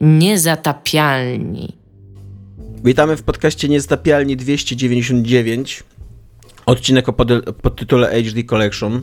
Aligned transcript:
Niezatapialni. 0.00 1.76
Witamy 2.84 3.16
w 3.16 3.22
podcaście 3.22 3.68
Niezatapialni 3.68 4.36
299. 4.36 5.82
Odcinek 6.66 7.08
o 7.08 7.12
pod, 7.12 7.76
tytule 7.76 8.22
HD 8.24 8.44
Collection, 8.44 9.02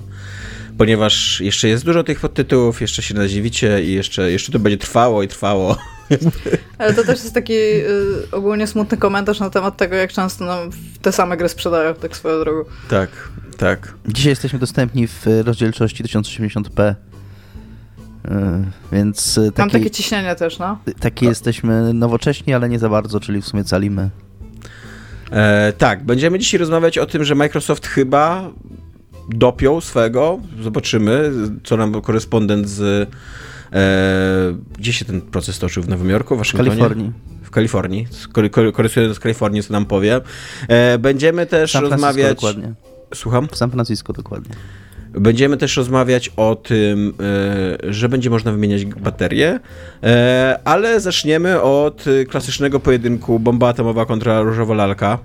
ponieważ 0.77 1.41
jeszcze 1.41 1.67
jest 1.67 1.85
dużo 1.85 2.03
tych 2.03 2.19
podtytułów, 2.19 2.81
jeszcze 2.81 3.01
się 3.01 3.13
nadziwicie 3.13 3.83
i 3.83 3.93
jeszcze, 3.93 4.31
jeszcze 4.31 4.51
to 4.51 4.59
będzie 4.59 4.77
trwało 4.77 5.23
i 5.23 5.27
trwało. 5.27 5.77
Ale 6.77 6.93
to 6.93 7.03
też 7.03 7.23
jest 7.23 7.33
taki 7.33 7.53
y, 7.53 7.85
ogólnie 8.31 8.67
smutny 8.67 8.97
komentarz 8.97 9.39
na 9.39 9.49
temat 9.49 9.77
tego, 9.77 9.95
jak 9.95 10.13
często 10.13 10.45
nam 10.45 10.69
te 11.01 11.11
same 11.11 11.37
gry 11.37 11.49
sprzedają, 11.49 11.93
tak 11.93 12.17
swoją 12.17 12.39
drogą. 12.39 12.69
Tak, 12.89 13.09
tak. 13.57 13.93
Dzisiaj 14.07 14.29
jesteśmy 14.29 14.59
dostępni 14.59 15.07
w 15.07 15.25
rozdzielczości 15.45 16.03
1080p. 16.03 16.95
Y, 18.27 18.31
więc 18.91 19.39
taki, 19.45 19.59
Mam 19.59 19.69
takie 19.69 19.91
ciśnienie 19.91 20.35
też, 20.35 20.59
no. 20.59 20.79
Taki 20.99 21.25
jesteśmy 21.25 21.93
nowocześni, 21.93 22.53
ale 22.53 22.69
nie 22.69 22.79
za 22.79 22.89
bardzo, 22.89 23.19
czyli 23.19 23.41
w 23.41 23.47
sumie 23.47 23.63
calimy. 23.63 24.09
E, 25.31 25.73
tak, 25.77 26.03
będziemy 26.03 26.39
dzisiaj 26.39 26.59
rozmawiać 26.59 26.97
o 26.97 27.05
tym, 27.05 27.23
że 27.23 27.35
Microsoft 27.35 27.87
chyba 27.87 28.49
dopiął 29.29 29.81
swego. 29.81 30.39
Zobaczymy, 30.61 31.31
co 31.63 31.77
nam 31.77 32.01
korespondent 32.01 32.69
z. 32.69 33.09
E, 33.73 34.57
gdzie 34.77 34.93
się 34.93 35.05
ten 35.05 35.21
proces 35.21 35.59
toczył? 35.59 35.83
W 35.83 35.89
Nowym 35.89 36.09
Jorku, 36.09 36.35
w 36.35 36.37
Waszyngtonie? 36.37 36.71
W 36.71 36.75
Kalifornii. 36.75 37.11
W 37.43 37.51
Kalifornii. 38.31 38.73
Korespondent 38.73 39.15
z 39.15 39.19
Kalifornii, 39.19 39.63
co 39.63 39.73
nam 39.73 39.85
powie. 39.85 40.21
E, 40.67 40.97
będziemy 40.97 41.45
też 41.45 41.73
rozmawiać. 41.73 42.35
Dokładnie. 42.35 42.73
Słucham? 43.13 43.47
W 43.47 43.55
San 43.55 43.71
Francisco 43.71 44.13
dokładnie. 44.13 44.55
Będziemy 45.13 45.57
też 45.57 45.77
rozmawiać 45.77 46.31
o 46.35 46.55
tym, 46.55 47.13
e, 47.83 47.93
że 47.93 48.09
będzie 48.09 48.29
można 48.29 48.51
wymieniać 48.51 48.85
baterie, 48.85 49.59
e, 50.03 50.59
ale 50.65 50.99
zaczniemy 50.99 51.61
od 51.61 52.05
klasycznego 52.29 52.79
pojedynku 52.79 53.39
bomba 53.39 53.67
atomowa 53.67 54.05
kontra 54.05 54.41
różowa 54.41 54.73
lalka. 54.73 55.17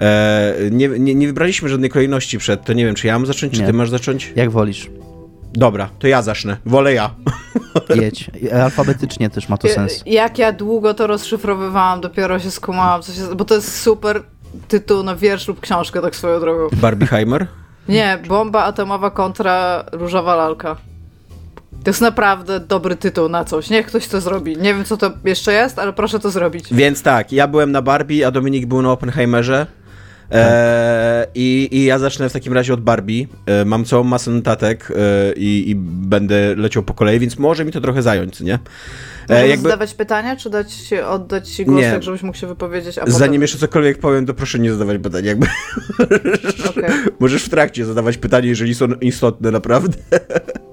E, 0.00 0.54
nie, 0.70 0.88
nie, 0.88 1.14
nie, 1.14 1.26
wybraliśmy 1.26 1.68
żadnej 1.68 1.90
kolejności 1.90 2.38
przed, 2.38 2.64
to 2.64 2.72
nie 2.72 2.86
wiem, 2.86 2.94
czy 2.94 3.06
ja 3.06 3.12
mam 3.12 3.26
zacząć, 3.26 3.52
czy 3.52 3.60
nie. 3.60 3.66
ty 3.66 3.72
masz 3.72 3.90
zacząć? 3.90 4.32
Jak 4.36 4.50
wolisz. 4.50 4.90
Dobra, 5.52 5.90
to 5.98 6.06
ja 6.06 6.22
zacznę. 6.22 6.56
Wolę 6.66 6.94
ja. 6.94 7.14
Jedź. 8.02 8.30
Alfabetycznie 8.52 9.30
też 9.30 9.48
ma 9.48 9.58
to 9.58 9.68
sens. 9.68 10.02
Jak 10.06 10.38
ja 10.38 10.52
długo 10.52 10.94
to 10.94 11.06
rozszyfrowywałam, 11.06 12.00
dopiero 12.00 12.38
się 12.38 12.50
skumałam, 12.50 13.02
co 13.02 13.12
się, 13.12 13.34
bo 13.36 13.44
to 13.44 13.54
jest 13.54 13.80
super 13.80 14.22
tytuł 14.68 15.02
na 15.02 15.16
wiersz 15.16 15.48
lub 15.48 15.60
książkę, 15.60 16.02
tak 16.02 16.16
swoją 16.16 16.40
drogą. 16.40 16.76
Barbieheimer? 16.76 17.46
Nie, 17.88 18.18
bomba 18.28 18.64
atomowa 18.64 19.10
kontra 19.10 19.84
różowa 19.92 20.36
lalka. 20.36 20.76
To 21.84 21.90
jest 21.90 22.00
naprawdę 22.00 22.60
dobry 22.60 22.96
tytuł 22.96 23.28
na 23.28 23.44
coś. 23.44 23.70
Niech 23.70 23.86
ktoś 23.86 24.08
to 24.08 24.20
zrobi. 24.20 24.56
Nie 24.56 24.74
wiem, 24.74 24.84
co 24.84 24.96
to 24.96 25.10
jeszcze 25.24 25.52
jest, 25.52 25.78
ale 25.78 25.92
proszę 25.92 26.18
to 26.18 26.30
zrobić. 26.30 26.66
Więc 26.70 27.02
tak, 27.02 27.32
ja 27.32 27.48
byłem 27.48 27.72
na 27.72 27.82
Barbie, 27.82 28.26
a 28.26 28.30
Dominik 28.30 28.66
był 28.66 28.82
na 28.82 28.92
Oppenheimerze. 28.92 29.66
E, 30.32 31.26
i, 31.34 31.68
I 31.72 31.84
ja 31.84 31.98
zacznę 31.98 32.28
w 32.28 32.32
takim 32.32 32.52
razie 32.52 32.74
od 32.74 32.80
Barbie. 32.80 33.26
E, 33.46 33.64
mam 33.64 33.84
całą 33.84 34.04
masę 34.04 34.30
notatek 34.30 34.88
e, 34.90 35.32
i, 35.36 35.70
i, 35.70 35.74
będę 35.76 36.54
leciał 36.56 36.82
po 36.82 36.94
kolei, 36.94 37.18
więc 37.18 37.38
może 37.38 37.64
mi 37.64 37.72
to 37.72 37.80
trochę 37.80 38.02
zająć, 38.02 38.40
nie? 38.40 38.58
E, 39.28 39.48
jakby... 39.48 39.62
zadawać 39.62 39.94
pytania, 39.94 40.36
czy 40.36 40.50
dać 40.50 40.72
się, 40.72 41.06
oddać 41.06 41.48
ci 41.48 41.64
głos, 41.64 41.80
nie. 41.80 41.90
tak 41.90 42.02
żebyś 42.02 42.22
mógł 42.22 42.38
się 42.38 42.46
wypowiedzieć? 42.46 42.94
Zanim 42.94 43.10
potem... 43.10 43.42
jeszcze 43.42 43.58
cokolwiek 43.58 43.98
powiem, 43.98 44.26
to 44.26 44.34
proszę 44.34 44.58
nie 44.58 44.72
zadawać 44.72 44.98
pytań. 45.02 45.24
Jakby. 45.24 45.46
Okay. 46.70 46.90
Możesz 47.20 47.44
w 47.44 47.48
trakcie 47.48 47.84
zadawać 47.84 48.18
pytania, 48.18 48.48
jeżeli 48.48 48.74
są 48.74 48.86
istotne, 49.00 49.50
naprawdę. 49.50 49.96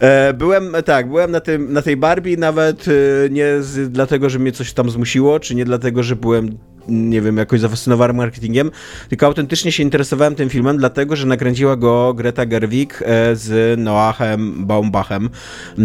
E, 0.00 0.32
byłem, 0.32 0.76
tak, 0.84 1.08
byłem 1.08 1.30
na, 1.30 1.40
tym, 1.40 1.72
na 1.72 1.82
tej 1.82 1.96
Barbie 1.96 2.36
nawet 2.36 2.86
e, 2.88 2.92
nie 3.30 3.62
z, 3.62 3.92
dlatego, 3.92 4.30
że 4.30 4.38
mnie 4.38 4.52
coś 4.52 4.72
tam 4.72 4.90
zmusiło, 4.90 5.40
czy 5.40 5.54
nie 5.54 5.64
dlatego, 5.64 6.02
że 6.02 6.16
byłem 6.16 6.58
nie 6.88 7.20
wiem, 7.20 7.36
jakoś 7.36 7.60
zafascynowany 7.60 8.12
marketingiem, 8.12 8.70
tylko 9.08 9.26
autentycznie 9.26 9.72
się 9.72 9.82
interesowałem 9.82 10.34
tym 10.34 10.48
filmem, 10.48 10.76
dlatego, 10.76 11.16
że 11.16 11.26
nakręciła 11.26 11.76
go 11.76 12.14
Greta 12.14 12.46
Gerwig 12.46 13.02
e, 13.02 13.36
z 13.36 13.78
Noachem 13.80 14.66
Baumbachem. 14.66 15.30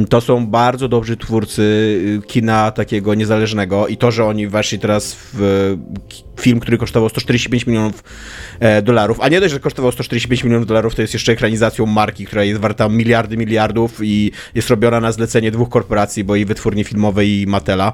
To 0.10 0.22
są 0.22 0.48
bardzo 0.48 0.88
dobrzy 0.88 1.18
twórcy 1.18 1.62
y, 1.62 2.28
kina 2.28 2.72
takiego 2.72 3.14
niezależnego 3.14 3.88
i 3.88 3.98
to, 3.98 4.12
że 4.12 4.26
oni 4.26 4.48
weszli 4.48 4.80
teraz 4.80 5.18
w 5.34 5.78
film, 6.42 6.60
który 6.60 6.78
kosztował 6.78 7.10
145 7.10 7.68
milionów 7.68 8.04
e, 8.60 8.82
dolarów, 8.82 9.22
a 9.22 9.30
nie 9.30 9.40
dość, 9.40 9.54
że 9.54 9.60
kosztował 9.60 9.92
145 9.92 10.44
milionów 10.44 10.68
dolarów, 10.68 10.96
to 10.96 11.02
jest 11.02 11.14
jeszcze 11.14 11.32
ekranizacją 11.32 11.86
marki, 11.86 12.26
która 12.26 12.44
jest 12.44 12.62
warta 12.62 12.90
miliardy, 12.90 13.38
miliardów 13.38 14.00
i 14.04 14.32
jest 14.56 14.70
robiona 14.70 15.00
na 15.00 15.12
zlecenie 15.12 15.52
dwóch 15.52 15.70
korporacji, 15.70 16.24
bo 16.24 16.36
i 16.36 16.46
wytwórni 16.46 16.84
filmowej 16.84 17.42
i 17.42 17.48
Matela. 17.48 17.94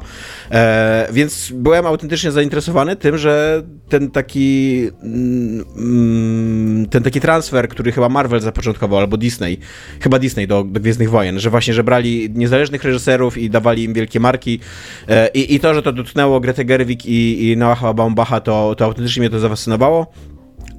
E, 0.51 1.07
więc 1.11 1.51
byłem 1.55 1.85
autentycznie 1.85 2.31
zainteresowany 2.31 2.95
tym, 2.95 3.17
że 3.17 3.63
ten 3.89 4.11
taki 4.11 4.89
mm, 5.03 6.87
ten 6.89 7.03
taki 7.03 7.21
transfer, 7.21 7.69
który 7.69 7.91
chyba 7.91 8.09
Marvel 8.09 8.39
zapoczątkował, 8.39 8.99
albo 8.99 9.17
Disney, 9.17 9.59
chyba 9.99 10.19
Disney 10.19 10.47
do, 10.47 10.63
do 10.63 10.79
Gwiezdnych 10.79 11.09
Wojen, 11.09 11.39
że 11.39 11.49
właśnie, 11.49 11.73
że 11.73 11.83
brali 11.83 12.29
niezależnych 12.35 12.83
reżyserów 12.83 13.37
i 13.37 13.49
dawali 13.49 13.83
im 13.83 13.93
wielkie 13.93 14.19
marki 14.19 14.59
e, 15.07 15.27
i, 15.27 15.55
i 15.55 15.59
to, 15.59 15.73
że 15.73 15.81
to 15.81 15.91
dotknęło 15.91 16.39
Greta 16.39 16.63
Gerwig 16.63 17.05
i, 17.05 17.51
i 17.51 17.57
Noaha 17.57 17.93
Baumbacha, 17.93 18.30
to, 18.39 18.75
to 18.75 18.85
autentycznie 18.85 19.19
mnie 19.19 19.29
to 19.29 19.39
zafascynowało. 19.39 20.11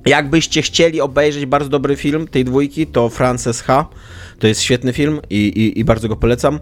Jakbyście 0.06 0.62
chcieli 0.62 1.00
obejrzeć 1.00 1.46
bardzo 1.46 1.68
dobry 1.68 1.96
film 1.96 2.28
tej 2.28 2.44
dwójki, 2.44 2.86
to 2.86 3.08
Frances 3.08 3.62
H. 3.62 3.86
To 4.38 4.46
jest 4.46 4.62
świetny 4.62 4.92
film 4.92 5.20
i, 5.30 5.36
i, 5.36 5.78
i 5.78 5.84
bardzo 5.84 6.08
go 6.08 6.16
polecam. 6.16 6.58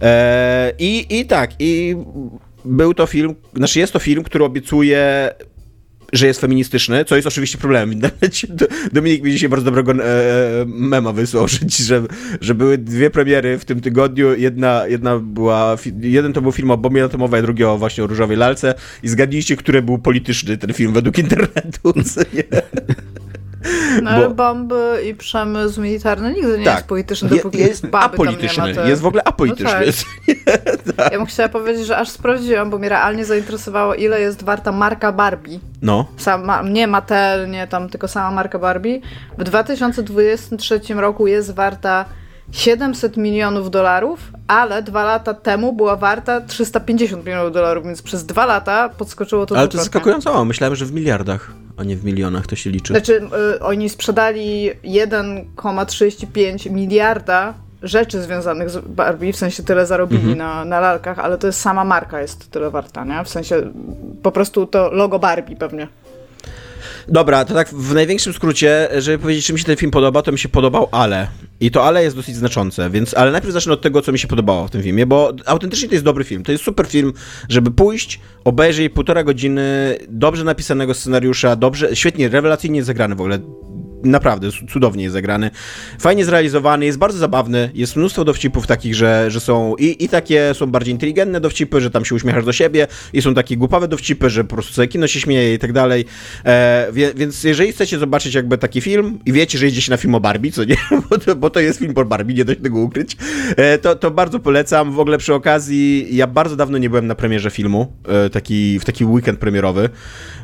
Eee, 0.00 0.72
i, 0.78 1.20
I 1.20 1.26
tak, 1.26 1.50
i 1.58 1.96
był 2.64 2.94
to 2.94 3.06
film, 3.06 3.34
znaczy 3.54 3.78
jest 3.78 3.92
to 3.92 3.98
film, 3.98 4.24
który 4.24 4.44
obiecuje 4.44 5.30
że 6.14 6.26
jest 6.26 6.40
feministyczny, 6.40 7.04
co 7.04 7.16
jest 7.16 7.28
oczywiście 7.28 7.58
problemem. 7.58 8.00
Dominik 8.92 9.22
mi 9.22 9.32
dzisiaj 9.32 9.48
bardzo 9.48 9.64
dobrego 9.64 9.92
e, 9.92 10.64
mema 10.66 11.12
wysłał, 11.12 11.48
że, 11.78 12.02
że 12.40 12.54
były 12.54 12.78
dwie 12.78 13.10
premiery 13.10 13.58
w 13.58 13.64
tym 13.64 13.80
tygodniu. 13.80 14.34
Jedna, 14.34 14.86
jedna 14.86 15.18
była, 15.18 15.76
jeden 16.00 16.32
to 16.32 16.42
był 16.42 16.52
film 16.52 16.70
o 16.70 16.76
bombie 16.76 17.00
atomowej, 17.00 17.40
a 17.40 17.42
drugi 17.42 17.64
o 17.64 17.78
właśnie 17.78 18.04
o 18.04 18.06
różowej 18.06 18.36
lalce. 18.36 18.74
I 19.02 19.08
zgadnijcie, 19.08 19.56
który 19.56 19.82
był 19.82 19.98
polityczny 19.98 20.56
ten 20.56 20.72
film 20.72 20.92
według 20.92 21.18
internetu. 21.18 21.92
No 24.02 24.10
ale 24.10 24.30
bomby 24.30 25.00
i 25.10 25.14
przemysł 25.14 25.80
militarny 25.80 26.34
nigdy 26.34 26.58
nie 26.58 26.64
tak. 26.64 26.74
jest 26.74 26.86
polityczny, 26.86 27.28
dopóki 27.28 27.58
jest, 27.58 27.70
jest 27.70 27.86
baby 27.86 28.04
apolityczny. 28.04 28.74
Te... 28.74 28.88
Jest 28.88 29.02
w 29.02 29.06
ogóle 29.06 29.24
apolityczny. 29.24 29.86
No 30.26 30.42
tak. 30.52 30.94
tak. 30.96 31.12
Ja 31.12 31.18
bym 31.18 31.26
chciała 31.26 31.48
powiedzieć, 31.48 31.86
że 31.86 31.96
aż 31.96 32.08
sprawdziłam, 32.08 32.70
bo 32.70 32.78
mnie 32.78 32.88
realnie 32.88 33.24
zainteresowało, 33.24 33.94
ile 33.94 34.20
jest 34.20 34.44
warta 34.44 34.72
marka 34.72 35.12
Barbie. 35.12 35.58
No. 35.82 36.06
Sama, 36.16 36.62
nie 36.62 36.86
Mattel, 36.86 37.50
nie 37.50 37.66
tam, 37.66 37.88
tylko 37.88 38.08
sama 38.08 38.30
marka 38.30 38.58
Barbie. 38.58 39.00
W 39.38 39.44
2023 39.44 40.80
roku 40.94 41.26
jest 41.26 41.54
warta 41.54 42.04
700 42.52 43.16
milionów 43.16 43.70
dolarów, 43.70 44.32
ale 44.48 44.82
dwa 44.82 45.04
lata 45.04 45.34
temu 45.34 45.72
była 45.72 45.96
warta 45.96 46.40
350 46.40 47.24
milionów 47.26 47.52
dolarów, 47.52 47.84
więc 47.84 48.02
przez 48.02 48.26
dwa 48.26 48.46
lata 48.46 48.88
podskoczyło 48.88 49.46
to 49.46 49.58
Ale 49.58 49.68
to 49.68 49.78
zaskakująco 49.78 50.32
mało. 50.32 50.44
Myślałem, 50.44 50.76
że 50.76 50.86
w 50.86 50.92
miliardach, 50.92 51.52
a 51.76 51.84
nie 51.84 51.96
w 51.96 52.04
milionach 52.04 52.46
to 52.46 52.56
się 52.56 52.70
liczy. 52.70 52.92
Znaczy, 52.92 53.28
y, 53.56 53.60
oni 53.60 53.88
sprzedali 53.88 54.70
1,35 54.84 56.70
miliarda 56.70 57.54
rzeczy 57.82 58.22
związanych 58.22 58.70
z 58.70 58.78
Barbie, 58.78 59.32
w 59.32 59.36
sensie 59.36 59.62
tyle 59.62 59.86
zarobili 59.86 60.32
mhm. 60.32 60.38
na, 60.38 60.64
na 60.64 60.80
lalkach, 60.80 61.18
ale 61.18 61.38
to 61.38 61.46
jest 61.46 61.60
sama 61.60 61.84
marka 61.84 62.20
jest 62.20 62.50
tyle 62.50 62.70
warta, 62.70 63.04
nie? 63.04 63.24
W 63.24 63.28
sensie 63.28 63.72
po 64.22 64.32
prostu 64.32 64.66
to 64.66 64.90
logo 64.92 65.18
Barbie 65.18 65.56
pewnie. 65.56 65.88
Dobra, 67.08 67.44
to 67.44 67.54
tak 67.54 67.68
w 67.68 67.94
największym 67.94 68.32
skrócie, 68.32 68.88
żeby 68.98 69.18
powiedzieć, 69.18 69.46
czy 69.46 69.52
mi 69.52 69.58
się 69.58 69.64
ten 69.64 69.76
film 69.76 69.90
podoba, 69.90 70.22
to 70.22 70.32
mi 70.32 70.38
się 70.38 70.48
podobał, 70.48 70.88
ale. 70.92 71.28
I 71.60 71.70
to 71.70 71.84
ale 71.84 72.02
jest 72.02 72.16
dosyć 72.16 72.36
znaczące, 72.36 72.90
więc, 72.90 73.14
ale 73.14 73.32
najpierw 73.32 73.52
zacznę 73.52 73.72
od 73.72 73.80
tego, 73.80 74.02
co 74.02 74.12
mi 74.12 74.18
się 74.18 74.28
podobało 74.28 74.68
w 74.68 74.70
tym 74.70 74.82
filmie, 74.82 75.06
bo 75.06 75.32
autentycznie 75.46 75.88
to 75.88 75.94
jest 75.94 76.04
dobry 76.04 76.24
film. 76.24 76.42
To 76.42 76.52
jest 76.52 76.64
super 76.64 76.86
film, 76.86 77.12
żeby 77.48 77.70
pójść, 77.70 78.20
obejrzeć 78.44 78.92
półtora 78.92 79.24
godziny 79.24 79.96
dobrze 80.08 80.44
napisanego 80.44 80.94
scenariusza, 80.94 81.56
dobrze, 81.56 81.96
świetnie, 81.96 82.28
rewelacyjnie 82.28 82.84
zagrany 82.84 83.14
w 83.14 83.20
ogóle 83.20 83.38
naprawdę 84.04 84.48
cudownie 84.72 85.02
jest 85.02 85.12
zagrany. 85.12 85.50
Fajnie 85.98 86.24
zrealizowany, 86.24 86.84
jest 86.84 86.98
bardzo 86.98 87.18
zabawny, 87.18 87.70
jest 87.74 87.96
mnóstwo 87.96 88.24
dowcipów 88.24 88.66
takich, 88.66 88.94
że, 88.94 89.30
że 89.30 89.40
są 89.40 89.76
i, 89.76 90.04
i 90.04 90.08
takie 90.08 90.54
są 90.54 90.66
bardziej 90.66 90.94
inteligentne 90.94 91.40
dowcipy, 91.40 91.80
że 91.80 91.90
tam 91.90 92.04
się 92.04 92.14
uśmiechasz 92.14 92.44
do 92.44 92.52
siebie 92.52 92.86
i 93.12 93.22
są 93.22 93.34
takie 93.34 93.56
głupawe 93.56 93.88
dowcipy, 93.88 94.30
że 94.30 94.44
po 94.44 94.54
prostu 94.54 94.74
całe 94.74 94.88
kino 94.88 95.06
się 95.06 95.20
śmieje 95.20 95.54
i 95.54 95.58
tak 95.58 95.72
dalej. 95.72 96.04
E, 96.44 96.92
więc 97.14 97.44
jeżeli 97.44 97.72
chcecie 97.72 97.98
zobaczyć 97.98 98.34
jakby 98.34 98.58
taki 98.58 98.80
film 98.80 99.18
i 99.26 99.32
wiecie, 99.32 99.58
że 99.58 99.66
idziecie 99.66 99.90
na 99.90 99.96
film 99.96 100.14
o 100.14 100.20
Barbie, 100.20 100.52
co 100.52 100.64
nie, 100.64 100.76
bo 101.10 101.18
to, 101.18 101.36
bo 101.36 101.50
to 101.50 101.60
jest 101.60 101.78
film 101.78 101.92
o 101.96 102.04
Barbie, 102.04 102.34
nie 102.34 102.44
da 102.44 102.54
się 102.54 102.60
tego 102.60 102.78
ukryć, 102.78 103.16
e, 103.56 103.78
to, 103.78 103.96
to 103.96 104.10
bardzo 104.10 104.40
polecam. 104.40 104.92
W 104.92 105.00
ogóle 105.00 105.18
przy 105.18 105.34
okazji, 105.34 106.16
ja 106.16 106.26
bardzo 106.26 106.56
dawno 106.56 106.78
nie 106.78 106.90
byłem 106.90 107.06
na 107.06 107.14
premierze 107.14 107.50
filmu, 107.50 107.92
e, 108.08 108.30
taki, 108.30 108.78
w 108.78 108.84
taki 108.84 109.04
weekend 109.04 109.38
premierowy, 109.38 109.88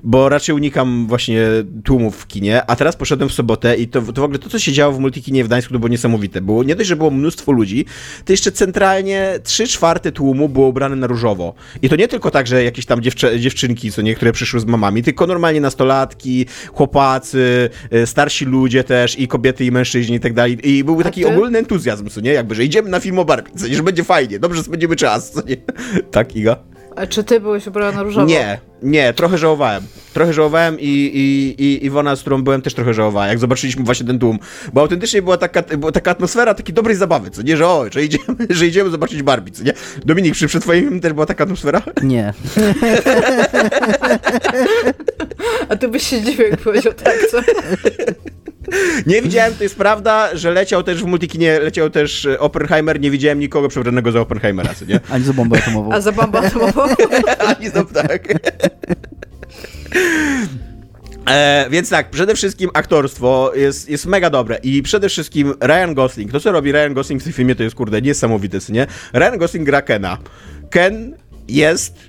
bo 0.05 0.29
raczej 0.29 0.55
unikam 0.55 1.07
właśnie 1.07 1.47
tłumów 1.85 2.17
w 2.17 2.27
kinie, 2.27 2.63
a 2.67 2.77
teraz 2.77 2.97
poszedłem 2.97 3.29
w 3.29 3.33
sobotę 3.33 3.50
robotę 3.51 3.77
i 3.77 3.89
to, 3.89 4.03
to 4.03 4.21
w 4.21 4.25
ogóle 4.25 4.39
to, 4.39 4.49
co 4.49 4.59
się 4.59 4.73
działo 4.73 4.93
w 4.93 4.99
Multikinie 4.99 5.45
w 5.45 5.47
Gdańsku, 5.47 5.73
to 5.73 5.79
było 5.79 5.89
niesamowite. 5.89 6.41
Było, 6.41 6.65
nie 6.65 6.77
dość, 6.77 6.89
że 6.89 6.97
było 6.97 7.11
mnóstwo 7.11 7.53
ludzi, 7.53 7.85
to 8.25 8.33
jeszcze 8.33 8.53
centralnie 8.53 9.39
trzy 9.43 9.67
czwarte 9.67 10.13
tłumu 10.13 10.49
było 10.49 10.69
ubrane 10.69 10.97
na 10.97 11.07
różowo. 11.07 11.55
I 11.83 11.89
to 11.89 11.97
nie 11.97 12.09
tylko 12.09 12.31
tak, 12.31 12.47
że 12.47 12.65
jakieś 12.65 12.87
tam 12.87 13.03
dziewczę, 13.03 13.41
dziewczynki, 13.41 13.93
co 13.93 14.03
niektóre 14.03 14.33
przyszły 14.33 14.61
z 14.61 14.65
mamami, 14.65 15.03
tylko 15.03 15.27
normalnie 15.27 15.61
nastolatki, 15.61 16.47
chłopacy, 16.73 17.71
y, 17.95 18.07
starsi 18.07 18.45
ludzie 18.45 18.85
też 18.85 19.19
i 19.19 19.29
kobiety 19.29 19.65
i 19.65 19.71
mężczyźni 19.71 20.17
i 20.17 20.21
tak 20.21 20.35
dalej. 20.35 20.59
I 20.63 20.85
był 20.85 21.03
taki 21.03 21.25
ogólny 21.25 21.59
entuzjazm, 21.59 22.09
co 22.09 22.21
nie? 22.21 22.33
Jakby, 22.33 22.55
że 22.55 22.65
idziemy 22.65 22.89
na 22.89 23.01
film 23.01 23.19
o 23.19 23.25
Barbie, 23.25 23.53
co 23.57 23.67
nie? 23.67 23.75
Że 23.75 23.83
będzie 23.83 24.05
fajnie, 24.05 24.39
dobrze 24.39 24.63
spędzimy 24.63 24.97
czas, 24.97 25.31
co 25.31 25.43
nie? 25.47 25.57
Tak, 26.17 26.37
Iga? 26.37 26.57
A 26.97 27.07
czy 27.07 27.25
ty 27.25 27.41
byłeś 27.41 27.67
ubrana 27.67 27.93
na 27.93 28.03
różowo? 28.03 28.27
Nie, 28.27 28.61
nie, 28.83 29.13
trochę 29.13 29.39
żałowałem. 29.39 29.83
Trochę 30.13 30.33
żałowałem 30.33 30.81
i, 30.81 31.11
i, 31.15 31.55
i 31.65 31.87
Iwona, 31.87 32.17
z 32.17 32.21
którą 32.21 32.43
byłem, 32.43 32.63
też 32.63 32.75
trochę 32.75 32.95
żałowała, 32.95 33.27
jak 33.27 33.39
zobaczyliśmy 33.39 33.85
właśnie 33.85 34.07
ten 34.07 34.19
tłum. 34.19 34.39
Bo 34.73 34.81
autentycznie 34.81 35.23
była 35.23 35.37
taka, 35.37 35.63
była 35.63 35.93
taka 35.93 36.11
atmosfera 36.11 36.55
takiej 36.55 36.75
dobrej 36.75 36.97
zabawy, 36.97 37.31
co 37.31 37.43
nie, 37.43 37.57
że 37.57 37.69
o, 37.69 37.85
że 37.91 38.05
idziemy, 38.05 38.25
że 38.51 38.67
idziemy 38.67 38.91
zobaczyć 38.91 39.23
Barbie, 39.23 39.53
co 39.53 39.65
nie? 39.65 39.73
Dominik, 40.05 40.35
przy, 40.35 40.47
przy 40.47 40.61
twoim 40.61 41.01
też 41.01 41.13
była 41.13 41.27
taka 41.27 41.45
atmosfera? 41.45 41.83
Nie. 42.03 42.33
A 45.69 45.77
ty 45.77 45.89
byś 45.89 46.03
się 46.03 46.23
dziwił, 46.23 46.47
jak 46.47 46.61
powiedział 46.61 46.93
tak, 46.93 47.17
co? 47.31 47.39
Nie 49.07 49.23
widziałem, 49.23 49.55
to 49.55 49.63
jest 49.63 49.77
prawda, 49.77 50.37
że 50.37 50.51
leciał 50.51 50.83
też 50.83 51.03
w 51.03 51.07
multikinie, 51.07 51.59
leciał 51.61 51.91
też 51.91 52.27
e, 52.27 52.41
Oppenheimer, 52.41 53.01
nie 53.01 53.11
widziałem 53.11 53.39
nikogo 53.39 53.69
przebranego 53.69 54.13
za 54.13 54.21
Oppenheimera, 54.21 54.75
co 54.75 54.85
nie? 54.85 55.01
Ani 55.11 55.25
za 55.25 55.33
bombę 55.33 55.59
atomową. 55.59 55.93
A 55.93 56.01
za 56.01 56.13
bombę 56.13 56.39
atomową? 56.39 56.83
Ani 57.57 57.71
za 57.71 57.85
tak. 57.85 58.29
E, 61.31 61.67
więc 61.71 61.89
tak, 61.89 62.11
przede 62.11 62.35
wszystkim 62.35 62.71
aktorstwo 62.75 63.53
jest, 63.55 63.89
jest 63.89 64.07
mega 64.07 64.31
dobre 64.31 64.59
i 64.63 64.83
przede 64.83 65.09
wszystkim 65.09 65.55
Ryan 65.61 65.95
Gosling, 65.95 66.33
to 66.33 66.41
co 66.41 66.53
robi 66.53 66.73
Ryan 66.73 66.95
Gosling 66.95 67.21
w 67.21 67.25
tym 67.25 67.33
filmie 67.33 67.55
to 67.55 67.63
jest 67.63 67.77
kurde 67.77 68.03
niesamowite, 68.03 68.59
nie? 68.69 68.87
Ryan 69.13 69.39
Gosling 69.39 69.67
gra 69.67 69.83
Kena. 69.83 70.19
Ken 70.71 71.17
jest 71.49 72.09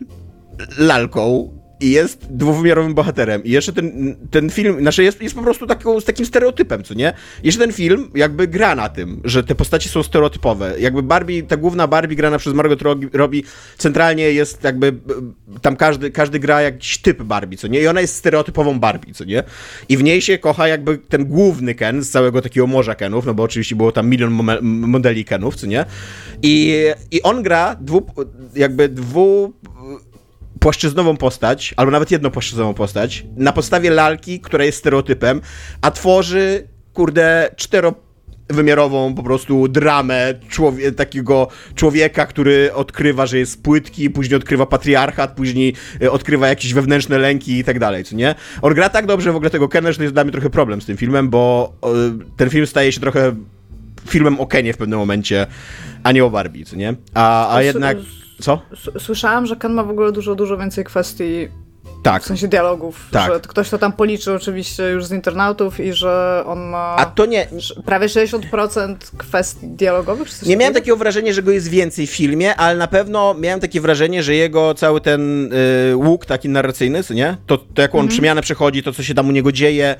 lalką 0.78 1.54
i 1.81 1.92
jest 1.92 2.28
dwuwymiarowym 2.30 2.94
bohaterem. 2.94 3.44
I 3.44 3.51
jeszcze 3.51 3.74
ten, 3.74 4.16
ten 4.31 4.50
film, 4.50 4.80
znaczy 4.80 5.04
jest, 5.04 5.22
jest 5.22 5.36
po 5.36 5.42
prostu 5.42 5.68
taką, 5.68 6.00
z 6.00 6.06
takim 6.06 6.25
stereotypem, 6.25 6.83
co 6.83 6.94
nie? 6.94 7.13
Jeszcze 7.44 7.62
ten 7.62 7.74
film 7.74 8.12
jakby 8.16 8.48
gra 8.48 8.75
na 8.75 8.89
tym, 8.89 9.22
że 9.24 9.44
te 9.44 9.56
postacie 9.56 9.89
są 9.89 10.04
stereotypowe. 10.04 10.80
Jakby 10.80 11.04
Barbie, 11.04 11.44
ta 11.44 11.57
główna 11.57 11.88
Barbie 11.88 12.16
grana 12.16 12.38
przez 12.38 12.54
Margot 12.54 12.81
Robbie 13.13 13.42
centralnie 13.78 14.31
jest 14.31 14.63
jakby, 14.63 14.94
tam 15.62 15.75
każdy, 15.75 16.12
każdy 16.12 16.39
gra 16.39 16.62
jakiś 16.62 16.98
typ 16.98 17.24
Barbie, 17.24 17.57
co 17.57 17.68
nie? 17.68 17.81
I 17.81 17.88
ona 17.88 18.01
jest 18.01 18.16
stereotypową 18.16 18.80
Barbie, 18.80 19.13
co 19.13 19.24
nie? 19.24 19.44
I 19.89 19.98
w 19.98 20.04
niej 20.04 20.22
się 20.22 20.38
kocha 20.38 20.68
jakby 20.68 20.98
ten 20.98 21.25
główny 21.25 21.75
Ken 21.75 22.04
z 22.04 22.10
całego 22.10 22.42
takiego 22.42 22.68
morza 22.68 22.95
Kenów, 22.95 23.25
no 23.25 23.34
bo 23.34 23.44
oczywiście 23.44 23.75
było 23.75 23.92
tam 23.92 24.10
milion 24.10 24.39
modeli 24.62 25.25
Kenów, 25.25 25.56
co 25.56 25.68
nie? 25.68 25.86
I, 26.42 26.86
i 27.12 27.22
on 27.22 27.44
gra 27.44 27.75
dwu, 27.75 28.06
jakby 28.56 28.89
dwu 28.89 29.54
płaszczyznową 30.62 31.18
postać, 31.18 31.74
albo 31.78 31.92
nawet 31.92 32.12
jednopłaszczyznową 32.12 32.74
postać, 32.74 33.25
na 33.38 33.54
podstawie 33.54 33.90
lalki, 33.90 34.40
która 34.40 34.66
jest 34.66 34.78
stereotypem, 34.78 35.42
a 35.81 35.92
tworzy, 35.92 36.68
kurde, 36.94 37.50
cztero 37.56 37.94
wymiarową 38.50 39.16
po 39.16 39.24
prostu 39.24 39.68
dramę 39.68 40.34
człowie 40.50 40.92
takiego 40.92 41.48
człowieka, 41.75 42.25
który 42.25 42.74
odkrywa, 42.74 43.25
że 43.25 43.38
jest 43.38 43.63
płytki, 43.63 44.10
później 44.10 44.38
odkrywa 44.38 44.66
patriarchat, 44.66 45.36
później 45.36 45.74
e, 46.02 46.12
odkrywa 46.12 46.48
jakieś 46.48 46.74
wewnętrzne 46.74 47.18
lęki 47.18 47.58
i 47.58 47.63
tak 47.63 47.80
dalej, 47.80 48.04
co 48.04 48.16
nie? 48.16 48.36
On 48.62 48.74
gra 48.74 48.90
tak 48.90 49.06
dobrze 49.06 49.31
w 49.31 49.36
ogóle 49.36 49.50
tego 49.50 49.69
Kena, 49.69 49.92
że 49.92 49.98
to 49.98 50.04
jest 50.04 50.16
dla 50.16 50.24
mnie 50.24 50.31
trochę 50.31 50.50
problem 50.50 50.81
z 50.81 50.86
tym 50.86 50.98
filmem, 50.98 51.30
bo 51.30 51.74
ten 52.38 52.50
film 52.50 52.68
staje 52.68 52.92
się 52.92 53.00
trochę 53.00 53.36
filmem 54.08 54.40
o 54.40 54.48
Kenie 54.48 54.74
w 54.74 54.78
pewnym 54.78 55.00
momencie, 55.00 55.48
a 56.04 56.12
nie 56.12 56.25
o 56.25 56.30
Barbie, 56.30 56.66
co 56.66 56.75
nie? 56.75 56.96
A, 57.13 57.56
a 57.56 57.62
jednak... 57.62 57.98
Co? 58.42 58.62
Słyszałam, 59.00 59.46
że 59.46 59.56
Ken 59.56 59.74
ma 59.74 59.84
w 59.84 59.90
ogóle 59.90 60.12
dużo, 60.12 60.36
dużo 60.36 60.58
więcej 60.58 60.84
kwestii 60.84 61.48
tak. 62.04 62.24
W 62.24 62.26
sensie 62.26 62.48
dialogów. 62.48 63.08
Tak. 63.12 63.34
Że 63.34 63.40
ktoś 63.40 63.70
to 63.70 63.78
tam 63.78 63.94
policzył 63.94 64.36
oczywiście 64.36 64.84
już 64.84 65.06
z 65.06 65.12
internautów 65.12 65.80
i 65.80 65.94
że 65.94 66.44
on 66.46 66.60
ma. 66.60 66.96
A 66.98 67.06
to 67.06 67.26
nie. 67.26 67.48
Prawie 67.86 68.08
60% 68.08 68.96
kwestii 69.18 69.68
dialogowych. 69.68 70.30
Czy 70.30 70.48
nie 70.48 70.58
miałem 70.58 70.74
takiego 70.74 70.98
wrażenia, 70.98 71.34
że 71.34 71.44
go 71.44 71.52
jest 71.52 71.68
więcej 71.68 72.08
w 72.08 72.12
filmie, 72.12 72.56
ale 72.56 72.78
na 72.78 72.88
pewno 72.88 73.34
miałem 73.34 73.60
takie 73.60 73.82
wrażenie, 73.82 74.24
że 74.24 74.36
jego 74.36 74.74
cały 74.74 75.02
ten 75.02 75.54
y, 75.54 75.96
łuk 75.96 76.26
taki 76.26 76.50
narracyjny, 76.50 77.02
nie? 77.10 77.38
To, 77.46 77.58
to 77.58 77.82
jak 77.82 77.96
on 77.96 78.00
mhm. 78.00 78.10
przemianę 78.10 78.42
przechodzi, 78.42 78.84
to 78.84 78.94
co 78.94 79.04
się 79.04 79.14
tam 79.14 79.30
u 79.30 79.32
niego 79.32 79.52
dzieje, 79.52 79.96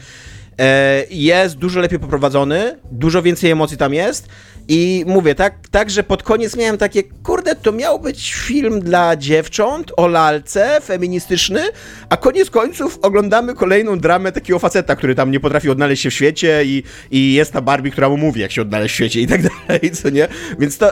y, 0.52 0.64
jest 1.10 1.56
dużo 1.56 1.80
lepiej 1.80 2.00
poprowadzony, 2.00 2.78
dużo 2.92 3.22
więcej 3.22 3.52
emocji 3.52 3.78
tam 3.78 3.94
jest. 3.94 4.28
I 4.68 5.04
mówię, 5.08 5.36
tak, 5.36 5.68
tak, 5.72 5.90
że 5.90 6.04
pod 6.04 6.24
koniec 6.24 6.58
miałem 6.58 6.78
takie, 6.78 7.04
kurde, 7.42 7.56
to 7.56 7.72
miał 7.72 8.00
być 8.00 8.34
film 8.34 8.80
dla 8.80 9.16
dziewcząt 9.16 9.92
o 9.98 10.08
lalce, 10.08 10.82
feministyczny, 10.82 11.62
a 12.10 12.18
koniec 12.18 12.50
końców 12.50 13.00
oglądamy 13.02 13.54
kolejną 13.54 14.00
dramę 14.00 14.32
takiego 14.32 14.60
faceta, 14.60 14.96
który 14.96 15.16
tam 15.16 15.32
nie 15.32 15.40
potrafi 15.40 15.70
odnaleźć 15.70 16.04
się 16.04 16.10
w 16.10 16.14
świecie 16.14 16.62
i, 16.66 16.84
i 17.12 17.34
jest 17.34 17.54
ta 17.54 17.62
Barbie, 17.62 17.92
która 17.92 18.10
mu 18.10 18.18
mówi, 18.18 18.42
jak 18.42 18.52
się 18.52 18.62
odnaleźć 18.62 18.94
w 18.94 18.96
świecie 18.96 19.22
i 19.22 19.28
tak 19.28 19.42
dalej, 19.68 19.92
co 19.92 20.10
nie? 20.10 20.28
Więc 20.60 20.78
to 20.78 20.92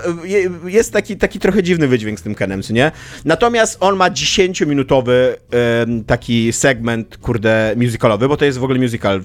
jest 0.66 0.94
taki, 0.94 1.18
taki 1.18 1.40
trochę 1.40 1.63
dziwny 1.63 1.88
wydźwięk 1.88 2.19
z 2.19 2.24
tym 2.24 2.36
Kenem, 2.36 2.63
co 2.63 2.74
nie? 2.74 2.92
Natomiast 3.25 3.78
on 3.80 3.95
ma 3.95 4.10
10-minutowy 4.10 5.12
taki 6.07 6.54
segment, 6.54 7.18
kurde, 7.18 7.74
musicalowy, 7.78 8.28
bo 8.28 8.38
to 8.38 8.45
jest 8.45 8.57
w 8.57 8.63
ogóle 8.63 8.80
musical 8.80 9.22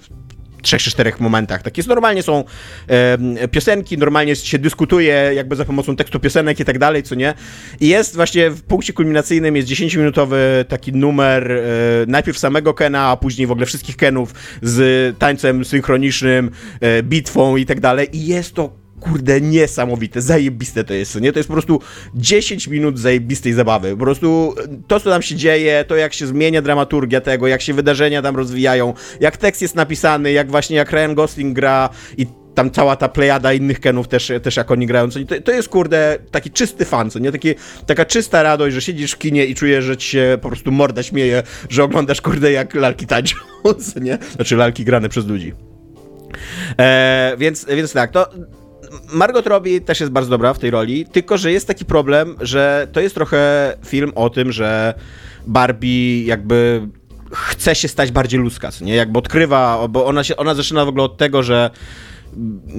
trzech 0.65 0.83
czy 0.83 0.91
czterech 0.91 1.21
momentach. 1.21 1.63
Tak 1.63 1.77
jest, 1.77 1.89
normalnie 1.89 2.23
są 2.23 2.45
e, 2.89 3.49
piosenki, 3.49 3.99
normalnie 3.99 4.37
się 4.37 4.59
dyskutuje 4.59 5.31
jakby 5.35 5.57
za 5.57 5.65
pomocą 5.65 5.97
tekstu 5.97 6.21
piosenek 6.21 6.61
i 6.61 6.65
tak 6.65 6.79
dalej, 6.79 7.03
co 7.03 7.15
nie. 7.15 7.35
I 7.81 7.89
jest 7.89 8.17
właśnie 8.17 8.51
w 8.51 8.63
punkcie 8.63 8.93
kulminacyjnym 8.93 9.57
jest 9.57 9.69
10-minutowy 9.69 10.37
taki 10.69 10.93
numer 10.93 11.53
e, 11.53 11.61
najpierw 12.07 12.39
samego 12.39 12.75
Kena, 12.75 13.09
a 13.09 13.17
później 13.17 13.47
w 13.47 13.51
ogóle 13.51 13.67
wszystkich 13.67 13.97
Kenów 13.97 14.35
z 14.63 15.19
tańcem 15.19 15.65
synchronicznym, 15.65 16.51
e, 16.81 17.03
bitwą 17.03 17.57
i 17.57 17.67
tak 17.67 17.81
dalej. 17.81 18.17
I 18.17 18.27
jest 18.27 18.55
to 18.55 18.84
kurde, 19.05 19.41
niesamowite, 19.41 20.23
zajebiste 20.23 20.85
to 20.85 20.95
jest, 20.95 21.21
nie? 21.21 21.33
To 21.33 21.39
jest 21.39 21.49
po 21.49 21.53
prostu 21.53 21.81
10 22.15 22.69
minut 22.69 22.99
zajebistej 22.99 23.53
zabawy. 23.53 23.91
Po 23.91 24.05
prostu 24.05 24.55
to, 24.87 25.01
co 25.01 25.11
tam 25.11 25.23
się 25.23 25.37
dzieje, 25.37 25.85
to 25.89 25.97
jak 25.97 26.15
się 26.15 26.27
zmienia 26.27 26.63
dramaturgia 26.63 27.21
tego, 27.21 27.47
jak 27.47 27.63
się 27.63 27.75
wydarzenia 27.75 28.23
tam 28.23 28.37
rozwijają, 28.37 28.95
jak 29.21 29.37
tekst 29.37 29.63
jest 29.63 29.75
napisany, 29.75 30.33
jak 30.33 30.51
właśnie 30.51 30.77
jak 30.77 30.93
Ryan 30.93 31.15
Gosling 31.15 31.55
gra 31.55 31.89
i 32.19 32.27
tam 32.55 32.71
cała 32.71 32.97
ta 32.97 33.09
plejada 33.09 33.53
innych 33.53 33.81
Kenów 33.81 34.09
też, 34.09 34.33
też 34.43 34.57
jak 34.57 34.71
oni 34.71 34.87
grają, 34.87 35.11
to, 35.11 35.19
to 35.45 35.53
jest 35.53 35.69
kurde 35.69 36.19
taki 36.31 36.51
czysty 36.51 36.85
fan, 36.85 37.11
co 37.11 37.19
nie? 37.19 37.33
Taki, 37.33 37.55
taka 37.87 38.05
czysta 38.05 38.43
radość, 38.43 38.75
że 38.75 38.81
siedzisz 38.81 39.13
w 39.13 39.19
kinie 39.19 39.47
i 39.47 39.55
czujesz, 39.55 39.85
że 39.85 39.97
ci 39.97 40.09
się 40.09 40.39
po 40.43 40.49
prostu 40.49 40.73
morda 40.73 41.03
śmieje, 41.03 41.43
że 41.69 41.85
oglądasz 41.85 42.21
kurde 42.21 42.53
jak 42.53 42.75
lalki 42.75 43.07
tańczą, 43.07 43.37
nie? 44.01 44.19
Znaczy 44.35 44.57
lalki 44.57 44.85
grane 44.85 45.09
przez 45.09 45.27
ludzi. 45.27 45.53
E, 46.79 47.35
więc, 47.39 47.67
więc 47.77 47.93
tak, 47.93 48.11
to 48.11 48.29
Margot 49.13 49.47
Robbie 49.47 49.81
też 49.81 50.01
jest 50.01 50.13
bardzo 50.13 50.31
dobra 50.31 50.55
w 50.55 50.59
tej 50.59 50.71
roli, 50.71 51.07
tylko 51.07 51.39
że 51.39 51.53
jest 51.53 51.67
taki 51.67 51.85
problem, 51.85 52.37
że 52.41 52.89
to 52.93 53.01
jest 53.01 53.15
trochę 53.15 53.73
film 53.87 54.13
o 54.15 54.31
tym, 54.31 54.53
że 54.53 54.95
Barbie 55.47 56.25
jakby 56.25 56.89
chce 57.33 57.75
się 57.75 57.89
stać 57.89 58.13
bardziej 58.13 58.41
ludzka, 58.41 58.71
nie? 58.81 58.95
Jakby 58.95 59.19
odkrywa, 59.19 59.89
bo 59.89 60.07
ona, 60.07 60.25
się, 60.25 60.37
ona 60.37 60.55
zaczyna 60.55 60.85
w 60.85 60.89
ogóle 60.89 61.05
od 61.05 61.17
tego, 61.17 61.43
że 61.43 61.71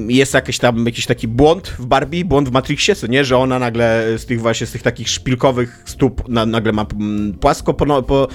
jest 0.07 0.33
jakiś 0.33 0.59
tam 0.59 0.85
jakiś 0.85 1.05
taki 1.05 1.27
błąd 1.27 1.67
w 1.67 1.85
Barbie, 1.85 2.25
błąd 2.25 2.49
w 2.49 2.51
Matrixie, 2.51 2.95
co 2.95 3.07
nie, 3.07 3.25
że 3.25 3.37
ona 3.37 3.59
nagle 3.59 4.05
z 4.17 4.25
tych 4.25 4.41
właśnie, 4.41 4.67
z 4.67 4.71
tych 4.71 4.81
takich 4.81 5.09
szpilkowych 5.09 5.83
stóp 5.85 6.29
na, 6.29 6.45
nagle 6.45 6.71
ma 6.71 6.85
mm, 6.99 7.33
płasko 7.33 7.73
po, 7.73 7.85
no, 7.85 8.03
po, 8.03 8.27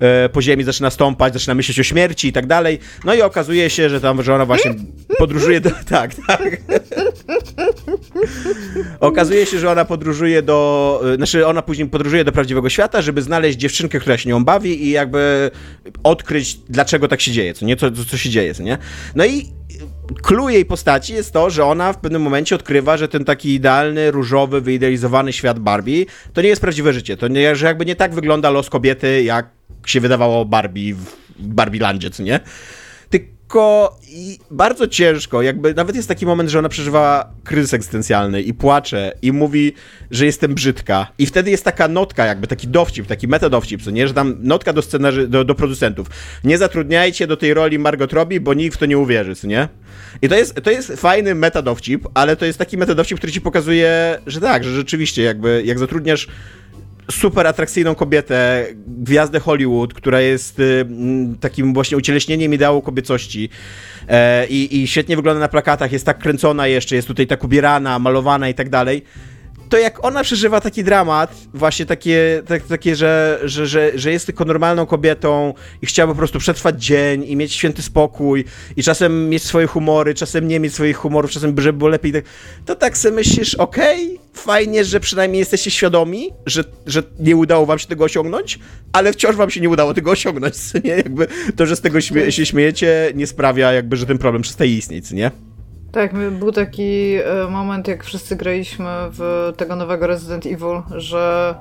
e, 0.00 0.28
po 0.28 0.42
ziemi, 0.42 0.64
zaczyna 0.64 0.90
stąpać, 0.90 1.32
zaczyna 1.32 1.54
myśleć 1.54 1.80
o 1.80 1.82
śmierci 1.82 2.28
i 2.28 2.32
tak 2.32 2.46
dalej, 2.46 2.78
no 3.04 3.14
i 3.14 3.22
okazuje 3.22 3.70
się, 3.70 3.90
że 3.90 4.00
tam, 4.00 4.22
że 4.22 4.34
ona 4.34 4.46
właśnie 4.46 4.74
podróżuje 5.18 5.60
do, 5.60 5.70
tak, 5.88 6.14
tak. 6.26 6.60
Okazuje 9.00 9.46
się, 9.46 9.58
że 9.58 9.70
ona 9.70 9.84
podróżuje 9.84 10.42
do, 10.42 11.00
e, 11.12 11.16
znaczy 11.16 11.46
ona 11.46 11.62
później 11.62 11.88
podróżuje 11.88 12.24
do 12.24 12.32
prawdziwego 12.32 12.68
świata, 12.68 13.02
żeby 13.02 13.22
znaleźć 13.22 13.58
dziewczynkę, 13.58 14.00
która 14.00 14.18
się 14.18 14.28
nią 14.28 14.44
bawi 14.44 14.84
i 14.84 14.90
jakby 14.90 15.50
odkryć, 16.02 16.58
dlaczego 16.68 17.08
tak 17.08 17.20
się 17.20 17.32
dzieje, 17.32 17.54
co 17.54 17.66
nie, 17.66 17.76
co, 17.76 17.90
co 18.10 18.16
się 18.16 18.30
dzieje, 18.30 18.54
co 18.54 18.62
nie. 18.62 18.78
No 19.14 19.26
i 19.26 19.46
clue 20.22 20.48
jej 20.48 20.64
postaci 20.64 21.14
jest 21.14 21.32
to, 21.32 21.50
że 21.50 21.64
ona 21.64 21.92
w 21.92 21.98
pewnym 21.98 22.22
momencie 22.22 22.54
odkrywa, 22.54 22.96
że 22.96 23.08
ten 23.08 23.24
taki 23.24 23.54
idealny, 23.54 24.10
różowy, 24.10 24.60
wyidealizowany 24.60 25.32
świat 25.32 25.58
Barbie 25.58 26.06
to 26.32 26.42
nie 26.42 26.48
jest 26.48 26.60
prawdziwe 26.60 26.92
życie. 26.92 27.16
To 27.16 27.28
nie, 27.28 27.56
że 27.56 27.66
jakby 27.66 27.86
nie 27.86 27.96
tak 27.96 28.14
wygląda 28.14 28.50
los 28.50 28.70
kobiety, 28.70 29.22
jak 29.22 29.48
się 29.86 30.00
wydawało 30.00 30.44
Barbie 30.44 30.94
w 30.94 31.16
Barbie 31.38 31.80
Landzie, 31.80 32.10
co 32.10 32.22
nie? 32.22 32.40
Lekko 33.48 33.98
i 34.08 34.38
bardzo 34.50 34.88
ciężko. 34.88 35.42
Jakby 35.42 35.74
nawet 35.74 35.96
jest 35.96 36.08
taki 36.08 36.26
moment, 36.26 36.50
że 36.50 36.58
ona 36.58 36.68
przeżywała 36.68 37.30
kryzys 37.44 37.74
egzystencjalny 37.74 38.42
i 38.42 38.54
płacze 38.54 39.12
i 39.22 39.32
mówi, 39.32 39.72
że 40.10 40.26
jestem 40.26 40.54
brzydka. 40.54 41.06
I 41.18 41.26
wtedy 41.26 41.50
jest 41.50 41.64
taka 41.64 41.88
notka, 41.88 42.26
jakby 42.26 42.46
taki 42.46 42.68
dowcip, 42.68 43.06
taki 43.06 43.28
metadowcip, 43.28 43.82
co 43.82 43.90
nie, 43.90 44.08
że 44.08 44.14
tam 44.14 44.36
notka 44.40 44.72
do 44.72 44.82
scenarzy, 44.82 45.28
do, 45.28 45.44
do 45.44 45.54
producentów. 45.54 46.06
Nie 46.44 46.58
zatrudniajcie 46.58 47.26
do 47.26 47.36
tej 47.36 47.54
roli 47.54 47.78
Margot 47.78 48.12
Robbie, 48.12 48.40
bo 48.40 48.54
nikt 48.54 48.76
w 48.76 48.78
to 48.78 48.86
nie 48.86 48.98
uwierzy, 48.98 49.34
co 49.34 49.46
nie? 49.46 49.68
I 50.22 50.28
to 50.28 50.34
jest, 50.34 50.54
to 50.62 50.70
jest 50.70 50.92
fajny 50.92 51.34
metadowcip, 51.34 52.08
ale 52.14 52.36
to 52.36 52.44
jest 52.44 52.58
taki 52.58 52.76
metadowcip, 52.78 53.18
który 53.18 53.32
ci 53.32 53.40
pokazuje, 53.40 54.18
że 54.26 54.40
tak, 54.40 54.64
że 54.64 54.74
rzeczywiście 54.74 55.22
jakby 55.22 55.62
jak 55.64 55.78
zatrudniasz 55.78 56.28
super 57.10 57.46
atrakcyjną 57.46 57.94
kobietę, 57.94 58.66
gwiazdę 58.86 59.40
Hollywood, 59.40 59.94
która 59.94 60.20
jest 60.20 60.60
y, 60.60 60.86
takim 61.40 61.74
właśnie 61.74 61.96
ucieleśnieniem 61.96 62.54
ideału 62.54 62.82
kobiecości. 62.82 63.48
E, 64.08 64.46
i, 64.46 64.82
i 64.82 64.88
świetnie 64.88 65.16
wygląda 65.16 65.40
na 65.40 65.48
plakatach, 65.48 65.92
jest 65.92 66.06
tak 66.06 66.18
kręcona 66.18 66.66
jeszcze, 66.66 66.96
jest 66.96 67.08
tutaj 67.08 67.26
tak 67.26 67.44
ubierana, 67.44 67.98
malowana 67.98 68.48
i 68.48 68.54
tak 68.54 68.68
dalej 68.68 69.02
to 69.68 69.78
jak 69.78 70.04
ona 70.04 70.22
przeżywa 70.22 70.60
taki 70.60 70.84
dramat, 70.84 71.34
właśnie 71.54 71.86
takie, 71.86 72.42
tak, 72.46 72.62
takie 72.62 72.96
że, 72.96 73.40
że, 73.44 73.66
że, 73.66 73.90
że 73.94 74.12
jest 74.12 74.26
tylko 74.26 74.44
normalną 74.44 74.86
kobietą 74.86 75.54
i 75.82 75.86
chciała 75.86 76.12
po 76.12 76.18
prostu 76.18 76.38
przetrwać 76.38 76.84
dzień 76.84 77.24
i 77.24 77.36
mieć 77.36 77.52
święty 77.52 77.82
spokój 77.82 78.44
i 78.76 78.82
czasem 78.82 79.28
mieć 79.28 79.42
swoje 79.42 79.66
humory, 79.66 80.14
czasem 80.14 80.48
nie 80.48 80.60
mieć 80.60 80.74
swoich 80.74 80.96
humorów, 80.96 81.30
czasem 81.30 81.60
żeby 81.60 81.78
było 81.78 81.90
lepiej, 81.90 82.12
to 82.66 82.74
tak 82.74 82.98
sobie 82.98 83.14
myślisz, 83.14 83.54
okej, 83.54 84.06
okay, 84.06 84.18
fajnie, 84.34 84.84
że 84.84 85.00
przynajmniej 85.00 85.38
jesteście 85.38 85.70
świadomi, 85.70 86.30
że, 86.46 86.64
że 86.86 87.02
nie 87.18 87.36
udało 87.36 87.66
wam 87.66 87.78
się 87.78 87.86
tego 87.86 88.04
osiągnąć, 88.04 88.58
ale 88.92 89.12
wciąż 89.12 89.36
wam 89.36 89.50
się 89.50 89.60
nie 89.60 89.68
udało 89.68 89.94
tego 89.94 90.10
osiągnąć, 90.10 90.54
nie? 90.84 90.90
Jakby 90.90 91.26
to, 91.56 91.66
że 91.66 91.76
z 91.76 91.80
tego 91.80 92.00
śmie 92.00 92.32
się 92.32 92.46
śmiejecie, 92.46 93.12
nie 93.14 93.26
sprawia 93.26 93.72
jakby, 93.72 93.96
że 93.96 94.06
ten 94.06 94.18
problem 94.18 94.42
przestaje 94.42 94.76
istnieć, 94.76 95.10
nie? 95.10 95.30
Tak, 95.92 96.14
był 96.30 96.52
taki 96.52 97.14
e, 97.14 97.50
moment, 97.50 97.88
jak 97.88 98.04
wszyscy 98.04 98.36
graliśmy 98.36 98.86
w 99.10 99.52
tego 99.56 99.76
nowego 99.76 100.06
Resident 100.06 100.46
Evil, 100.46 100.82
że 100.96 101.54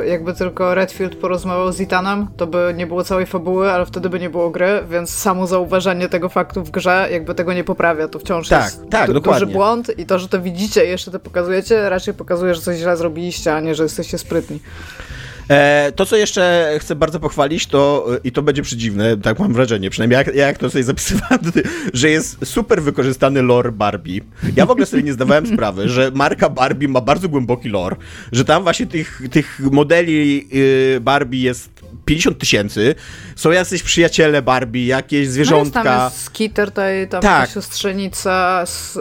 e, 0.00 0.06
jakby 0.06 0.34
tylko 0.34 0.74
Redfield 0.74 1.16
porozmawiał 1.16 1.72
z 1.72 1.80
Itanem, 1.80 2.26
to 2.36 2.46
by 2.46 2.74
nie 2.76 2.86
było 2.86 3.04
całej 3.04 3.26
fabuły, 3.26 3.72
ale 3.72 3.86
wtedy 3.86 4.10
by 4.10 4.20
nie 4.20 4.30
było 4.30 4.50
gry, 4.50 4.80
więc 4.90 5.10
samo 5.10 5.46
zauważenie 5.46 6.08
tego 6.08 6.28
faktu 6.28 6.62
w 6.64 6.70
grze 6.70 7.08
jakby 7.12 7.34
tego 7.34 7.52
nie 7.52 7.64
poprawia. 7.64 8.08
To 8.08 8.18
wciąż 8.18 8.48
tak, 8.48 8.64
jest 8.64 8.90
tak, 8.90 9.12
du 9.12 9.20
duży 9.20 9.46
błąd 9.46 9.98
i 9.98 10.06
to, 10.06 10.18
że 10.18 10.28
to 10.28 10.40
widzicie 10.40 10.86
i 10.86 10.88
jeszcze 10.88 11.10
to 11.10 11.20
pokazujecie, 11.20 11.88
raczej 11.88 12.14
pokazuje, 12.14 12.54
że 12.54 12.60
coś 12.60 12.76
źle 12.76 12.96
zrobiliście, 12.96 13.54
a 13.54 13.60
nie, 13.60 13.74
że 13.74 13.82
jesteście 13.82 14.18
sprytni. 14.18 14.60
E, 15.48 15.92
to, 15.96 16.06
co 16.06 16.16
jeszcze 16.16 16.74
chcę 16.78 16.96
bardzo 16.96 17.20
pochwalić, 17.20 17.66
to 17.66 18.08
i 18.24 18.32
to 18.32 18.42
będzie 18.42 18.62
przedziwne, 18.62 19.16
tak 19.16 19.38
mam 19.38 19.52
wrażenie, 19.52 19.90
przynajmniej 19.90 20.18
jak, 20.18 20.34
jak 20.34 20.58
to 20.58 20.70
sobie 20.70 20.84
zapisywałem, 20.92 21.40
że 21.92 22.10
jest 22.10 22.46
super 22.46 22.82
wykorzystany 22.82 23.42
lore 23.42 23.72
Barbie. 23.72 24.20
Ja 24.56 24.66
w 24.66 24.70
ogóle 24.70 24.86
sobie 24.86 25.02
nie 25.02 25.12
zdawałem 25.12 25.46
sprawy, 25.54 25.88
że 25.88 26.10
marka 26.14 26.50
Barbie 26.50 26.88
ma 26.88 27.00
bardzo 27.00 27.28
głęboki 27.28 27.68
lore, 27.68 27.96
że 28.32 28.44
tam 28.44 28.62
właśnie 28.62 28.86
tych, 28.86 29.22
tych 29.30 29.60
modeli 29.60 30.48
y, 30.96 31.00
Barbie 31.00 31.42
jest 31.42 31.70
50 32.04 32.38
tysięcy, 32.38 32.94
są 33.36 33.50
jacyś 33.50 33.82
przyjaciele 33.82 34.42
Barbie, 34.42 34.86
jakieś 34.86 35.28
zwierzątka. 35.28 35.84
No 35.84 35.90
jest 35.90 36.00
tam 36.00 36.10
jest 36.10 36.24
Skitter, 36.24 36.72
tam 37.10 37.22
tak. 37.22 37.50
siostrzenica 37.50 38.66
z, 38.66 38.98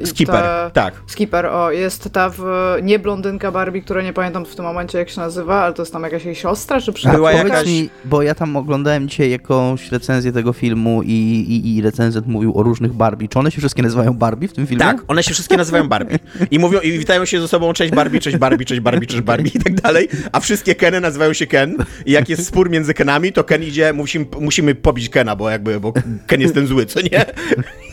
yy, 0.00 0.06
Skipper, 0.06 0.42
ta, 0.42 0.70
tak. 0.70 0.94
Skipper, 1.06 1.46
o, 1.46 1.70
jest 1.70 2.10
ta 2.12 2.30
w, 2.30 2.42
nie 2.82 2.98
blondynka 2.98 3.52
Barbie, 3.52 3.82
która 3.82 4.02
nie 4.02 4.12
pamiętam 4.12 4.46
w 4.46 4.56
tym 4.56 4.64
momencie 4.64 4.98
jak 4.98 5.10
się 5.10 5.20
nazywa, 5.20 5.62
ale 5.62 5.74
to 5.74 5.82
jest 5.82 5.92
tam 5.92 6.02
jakaś 6.02 6.24
jej 6.24 6.34
siostra, 6.34 6.80
czy 6.80 6.92
przyjaciółka? 6.92 7.16
Była 7.16 7.32
jakaś... 7.32 7.66
Mi, 7.66 7.88
bo 8.04 8.22
ja 8.22 8.34
tam 8.34 8.56
oglądałem 8.56 9.08
dzisiaj 9.08 9.30
jakąś 9.30 9.92
recenzję 9.92 10.32
tego 10.32 10.52
filmu 10.52 11.02
i, 11.02 11.08
i, 11.08 11.76
i 11.76 11.82
recenzent 11.82 12.26
mówił 12.26 12.58
o 12.58 12.62
różnych 12.62 12.92
Barbie. 12.92 13.28
Czy 13.28 13.38
one 13.38 13.50
się 13.50 13.58
wszystkie 13.58 13.82
nazywają 13.82 14.12
Barbie 14.12 14.48
w 14.48 14.52
tym 14.52 14.66
filmie? 14.66 14.84
Tak, 14.84 15.02
one 15.08 15.22
się 15.22 15.34
wszystkie 15.34 15.56
nazywają 15.56 15.88
Barbie. 15.88 16.18
I 16.50 16.58
mówią, 16.58 16.80
i 16.80 16.98
witają 16.98 17.24
się 17.24 17.40
ze 17.40 17.48
sobą, 17.48 17.72
cześć 17.72 17.94
Barbie, 17.94 18.20
cześć 18.20 18.36
Barbie, 18.36 18.64
cześć 18.64 18.80
Barbie, 18.80 19.06
cześć 19.06 19.22
Barbie 19.22 19.50
i 19.54 19.58
tak 19.58 19.74
dalej, 19.74 20.08
a 20.32 20.40
wszystkie 20.40 20.74
Keny 20.74 21.00
nazywają 21.00 21.32
się 21.32 21.46
Ken 21.46 21.76
i 22.06 22.12
jak 22.12 22.28
jest 22.28 22.46
spór 22.46 22.70
między 22.70 22.94
Kenami, 22.94 23.32
to 23.32 23.44
Ken 23.44 23.62
idzie, 23.62 23.73
musimy, 23.94 24.26
musimy 24.40 24.74
pobić 24.74 25.08
Kena, 25.08 25.36
bo 25.36 25.50
jakby, 25.50 25.80
bo 25.80 25.92
Ken 26.26 26.40
jest 26.40 26.54
ten 26.54 26.66
zły, 26.66 26.86
co 26.86 27.00
nie? 27.00 27.26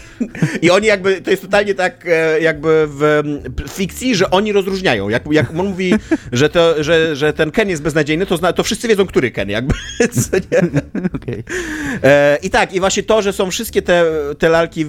I 0.61 0.69
oni 0.69 0.87
jakby, 0.87 1.21
to 1.21 1.31
jest 1.31 1.43
totalnie 1.43 1.75
tak 1.75 2.05
e, 2.07 2.39
jakby 2.39 2.87
w 2.87 3.21
fikcji, 3.69 4.15
że 4.15 4.31
oni 4.31 4.51
rozróżniają. 4.51 5.09
Jak, 5.09 5.23
jak 5.31 5.49
on 5.51 5.55
mówi, 5.55 5.93
że, 6.31 6.49
to, 6.49 6.83
że, 6.83 7.15
że 7.15 7.33
ten 7.33 7.51
Ken 7.51 7.69
jest 7.69 7.83
beznadziejny, 7.83 8.25
to, 8.25 8.37
zna, 8.37 8.53
to 8.53 8.63
wszyscy 8.63 8.87
wiedzą, 8.87 9.05
który 9.05 9.31
Ken 9.31 9.49
jakby. 9.49 9.73
Okay. 11.15 11.43
E, 12.03 12.37
I 12.41 12.49
tak, 12.49 12.73
i 12.73 12.79
właśnie 12.79 13.03
to, 13.03 13.21
że 13.21 13.33
są 13.33 13.51
wszystkie 13.51 13.81
te, 13.81 14.05
te 14.39 14.49
lalki 14.49 14.85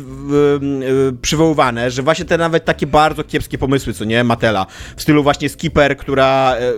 przywoływane, 1.23 1.91
że 1.91 2.03
właśnie 2.03 2.25
te 2.25 2.39
nawet 2.39 2.65
takie 2.65 2.87
bardzo 2.87 3.25
kiepskie 3.25 3.59
pomysły, 3.59 3.93
co 3.93 4.05
nie, 4.05 4.25
Matela, 4.25 4.67
w 4.97 5.03
stylu 5.03 5.23
właśnie 5.23 5.49
Skipper, 5.49 5.97
która 5.97 6.57
e, 6.57 6.73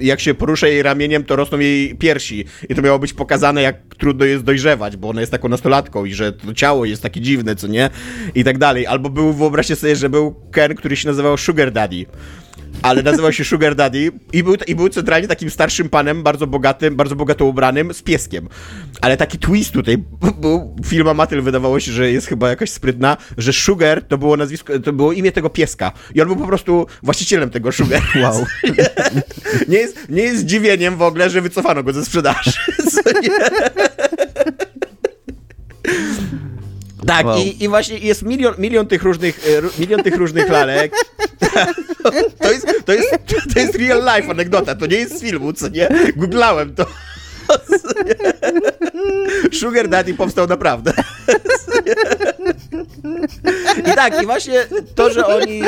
jak 0.00 0.20
się 0.20 0.34
porusza 0.34 0.68
jej 0.68 0.82
ramieniem, 0.82 1.24
to 1.24 1.36
rosną 1.36 1.58
jej 1.58 1.94
piersi. 1.94 2.44
I 2.68 2.74
to 2.74 2.82
miało 2.82 2.98
być 2.98 3.12
pokazane, 3.12 3.62
jak 3.62 3.76
trudno 3.98 4.24
jest 4.24 4.44
dojrzewać, 4.44 4.96
bo 4.96 5.08
ona 5.08 5.20
jest 5.20 5.32
taką 5.32 5.48
nastolatką 5.48 6.04
i 6.04 6.14
że 6.14 6.32
to 6.32 6.54
ciało 6.54 6.84
jest 6.84 7.02
takie 7.02 7.20
dziwne, 7.20 7.56
co 7.56 7.66
nie? 7.66 7.90
I 8.34 8.44
tak 8.44 8.58
dalej. 8.58 8.86
Albo 8.86 9.10
był, 9.10 9.32
wyobraźcie 9.32 9.76
sobie, 9.76 9.96
że 9.96 10.08
był 10.08 10.34
Ken, 10.52 10.74
który 10.74 10.96
się 10.96 11.08
nazywał 11.08 11.36
Sugar 11.36 11.72
Daddy 11.72 12.06
ale 12.82 13.02
nazywał 13.02 13.32
się 13.32 13.44
Sugar 13.44 13.74
Daddy 13.74 14.12
i 14.32 14.42
był, 14.42 14.54
i 14.66 14.74
był 14.74 14.88
centralnie 14.88 15.28
takim 15.28 15.50
starszym 15.50 15.88
panem, 15.88 16.22
bardzo 16.22 16.46
bogatym, 16.46 16.96
bardzo 16.96 17.16
bogato 17.16 17.44
ubranym, 17.44 17.94
z 17.94 18.02
pieskiem. 18.02 18.48
Ale 19.00 19.16
taki 19.16 19.38
twist 19.38 19.72
tutaj 19.72 19.98
był, 20.40 20.76
film 20.86 21.08
Amatyl 21.08 21.42
wydawało 21.42 21.80
się, 21.80 21.92
że 21.92 22.12
jest 22.12 22.26
chyba 22.26 22.48
jakaś 22.48 22.70
sprytna, 22.70 23.16
że 23.38 23.52
Sugar 23.52 24.02
to 24.02 24.18
było 24.18 24.36
nazwisko, 24.36 24.78
to 24.78 24.92
było 24.92 25.12
imię 25.12 25.32
tego 25.32 25.50
pieska 25.50 25.92
i 26.14 26.20
on 26.20 26.28
był 26.28 26.36
po 26.36 26.46
prostu 26.46 26.86
właścicielem 27.02 27.50
tego 27.50 27.72
Sugar. 27.72 28.02
Wow. 28.22 28.46
nie, 29.68 29.78
jest, 29.78 29.98
nie 30.08 30.22
jest 30.22 30.40
zdziwieniem 30.40 30.96
w 30.96 31.02
ogóle, 31.02 31.30
że 31.30 31.40
wycofano 31.40 31.82
go 31.82 31.92
ze 31.92 32.04
sprzedaży. 32.04 32.50
Tak, 37.06 37.26
wow. 37.26 37.38
i, 37.38 37.64
i 37.64 37.68
właśnie 37.68 37.98
jest 37.98 38.22
milion, 38.22 38.54
milion 38.58 38.86
tych 38.86 39.02
różnych, 39.02 39.40
e, 39.48 39.80
milion 39.80 40.02
tych 40.02 40.16
różnych 40.16 40.48
lalek. 40.48 40.92
To 42.42 42.52
jest, 42.52 42.66
to, 42.84 42.92
jest, 42.92 43.16
to 43.54 43.60
jest 43.60 43.74
real 43.74 44.16
life 44.16 44.30
anegdota, 44.30 44.74
to 44.74 44.86
nie 44.86 44.96
jest 44.96 45.18
z 45.18 45.20
filmu, 45.20 45.52
co 45.52 45.68
nie? 45.68 45.88
Googlałem 46.16 46.74
to. 46.74 46.86
Sugar 49.60 49.88
Daddy 49.88 50.14
powstał 50.14 50.46
naprawdę. 50.46 50.92
I 53.90 53.94
tak, 53.94 54.22
i 54.22 54.26
właśnie 54.26 54.66
to, 54.94 55.10
że 55.10 55.26
oni. 55.26 55.62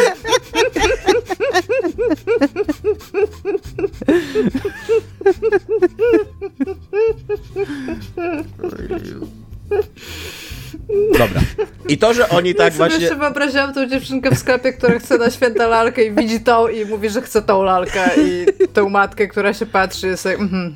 Dobra. 11.19 11.41
I 11.89 11.99
to, 11.99 12.15
że 12.15 12.29
oni 12.29 12.55
tak 12.55 12.73
ja 12.73 12.77
właśnie... 12.77 13.05
Ja 13.05 13.09
sobie 13.09 13.21
wyobraziłam 13.21 13.75
tą 13.75 13.87
dziewczynkę 13.87 14.31
w 14.31 14.39
sklepie, 14.39 14.73
która 14.73 14.99
chce 14.99 15.19
na 15.19 15.31
święta 15.31 15.67
lalkę 15.67 16.05
i 16.05 16.13
widzi 16.13 16.41
tą 16.41 16.69
i 16.69 16.85
mówi, 16.85 17.11
że 17.11 17.23
chce 17.23 17.43
tą 17.43 17.63
lalkę 17.63 18.11
i 18.17 18.47
tą 18.73 18.89
matkę, 18.89 19.29
która 19.29 19.55
się 19.55 19.67
patrzy 19.67 20.07
jest 20.07 20.25
jak... 20.25 20.41
Mhm. 20.41 20.75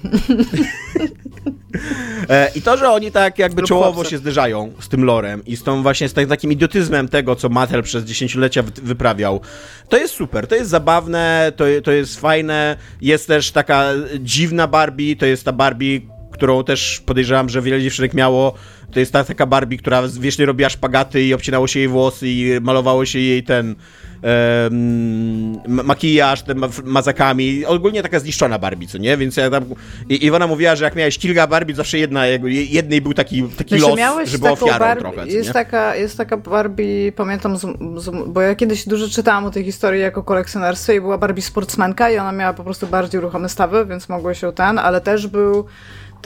E, 2.29 2.51
I 2.55 2.63
to, 2.63 2.77
że 2.77 2.91
oni 2.91 3.13
tak 3.13 3.39
jakby 3.39 3.63
czołowo 3.63 4.05
się 4.05 4.19
zderzają 4.19 4.73
z 4.81 4.89
tym 4.89 5.05
lorem 5.05 5.45
i 5.45 5.57
z 5.57 5.63
tą 5.63 5.83
właśnie 5.83 6.09
z 6.09 6.13
tak, 6.13 6.29
takim 6.29 6.53
idiotyzmem 6.53 7.09
tego, 7.09 7.37
co 7.37 7.49
Mattel 7.49 7.83
przez 7.83 8.05
dziesięciolecia 8.05 8.63
wyprawiał, 8.63 9.41
to 9.89 9.97
jest 9.97 10.15
super, 10.15 10.47
to 10.47 10.55
jest 10.55 10.71
zabawne, 10.71 11.53
to, 11.57 11.65
to 11.85 11.93
jest 11.93 12.21
fajne, 12.21 12.77
jest 13.01 13.27
też 13.27 13.53
taka 13.53 13.85
dziwna 14.21 14.67
Barbie, 14.67 15.17
to 15.17 15.27
jest 15.27 15.45
ta 15.45 15.53
Barbie, 15.53 16.01
którą 16.37 16.65
też 16.65 17.03
podejrzewam, 17.07 17.49
że 17.49 17.63
wiele 17.63 17.83
dziewczynek 17.83 18.15
miało, 18.15 18.55
to 18.93 19.01
jest 19.01 19.13
ta 19.13 19.25
taka 19.25 19.47
Barbie, 19.47 19.79
która 19.79 20.03
wiecznie 20.21 20.47
robiła 20.47 20.69
szpagaty 20.69 21.23
i 21.23 21.35
obcinało 21.35 21.67
się 21.67 21.79
jej 21.79 21.89
włosy 21.89 22.29
i 22.29 22.61
malowało 22.61 23.07
się 23.07 23.19
jej 23.19 23.43
ten 23.43 23.75
um, 24.23 25.85
makijaż 25.85 26.43
tym 26.43 26.65
mazakami. 26.85 27.65
Ogólnie 27.65 28.03
taka 28.03 28.21
zniszczona 28.21 28.59
Barbie, 28.59 28.87
co 28.87 28.99
nie? 28.99 29.17
Więc 29.17 29.37
ja 29.37 29.51
tam... 29.51 29.65
I 30.09 30.27
Iwona 30.27 30.47
mówiła, 30.47 30.77
że 30.77 30.85
jak 30.85 30.97
miałeś 30.97 31.19
kilka 31.19 31.47
Barbie, 31.47 31.75
zawsze 31.75 31.99
jedna, 31.99 32.27
jednej 32.51 33.01
był 33.01 33.15
taki, 33.15 33.43
taki 33.43 33.79
znaczy, 33.79 34.01
los, 34.01 34.29
żeby 34.29 34.51
ofiarą 34.51 34.79
Barbie, 34.79 35.01
trochę. 35.01 35.27
Jest 35.27 35.53
taka, 35.53 35.97
jest 35.97 36.17
taka 36.17 36.37
Barbie, 36.37 37.13
pamiętam, 37.13 37.57
z, 37.57 37.61
z, 37.97 38.29
bo 38.29 38.41
ja 38.41 38.55
kiedyś 38.55 38.89
dużo 38.89 39.09
czytałam 39.09 39.45
o 39.45 39.51
tej 39.51 39.65
historii 39.65 40.01
jako 40.01 40.23
kolekcjonerstwie 40.23 40.95
i 40.95 41.01
była 41.01 41.19
Barbie 41.19 41.43
sportsmenka 41.43 42.11
i 42.11 42.19
ona 42.19 42.33
miała 42.33 42.53
po 42.53 42.65
prostu 42.65 42.87
bardziej 42.87 43.21
ruchome 43.21 43.49
stawy, 43.49 43.87
więc 43.87 44.09
mogło 44.09 44.35
się 44.35 44.53
ten, 44.53 44.79
ale 44.79 45.01
też 45.01 45.27
był 45.27 45.67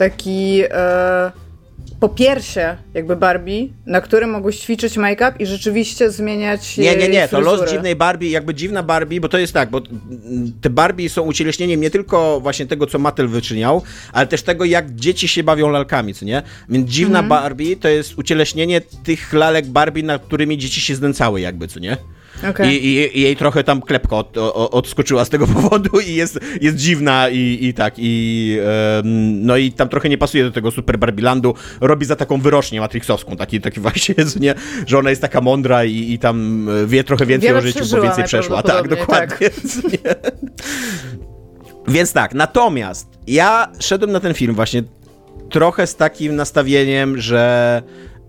taki... 0.09 0.61
E, 0.71 1.31
po 1.99 2.09
piersie 2.09 2.77
jakby 2.93 3.15
Barbie, 3.15 3.67
na 3.85 4.01
którym 4.01 4.29
mogłeś 4.29 4.59
ćwiczyć 4.59 4.97
make-up 4.97 5.31
i 5.39 5.45
rzeczywiście 5.45 6.11
zmieniać 6.11 6.77
Nie, 6.77 6.95
nie, 6.95 7.09
nie, 7.09 7.27
to 7.27 7.37
fryzurę. 7.37 7.57
los 7.61 7.71
dziwnej 7.71 7.95
Barbie, 7.95 8.29
jakby 8.29 8.53
dziwna 8.53 8.83
Barbie, 8.83 9.21
bo 9.21 9.29
to 9.29 9.37
jest 9.37 9.53
tak, 9.53 9.69
bo 9.69 9.81
te 10.61 10.69
Barbie 10.69 11.09
są 11.09 11.21
ucieleśnieniem 11.21 11.81
nie 11.81 11.89
tylko 11.89 12.39
właśnie 12.39 12.65
tego, 12.65 12.87
co 12.87 12.99
Mattel 12.99 13.27
wyczyniał, 13.27 13.81
ale 14.13 14.27
też 14.27 14.43
tego, 14.43 14.65
jak 14.65 14.95
dzieci 14.95 15.27
się 15.27 15.43
bawią 15.43 15.69
lalkami, 15.69 16.13
co 16.13 16.25
nie? 16.25 16.41
Więc 16.69 16.89
dziwna 16.89 17.19
Mhm. 17.19 17.29
Barbie 17.29 17.75
to 17.77 17.87
jest 17.87 18.17
ucieleśnienie 18.17 18.81
tych 18.81 19.33
lalek 19.33 19.65
Barbie, 19.67 20.03
nad 20.03 20.21
którymi 20.25 20.57
dzieci 20.57 20.81
się 20.81 20.95
znęcały 20.95 21.41
jakby, 21.41 21.67
co 21.67 21.79
nie? 21.79 21.97
Okej. 22.49 22.85
I, 22.85 22.87
i, 22.87 23.19
I 23.19 23.21
jej 23.21 23.35
trochę 23.35 23.63
tam 23.63 23.81
klepka 23.81 24.15
od, 24.15 24.37
odskoczyła 24.53 25.25
z 25.25 25.29
tego 25.29 25.47
powodu 25.55 25.99
i 25.99 26.15
jest, 26.15 26.39
jest 26.61 26.77
dziwna 26.77 27.29
i, 27.29 27.57
i 27.61 27.73
tak, 27.73 27.93
i 27.97 28.57
no 29.33 29.57
i 29.57 29.71
tam 29.71 29.89
trochę 29.89 30.09
nie 30.09 30.17
pasuje 30.17 30.43
do 30.43 30.51
tego 30.51 30.71
Super 30.71 30.99
Barbilandu. 30.99 31.55
Robi 31.81 32.05
za 32.05 32.15
taką 32.15 32.41
wyrocznię 32.41 32.79
matrixowską, 32.79 33.35
taki, 33.35 33.61
taki 33.61 33.79
właśnie 33.85 34.15
jest, 34.17 34.39
nie? 34.39 34.55
Że 34.87 34.97
ona 34.99 35.09
jest 35.09 35.21
taka 35.21 35.41
mądra 35.41 35.83
i, 35.83 36.11
i 36.11 36.19
tam 36.19 36.67
wie 36.87 37.03
trochę 37.03 37.25
więcej 37.25 37.49
Wiele 37.49 37.59
o 37.59 37.61
życiu, 37.61 37.85
bo 37.91 38.01
więcej 38.01 38.23
przeszła. 38.23 38.63
Tak, 38.63 38.87
dokładnie. 38.87 39.49
Nie? 39.91 40.15
Więc 41.87 42.13
tak, 42.13 42.33
natomiast 42.33 43.07
ja 43.27 43.71
szedłem 43.79 44.11
na 44.11 44.19
ten 44.19 44.33
film 44.33 44.55
właśnie 44.55 44.83
trochę 45.49 45.87
z 45.87 45.95
takim 45.95 46.35
nastawieniem, 46.35 47.17
że. 47.17 47.81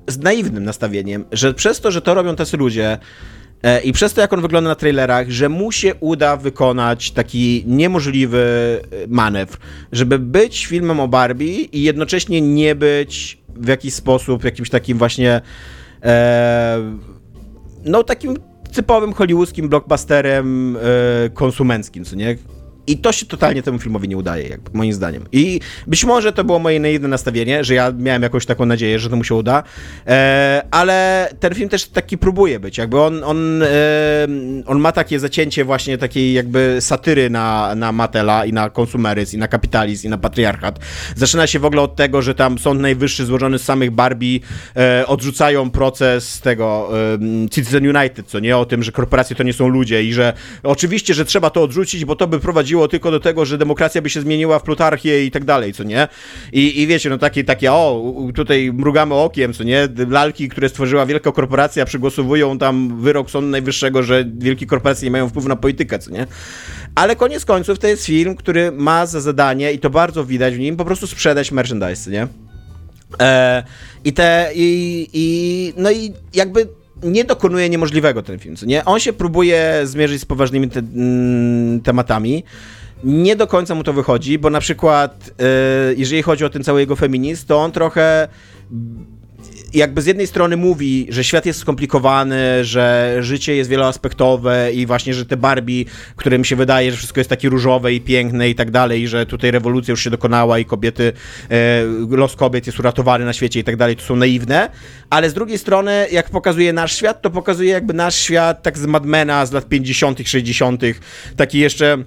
z 0.07 0.19
naiwnym 0.19 0.65
nastawieniem, 0.65 1.25
że 1.33 1.55
przez 1.55 1.81
to, 1.81 1.91
że 1.91 2.03
to 2.03 2.15
robią 2.15 2.37
tacy 2.37 2.57
ludzie. 2.57 2.99
E, 3.63 3.81
I 3.81 3.93
przez 3.93 4.15
to, 4.15 4.21
jak 4.21 4.33
on 4.33 4.41
wygląda 4.41 4.71
na 4.71 4.75
trailerach, 4.75 5.31
że 5.31 5.49
mu 5.49 5.73
się 5.73 5.95
uda 5.95 6.37
wykonać 6.37 7.11
taki 7.11 7.65
niemożliwy 7.67 8.81
e, 8.91 9.07
manewr, 9.09 9.59
żeby 9.93 10.19
być 10.19 10.67
filmem 10.67 11.01
o 11.01 11.09
Barbie 11.09 11.61
i 11.61 11.83
jednocześnie 11.83 12.41
nie 12.41 12.75
być 12.75 13.39
w 13.57 13.69
jakiś 13.69 13.95
sposób 13.95 14.45
jakimś 14.45 14.71
takim 14.71 14.99
właśnie 14.99 15.41
e, 16.03 16.79
no 17.85 18.03
takim 18.03 18.37
typowym 18.73 19.13
hollywoodzkim 19.13 19.69
blockbusterem 19.69 20.77
e, 20.77 21.31
konsumenckim, 21.31 22.05
co 22.05 22.17
nie? 22.17 22.37
I 22.87 22.99
to 22.99 23.13
się 23.13 23.27
totalnie 23.27 23.63
temu 23.63 23.79
filmowi 23.79 24.09
nie 24.09 24.17
udaje, 24.17 24.49
jakby, 24.49 24.71
moim 24.73 24.93
zdaniem. 24.93 25.25
I 25.33 25.61
być 25.87 26.05
może 26.05 26.33
to 26.33 26.45
było 26.45 26.59
moje 26.59 26.81
naiwne 26.81 27.09
nastawienie, 27.09 27.65
że 27.65 27.75
ja 27.75 27.93
miałem 27.99 28.23
jakąś 28.23 28.47
taką 28.47 28.67
nadzieję, 28.67 28.99
że 28.99 29.11
to 29.11 29.17
mu 29.17 29.25
się 29.25 29.35
uda, 29.35 29.63
e, 30.07 30.63
ale 30.71 31.29
ten 31.41 31.55
film 31.55 31.69
też 31.69 31.87
taki 31.87 32.19
próbuje 32.19 32.61
być, 32.61 32.79
jakby 32.79 33.01
on, 33.01 33.25
on, 33.25 33.63
e, 33.63 33.67
on 34.67 34.79
ma 34.79 34.93
takie 34.93 35.21
zacięcie 35.21 35.65
właśnie 35.65 35.99
takiej 35.99 36.33
jakby 36.33 36.77
satyry 36.81 37.31
na, 37.31 37.75
na 37.75 37.93
Matela 37.93 38.45
i 38.45 38.53
na 38.53 38.71
konsumeryzm, 38.71 39.37
i 39.37 39.39
na 39.39 39.49
kapitalizm, 39.49 40.07
i 40.07 40.11
na 40.11 40.19
patriarchat. 40.19 40.79
Zaczyna 41.17 41.47
się 41.47 41.59
w 41.59 41.65
ogóle 41.65 41.83
od 41.83 41.97
tego, 41.97 42.23
że 42.23 42.35
tam 42.35 42.59
Sąd 42.59 42.81
Najwyższy 42.81 43.27
złożony 43.27 43.59
z 43.59 43.65
samych 43.65 43.91
Barbie 43.91 44.41
e, 44.77 45.07
odrzucają 45.07 45.71
proces 45.71 46.41
tego 46.41 46.91
e, 47.45 47.49
Citizen 47.49 47.97
United, 47.97 48.27
co 48.27 48.41
nie, 48.41 48.57
o 48.57 48.65
tym, 48.65 48.83
że 48.83 48.93
korporacje 48.93 49.37
to 49.37 49.43
nie 49.43 49.53
są 49.53 49.69
ludzie 49.69 50.05
i 50.05 50.13
że 50.13 50.33
oczywiście, 50.63 51.15
że 51.15 51.25
trzeba 51.25 51.51
to 51.51 51.63
odrzucić, 51.63 52.05
bo 52.05 52.17
to 52.17 52.27
by 52.27 52.41
prowadziło 52.41 52.72
tylko 52.89 53.11
do 53.11 53.21
tego, 53.21 53.45
że 53.45 53.59
demokracja 53.59 54.03
by 54.03 54.11
się 54.11 54.21
zmieniła 54.21 54.59
w 54.59 54.63
plutarchię 54.63 55.25
i 55.25 55.31
tak 55.31 55.45
dalej, 55.45 55.73
co 55.73 55.85
nie? 55.85 56.09
I, 56.53 56.83
i 56.83 56.87
wiecie, 56.87 57.11
no 57.11 57.19
takie, 57.19 57.45
takie, 57.45 57.73
o, 57.73 58.15
tutaj 58.35 58.73
mrugamy 58.73 59.15
okiem, 59.15 59.53
co 59.53 59.65
nie? 59.65 59.89
Lalki, 60.09 60.49
które 60.49 60.69
stworzyła 60.69 61.07
wielka 61.07 61.33
korporacja, 61.33 61.85
przygłosowują 61.85 62.59
tam 62.59 63.01
wyrok 63.01 63.31
Sądu 63.31 63.51
Najwyższego, 63.51 64.03
że 64.03 64.25
wielkie 64.39 64.67
korporacje 64.67 65.07
nie 65.07 65.11
mają 65.11 65.29
wpływu 65.29 65.49
na 65.49 65.57
politykę, 65.57 65.99
co 65.99 66.11
nie? 66.11 66.27
Ale 66.95 67.17
koniec 67.17 67.45
końców 67.45 67.79
to 67.79 67.87
jest 67.87 68.07
film, 68.07 68.37
który 68.37 68.73
ma 68.73 69.07
za 69.07 69.21
zadanie, 69.21 69.73
i 69.73 69.79
to 69.79 69.91
bardzo 69.91 70.25
widać 70.25 70.55
w 70.55 70.59
nim, 70.59 70.77
po 70.77 70.85
prostu 70.85 71.07
sprzedać 71.07 71.53
merchandise, 71.53 72.11
nie? 72.11 72.27
E, 73.21 73.63
I 74.05 74.13
te, 74.13 74.51
i, 74.55 75.09
i, 75.13 75.73
no 75.77 75.91
i 75.91 76.13
jakby 76.35 76.69
nie 77.03 77.25
dokonuje 77.25 77.69
niemożliwego 77.69 78.23
ten 78.23 78.39
film, 78.39 78.57
co 78.57 78.67
nie? 78.67 78.85
On 78.85 79.01
się 79.01 79.13
próbuje 79.13 79.81
zmierzyć 79.85 80.21
z 80.23 80.25
poważnymi 80.25 80.69
te, 80.69 80.81
mm, 80.81 81.81
tematami. 81.81 82.45
Nie 83.05 83.37
do 83.37 83.47
końca 83.47 83.75
mu 83.75 83.85
to 83.85 83.93
wychodzi, 83.93 84.39
bo 84.39 84.51
na 84.51 84.61
przykład, 84.61 85.31
e, 85.41 85.95
jeżeli 85.97 86.23
chodzi 86.23 86.45
o 86.45 86.51
ten 86.51 86.65
cały 86.65 86.81
jego 86.81 86.97
feminizm, 86.97 87.47
to 87.47 87.59
on 87.59 87.73
trochę 87.73 88.29
jakby 89.75 90.03
z 90.03 90.07
jednej 90.07 90.27
strony 90.27 90.57
mówi, 90.57 91.07
że 91.11 91.25
świat 91.25 91.47
jest 91.47 91.59
skomplikowany, 91.59 92.65
że 92.65 93.17
życie 93.21 93.57
jest 93.57 93.71
wieloaspektowe 93.71 94.73
i 94.73 94.87
właśnie, 94.87 95.15
że 95.15 95.27
te 95.27 95.37
Barbie, 95.37 95.85
którym 96.17 96.45
się 96.45 96.57
wydaje, 96.57 96.91
że 96.91 96.97
wszystko 96.97 97.21
jest 97.21 97.31
takie 97.31 97.49
różowe 97.49 97.93
i 97.95 98.01
piękne 98.01 98.51
i 98.51 98.55
tak 98.55 98.71
dalej, 98.71 99.09
że 99.09 99.27
tutaj 99.27 99.51
rewolucja 99.51 99.93
już 99.93 100.05
się 100.05 100.11
dokonała 100.11 100.59
i 100.59 100.65
kobiety, 100.65 101.13
e, 101.51 101.83
los 102.11 102.37
kobiet 102.37 102.67
jest 102.67 102.79
uratowany 102.79 103.25
na 103.25 103.33
świecie 103.33 103.61
i 103.61 103.65
tak 103.65 103.77
dalej, 103.77 103.97
to 103.97 104.03
są 104.03 104.17
naiwne, 104.17 104.71
ale 105.11 105.31
z 105.31 105.35
drugiej 105.35 105.59
strony, 105.59 106.07
jak 106.13 106.31
pokazuje 106.31 106.73
nasz 106.73 106.97
świat, 106.97 107.23
to 107.23 107.31
pokazuje 107.31 107.71
jakby 107.71 107.95
nasz 107.95 108.15
świat 108.15 108.63
tak 108.63 108.79
z 108.79 108.87
Madmena 108.87 109.47
z 109.47 109.53
lat 109.53 109.69
50., 109.69 110.29
60., 110.29 110.83
taki 111.37 111.59
jeszcze 111.59 112.05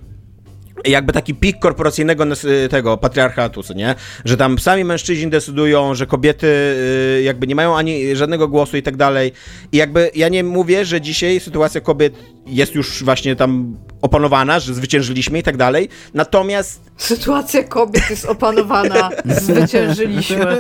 jakby 0.86 1.14
taki 1.14 1.34
pik 1.36 1.60
korporacyjnego 1.60 2.24
y, 2.24 2.70
tego 2.70 2.98
patriarchatu, 2.98 3.62
nie? 3.76 3.96
Że 4.26 4.38
tam 4.38 4.60
sami 4.60 4.84
mężczyźni 4.84 5.30
decydują, 5.30 5.96
że 5.96 6.06
kobiety 6.06 6.48
y, 6.48 7.22
jakby 7.24 7.48
nie 7.48 7.56
mają 7.56 7.78
ani 7.78 8.16
żadnego 8.16 8.48
głosu 8.48 8.78
i 8.78 8.84
tak 8.84 8.98
dalej. 8.98 9.32
I 9.72 9.78
jakby 9.78 10.12
ja 10.16 10.30
nie 10.30 10.44
mówię, 10.44 10.86
że 10.86 11.02
dzisiaj 11.02 11.40
sytuacja 11.40 11.82
kobiet 11.82 12.14
jest 12.46 12.76
już 12.76 13.04
właśnie 13.04 13.36
tam 13.36 13.78
opanowana, 14.02 14.60
że 14.60 14.74
zwyciężyliśmy 14.74 15.40
i 15.40 15.44
tak 15.44 15.58
dalej. 15.58 15.90
Natomiast 16.14 16.80
Sytuacja 16.98 17.64
kobiet 17.64 18.10
jest 18.10 18.26
opanowana. 18.26 19.10
Zwyciężyliśmy. 19.42 20.58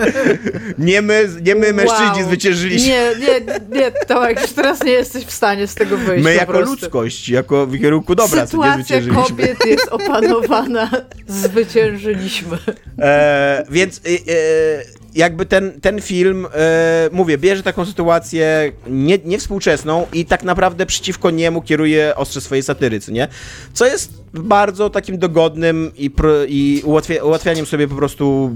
nie 0.77 1.01
my, 1.01 1.29
nie 1.41 1.55
my 1.55 1.73
mężczyźni 1.73 2.05
Wow. 2.15 2.23
zwyciężyliśmy. 2.23 2.87
Nie, 2.87 3.11
nie, 3.19 3.79
nie, 3.79 3.91
Tomek, 3.91 4.41
już 4.41 4.51
teraz 4.51 4.83
nie 4.83 4.91
jesteś 4.91 5.25
w 5.25 5.31
stanie 5.31 5.67
z 5.67 5.75
tego 5.75 5.97
wyjść 5.97 6.23
My 6.23 6.33
jako 6.33 6.53
prostu. 6.53 6.71
ludzkość, 6.71 7.29
jako 7.29 7.67
w 7.67 7.79
kierunku 7.79 8.15
dobra, 8.15 8.45
Sytuacja 8.47 9.01
kobiet 9.13 9.65
jest 9.65 9.87
opanowana. 9.87 10.89
Zwyciężyliśmy. 11.27 12.57
E, 12.99 13.65
więc 13.69 13.97
e, 14.05 14.09
e, 14.09 15.04
jakby 15.15 15.45
ten, 15.45 15.81
ten 15.81 16.01
film, 16.01 16.47
e, 16.53 17.09
mówię, 17.11 17.37
bierze 17.37 17.63
taką 17.63 17.85
sytuację 17.85 18.71
nie, 18.87 19.17
niewspółczesną 19.25 20.07
i 20.13 20.25
tak 20.25 20.43
naprawdę 20.43 20.85
przeciwko 20.85 21.31
niemu 21.31 21.61
kieruje 21.61 22.15
ostrze 22.15 22.41
swojej 22.41 22.63
satyry, 22.63 22.99
co 22.99 23.11
nie? 23.11 23.27
Co 23.73 23.85
jest 23.85 24.13
bardzo 24.33 24.89
takim 24.89 25.17
dogodnym 25.17 25.91
i, 25.97 26.09
pro, 26.09 26.43
i 26.47 26.81
ułatwia, 26.85 27.23
ułatwianiem 27.23 27.65
sobie 27.65 27.87
po 27.87 27.95
prostu 27.95 28.55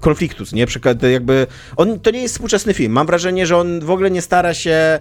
konfliktu, 0.00 0.44
nie? 0.52 0.66
Przykład, 0.66 1.02
jakby, 1.02 1.46
on, 1.76 2.00
to 2.00 2.10
nie 2.10 2.22
jest 2.22 2.34
współczesny 2.34 2.74
film. 2.74 2.92
Mam 2.92 3.06
wrażenie, 3.06 3.46
że 3.46 3.56
on 3.56 3.80
w 3.80 3.90
ogóle 3.90 4.10
nie 4.10 4.22
stara 4.22 4.54
się 4.54 4.98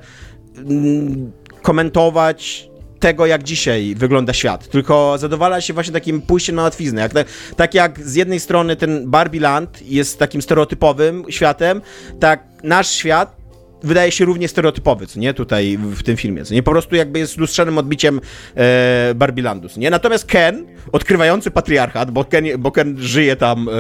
mm, 0.58 1.32
komentować 1.62 2.69
tego, 3.00 3.26
jak 3.26 3.44
dzisiaj 3.44 3.96
wygląda 3.96 4.34
świat, 4.34 4.70
tylko 4.70 5.18
zadowala 5.18 5.62
się 5.62 5.74
właśnie 5.74 5.94
takim 5.94 6.22
pójściem 6.22 6.56
na 6.56 6.64
łatwiznę. 6.64 7.02
Jak, 7.02 7.12
tak 7.56 7.74
jak 7.74 8.00
z 8.00 8.16
jednej 8.16 8.40
strony 8.40 8.76
ten 8.76 9.10
Barbie 9.10 9.40
Land 9.40 9.82
jest 9.82 10.20
takim 10.20 10.42
stereotypowym 10.42 11.26
światem, 11.30 11.82
tak 12.20 12.44
nasz 12.64 12.90
świat 12.92 13.39
wydaje 13.84 14.12
się 14.12 14.26
równie 14.26 14.48
stereotypowy, 14.48 15.08
co 15.08 15.20
nie, 15.20 15.34
tutaj 15.34 15.78
w, 15.78 16.04
tym 16.04 16.18
filmie, 16.18 16.46
co 16.46 16.54
nie, 16.54 16.64
po 16.64 16.72
prostu 16.72 16.96
jakby 16.96 17.20
jest 17.20 17.38
lustrzanym 17.38 17.78
odbiciem 17.78 18.22
e, 18.56 19.14
Barbielandu, 19.16 19.70
co 19.70 19.80
nie, 19.80 19.90
natomiast 19.90 20.26
Ken, 20.26 20.66
odkrywający 20.92 21.52
patriarchat, 21.52 22.12
bo 22.12 22.24
Ken, 22.26 22.46
bo 22.60 22.72
Ken 22.72 22.96
żyje 23.00 23.36
tam 23.36 23.70
e, 23.70 23.72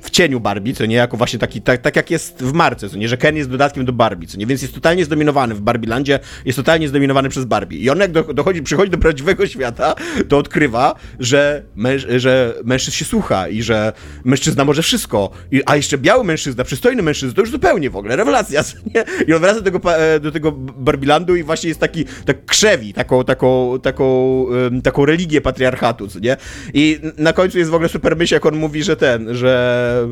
w 0.00 0.10
cieniu 0.10 0.40
Barbie, 0.40 0.74
co 0.74 0.86
nie, 0.86 0.96
jako 0.96 1.16
właśnie 1.16 1.38
taki, 1.38 1.62
tak, 1.62 1.80
tak 1.80 1.96
jak 1.96 2.10
jest 2.10 2.42
w 2.42 2.52
marce, 2.52 2.88
co 2.88 2.96
nie, 2.96 3.08
że 3.08 3.16
Ken 3.16 3.36
jest 3.36 3.50
dodatkiem 3.50 3.84
do 3.84 3.92
Barbie, 3.92 4.26
co 4.26 4.38
nie, 4.38 4.46
więc 4.46 4.62
jest 4.62 4.74
totalnie 4.74 5.04
zdominowany 5.04 5.54
w 5.54 5.60
Barbielandzie, 5.60 6.18
jest 6.44 6.56
totalnie 6.56 6.88
zdominowany 6.88 7.28
przez 7.28 7.44
Barbie. 7.44 7.78
I 7.78 7.90
on 7.90 7.98
jak 7.98 8.12
do, 8.12 8.22
dochodzi, 8.22 8.62
przychodzi 8.62 8.90
do 8.90 8.98
prawdziwego 8.98 9.46
świata, 9.46 9.94
to 10.28 10.38
odkrywa, 10.38 10.94
że, 11.20 11.62
męż, 11.76 12.06
że 12.16 12.54
mężczyzn 12.64 12.96
się 12.96 13.04
słucha 13.04 13.48
i 13.48 13.62
że 13.62 13.92
mężczyzna 14.24 14.64
może 14.64 14.82
wszystko, 14.82 15.30
I, 15.52 15.62
a 15.66 15.76
jeszcze 15.76 15.98
biały 15.98 16.24
mężczyzna, 16.24 16.64
przystojny 16.64 17.02
mężczyzna, 17.02 17.34
to 17.34 17.40
już 17.40 17.50
zupełnie 17.50 17.90
w 17.90 17.96
ogóle, 17.96 18.16
rewelacja, 18.16 18.64
co 18.64 18.76
nie, 18.94 19.04
i 19.28 19.33
on 19.34 19.42
wraca 19.42 19.60
do 19.60 19.70
tego, 19.70 19.96
e, 19.96 20.20
do 20.20 20.32
tego 20.32 20.52
Barbilandu 20.52 21.36
i 21.36 21.42
właśnie 21.42 21.68
jest 21.68 21.80
taki, 21.80 22.04
tak 22.24 22.44
krzewi, 22.44 22.92
taką, 22.92 23.24
taką, 23.24 23.78
taką, 23.82 24.46
taką 24.82 25.06
religię 25.06 25.40
patriarchatu, 25.40 26.08
co 26.08 26.18
nie? 26.18 26.36
I 26.74 27.00
na 27.18 27.32
końcu 27.32 27.58
jest 27.58 27.70
w 27.70 27.74
ogóle 27.74 27.88
super 27.88 28.16
myśl, 28.16 28.34
jak 28.34 28.46
on 28.46 28.56
mówi, 28.56 28.82
że 28.82 28.96
ten, 28.96 29.34
że... 29.34 30.08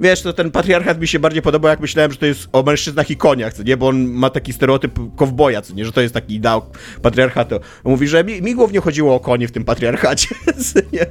Wiesz, 0.00 0.22
to 0.22 0.32
ten 0.32 0.50
patriarchat 0.50 1.00
mi 1.00 1.08
się 1.08 1.18
bardziej 1.18 1.42
podobał, 1.42 1.70
jak 1.70 1.80
myślałem, 1.80 2.12
że 2.12 2.18
to 2.18 2.26
jest 2.26 2.48
o 2.52 2.62
mężczyznach 2.62 3.10
i 3.10 3.16
koniach, 3.16 3.54
co 3.54 3.62
nie? 3.62 3.76
Bo 3.76 3.88
on 3.88 4.06
ma 4.06 4.30
taki 4.30 4.52
stereotyp 4.52 4.98
kowboja, 5.16 5.62
co 5.62 5.74
nie? 5.74 5.84
Że 5.84 5.92
to 5.92 6.00
jest 6.00 6.14
taki 6.14 6.34
ideał 6.34 6.62
patriarchatu. 7.02 7.60
Mówi, 7.84 8.08
że 8.08 8.24
mi, 8.24 8.42
mi 8.42 8.54
głównie 8.54 8.80
chodziło 8.80 9.14
o 9.14 9.20
konie 9.20 9.48
w 9.48 9.52
tym 9.52 9.64
patriarchacie, 9.64 10.28
co 10.72 10.80
nie? 10.92 11.06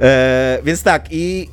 E, 0.00 0.58
więc 0.64 0.82
tak, 0.82 1.06
i 1.10 1.48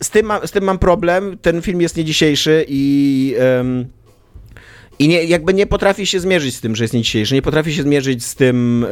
z, 0.00 0.10
tym 0.10 0.26
mam, 0.26 0.46
z 0.46 0.50
tym 0.50 0.64
mam 0.64 0.78
problem. 0.78 1.38
Ten 1.42 1.62
film 1.62 1.80
jest 1.80 1.96
nie 1.96 2.04
dzisiejszy 2.04 2.64
i... 2.68 3.34
em, 3.38 3.86
I 4.98 5.08
nie, 5.08 5.24
jakby 5.24 5.54
nie 5.54 5.66
potrafi 5.66 6.06
się 6.06 6.20
zmierzyć 6.20 6.54
z 6.54 6.60
tym, 6.60 6.76
że 6.76 6.84
jest 6.84 6.94
nie 6.94 7.02
dzisiejszy, 7.02 7.34
nie 7.34 7.42
potrafi 7.42 7.74
się 7.74 7.82
zmierzyć 7.82 8.24
z 8.24 8.34
tym, 8.34 8.86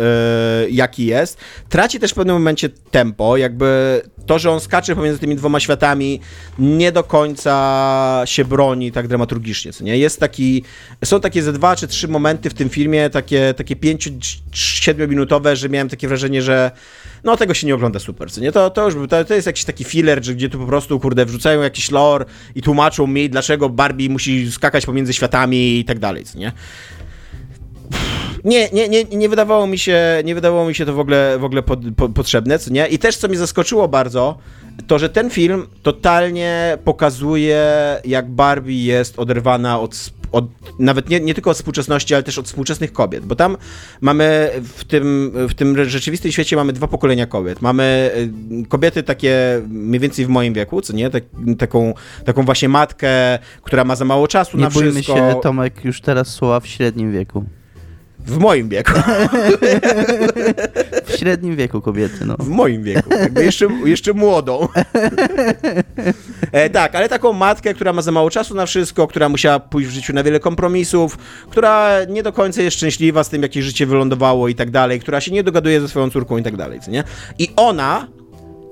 yy, 0.64 0.70
jaki 0.70 1.06
jest. 1.06 1.38
Traci 1.68 2.00
też 2.00 2.10
w 2.10 2.14
pewnym 2.14 2.36
momencie 2.36 2.68
tempo, 2.68 3.36
jakby 3.36 4.02
to, 4.26 4.38
że 4.38 4.50
on 4.50 4.60
skacze 4.60 4.96
pomiędzy 4.96 5.18
tymi 5.18 5.36
dwoma 5.36 5.60
światami, 5.60 6.20
nie 6.58 6.92
do 6.92 7.04
końca 7.04 8.22
się 8.24 8.44
broni 8.44 8.92
tak 8.92 9.08
dramaturgicznie, 9.08 9.72
co 9.72 9.84
nie? 9.84 9.98
Jest 9.98 10.20
taki, 10.20 10.64
są 11.04 11.20
takie 11.20 11.42
ze 11.42 11.52
dwa 11.52 11.76
czy 11.76 11.88
trzy 11.88 12.08
momenty 12.08 12.50
w 12.50 12.54
tym 12.54 12.68
filmie, 12.68 13.10
takie, 13.10 13.54
takie 13.54 13.76
pięciu, 13.76 14.10
siedmiominutowe, 14.52 15.56
że 15.56 15.68
miałem 15.68 15.88
takie 15.88 16.08
wrażenie, 16.08 16.42
że 16.42 16.70
no 17.24 17.36
tego 17.36 17.54
się 17.54 17.66
nie 17.66 17.74
ogląda 17.74 17.98
super, 17.98 18.32
co 18.32 18.40
nie? 18.40 18.52
To, 18.52 18.70
to 18.70 18.84
już 18.84 19.08
to, 19.08 19.24
to 19.24 19.34
jest 19.34 19.46
jakiś 19.46 19.64
taki 19.64 19.84
filler, 19.84 20.20
gdzie 20.20 20.48
tu 20.48 20.58
po 20.58 20.66
prostu, 20.66 21.00
kurde, 21.00 21.26
wrzucają 21.26 21.62
jakiś 21.62 21.90
lore 21.90 22.24
i 22.54 22.62
tłumaczą 22.62 23.06
mi, 23.06 23.30
dlaczego 23.30 23.68
Barbie 23.68 24.08
musi 24.08 24.52
skakać 24.52 24.86
pomiędzy 24.86 25.12
światami 25.12 25.78
i 25.78 25.84
tak 25.84 25.91
dalej, 25.98 26.24
co 26.24 26.38
nie? 26.38 26.52
Nie, 28.44 28.68
nie, 28.72 28.88
nie, 28.88 29.04
nie 29.04 29.28
wydawało 29.28 29.66
mi 29.66 29.78
się, 29.78 29.98
nie 30.24 30.34
wydawało 30.34 30.68
mi 30.68 30.74
się 30.74 30.86
to 30.86 30.92
w 30.92 30.98
ogóle, 30.98 31.38
w 31.38 31.44
ogóle 31.44 31.62
pod, 31.62 31.80
pod, 31.96 32.12
potrzebne, 32.12 32.58
co 32.58 32.70
nie? 32.70 32.86
I 32.86 32.98
też 32.98 33.16
co 33.16 33.28
mnie 33.28 33.38
zaskoczyło 33.38 33.88
bardzo, 33.88 34.38
to 34.86 34.98
że 34.98 35.08
ten 35.08 35.30
film 35.30 35.66
totalnie 35.82 36.78
pokazuje, 36.84 37.62
jak 38.04 38.30
Barbie 38.30 38.84
jest 38.84 39.18
oderwana 39.18 39.80
od, 39.80 40.10
od 40.32 40.44
nawet 40.78 41.08
nie, 41.08 41.20
nie 41.20 41.34
tylko 41.34 41.50
od 41.50 41.56
współczesności, 41.56 42.14
ale 42.14 42.22
też 42.22 42.38
od 42.38 42.46
współczesnych 42.46 42.92
kobiet, 42.92 43.26
bo 43.26 43.36
tam 43.36 43.56
mamy 44.00 44.50
w 44.76 44.84
tym, 44.84 45.32
w 45.48 45.54
tym 45.54 45.88
rzeczywistym 45.88 46.32
świecie 46.32 46.56
mamy 46.56 46.72
dwa 46.72 46.88
pokolenia 46.88 47.26
kobiet. 47.26 47.62
Mamy 47.62 48.10
y, 48.64 48.68
kobiety 48.68 49.02
takie 49.02 49.62
mniej 49.68 50.00
więcej 50.00 50.26
w 50.26 50.28
moim 50.28 50.54
wieku, 50.54 50.80
co 50.80 50.92
nie? 50.92 51.10
Tak, 51.10 51.24
taką, 51.58 51.94
taką 52.24 52.44
właśnie 52.44 52.68
matkę, 52.68 53.38
która 53.62 53.84
ma 53.84 53.96
za 53.96 54.04
mało 54.04 54.28
czasu 54.28 54.56
nie 54.56 54.62
na 54.62 54.70
wszystko. 54.70 54.86
Nie 54.86 55.18
bójmy 55.18 55.32
się, 55.32 55.40
Tomek 55.40 55.84
już 55.84 56.00
teraz 56.00 56.28
słowa 56.28 56.60
w 56.60 56.66
średnim 56.66 57.12
wieku. 57.12 57.44
W 58.26 58.38
moim 58.38 58.68
wieku. 58.68 58.92
W 61.04 61.12
średnim 61.18 61.56
wieku 61.56 61.80
kobiety, 61.80 62.26
no. 62.26 62.36
W 62.38 62.48
moim 62.48 62.82
wieku. 62.82 63.10
Jakby 63.10 63.44
jeszcze, 63.44 63.68
jeszcze 63.84 64.12
młodą. 64.12 64.68
E, 66.52 66.70
tak, 66.70 66.94
ale 66.94 67.08
taką 67.08 67.32
matkę, 67.32 67.74
która 67.74 67.92
ma 67.92 68.02
za 68.02 68.12
mało 68.12 68.30
czasu 68.30 68.54
na 68.54 68.66
wszystko, 68.66 69.06
która 69.06 69.28
musiała 69.28 69.60
pójść 69.60 69.88
w 69.88 69.92
życiu 69.92 70.12
na 70.12 70.22
wiele 70.22 70.40
kompromisów, 70.40 71.18
która 71.50 72.04
nie 72.04 72.22
do 72.22 72.32
końca 72.32 72.62
jest 72.62 72.76
szczęśliwa 72.76 73.24
z 73.24 73.28
tym, 73.28 73.42
jakie 73.42 73.62
życie 73.62 73.86
wylądowało 73.86 74.48
i 74.48 74.54
tak 74.54 74.70
dalej, 74.70 75.00
która 75.00 75.20
się 75.20 75.32
nie 75.32 75.42
dogaduje 75.42 75.80
ze 75.80 75.88
swoją 75.88 76.10
córką 76.10 76.36
i 76.38 76.42
tak 76.42 76.56
dalej, 76.56 76.80
co 76.80 76.90
nie? 76.90 77.04
I 77.38 77.48
ona 77.56 78.08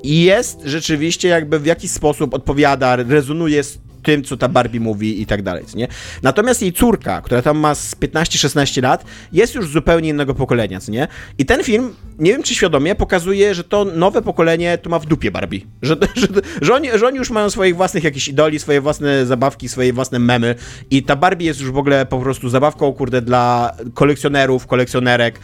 jest 0.04 0.60
rzeczywiście 0.64 1.28
jakby 1.28 1.58
w 1.58 1.66
jakiś 1.66 1.90
sposób 1.90 2.34
odpowiada, 2.34 2.96
rezonuje 2.96 3.62
z 3.62 3.78
tym, 4.02 4.24
co 4.24 4.36
ta 4.36 4.48
Barbie 4.48 4.80
mówi 4.80 5.22
i 5.22 5.26
tak 5.26 5.42
dalej, 5.42 5.64
nie? 5.74 5.88
Natomiast 6.22 6.62
jej 6.62 6.72
córka, 6.72 7.20
która 7.20 7.42
tam 7.42 7.58
ma 7.58 7.74
z 7.74 7.96
15-16 7.96 8.82
lat, 8.82 9.04
jest 9.32 9.54
już 9.54 9.68
zupełnie 9.68 10.08
innego 10.08 10.34
pokolenia, 10.34 10.80
co 10.80 10.92
nie? 10.92 11.08
I 11.38 11.46
ten 11.46 11.64
film, 11.64 11.94
nie 12.18 12.32
wiem 12.32 12.42
czy 12.42 12.54
świadomie, 12.54 12.94
pokazuje, 12.94 13.54
że 13.54 13.64
to 13.64 13.84
nowe 13.84 14.22
pokolenie 14.22 14.78
to 14.78 14.90
ma 14.90 14.98
w 14.98 15.06
dupie 15.06 15.30
Barbie. 15.30 15.60
Że, 15.82 15.96
że, 16.14 16.26
że, 16.60 16.74
oni, 16.74 16.88
że 16.98 17.06
oni 17.06 17.18
już 17.18 17.30
mają 17.30 17.50
swoich 17.50 17.76
własnych 17.76 18.04
jakichś 18.04 18.28
idoli, 18.28 18.58
swoje 18.58 18.80
własne 18.80 19.26
zabawki, 19.26 19.68
swoje 19.68 19.92
własne 19.92 20.18
memy 20.18 20.54
i 20.90 21.02
ta 21.02 21.16
Barbie 21.16 21.46
jest 21.46 21.60
już 21.60 21.70
w 21.70 21.78
ogóle 21.78 22.06
po 22.06 22.18
prostu 22.18 22.48
zabawką, 22.48 22.92
kurde, 22.92 23.22
dla 23.22 23.72
kolekcjonerów, 23.94 24.66
kolekcjonerek. 24.66 25.40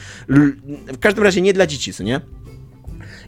W 0.92 0.98
każdym 1.00 1.24
razie 1.24 1.42
nie 1.42 1.52
dla 1.52 1.66
dzieci, 1.66 1.92
co 1.92 2.02
nie? 2.02 2.20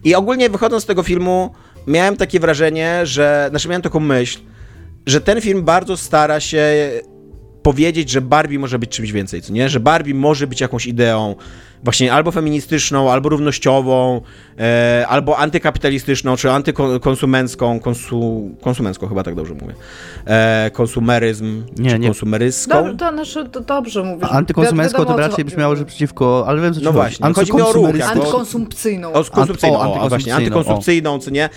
I 0.05 0.15
ogólnie 0.15 0.51
wychodząc 0.51 0.83
z 0.83 0.87
tego 0.87 1.03
filmu, 1.03 1.55
miałem 1.87 2.17
takie 2.17 2.41
wrażenie, 2.41 3.01
że, 3.07 3.47
znaczy 3.51 3.69
miałem 3.69 3.83
taką 3.83 4.01
myśl, 4.01 4.39
że 5.09 5.21
ten 5.21 5.41
film 5.41 5.63
bardzo 5.63 5.97
stara 5.97 6.41
się 6.41 6.91
powiedzieć, 7.63 8.11
że 8.11 8.21
Barbie 8.21 8.59
może 8.59 8.79
być 8.79 8.91
czymś 8.91 9.13
więcej, 9.13 9.43
co 9.43 9.53
nie? 9.53 9.69
Że 9.69 9.81
Barbie 9.81 10.15
może 10.15 10.47
być 10.47 10.61
jakąś 10.61 10.87
ideą 10.87 11.35
właśnie 11.85 12.13
albo 12.13 12.31
feministyczną, 12.31 13.11
albo 13.11 13.29
równościową, 13.29 14.21
e, 14.59 15.05
albo 15.09 15.39
antykapitalistyczną, 15.39 16.37
czy 16.37 16.51
antykonsumencką, 16.51 17.81
konsu, 17.81 18.51
konsumencką 18.61 19.09
chyba 19.09 19.23
tak 19.23 19.35
dobrze 19.35 19.55
mówię, 19.55 19.75
e, 20.27 20.71
konsumeryzm, 20.75 21.65
nie, 21.79 21.91
czy 21.91 21.99
nie. 21.99 22.09
konsumeryską. 22.09 22.85
Do, 22.85 22.95
to, 22.95 23.13
znaczy, 23.13 23.49
to 23.49 23.61
dobrze 23.61 24.05
mówisz. 24.05 24.29
A 24.31 24.31
antykonsumencką 24.31 25.05
to 25.05 25.17
raczej 25.17 25.45
brzmiało, 25.45 25.77
że 25.77 25.85
przeciwko, 25.85 26.45
ale 26.47 26.63
wiem 26.63 26.75
co 26.75 26.81
No 26.81 26.93
właśnie, 26.93 27.33
chodzi 27.35 27.53
mi 27.53 27.63
o 27.63 27.73
ruch. 27.73 27.87
Antykonsumpcyjną. 28.11 29.13
O, 29.13 29.25
konsumpcyjną, 29.25 29.79
o, 29.79 30.01
o, 30.01 30.09
właśnie, 30.09 30.35
antykonsumpcyjną, 30.35 31.19
co 31.19 31.31
nie? 31.31 31.49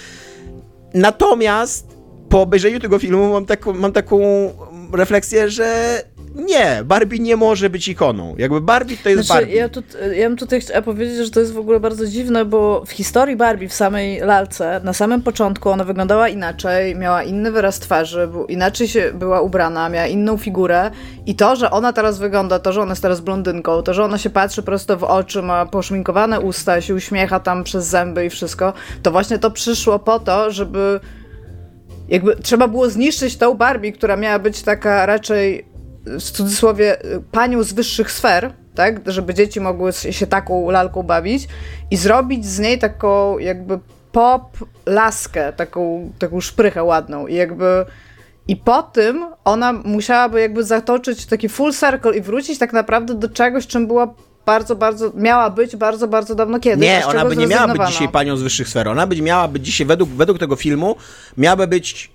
Natomiast 0.93 2.00
po 2.31 2.41
obejrzeniu 2.41 2.79
tego 2.79 2.99
filmu 2.99 3.33
mam 3.33 3.45
taką, 3.45 3.73
mam 3.73 3.91
taką 3.93 4.19
refleksję, 4.93 5.49
że 5.49 6.01
nie, 6.35 6.81
Barbie 6.85 7.19
nie 7.19 7.35
może 7.35 7.69
być 7.69 7.87
ikoną. 7.87 8.35
Jakby 8.37 8.61
Barbie 8.61 8.97
to 9.03 9.09
jest 9.09 9.25
znaczy, 9.25 9.41
Barbie. 9.41 9.55
Ja, 9.55 9.69
tu, 9.69 9.83
ja 10.15 10.29
bym 10.29 10.37
tutaj 10.37 10.61
chciała 10.61 10.81
powiedzieć, 10.81 11.17
że 11.17 11.31
to 11.31 11.39
jest 11.39 11.53
w 11.53 11.57
ogóle 11.57 11.79
bardzo 11.79 12.07
dziwne, 12.07 12.45
bo 12.45 12.83
w 12.85 12.91
historii 12.91 13.35
Barbie, 13.35 13.69
w 13.69 13.73
samej 13.73 14.19
lalce, 14.19 14.81
na 14.83 14.93
samym 14.93 15.21
początku 15.21 15.69
ona 15.69 15.83
wyglądała 15.83 16.29
inaczej, 16.29 16.95
miała 16.95 17.23
inny 17.23 17.51
wyraz 17.51 17.79
twarzy, 17.79 18.29
inaczej 18.47 18.87
się 18.87 19.11
była 19.13 19.41
ubrana, 19.41 19.89
miała 19.89 20.07
inną 20.07 20.37
figurę 20.37 20.91
i 21.25 21.35
to, 21.35 21.55
że 21.55 21.71
ona 21.71 21.93
teraz 21.93 22.19
wygląda, 22.19 22.59
to, 22.59 22.73
że 22.73 22.81
ona 22.81 22.91
jest 22.91 23.01
teraz 23.01 23.21
blondynką, 23.21 23.81
to, 23.81 23.93
że 23.93 24.03
ona 24.03 24.17
się 24.17 24.29
patrzy 24.29 24.63
prosto 24.63 24.97
w 24.97 25.03
oczy, 25.03 25.41
ma 25.41 25.65
poszminkowane 25.65 26.39
usta, 26.39 26.81
się 26.81 26.95
uśmiecha 26.95 27.39
tam 27.39 27.63
przez 27.63 27.85
zęby 27.85 28.25
i 28.25 28.29
wszystko, 28.29 28.73
to 29.03 29.11
właśnie 29.11 29.39
to 29.39 29.51
przyszło 29.51 29.99
po 29.99 30.19
to, 30.19 30.51
żeby 30.51 30.99
jakby 32.12 32.36
trzeba 32.36 32.67
było 32.67 32.89
zniszczyć 32.89 33.38
tą 33.38 33.54
Barbie, 33.54 33.91
która 33.91 34.17
miała 34.17 34.39
być 34.39 34.62
taka 34.62 35.06
raczej 35.06 35.65
w 36.06 36.21
cudzysłowie 36.21 36.97
panią 37.32 37.63
z 37.63 37.74
wyższych 37.74 38.12
sfer, 38.12 38.54
tak, 38.76 39.02
żeby 39.06 39.34
dzieci 39.34 39.62
mogły 39.62 39.93
się 39.93 40.28
taką 40.28 40.69
lalką 40.69 41.04
bawić 41.04 41.47
i 41.91 41.97
zrobić 41.97 42.45
z 42.45 42.60
niej 42.60 42.80
taką 42.80 43.38
jakby 43.38 43.80
pop 44.12 44.58
laskę, 44.86 45.54
taką, 45.54 46.12
taką 46.19 46.41
szprychę 46.41 46.84
ładną. 46.84 47.28
I 47.28 47.36
jakby 47.36 47.86
i 48.47 48.56
po 48.56 48.84
tym 48.84 49.26
ona 49.43 49.74
musiałaby 49.74 50.41
jakby 50.41 50.63
zatoczyć 50.63 51.26
taki 51.26 51.50
full 51.50 51.74
circle 51.74 52.17
i 52.17 52.21
wrócić 52.21 52.60
tak 52.60 52.74
naprawdę 52.74 53.13
do 53.13 53.30
czegoś, 53.30 53.67
czym 53.67 53.88
była 53.88 54.13
bardzo, 54.45 54.75
bardzo, 54.75 55.12
miała 55.15 55.49
być 55.49 55.75
bardzo, 55.75 56.08
bardzo 56.08 56.36
dawno 56.36 56.60
kiedyś. 56.60 56.84
Nie, 56.84 57.06
ona 57.08 57.25
by 57.25 57.38
nie 57.38 57.47
miała 57.47 57.67
być 57.67 57.88
dzisiaj 57.88 58.10
panią 58.10 58.38
z 58.38 58.41
wyższych 58.41 58.69
sfer. 58.69 58.88
Ona 58.88 59.08
by 59.08 59.21
miała 59.21 59.47
być 59.47 59.65
dzisiaj, 59.65 59.88
według, 59.88 60.10
według 60.10 60.39
tego 60.39 60.56
filmu, 60.56 60.95
miałaby 61.38 61.67
być 61.67 62.12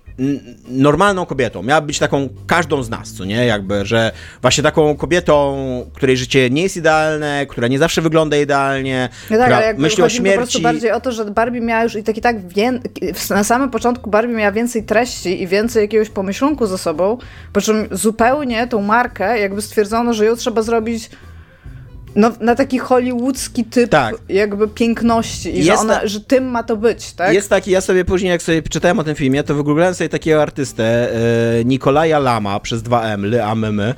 normalną 0.67 1.25
kobietą. 1.25 1.63
Miała 1.63 1.81
być 1.81 1.99
taką 1.99 2.29
każdą 2.47 2.83
z 2.83 2.89
nas, 2.89 3.13
co 3.13 3.25
nie? 3.25 3.45
Jakby, 3.45 3.85
że 3.85 4.11
właśnie 4.41 4.63
taką 4.63 4.95
kobietą, 4.95 5.57
której 5.93 6.17
życie 6.17 6.49
nie 6.49 6.63
jest 6.63 6.77
idealne, 6.77 7.45
która 7.49 7.67
nie 7.67 7.79
zawsze 7.79 8.01
wygląda 8.01 8.37
idealnie, 8.37 9.09
no 9.29 9.37
tak, 9.37 9.45
która 9.45 9.57
ale 9.57 9.73
myśli 9.73 10.03
o 10.03 10.09
śmierci. 10.09 10.37
po 10.37 10.41
prostu 10.41 10.61
bardziej 10.61 10.91
o 10.91 11.01
to, 11.01 11.11
że 11.11 11.25
Barbie 11.25 11.61
miała 11.61 11.83
już 11.83 11.95
i 11.95 12.03
tak 12.03 12.17
i 12.17 12.21
tak 12.21 12.47
wię... 12.47 12.79
na 13.29 13.43
samym 13.43 13.69
początku 13.69 14.09
Barbie 14.09 14.33
miała 14.33 14.51
więcej 14.51 14.83
treści 14.83 15.41
i 15.41 15.47
więcej 15.47 15.81
jakiegoś 15.81 16.09
pomyślunku 16.09 16.67
ze 16.67 16.77
sobą, 16.77 17.17
po 17.53 17.61
czym 17.61 17.87
zupełnie 17.91 18.67
tą 18.67 18.81
markę 18.81 19.39
jakby 19.39 19.61
stwierdzono, 19.61 20.13
że 20.13 20.25
ją 20.25 20.35
trzeba 20.35 20.61
zrobić 20.61 21.09
no, 22.17 22.31
na 22.39 22.55
taki 22.55 22.79
hollywoodzki 22.79 23.65
typ 23.65 23.89
tak. 23.89 24.15
jakby 24.29 24.67
piękności 24.67 25.59
i 25.59 25.63
że, 25.63 25.75
ona, 25.75 25.95
ta... 25.99 26.07
że 26.07 26.21
tym 26.21 26.45
ma 26.45 26.63
to 26.63 26.77
być, 26.77 27.13
tak? 27.13 27.33
Jest 27.33 27.49
taki, 27.49 27.71
ja 27.71 27.81
sobie 27.81 28.05
później 28.05 28.29
jak 28.29 28.41
sobie 28.41 28.61
czytałem 28.61 28.99
o 28.99 29.03
tym 29.03 29.15
filmie, 29.15 29.43
to 29.43 29.55
wygooglałem 29.55 29.93
sobie 29.93 30.09
takiego 30.09 30.41
artystę, 30.41 31.13
e, 31.59 31.65
Nikolaja 31.65 32.19
Lama 32.19 32.59
przez 32.59 32.83
2M, 32.83 33.25
L 33.25 33.41
A 33.41 33.51
M 33.51 33.63
M, 33.63 33.93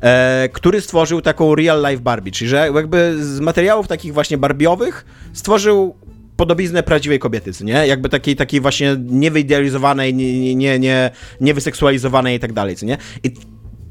e, 0.00 0.48
który 0.52 0.80
stworzył 0.80 1.20
taką 1.20 1.54
real 1.54 1.82
life 1.90 2.02
Barbie, 2.02 2.32
czyli 2.32 2.48
że 2.48 2.70
jakby 2.74 3.24
z 3.24 3.40
materiałów 3.40 3.88
takich 3.88 4.14
właśnie 4.14 4.38
barbiowych 4.38 5.04
stworzył 5.32 5.94
podobiznę 6.36 6.82
prawdziwej 6.82 7.18
kobiety, 7.18 7.50
nie? 7.60 7.86
Jakby 7.86 8.08
takiej, 8.08 8.36
takiej 8.36 8.60
właśnie 8.60 8.96
niewyidealizowanej, 8.98 10.14
nie, 10.14 10.54
nie, 10.54 10.78
nie, 10.78 11.10
niewyseksualizowanej 11.40 12.36
i 12.36 12.40
tak 12.40 12.52
dalej, 12.52 12.76
nie? 12.82 12.98
I 13.24 13.30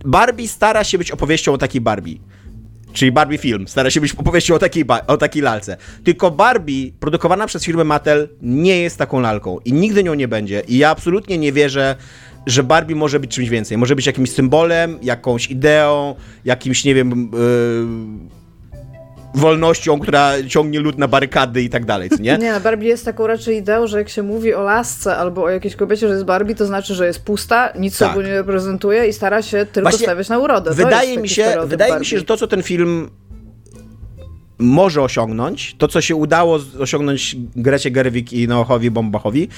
Barbie 0.05 0.47
stara 0.47 0.83
się 0.83 0.97
być 0.97 1.11
opowieścią 1.11 1.53
o 1.53 1.57
takiej 1.57 1.81
Barbie. 1.81 2.17
Czyli 2.93 3.11
Barbie 3.11 3.37
Film. 3.37 3.67
Stara 3.67 3.89
się 3.89 4.01
być 4.01 4.13
opowieścią 4.15 4.55
o 4.55 4.59
takiej, 4.59 4.85
o 5.07 5.17
takiej 5.17 5.41
lalce. 5.41 5.77
Tylko 6.03 6.31
Barbie, 6.31 6.91
produkowana 6.99 7.47
przez 7.47 7.63
firmę 7.63 7.83
Mattel, 7.83 8.29
nie 8.41 8.81
jest 8.81 8.97
taką 8.97 9.19
lalką 9.19 9.59
i 9.65 9.73
nigdy 9.73 10.03
nią 10.03 10.13
nie 10.13 10.27
będzie. 10.27 10.63
I 10.67 10.77
ja 10.77 10.89
absolutnie 10.89 11.37
nie 11.37 11.51
wierzę, 11.51 11.95
że 12.45 12.63
Barbie 12.63 12.95
może 12.95 13.19
być 13.19 13.31
czymś 13.31 13.49
więcej. 13.49 13.77
Może 13.77 13.95
być 13.95 14.05
jakimś 14.05 14.31
symbolem, 14.31 14.97
jakąś 15.01 15.51
ideą, 15.51 16.15
jakimś, 16.45 16.83
nie 16.83 16.95
wiem, 16.95 17.31
yy 17.33 18.42
wolnością, 19.35 19.99
która 19.99 20.31
ciągnie 20.47 20.79
lud 20.79 20.97
na 20.97 21.07
barykady 21.07 21.61
i 21.61 21.69
tak 21.69 21.85
dalej, 21.85 22.09
nie? 22.19 22.37
Nie, 22.41 22.59
Barbie 22.59 22.87
jest 22.87 23.05
taką 23.05 23.27
raczej 23.27 23.57
ideą, 23.57 23.87
że 23.87 23.97
jak 23.97 24.09
się 24.09 24.23
mówi 24.23 24.53
o 24.53 24.61
lasce 24.61 25.17
albo 25.17 25.43
o 25.43 25.49
jakiejś 25.49 25.75
kobiecie, 25.75 26.07
że 26.07 26.13
jest 26.13 26.25
Barbie, 26.25 26.55
to 26.55 26.65
znaczy, 26.65 26.95
że 26.95 27.07
jest 27.07 27.23
pusta, 27.23 27.73
nic 27.75 27.97
tak. 27.97 28.09
sobą 28.09 28.21
nie 28.21 28.33
reprezentuje 28.33 29.07
i 29.07 29.13
stara 29.13 29.41
się 29.41 29.65
tylko 29.65 29.89
Właśnie 29.89 30.05
stawiać 30.05 30.29
na 30.29 30.39
urodę. 30.39 30.69
To 30.69 30.75
wydaje 30.75 31.17
mi 31.17 31.29
się, 31.29 31.55
wydaje 31.65 31.99
mi 31.99 32.05
się, 32.05 32.17
że 32.17 32.25
to, 32.25 32.37
co 32.37 32.47
ten 32.47 32.63
film 32.63 33.09
może 34.57 35.01
osiągnąć, 35.01 35.75
to, 35.77 35.87
co 35.87 36.01
się 36.01 36.15
udało 36.15 36.59
osiągnąć 36.79 37.35
Grecie 37.55 37.91
Gerwig 37.91 38.33
i 38.33 38.47
Noachowi 38.47 38.91
Bombachowi, 38.91 39.49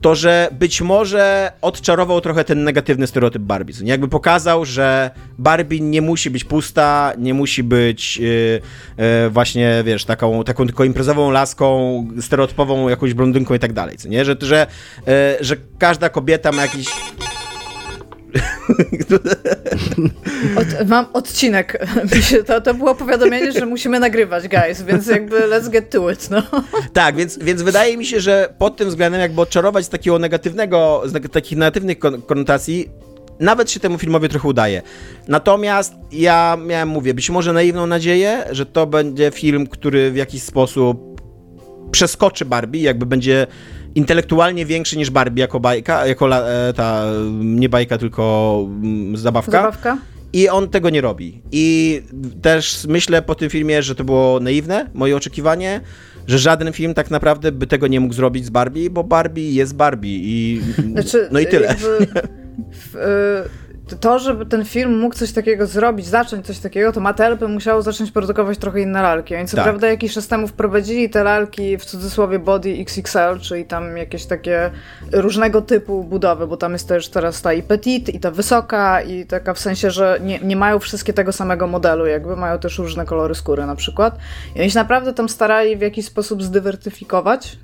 to 0.00 0.14
że 0.14 0.48
być 0.52 0.80
może 0.80 1.52
odczarował 1.62 2.20
trochę 2.20 2.44
ten 2.44 2.64
negatywny 2.64 3.06
stereotyp 3.06 3.42
Barbie. 3.42 3.74
Nie? 3.82 3.90
Jakby 3.90 4.08
pokazał, 4.08 4.64
że 4.64 5.10
Barbie 5.38 5.80
nie 5.80 6.02
musi 6.02 6.30
być 6.30 6.44
pusta, 6.44 7.12
nie 7.18 7.34
musi 7.34 7.62
być 7.62 8.16
yy, 8.16 8.60
yy, 8.98 9.30
właśnie, 9.30 9.82
wiesz, 9.84 10.04
taką, 10.04 10.44
taką 10.44 10.66
tylko 10.66 10.84
imprezową 10.84 11.30
laską, 11.30 12.06
stereotypową 12.20 12.88
jakąś 12.88 13.14
blondynką 13.14 13.54
i 13.54 13.58
tak 13.58 13.72
dalej. 13.72 13.96
Co 13.96 14.08
nie? 14.08 14.24
Że, 14.24 14.36
że, 14.40 14.66
yy, 15.06 15.12
że 15.40 15.56
każda 15.78 16.08
kobieta 16.08 16.52
ma 16.52 16.62
jakiś 16.62 16.86
od, 20.56 20.88
mam 20.88 21.06
odcinek. 21.12 21.78
To, 22.46 22.60
to 22.60 22.74
było 22.74 22.94
powiadomienie, 22.94 23.52
że 23.52 23.66
musimy 23.66 24.00
nagrywać, 24.00 24.48
guys, 24.48 24.82
więc 24.82 25.06
jakby 25.06 25.40
let's 25.40 25.70
get 25.70 25.90
to 25.90 26.10
it, 26.10 26.30
no. 26.30 26.42
Tak, 26.92 27.16
więc, 27.16 27.38
więc 27.38 27.62
wydaje 27.62 27.96
mi 27.96 28.06
się, 28.06 28.20
że 28.20 28.54
pod 28.58 28.76
tym 28.76 28.88
względem 28.88 29.20
jakby 29.20 29.40
odczarować 29.40 29.84
z 29.84 29.88
takiego 29.88 30.18
negatywnego, 30.18 31.02
z 31.06 31.32
takich 31.32 31.58
negatywnych 31.58 31.98
konotacji 32.26 32.88
nawet 33.40 33.70
się 33.70 33.80
temu 33.80 33.98
filmowi 33.98 34.28
trochę 34.28 34.48
udaje. 34.48 34.82
Natomiast 35.28 35.94
ja 36.12 36.58
miałem, 36.66 36.88
mówię, 36.88 37.14
być 37.14 37.30
może 37.30 37.52
naiwną 37.52 37.86
nadzieję, 37.86 38.44
że 38.50 38.66
to 38.66 38.86
będzie 38.86 39.30
film, 39.30 39.66
który 39.66 40.10
w 40.10 40.16
jakiś 40.16 40.42
sposób 40.42 41.20
przeskoczy 41.90 42.44
Barbie, 42.44 42.82
jakby 42.82 43.06
będzie 43.06 43.46
intelektualnie 43.98 44.66
większy 44.66 44.98
niż 44.98 45.10
Barbie 45.10 45.40
jako 45.40 45.60
bajka, 45.60 46.06
jako 46.06 46.36
e, 46.36 46.72
ta, 46.72 47.04
nie 47.40 47.68
bajka, 47.68 47.98
tylko 47.98 48.64
mm, 48.66 49.16
zabawka. 49.16 49.52
Zabawka? 49.52 49.98
I 50.32 50.48
on 50.48 50.68
tego 50.68 50.90
nie 50.90 51.00
robi. 51.00 51.42
I 51.52 52.02
też 52.42 52.86
myślę 52.88 53.22
po 53.22 53.34
tym 53.34 53.50
filmie, 53.50 53.82
że 53.82 53.94
to 53.94 54.04
było 54.04 54.40
naiwne, 54.40 54.90
moje 54.94 55.16
oczekiwanie, 55.16 55.80
że 56.26 56.38
żaden 56.38 56.72
film 56.72 56.94
tak 56.94 57.10
naprawdę 57.10 57.52
by 57.52 57.66
tego 57.66 57.86
nie 57.86 58.00
mógł 58.00 58.14
zrobić 58.14 58.44
z 58.44 58.50
Barbie, 58.50 58.90
bo 58.90 59.04
Barbie 59.04 59.50
jest 59.50 59.74
Barbie 59.74 60.18
i 60.22 60.62
znaczy, 60.92 61.28
no 61.32 61.40
i 61.40 61.46
tyle. 61.46 61.66
Jakby, 61.66 62.06
w, 62.72 62.96
y 62.96 63.67
to, 63.96 64.18
żeby 64.18 64.46
ten 64.46 64.64
film 64.64 64.98
mógł 64.98 65.14
coś 65.14 65.32
takiego 65.32 65.66
zrobić, 65.66 66.06
zacząć 66.06 66.46
coś 66.46 66.58
takiego, 66.58 66.92
to 66.92 67.00
Mattel 67.00 67.36
by 67.36 67.48
musiało 67.48 67.82
zacząć 67.82 68.10
produkować 68.10 68.58
trochę 68.58 68.80
inne 68.80 69.02
lalki. 69.02 69.36
Oni 69.36 69.48
co 69.48 69.56
tak. 69.56 69.64
prawda 69.64 69.88
jakiś 69.88 70.14
czas 70.14 70.28
temu 70.28 70.48
wprowadzili 70.48 71.10
te 71.10 71.24
lalki 71.24 71.78
w 71.78 71.84
cudzysłowie 71.84 72.38
body 72.38 72.76
XXL, 72.80 73.40
czyli 73.40 73.64
tam 73.64 73.96
jakieś 73.96 74.26
takie 74.26 74.70
różnego 75.12 75.62
typu 75.62 76.04
budowy, 76.04 76.46
bo 76.46 76.56
tam 76.56 76.72
jest 76.72 76.88
też 76.88 77.08
teraz 77.08 77.42
ta 77.42 77.52
i 77.52 77.62
petit, 77.62 78.08
i 78.08 78.20
ta 78.20 78.30
wysoka, 78.30 79.02
i 79.02 79.26
taka 79.26 79.54
w 79.54 79.58
sensie, 79.58 79.90
że 79.90 80.18
nie, 80.22 80.38
nie 80.38 80.56
mają 80.56 80.78
wszystkie 80.78 81.12
tego 81.12 81.32
samego 81.32 81.66
modelu, 81.66 82.06
jakby 82.06 82.36
mają 82.36 82.58
też 82.58 82.78
różne 82.78 83.04
kolory 83.04 83.34
skóry 83.34 83.66
na 83.66 83.76
przykład. 83.76 84.18
I 84.54 84.60
oni 84.60 84.70
się 84.70 84.78
naprawdę 84.78 85.12
tam 85.12 85.28
starali 85.28 85.76
w 85.76 85.80
jakiś 85.80 86.06
sposób 86.06 86.42
zdywertyfikować, 86.42 87.58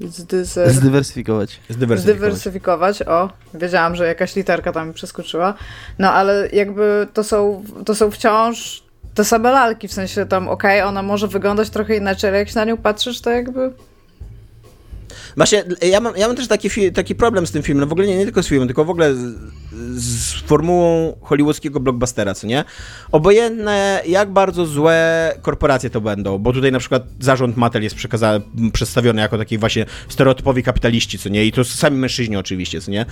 Zdyzer... 0.00 0.70
Zdywersyfikować. 0.70 1.60
Zdywersyfikować. 1.68 2.00
Zdywersyfikować, 2.00 3.02
o, 3.02 3.30
wiedziałam, 3.54 3.96
że 3.96 4.06
jakaś 4.06 4.36
literka 4.36 4.72
tam 4.72 4.88
mi 4.88 4.94
przeskoczyła. 4.94 5.54
No 5.98 6.12
ale 6.12 6.48
jakby 6.52 7.08
to 7.14 7.24
są, 7.24 7.64
to 7.84 7.94
są 7.94 8.10
wciąż 8.10 8.82
te 9.14 9.24
same 9.24 9.50
lalki, 9.50 9.88
w 9.88 9.92
sensie 9.92 10.26
tam 10.26 10.48
okej, 10.48 10.80
okay, 10.80 10.88
ona 10.88 11.02
może 11.02 11.28
wyglądać 11.28 11.70
trochę 11.70 11.96
inaczej, 11.96 12.30
ale 12.30 12.38
jak 12.38 12.48
się 12.48 12.54
na 12.54 12.64
nią 12.64 12.76
patrzysz, 12.76 13.20
to 13.20 13.30
jakby 13.30 13.72
Właśnie, 15.38 15.64
ja 15.82 16.00
mam, 16.00 16.16
ja 16.16 16.26
mam 16.26 16.36
też 16.36 16.48
taki, 16.48 16.92
taki 16.92 17.14
problem 17.14 17.46
z 17.46 17.52
tym 17.52 17.62
filmem, 17.62 17.80
no 17.80 17.86
w 17.86 17.92
ogóle 17.92 18.06
nie, 18.06 18.16
nie 18.16 18.24
tylko 18.24 18.42
z 18.42 18.48
filmem, 18.48 18.68
tylko 18.68 18.84
w 18.84 18.90
ogóle 18.90 19.14
z, 19.14 19.36
z 19.94 20.32
formułą 20.32 21.16
hollywoodzkiego 21.22 21.80
blockbustera, 21.80 22.34
co 22.34 22.46
nie? 22.46 22.64
Obojętne, 23.12 24.02
jak 24.06 24.30
bardzo 24.32 24.66
złe 24.66 25.32
korporacje 25.42 25.90
to 25.90 26.00
będą, 26.00 26.38
bo 26.38 26.52
tutaj 26.52 26.72
na 26.72 26.78
przykład 26.78 27.02
zarząd 27.20 27.56
Mattel 27.56 27.82
jest 27.82 27.96
przedstawiony 28.72 29.20
jako 29.20 29.38
taki 29.38 29.58
właśnie 29.58 29.86
stereotypowi 30.08 30.62
kapitaliści, 30.62 31.18
co 31.18 31.28
nie? 31.28 31.44
I 31.44 31.52
to 31.52 31.64
sami 31.64 31.96
mężczyźni 31.96 32.36
oczywiście, 32.36 32.80
co 32.80 32.90
nie? 32.90 33.06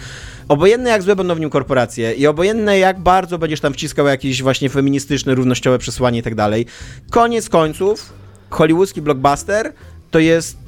Obojętne, 0.49 0.91
jak 0.91 1.03
złe 1.03 1.17
będą 1.17 1.35
w 1.35 1.41
nim 1.41 1.51
korporacje 1.51 2.13
i 2.13 2.27
obojętne, 2.27 2.79
jak 2.79 3.01
bardzo 3.01 3.39
będziesz 3.39 3.61
tam 3.61 3.73
wciskał 3.73 4.07
jakieś 4.07 4.43
właśnie 4.43 4.69
feministyczne, 4.69 5.35
równościowe 5.35 5.79
przesłanie 5.79 6.19
i 6.19 6.23
tak 6.23 6.35
dalej, 6.35 6.67
koniec 7.11 7.49
końców 7.49 8.13
hollywoodzki 8.51 9.03
blockbuster 9.03 9.73
to 10.11 10.19
jest 10.19 10.66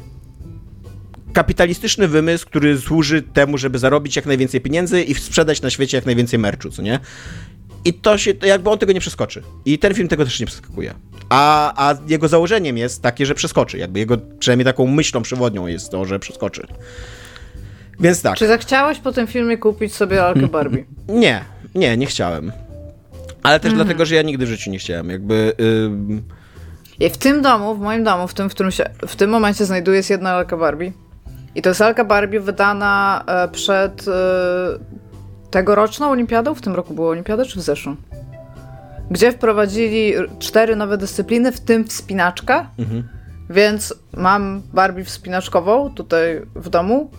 kapitalistyczny 1.33 2.09
wymysł, 2.09 2.47
który 2.47 2.79
służy 2.79 3.23
temu, 3.23 3.59
żeby 3.59 3.79
zarobić 3.79 4.17
jak 4.17 4.27
najwięcej 4.27 4.61
pieniędzy 4.61 5.03
i 5.03 5.15
sprzedać 5.15 5.63
na 5.63 5.71
świecie 5.71 5.97
jak 5.97 6.07
najwięcej 6.07 6.39
merczu, 6.39 6.71
co 6.71 6.83
nie? 6.83 7.01
I 7.85 7.95
to 7.95 8.19
się, 8.19 8.33
jakby 8.43 8.71
on 8.71 8.79
tego 8.79 8.93
nie 8.93 9.01
przeskoczy. 9.01 9.43
I 9.65 9.79
ten 9.79 9.95
film 9.95 10.09
tego 10.09 10.25
też 10.25 10.41
nie 10.41 10.47
przeskakuje. 10.47 10.95
A, 11.29 11.73
a 11.89 11.97
jego 12.09 12.29
założeniem 12.29 12.79
jest 12.79 13.03
takie, 13.03 13.27
że 13.27 13.35
przeskoczy. 13.35 13.79
Jakby 13.79 13.99
jego 13.99 14.17
przynajmniej 14.39 14.65
taką 14.65 14.87
myślą 14.87 15.23
przewodnią 15.23 15.67
jest 15.67 15.91
to, 15.91 16.05
że 16.05 16.19
przeskoczy. 16.19 16.67
Więc 18.01 18.23
tak. 18.23 18.37
Czy 18.37 18.47
zachciałeś 18.47 18.99
po 18.99 19.13
tym 19.13 19.27
filmie 19.27 19.59
kupić 19.59 19.95
sobie 19.95 20.17
lalkę 20.17 20.49
Barbie? 20.49 20.85
Nie, 21.09 21.45
nie, 21.75 21.97
nie 21.97 22.07
chciałem. 22.07 22.53
Ale 23.43 23.61
też 23.61 23.73
mm. 23.73 23.85
dlatego, 23.85 24.07
że 24.07 24.15
ja 24.15 24.23
nigdy 24.23 24.47
w 24.47 24.49
życiu 24.49 24.71
nie 24.71 24.79
chciałem. 24.79 25.11
Jakby. 25.11 25.53
Yy... 26.99 27.07
I 27.07 27.11
w 27.11 27.17
tym 27.17 27.43
domu, 27.43 27.75
w 27.75 27.81
moim 27.81 28.05
domu, 28.05 28.29
w 28.29 28.35
tym, 28.35 28.51
w 28.51 28.55
którym 28.55 28.73
się 28.73 28.85
w 29.09 29.17
tym 29.17 29.31
momencie 29.31 29.65
znajduje 29.65 29.97
jest 29.97 30.11
jedna 30.11 30.33
lalka 30.33 30.57
Barbie. 30.57 30.93
I 31.59 31.63
to 31.63 31.69
jest 31.71 31.81
lalka 31.81 32.05
Barbie 32.05 32.41
wydana 32.41 33.25
e, 33.27 33.49
przed 33.49 34.09
e, 34.09 34.13
tegoroczną 35.51 36.11
olimpiadą. 36.11 36.55
W 36.55 36.61
tym 36.61 36.75
roku 36.75 36.95
była 36.95 37.09
olimpiada, 37.09 37.45
czy 37.45 37.59
w 37.59 37.63
zeszłym? 37.63 37.97
Gdzie 39.11 39.33
wprowadzili 39.33 40.13
cztery 40.39 40.77
nowe 40.77 40.99
dyscypliny, 40.99 41.53
w 41.53 41.61
tym 41.61 41.85
wspinaczka. 41.85 42.71
Mhm. 42.79 43.09
Więc 43.51 43.95
mam 44.17 44.63
Barbie 44.73 45.05
wspinaczkową 45.05 45.95
tutaj 45.95 46.43
w 46.55 46.69
domu, 46.69 47.11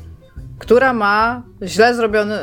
która 0.60 0.94
ma 0.94 1.44
źle 1.64 1.96
zrobiony, 1.96 2.38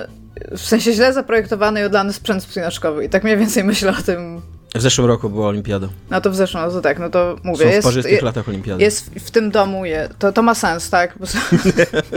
w 0.50 0.60
sensie 0.60 0.92
źle 0.92 1.12
zaprojektowany 1.12 1.80
i 1.80 1.84
odlany 1.84 2.12
sprzęt 2.12 2.44
wspinaczkowy. 2.44 3.04
I 3.04 3.08
tak 3.08 3.24
mniej 3.24 3.36
więcej 3.36 3.64
myślę 3.64 3.94
o 3.98 4.02
tym 4.02 4.42
w 4.74 4.80
zeszłym 4.80 5.06
roku 5.06 5.30
była 5.30 5.48
olimpiada. 5.48 5.88
No 6.10 6.20
to 6.20 6.30
w 6.30 6.36
zeszłym, 6.36 6.62
no 6.62 6.70
to 6.70 6.80
tak, 6.80 6.98
no 6.98 7.10
to 7.10 7.36
mówię. 7.44 7.64
Są 7.64 7.70
w 7.70 7.72
jest, 7.72 7.88
parzystych 7.88 8.22
latach 8.22 8.48
olimpiady. 8.48 8.82
Jest 8.82 9.10
w 9.14 9.30
tym 9.30 9.50
domu, 9.50 9.84
je, 9.84 10.08
to, 10.18 10.32
to 10.32 10.42
ma 10.42 10.54
sens, 10.54 10.90
tak? 10.90 11.18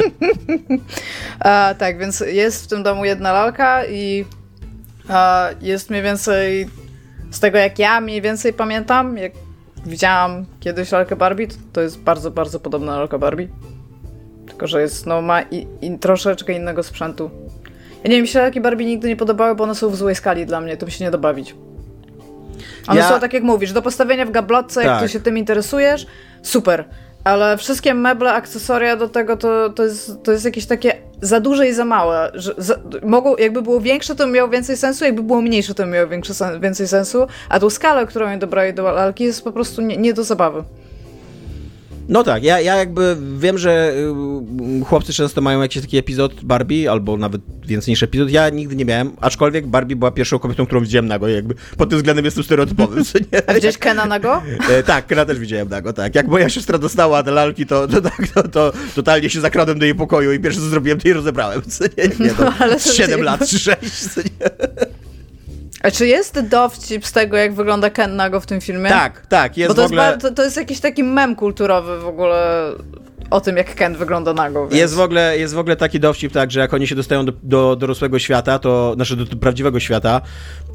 a, 1.39 1.75
tak, 1.77 1.99
więc 1.99 2.19
jest 2.19 2.63
w 2.63 2.67
tym 2.67 2.83
domu 2.83 3.05
jedna 3.05 3.31
lalka 3.31 3.85
i 3.85 4.25
a, 5.09 5.49
jest 5.61 5.89
mniej 5.89 6.01
więcej 6.03 6.69
z 7.31 7.39
tego 7.39 7.57
jak 7.57 7.79
ja 7.79 8.01
mniej 8.01 8.21
więcej 8.21 8.53
pamiętam, 8.53 9.17
jak 9.17 9.31
widziałam 9.85 10.45
kiedyś 10.59 10.91
lalkę 10.91 11.15
Barbie, 11.15 11.47
to, 11.47 11.55
to 11.73 11.81
jest 11.81 11.99
bardzo, 11.99 12.31
bardzo 12.31 12.59
podobna 12.59 12.97
lalka 12.97 13.17
Barbie. 13.17 13.47
Tylko, 14.47 14.67
że 14.67 14.81
jest, 14.81 15.05
no 15.05 15.21
ma 15.21 15.41
i, 15.41 15.67
i 15.81 15.99
troszeczkę 15.99 16.53
innego 16.53 16.83
sprzętu. 16.83 17.31
Ja 18.03 18.09
nie 18.09 18.15
wiem, 18.15 18.21
mi 18.21 18.27
się 18.27 18.39
lalki 18.39 18.61
Barbie 18.61 18.85
nigdy 18.85 19.07
nie 19.07 19.15
podobały, 19.15 19.55
bo 19.55 19.63
one 19.63 19.75
są 19.75 19.89
w 19.89 19.95
złej 19.95 20.15
skali 20.15 20.45
dla 20.45 20.61
mnie, 20.61 20.77
to 20.77 20.85
mi 20.85 20.91
się 20.91 21.05
nie 21.05 21.11
dobawić. 21.11 21.55
One 22.87 22.99
ja... 22.99 23.09
są 23.09 23.19
tak 23.19 23.33
jak 23.33 23.43
mówisz, 23.43 23.73
do 23.73 23.81
postawienia 23.81 24.25
w 24.25 24.31
gablotce, 24.31 24.81
tak. 24.81 24.89
jak 24.89 25.01
ty 25.01 25.09
się 25.09 25.19
tym 25.19 25.37
interesujesz, 25.37 26.05
super. 26.41 26.85
Ale 27.23 27.57
wszystkie 27.57 27.93
meble, 27.93 28.33
akcesoria 28.33 28.95
do 28.95 29.09
tego 29.09 29.37
to, 29.37 29.69
to, 29.69 29.83
jest, 29.83 30.11
to 30.23 30.31
jest 30.31 30.45
jakieś 30.45 30.65
takie 30.65 30.93
za 31.21 31.39
duże 31.39 31.67
i 31.67 31.73
za 31.73 31.85
małe. 31.85 32.31
Że 32.33 32.53
za, 32.57 32.75
mogło, 33.03 33.37
jakby 33.37 33.61
było 33.61 33.81
większe, 33.81 34.15
to 34.15 34.27
miało 34.27 34.49
więcej 34.49 34.77
sensu, 34.77 35.05
jakby 35.05 35.23
było 35.23 35.41
mniejsze, 35.41 35.73
to 35.73 35.85
miało 35.85 36.07
większy, 36.07 36.33
więcej 36.61 36.87
sensu. 36.87 37.27
A 37.49 37.59
tą 37.59 37.69
skalę, 37.69 38.05
którą 38.05 38.29
mi 38.29 38.37
dobrali 38.37 38.73
do 38.73 38.83
lalki, 38.83 39.23
jest 39.23 39.43
po 39.43 39.51
prostu 39.51 39.81
nie, 39.81 39.97
nie 39.97 40.13
do 40.13 40.23
zabawy. 40.23 40.63
No 42.09 42.23
tak, 42.23 42.43
ja, 42.43 42.59
ja 42.59 42.75
jakby 42.75 43.17
wiem, 43.37 43.57
że 43.57 43.93
y, 44.81 44.85
chłopcy 44.85 45.13
często 45.13 45.41
mają 45.41 45.61
jakiś 45.61 45.81
taki 45.81 45.97
epizod 45.97 46.43
Barbie, 46.43 46.91
albo 46.91 47.17
nawet 47.17 47.41
więcej 47.67 47.91
niż 47.91 48.03
epizod. 48.03 48.29
Ja 48.29 48.49
nigdy 48.49 48.75
nie 48.75 48.85
miałem, 48.85 49.11
aczkolwiek 49.21 49.67
Barbie 49.67 49.95
była 49.95 50.11
pierwszą 50.11 50.39
kobietą, 50.39 50.65
którą 50.65 50.81
widziałem 50.81 51.07
nago, 51.07 51.27
jakby 51.27 51.55
pod 51.77 51.89
tym 51.89 51.97
względem 51.99 52.25
jestem 52.25 52.43
stereotypowy. 52.43 53.01
A 53.47 53.53
widziałeś 53.53 53.77
Kena 53.77 54.05
nago? 54.05 54.41
E, 54.69 54.83
tak, 54.83 55.07
Kena 55.07 55.25
też 55.25 55.39
widziałem 55.39 55.69
nago, 55.69 55.93
tak. 55.93 56.15
Jak 56.15 56.27
moja 56.27 56.49
siostra 56.49 56.77
dostała 56.77 57.23
te 57.23 57.31
lalki, 57.31 57.65
to, 57.65 57.87
to, 57.87 58.01
tak, 58.01 58.27
to, 58.33 58.47
to 58.47 58.73
totalnie 58.95 59.29
się 59.29 59.41
zakradłem 59.41 59.79
do 59.79 59.85
jej 59.85 59.95
pokoju 59.95 60.33
i 60.33 60.39
pierwsze 60.39 60.61
co 60.61 60.67
zrobiłem, 60.67 60.99
to 60.99 61.07
jej 61.07 61.15
rozebrałem. 61.15 61.61
Co 61.61 61.83
nie, 61.83 62.25
nie, 62.25 62.33
no, 62.39 62.53
ale 62.59 62.79
7 62.79 63.21
lat 63.21 63.49
czy 63.49 63.59
6. 63.59 63.79
Co 64.13 64.21
nie? 64.21 64.29
A 65.83 65.91
czy 65.91 66.07
jest 66.07 66.39
dowcip 66.39 67.05
z 67.05 67.11
tego, 67.11 67.37
jak 67.37 67.53
wygląda 67.53 67.89
Ken 67.89 68.15
Nago 68.15 68.39
w 68.39 68.45
tym 68.45 68.61
filmie? 68.61 68.89
Tak, 68.89 69.27
tak, 69.27 69.57
jest 69.57 69.71
Bo 69.71 69.75
to, 69.75 69.81
w 69.81 69.85
ogóle... 69.85 70.17
jest, 70.23 70.35
to, 70.35 70.43
jest 70.43 70.57
jakiś 70.57 70.79
taki 70.79 71.03
mem 71.03 71.35
kulturowy 71.35 71.99
w 71.99 72.07
ogóle 72.07 72.71
o 73.29 73.41
tym, 73.41 73.57
jak 73.57 73.75
Ken 73.75 73.95
wygląda 73.95 74.33
nago. 74.33 74.61
Więc... 74.67 74.79
Jest, 74.79 74.95
w 74.95 74.99
ogóle, 74.99 75.37
jest 75.37 75.53
w 75.53 75.59
ogóle 75.59 75.75
taki 75.75 75.99
dowcip, 75.99 76.33
tak, 76.33 76.51
że 76.51 76.59
jak 76.59 76.73
oni 76.73 76.87
się 76.87 76.95
dostają 76.95 77.25
do, 77.25 77.33
do 77.43 77.75
dorosłego 77.75 78.19
świata, 78.19 78.59
to, 78.59 78.93
znaczy 78.93 79.15
do, 79.15 79.25
do 79.25 79.37
prawdziwego 79.37 79.79
świata, 79.79 80.21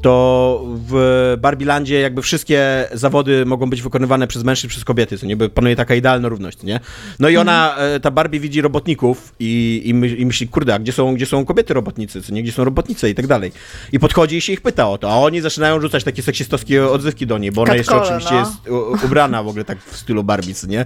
to 0.05 0.61
w 0.87 1.37
Barbielandzie 1.41 1.99
jakby 1.99 2.21
wszystkie 2.21 2.87
zawody 2.93 3.45
mogą 3.45 3.69
być 3.69 3.81
wykonywane 3.81 4.27
przez 4.27 4.43
mężczyzn, 4.43 4.69
przez 4.69 4.83
kobiety, 4.83 5.17
co 5.17 5.25
nie? 5.25 5.37
Bo 5.37 5.49
panuje 5.49 5.75
taka 5.75 5.95
idealna 5.95 6.29
równość, 6.29 6.63
nie? 6.63 6.79
No 7.19 7.29
i 7.29 7.37
ona, 7.37 7.71
mhm. 7.71 8.01
ta 8.01 8.11
Barbie 8.11 8.39
widzi 8.39 8.61
robotników 8.61 9.35
i, 9.39 9.81
i, 9.85 9.93
my, 9.93 10.07
i, 10.07 10.25
myśli, 10.25 10.47
kurde, 10.47 10.73
a 10.73 10.79
gdzie 10.79 10.91
są, 10.91 11.15
gdzie 11.15 11.25
są 11.25 11.45
kobiety 11.45 11.73
robotnicy, 11.73 12.21
co 12.21 12.33
nie? 12.33 12.43
Gdzie 12.43 12.51
są 12.51 12.63
robotnice 12.63 13.09
i 13.09 13.15
tak 13.15 13.27
dalej. 13.27 13.51
I 13.91 13.99
podchodzi 13.99 14.37
i 14.37 14.41
się 14.41 14.53
ich 14.53 14.61
pyta 14.61 14.89
o 14.89 14.97
to, 14.97 15.11
a 15.11 15.15
oni 15.15 15.41
zaczynają 15.41 15.81
rzucać 15.81 16.03
takie 16.03 16.23
seksistowskie 16.23 16.87
odzywki 16.89 17.27
do 17.27 17.37
niej, 17.37 17.51
bo 17.51 17.61
ona 17.61 17.75
jeszcze 17.75 18.01
oczywiście 18.01 18.33
no. 18.33 18.39
jest 18.39 18.51
ubrana 19.05 19.43
w 19.43 19.47
ogóle 19.47 19.65
tak 19.65 19.83
w 19.83 19.97
stylu 19.97 20.23
Barbie, 20.23 20.53
co 20.53 20.67
nie? 20.67 20.85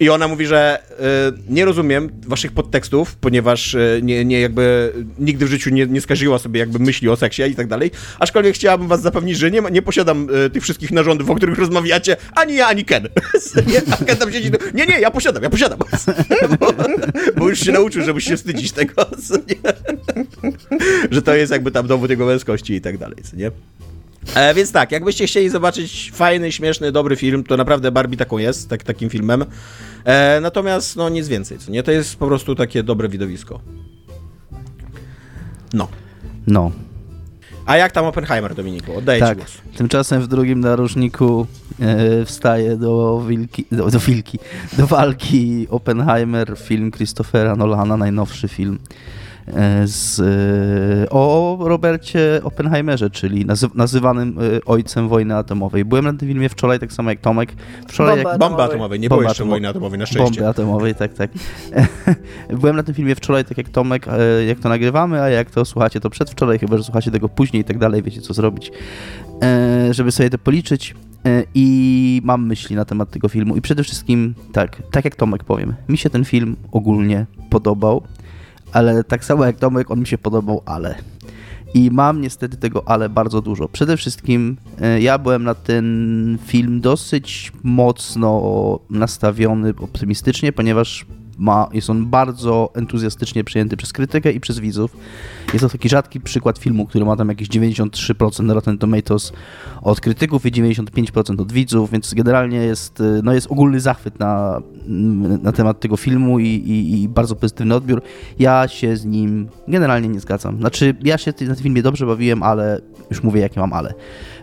I 0.00 0.10
ona 0.10 0.28
mówi, 0.28 0.46
że 0.46 0.82
y, 0.90 1.52
nie 1.52 1.64
rozumiem 1.64 2.10
waszych 2.26 2.52
podtekstów, 2.52 3.16
ponieważ 3.16 3.74
y, 3.74 4.00
nie, 4.02 4.24
nie 4.24 4.40
jakby 4.40 4.92
nigdy 5.18 5.46
w 5.46 5.48
życiu 5.48 5.70
nie, 5.70 5.86
nie 5.86 6.00
skarżyła 6.00 6.38
sobie 6.38 6.60
jakby 6.60 6.78
myśli 6.78 7.08
o 7.08 7.16
seksie 7.16 7.42
i 7.42 7.54
tak 7.54 7.66
dalej, 7.66 7.90
aczkolwiek 8.18 8.53
chciałabym 8.54 8.88
was 8.88 9.02
zapewnić, 9.02 9.38
że 9.38 9.50
nie, 9.50 9.62
nie 9.72 9.82
posiadam 9.82 10.28
y, 10.46 10.50
tych 10.50 10.62
wszystkich 10.62 10.92
narządów, 10.92 11.30
o 11.30 11.34
których 11.34 11.58
rozmawiacie, 11.58 12.16
ani 12.34 12.54
ja, 12.54 12.66
ani 12.66 12.84
Ken. 12.84 13.08
A 13.92 14.04
Ken 14.04 14.16
tam 14.16 14.32
siedzi, 14.32 14.50
nie, 14.74 14.86
nie, 14.86 15.00
ja 15.00 15.10
posiadam, 15.10 15.42
ja 15.42 15.50
posiadam. 15.50 15.78
bo, 16.60 16.74
bo 17.36 17.48
już 17.48 17.60
się 17.60 17.72
nauczył, 17.72 18.04
że 18.04 18.12
musi 18.12 18.28
się 18.28 18.36
wstydzić 18.36 18.72
tego, 18.72 19.06
że 21.10 21.22
to 21.22 21.34
jest 21.34 21.52
jakby 21.52 21.70
tam 21.70 21.86
dowód 21.86 22.10
jego 22.10 22.26
męskości 22.26 22.74
i 22.74 22.80
tak 22.80 22.98
dalej, 22.98 23.16
nie? 23.36 23.50
E, 24.34 24.54
więc 24.54 24.72
tak, 24.72 24.92
jakbyście 24.92 25.26
chcieli 25.26 25.50
zobaczyć 25.50 26.12
fajny, 26.14 26.52
śmieszny, 26.52 26.92
dobry 26.92 27.16
film, 27.16 27.44
to 27.44 27.56
naprawdę 27.56 27.92
Barbie 27.92 28.16
taką 28.16 28.38
jest, 28.38 28.68
tak, 28.68 28.82
takim 28.82 29.10
filmem. 29.10 29.44
E, 30.04 30.40
natomiast, 30.40 30.96
no 30.96 31.08
nic 31.08 31.28
więcej, 31.28 31.58
co 31.58 31.70
nie? 31.70 31.82
To 31.82 31.92
jest 31.92 32.16
po 32.16 32.26
prostu 32.26 32.54
takie 32.54 32.82
dobre 32.82 33.08
widowisko. 33.08 33.60
No. 35.72 35.88
No. 36.46 36.72
A 37.66 37.76
jak 37.76 37.92
tam 37.92 38.04
Oppenheimer, 38.04 38.54
Dominiku? 38.54 38.96
Oddaję 38.96 39.20
tak. 39.20 39.30
ci 39.30 39.36
głos. 39.36 39.58
Tymczasem 39.76 40.22
w 40.22 40.26
drugim 40.26 40.60
narożniku 40.60 41.46
e, 41.80 42.24
wstaje 42.24 42.76
do, 42.76 43.20
wilki, 43.28 43.64
do, 43.72 43.90
do, 43.90 43.98
wilki, 43.98 44.38
do 44.78 44.86
walki 44.86 45.66
Oppenheimer, 45.70 46.58
film 46.58 46.90
Christophera 46.90 47.56
Nolana, 47.56 47.96
najnowszy 47.96 48.48
film. 48.48 48.78
E, 49.46 49.86
z, 49.86 50.20
e, 50.20 51.10
o 51.10 51.56
Robercie 51.60 52.40
Oppenheimerze, 52.44 53.10
czyli 53.10 53.44
nazy 53.44 53.66
nazywanym 53.74 54.38
e, 54.38 54.64
ojcem 54.64 55.08
wojny 55.08 55.36
atomowej. 55.36 55.84
Byłem 55.84 56.04
na 56.04 56.12
tym 56.12 56.28
filmie 56.28 56.48
wczoraj, 56.48 56.78
tak 56.78 56.92
samo 56.92 57.10
jak 57.10 57.20
Tomek. 57.20 57.52
Wczoraj 57.88 58.16
Bomba, 58.16 58.30
jak... 58.30 58.38
Bomba 58.38 58.64
atomowej, 58.64 59.00
nie 59.00 59.08
było 59.08 59.22
jeszcze 59.22 59.44
wojny 59.44 59.68
atomowej, 59.68 59.98
na 59.98 60.06
szczęście. 60.06 60.24
Bomby 60.24 60.48
atomowej, 60.48 60.94
tak, 60.94 61.14
tak. 61.14 61.30
Byłem 62.60 62.76
na 62.76 62.82
tym 62.82 62.94
filmie 62.94 63.14
wczoraj, 63.14 63.44
tak 63.44 63.58
jak 63.58 63.68
Tomek, 63.68 64.06
jak 64.48 64.58
to 64.58 64.68
nagrywamy, 64.68 65.22
a 65.22 65.28
jak 65.28 65.50
to 65.50 65.64
słuchacie, 65.64 66.00
to 66.00 66.10
przedwczoraj, 66.10 66.58
chyba, 66.58 66.76
że 66.76 66.84
słuchacie 66.84 67.10
tego 67.10 67.28
później 67.28 67.62
i 67.62 67.64
tak 67.64 67.78
dalej, 67.78 68.02
wiecie 68.02 68.20
co 68.20 68.34
zrobić, 68.34 68.72
żeby 69.90 70.12
sobie 70.12 70.30
to 70.30 70.38
policzyć. 70.38 70.94
I 71.54 72.20
mam 72.24 72.46
myśli 72.46 72.76
na 72.76 72.84
temat 72.84 73.10
tego 73.10 73.28
filmu. 73.28 73.56
I 73.56 73.60
przede 73.60 73.82
wszystkim, 73.82 74.34
tak, 74.52 74.82
tak 74.90 75.04
jak 75.04 75.16
Tomek 75.16 75.44
powiem, 75.44 75.74
mi 75.88 75.98
się 75.98 76.10
ten 76.10 76.24
film 76.24 76.56
ogólnie 76.72 77.26
podobał 77.50 78.02
ale 78.74 79.04
tak 79.04 79.24
samo 79.24 79.44
jak 79.44 79.56
Tomek, 79.56 79.90
on 79.90 80.00
mi 80.00 80.06
się 80.06 80.18
podobał, 80.18 80.62
ale. 80.66 80.94
I 81.74 81.90
mam 81.90 82.20
niestety 82.20 82.56
tego 82.56 82.88
ale 82.88 83.08
bardzo 83.08 83.40
dużo. 83.40 83.68
Przede 83.68 83.96
wszystkim 83.96 84.56
e, 84.80 85.00
ja 85.00 85.18
byłem 85.18 85.44
na 85.44 85.54
ten 85.54 86.38
film 86.46 86.80
dosyć 86.80 87.52
mocno 87.62 88.80
nastawiony 88.90 89.74
optymistycznie, 89.80 90.52
ponieważ 90.52 91.06
ma, 91.38 91.68
jest 91.72 91.90
on 91.90 92.06
bardzo 92.06 92.70
entuzjastycznie 92.74 93.44
przyjęty 93.44 93.76
przez 93.76 93.92
krytykę 93.92 94.32
i 94.32 94.40
przez 94.40 94.58
widzów. 94.58 94.96
Jest 95.52 95.64
to 95.64 95.68
taki 95.68 95.88
rzadki 95.88 96.20
przykład 96.20 96.58
filmu, 96.58 96.86
który 96.86 97.04
ma 97.04 97.16
tam 97.16 97.28
jakieś 97.28 97.48
93% 97.48 98.44
na 98.44 98.54
Rotten 98.54 98.78
Tomatoes 98.78 99.32
od 99.82 100.00
krytyków 100.00 100.46
i 100.46 100.52
95% 100.52 101.40
od 101.40 101.52
widzów, 101.52 101.90
więc 101.90 102.14
generalnie 102.14 102.58
jest, 102.58 103.02
no 103.22 103.32
jest 103.32 103.46
ogólny 103.50 103.80
zachwyt 103.80 104.18
na, 104.18 104.62
na 105.42 105.52
temat 105.52 105.80
tego 105.80 105.96
filmu 105.96 106.38
i, 106.38 106.46
i, 106.46 107.02
i 107.02 107.08
bardzo 107.08 107.36
pozytywny 107.36 107.74
odbiór. 107.74 108.02
Ja 108.38 108.68
się 108.68 108.96
z 108.96 109.04
nim 109.04 109.48
generalnie 109.68 110.08
nie 110.08 110.20
zgadzam. 110.20 110.58
Znaczy, 110.58 110.96
ja 111.02 111.18
się 111.18 111.30
na 111.30 111.54
tym 111.54 111.56
filmie 111.56 111.82
dobrze 111.82 112.06
bawiłem, 112.06 112.42
ale 112.42 112.80
już 113.10 113.22
mówię, 113.22 113.40
jakie 113.40 113.60
mam 113.60 113.72
ale. 113.72 113.94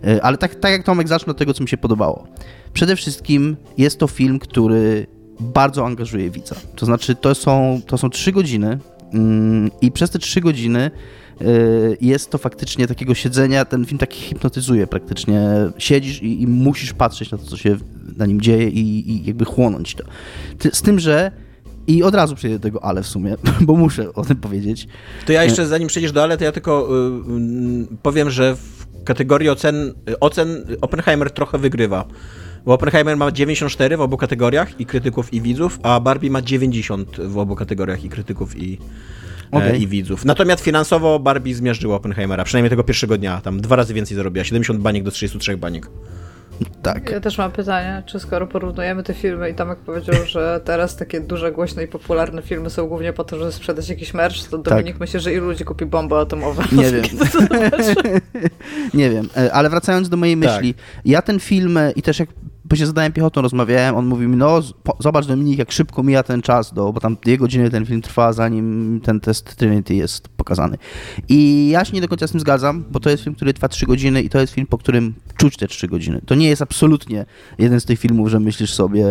E, 0.03 0.23
ale 0.23 0.37
tak, 0.37 0.55
tak 0.55 0.71
jak 0.71 0.83
Tomek 0.83 1.07
zacznę 1.07 1.31
od 1.31 1.37
tego, 1.37 1.53
co 1.53 1.63
mi 1.63 1.69
się 1.69 1.77
podobało. 1.77 2.27
Przede 2.73 2.95
wszystkim 2.95 3.57
jest 3.77 3.99
to 3.99 4.07
film, 4.07 4.39
który 4.39 5.07
bardzo 5.41 5.85
angażuje 5.85 6.29
widza. 6.29 6.55
To 6.75 6.85
znaczy, 6.85 7.15
to 7.15 7.35
są, 7.35 7.81
to 7.87 7.97
są 7.97 8.09
trzy 8.09 8.31
godziny 8.31 8.79
mm, 9.13 9.71
i 9.81 9.91
przez 9.91 10.09
te 10.09 10.19
trzy 10.19 10.41
godziny 10.41 10.91
y, 11.41 11.97
jest 12.01 12.29
to 12.29 12.37
faktycznie 12.37 12.87
takiego 12.87 13.15
siedzenia, 13.15 13.65
ten 13.65 13.85
film 13.85 13.97
taki 13.97 14.21
hipnotyzuje 14.21 14.87
praktycznie. 14.87 15.41
Siedzisz 15.77 16.23
i, 16.23 16.41
i 16.41 16.47
musisz 16.47 16.93
patrzeć 16.93 17.31
na 17.31 17.37
to, 17.37 17.43
co 17.43 17.57
się 17.57 17.77
na 18.17 18.25
nim 18.25 18.41
dzieje 18.41 18.69
i, 18.69 19.11
i 19.11 19.25
jakby 19.25 19.45
chłonąć 19.45 19.95
to. 19.95 20.03
Z 20.73 20.81
tym, 20.81 20.99
że 20.99 21.31
i 21.87 22.03
od 22.03 22.15
razu 22.15 22.35
przejdę 22.35 22.59
do 22.59 22.63
tego 22.63 22.83
ale 22.83 23.03
w 23.03 23.07
sumie, 23.07 23.35
bo 23.67 23.75
muszę 23.75 24.13
o 24.13 24.25
tym 24.25 24.37
powiedzieć. 24.37 24.87
To 25.25 25.33
ja 25.33 25.43
jeszcze 25.43 25.67
zanim 25.67 25.87
przejdziesz 25.87 26.11
do 26.11 26.23
ale, 26.23 26.37
to 26.37 26.43
ja 26.43 26.51
tylko 26.51 26.89
y, 27.91 27.97
powiem, 28.01 28.29
że 28.29 28.55
w 28.55 29.03
kategorii 29.03 29.49
ocen, 29.49 29.93
ocen 30.19 30.65
Oppenheimer 30.81 31.31
trochę 31.31 31.57
wygrywa. 31.57 32.05
Bo 32.65 32.73
Oppenheimer 32.73 33.17
ma 33.17 33.31
94 33.31 33.97
w 33.97 34.01
obu 34.01 34.17
kategoriach 34.17 34.79
i 34.79 34.85
krytyków 34.85 35.33
i 35.33 35.41
widzów, 35.41 35.79
a 35.83 35.99
Barbie 35.99 36.29
ma 36.29 36.41
90 36.41 37.17
w 37.21 37.37
obu 37.37 37.55
kategoriach 37.55 38.03
i 38.03 38.09
krytyków 38.09 38.57
i, 38.57 38.77
okay. 39.51 39.71
e, 39.71 39.77
i 39.77 39.87
widzów. 39.87 40.25
Natomiast 40.25 40.63
finansowo 40.63 41.19
Barbie 41.19 41.55
zmiażdżyła 41.55 41.95
Oppenheimera, 41.95 42.43
przynajmniej 42.43 42.69
tego 42.69 42.83
pierwszego 42.83 43.17
dnia, 43.17 43.41
tam 43.41 43.61
dwa 43.61 43.75
razy 43.75 43.93
więcej 43.93 44.17
zarobiła, 44.17 44.43
70 44.43 44.79
baniek 44.79 45.03
do 45.03 45.11
33 45.11 45.57
baniek. 45.57 45.89
Tak. 46.81 47.09
Ja 47.09 47.19
też 47.19 47.37
mam 47.37 47.51
pytanie, 47.51 48.03
czy 48.05 48.19
skoro 48.19 48.47
porównujemy 48.47 49.03
te 49.03 49.13
filmy 49.13 49.49
i 49.49 49.55
Tomek 49.55 49.79
powiedział, 49.79 50.15
że 50.33 50.61
teraz 50.65 50.95
takie 50.95 51.21
duże, 51.21 51.51
głośne 51.51 51.83
i 51.83 51.87
popularne 51.87 52.41
filmy 52.41 52.69
są 52.69 52.87
głównie 52.87 53.13
po 53.13 53.23
to, 53.23 53.37
żeby 53.37 53.51
sprzedać 53.51 53.89
jakiś 53.89 54.13
merch, 54.13 54.49
to 54.49 54.57
Dominik 54.57 54.93
tak. 54.93 54.99
myśli, 54.99 55.19
że 55.19 55.33
ilu 55.33 55.45
ludzi 55.45 55.65
kupi 55.65 55.85
bombę 55.85 56.19
atomową? 56.19 56.61
Nie 56.71 56.91
wiem. 56.91 57.03
nie 58.93 59.09
wiem, 59.09 59.29
e, 59.37 59.53
ale 59.53 59.69
wracając 59.69 60.09
do 60.09 60.17
mojej 60.17 60.37
myśli, 60.37 60.73
tak. 60.73 60.83
ja 61.05 61.21
ten 61.21 61.39
film 61.39 61.77
e, 61.77 61.91
i 61.91 62.01
też 62.01 62.19
jak 62.19 62.29
bo 62.71 62.77
się 62.77 62.85
zadałem 62.85 63.11
piechotą, 63.13 63.41
rozmawiałem, 63.41 63.95
on 63.95 64.05
mówi 64.05 64.27
mi, 64.27 64.37
no 64.37 64.59
zobacz 64.99 65.25
Dominik, 65.25 65.59
jak 65.59 65.71
szybko 65.71 66.03
mija 66.03 66.23
ten 66.23 66.41
czas, 66.41 66.73
do, 66.73 66.93
bo 66.93 66.99
tam 66.99 67.17
dwie 67.23 67.37
godziny 67.37 67.69
ten 67.69 67.85
film 67.85 68.01
trwa, 68.01 68.33
zanim 68.33 68.99
ten 69.03 69.19
test 69.19 69.55
Trinity 69.55 69.95
jest 69.95 70.29
pokazany. 70.41 70.77
I 71.29 71.69
ja 71.69 71.85
się 71.85 71.93
nie 71.93 72.01
do 72.01 72.07
końca 72.07 72.27
z 72.27 72.31
tym 72.31 72.39
zgadzam, 72.39 72.83
bo 72.91 72.99
to 72.99 73.09
jest 73.09 73.23
film, 73.23 73.35
który 73.35 73.53
trwa 73.53 73.67
trzy 73.67 73.85
godziny 73.85 74.21
i 74.21 74.29
to 74.29 74.39
jest 74.39 74.53
film, 74.53 74.67
po 74.67 74.77
którym 74.77 75.13
czuć 75.37 75.57
te 75.57 75.67
trzy 75.67 75.87
godziny. 75.87 76.21
To 76.25 76.35
nie 76.35 76.49
jest 76.49 76.61
absolutnie 76.61 77.25
jeden 77.59 77.79
z 77.79 77.85
tych 77.85 77.99
filmów, 77.99 78.29
że 78.29 78.39
myślisz 78.39 78.73
sobie, 78.73 79.05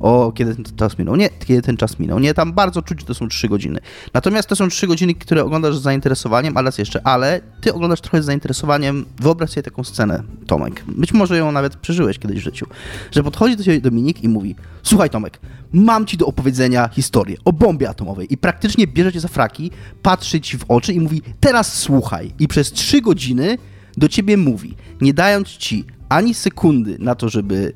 o, 0.00 0.32
kiedy 0.32 0.54
ten 0.54 0.64
czas 0.76 0.98
minął. 0.98 1.16
Nie, 1.16 1.28
kiedy 1.30 1.62
ten 1.62 1.76
czas 1.76 1.98
minął. 1.98 2.18
Nie, 2.18 2.34
tam 2.34 2.52
bardzo 2.52 2.82
czuć, 2.82 3.04
to 3.04 3.14
są 3.14 3.28
trzy 3.28 3.48
godziny. 3.48 3.80
Natomiast 4.14 4.48
to 4.48 4.56
są 4.56 4.68
trzy 4.68 4.86
godziny, 4.86 5.14
które 5.14 5.44
oglądasz 5.44 5.76
z 5.76 5.82
zainteresowaniem, 5.82 6.56
ale 6.56 6.64
raz 6.64 6.78
jeszcze, 6.78 7.06
ale 7.06 7.40
ty 7.60 7.74
oglądasz 7.74 8.00
trochę 8.00 8.22
z 8.22 8.24
zainteresowaniem, 8.24 9.04
wyobraź 9.20 9.50
sobie 9.50 9.62
taką 9.62 9.84
scenę, 9.84 10.22
Tomek. 10.46 10.84
Być 10.88 11.12
może 11.12 11.38
ją 11.38 11.52
nawet 11.52 11.76
przeżyłeś 11.76 12.18
kiedyś 12.18 12.38
w 12.38 12.42
życiu 12.42 12.66
że 13.10 13.22
podchodzi 13.22 13.56
do 13.56 13.64
ciebie 13.64 13.80
Dominik 13.80 14.24
i 14.24 14.28
mówi: 14.28 14.54
Słuchaj, 14.82 15.10
Tomek, 15.10 15.40
mam 15.72 16.06
ci 16.06 16.16
do 16.16 16.26
opowiedzenia 16.26 16.88
historię 16.88 17.36
o 17.44 17.52
bombie 17.52 17.86
atomowej. 17.86 18.32
I 18.32 18.36
praktycznie 18.36 18.86
bierze 18.86 19.12
cię 19.12 19.20
za 19.20 19.28
fraki, 19.28 19.70
patrzy 20.02 20.40
ci 20.40 20.58
w 20.58 20.64
oczy 20.68 20.75
i 20.94 21.00
mówi: 21.00 21.22
Teraz 21.40 21.78
słuchaj. 21.78 22.32
I 22.38 22.48
przez 22.48 22.72
trzy 22.72 23.00
godziny 23.00 23.58
do 23.96 24.08
ciebie 24.08 24.36
mówi, 24.36 24.76
nie 25.00 25.14
dając 25.14 25.48
ci 25.48 25.84
ani 26.08 26.34
sekundy 26.34 26.96
na 26.98 27.14
to, 27.14 27.28
żeby 27.28 27.72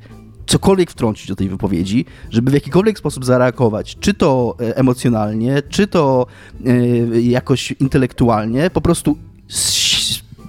cokolwiek 0.46 0.90
wtrącić 0.90 1.28
do 1.28 1.36
tej 1.36 1.48
wypowiedzi, 1.48 2.04
żeby 2.30 2.50
w 2.50 2.54
jakikolwiek 2.54 2.98
sposób 2.98 3.24
zareagować, 3.24 3.96
czy 4.00 4.14
to 4.14 4.56
e, 4.60 4.76
emocjonalnie, 4.76 5.62
czy 5.68 5.86
to 5.86 6.26
e, 6.66 7.20
jakoś 7.20 7.72
intelektualnie, 7.72 8.70
po 8.70 8.80
prostu 8.80 9.18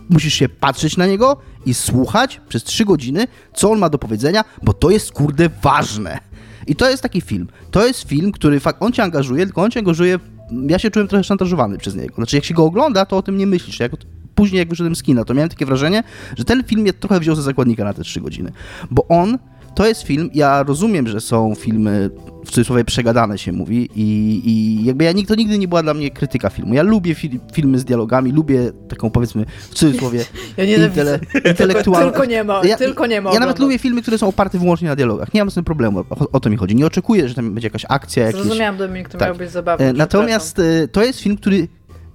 musisz 0.09 0.33
się 0.33 0.49
patrzeć 0.49 0.97
na 0.97 1.07
niego 1.07 1.37
i 1.65 1.73
słuchać 1.73 2.41
przez 2.49 2.63
trzy 2.63 2.85
godziny, 2.85 3.27
co 3.53 3.71
on 3.71 3.79
ma 3.79 3.89
do 3.89 3.97
powiedzenia, 3.97 4.43
bo 4.63 4.73
to 4.73 4.89
jest 4.89 5.11
kurde 5.11 5.49
ważne. 5.61 6.19
I 6.67 6.75
to 6.75 6.89
jest 6.89 7.03
taki 7.03 7.21
film. 7.21 7.47
To 7.71 7.87
jest 7.87 8.03
film, 8.03 8.31
który 8.31 8.59
fakt, 8.59 8.81
on 8.81 8.91
cię 8.91 9.03
angażuje, 9.03 9.45
tylko 9.45 9.61
on 9.61 9.71
cię 9.71 9.79
angażuje. 9.79 10.19
Ja 10.67 10.79
się 10.79 10.91
czułem 10.91 11.07
trochę 11.07 11.23
szantażowany 11.23 11.77
przez 11.77 11.95
niego. 11.95 12.15
Znaczy, 12.15 12.35
jak 12.35 12.45
się 12.45 12.53
go 12.53 12.65
ogląda, 12.65 13.05
to 13.05 13.17
o 13.17 13.21
tym 13.21 13.37
nie 13.37 13.47
myślisz. 13.47 13.79
Jak, 13.79 13.91
później, 14.35 14.59
jak 14.59 14.69
wyszedłem 14.69 14.95
z 14.95 15.03
kina, 15.03 15.25
to 15.25 15.33
miałem 15.33 15.49
takie 15.49 15.65
wrażenie, 15.65 16.03
że 16.37 16.43
ten 16.43 16.63
film 16.63 16.81
mnie 16.81 16.93
trochę 16.93 17.19
wziął 17.19 17.35
za 17.35 17.41
zakładnika 17.41 17.83
na 17.83 17.93
te 17.93 18.03
trzy 18.03 18.21
godziny. 18.21 18.51
Bo 18.91 19.07
on 19.07 19.37
to 19.75 19.87
jest 19.87 20.01
film, 20.01 20.29
ja 20.33 20.63
rozumiem, 20.63 21.07
że 21.07 21.21
są 21.21 21.55
filmy, 21.55 22.09
w 22.45 22.51
cudzysłowie 22.51 22.85
przegadane 22.85 23.37
się 23.37 23.51
mówi 23.51 23.89
i, 23.95 24.41
i 24.45 24.85
jakby 24.85 25.03
ja, 25.03 25.13
to 25.27 25.35
nigdy 25.35 25.57
nie 25.57 25.67
była 25.67 25.83
dla 25.83 25.93
mnie 25.93 26.11
krytyka 26.11 26.49
filmu. 26.49 26.73
Ja 26.73 26.83
lubię 26.83 27.15
fi 27.15 27.39
filmy 27.53 27.79
z 27.79 27.85
dialogami, 27.85 28.31
lubię 28.31 28.71
taką 28.89 29.09
powiedzmy 29.09 29.45
w 29.59 29.73
cudzysłowie 29.73 30.25
ja 30.57 30.63
intele 30.63 31.19
intelektualną... 31.49 32.11
Tylko 32.11 32.25
nie 32.25 32.43
ma, 32.43 32.61
ja, 32.63 32.77
tylko 32.77 33.07
nie 33.07 33.21
ma. 33.21 33.33
Ja 33.33 33.39
nawet 33.39 33.59
lubię 33.59 33.79
filmy, 33.79 34.01
które 34.01 34.17
są 34.17 34.27
oparte 34.27 34.59
wyłącznie 34.59 34.87
na 34.87 34.95
dialogach. 34.95 35.33
Nie 35.33 35.41
mam 35.41 35.51
z 35.51 35.53
tym 35.53 35.63
problemu, 35.63 35.99
o, 35.99 36.31
o 36.31 36.39
to 36.39 36.49
mi 36.49 36.57
chodzi. 36.57 36.75
Nie 36.75 36.85
oczekuję, 36.85 37.29
że 37.29 37.35
tam 37.35 37.53
będzie 37.53 37.67
jakaś 37.67 37.85
akcja. 37.89 38.25
Jakiś... 38.25 38.41
Zrozumiałam, 38.41 38.77
Dominik, 38.77 39.09
to 39.09 39.17
tak. 39.17 39.27
miał 39.27 39.37
być 39.37 39.51
zabawny. 39.51 39.85
E, 39.85 39.93
natomiast 39.93 40.59
e, 40.59 40.87
to 40.87 41.03
jest 41.03 41.19
film, 41.19 41.37
który 41.37 41.67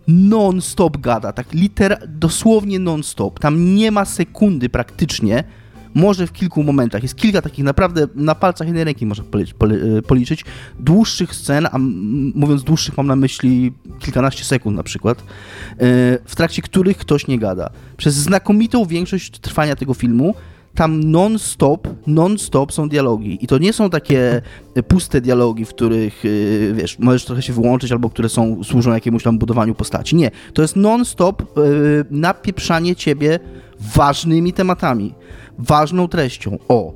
non-stop 0.09 0.97
gada, 0.97 1.33
tak 1.33 1.53
liter, 1.53 1.99
dosłownie 2.09 2.79
non-stop. 2.79 3.41
Tam 3.41 3.75
nie 3.75 3.91
ma 3.91 4.05
sekundy 4.05 4.69
praktycznie, 4.69 5.45
może 5.97 6.27
w 6.27 6.33
kilku 6.33 6.63
momentach. 6.63 7.03
Jest 7.03 7.17
kilka 7.17 7.43
takich 7.43 7.65
naprawdę 7.65 8.07
na 8.15 8.35
palcach 8.35 8.67
jednej 8.67 8.85
ręki 8.85 9.07
można 9.07 9.25
e, 9.25 10.03
policzyć. 10.03 10.45
Dłuższych 10.81 11.35
scen, 11.35 11.67
a 11.73 11.79
mówiąc 12.35 12.65
dłuższych 12.65 12.97
mam 12.97 13.07
na 13.07 13.17
myśli 13.17 13.73
kilkanaście 13.99 14.45
sekund 14.45 14.77
na 14.77 14.83
przykład, 14.83 15.19
e, 15.19 15.25
w 16.25 16.37
trakcie 16.37 16.63
których 16.63 16.97
ktoś 16.97 17.27
nie 17.27 17.39
gada. 17.39 17.71
Przez 17.97 18.15
znakomitą 18.15 18.85
większość 18.85 19.39
trwania 19.39 19.77
tego 19.77 19.95
filmu 19.95 20.35
tam 20.75 21.11
non-stop, 21.11 21.89
non-stop 22.07 22.73
są 22.73 22.89
dialogi. 22.89 23.39
I 23.41 23.47
to 23.47 23.59
nie 23.59 23.73
są 23.73 23.91
takie 23.91 24.43
puste 24.89 25.21
dialogi, 25.21 25.65
w 25.65 25.69
których, 25.69 26.23
e, 26.25 26.75
wiesz, 26.75 26.99
możesz 26.99 27.25
trochę 27.25 27.43
się 27.43 27.53
wyłączyć, 27.53 27.93
albo 27.93 28.11
które 28.11 28.29
są, 28.29 28.65
służą 28.65 28.95
jakiemuś 28.95 29.23
tam 29.23 29.39
budowaniu 29.39 29.75
postaci. 29.75 30.17
Nie. 30.17 30.31
To 30.53 30.63
jest 30.63 30.77
non-stop 30.77 31.43
napieprzanie 32.11 32.97
ciebie 32.97 33.41
ważnymi 33.81 34.53
tematami 34.53 35.15
ważną 35.59 36.09
treścią 36.09 36.59
o, 36.69 36.93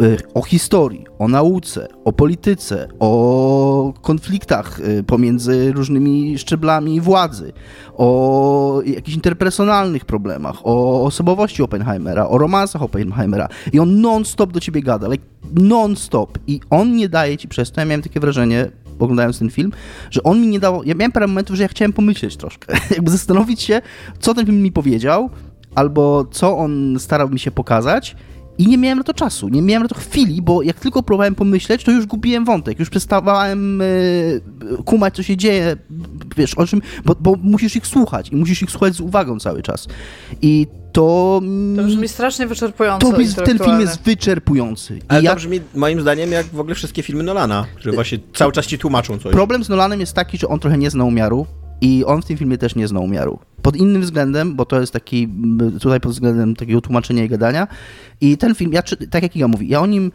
y, 0.00 0.18
o 0.34 0.42
historii, 0.42 1.04
o 1.18 1.28
nauce, 1.28 1.88
o 2.04 2.12
polityce, 2.12 2.88
o 2.98 3.92
konfliktach 4.02 4.80
y, 4.80 5.02
pomiędzy 5.02 5.72
różnymi 5.72 6.38
szczeblami 6.38 7.00
władzy, 7.00 7.52
o 7.96 8.82
jakichś 8.84 9.16
interpersonalnych 9.16 10.04
problemach, 10.04 10.66
o 10.66 11.04
osobowości 11.04 11.62
Oppenheimera, 11.62 12.28
o 12.28 12.38
romansach 12.38 12.82
Oppenheimera. 12.82 13.48
I 13.72 13.80
on 13.80 14.00
non-stop 14.00 14.52
do 14.52 14.60
ciebie 14.60 14.82
gada, 14.82 15.08
like 15.08 15.24
non-stop. 15.54 16.38
I 16.46 16.60
on 16.70 16.96
nie 16.96 17.08
daje 17.08 17.38
ci 17.38 17.48
przez 17.48 17.72
to, 17.72 17.80
ja 17.80 17.84
miałem 17.84 18.02
takie 18.02 18.20
wrażenie, 18.20 18.70
oglądając 18.98 19.38
ten 19.38 19.50
film, 19.50 19.72
że 20.10 20.22
on 20.22 20.40
mi 20.40 20.46
nie 20.46 20.60
dał. 20.60 20.82
Ja 20.84 20.94
miałem 20.94 21.12
parę 21.12 21.26
momentów, 21.26 21.56
że 21.56 21.62
ja 21.62 21.68
chciałem 21.68 21.92
pomyśleć 21.92 22.36
troszkę, 22.36 22.76
jakby 22.96 23.10
zastanowić 23.10 23.62
się, 23.62 23.82
co 24.18 24.34
ten 24.34 24.46
film 24.46 24.62
mi 24.62 24.72
powiedział, 24.72 25.30
albo 25.74 26.24
co 26.30 26.58
on 26.58 26.96
starał 26.98 27.28
mi 27.28 27.38
się 27.38 27.50
pokazać. 27.50 28.16
I 28.58 28.66
nie 28.66 28.78
miałem 28.78 28.98
na 28.98 29.04
to 29.04 29.14
czasu, 29.14 29.48
nie 29.48 29.62
miałem 29.62 29.82
na 29.82 29.88
to 29.88 29.94
chwili, 29.94 30.42
bo 30.42 30.62
jak 30.62 30.80
tylko 30.80 31.02
próbowałem 31.02 31.34
pomyśleć, 31.34 31.84
to 31.84 31.90
już 31.90 32.06
gubiłem 32.06 32.44
wątek, 32.44 32.78
już 32.78 32.90
przestawałem 32.90 33.80
y, 33.80 34.40
kumać, 34.84 35.14
co 35.14 35.22
się 35.22 35.36
dzieje, 35.36 35.76
wiesz, 36.36 36.54
o 36.54 36.66
czym, 36.66 36.82
bo, 37.04 37.16
bo, 37.20 37.34
musisz 37.42 37.76
ich 37.76 37.86
słuchać 37.86 38.28
i 38.28 38.36
musisz 38.36 38.62
ich 38.62 38.70
słuchać 38.70 38.94
z 38.94 39.00
uwagą 39.00 39.38
cały 39.38 39.62
czas. 39.62 39.88
I 40.42 40.66
to... 40.92 41.40
To 41.76 41.82
brzmi 41.82 42.08
strasznie 42.08 42.46
wyczerpująco. 42.46 43.12
To, 43.12 43.42
ten 43.42 43.58
film 43.58 43.80
jest 43.80 44.02
wyczerpujący. 44.02 44.98
I 44.98 45.00
Ale 45.08 45.22
to 45.22 45.36
brzmi 45.36 45.60
moim 45.74 46.00
zdaniem 46.00 46.32
jak 46.32 46.46
w 46.46 46.60
ogóle 46.60 46.74
wszystkie 46.74 47.02
filmy 47.02 47.22
Nolana, 47.22 47.66
które 47.76 47.94
właśnie 47.94 48.18
cały 48.34 48.52
czas 48.52 48.66
ci 48.66 48.78
tłumaczą 48.78 49.18
coś. 49.18 49.32
Problem 49.32 49.64
z 49.64 49.68
Nolanem 49.68 50.00
jest 50.00 50.12
taki, 50.12 50.38
że 50.38 50.48
on 50.48 50.60
trochę 50.60 50.78
nie 50.78 50.90
zna 50.90 51.04
umiaru 51.04 51.46
i 51.80 52.04
on 52.04 52.22
w 52.22 52.24
tym 52.24 52.36
filmie 52.36 52.58
też 52.58 52.74
nie 52.74 52.88
zna 52.88 53.00
umiaru. 53.00 53.38
Pod 53.62 53.76
innym 53.76 54.02
względem, 54.02 54.56
bo 54.56 54.64
to 54.64 54.80
jest 54.80 54.92
taki, 54.92 55.28
tutaj 55.80 56.00
pod 56.00 56.12
względem 56.12 56.56
takiego 56.56 56.80
tłumaczenia 56.80 57.24
i 57.24 57.28
gadania. 57.28 57.68
I 58.20 58.36
ten 58.38 58.54
film, 58.54 58.72
ja, 58.72 58.82
tak 59.10 59.22
jak 59.22 59.36
Iga 59.36 59.48
mówi, 59.48 59.68
ja 59.68 59.80
o 59.80 59.86
nim 59.86 60.12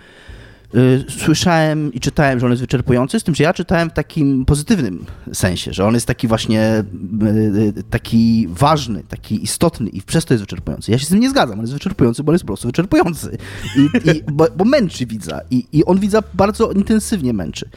słyszałem 1.10 1.94
i 1.94 2.00
czytałem, 2.00 2.40
że 2.40 2.46
on 2.46 2.52
jest 2.52 2.62
wyczerpujący, 2.62 3.20
z 3.20 3.24
tym, 3.24 3.36
że 3.36 3.44
ja 3.44 3.54
czytałem 3.54 3.90
w 3.90 3.94
takim 3.94 4.46
pozytywnym 4.46 5.06
sensie, 5.34 5.74
że 5.74 5.86
on 5.86 5.94
jest 5.94 6.08
taki 6.08 6.28
właśnie 6.28 6.84
y, 7.24 7.80
y, 7.80 7.84
taki 7.90 8.48
ważny, 8.50 9.04
taki 9.04 9.44
istotny 9.44 9.90
i 9.90 10.02
przez 10.02 10.26
to 10.26 10.34
jest 10.34 10.44
wyczerpujący. 10.44 10.92
Ja 10.92 10.98
się 10.98 11.06
z 11.06 11.10
tym 11.10 11.20
nie 11.20 11.30
zgadzam, 11.30 11.60
on 11.60 11.64
jest 11.64 11.74
wyczerpujący, 11.74 12.24
bo 12.24 12.30
on 12.30 12.34
jest 12.34 12.44
po 12.44 12.48
prostu 12.48 12.68
wyczerpujący. 12.68 13.38
I, 13.78 14.10
i 14.10 14.24
bo, 14.32 14.48
bo, 14.58 14.66
męczy 14.66 15.06
widza 15.06 15.42
I, 15.50 15.68
i 15.72 15.86
on 15.86 16.00
widza 16.00 16.24
bardzo 16.34 16.72
intensywnie 16.72 17.34
męczy. 17.34 17.70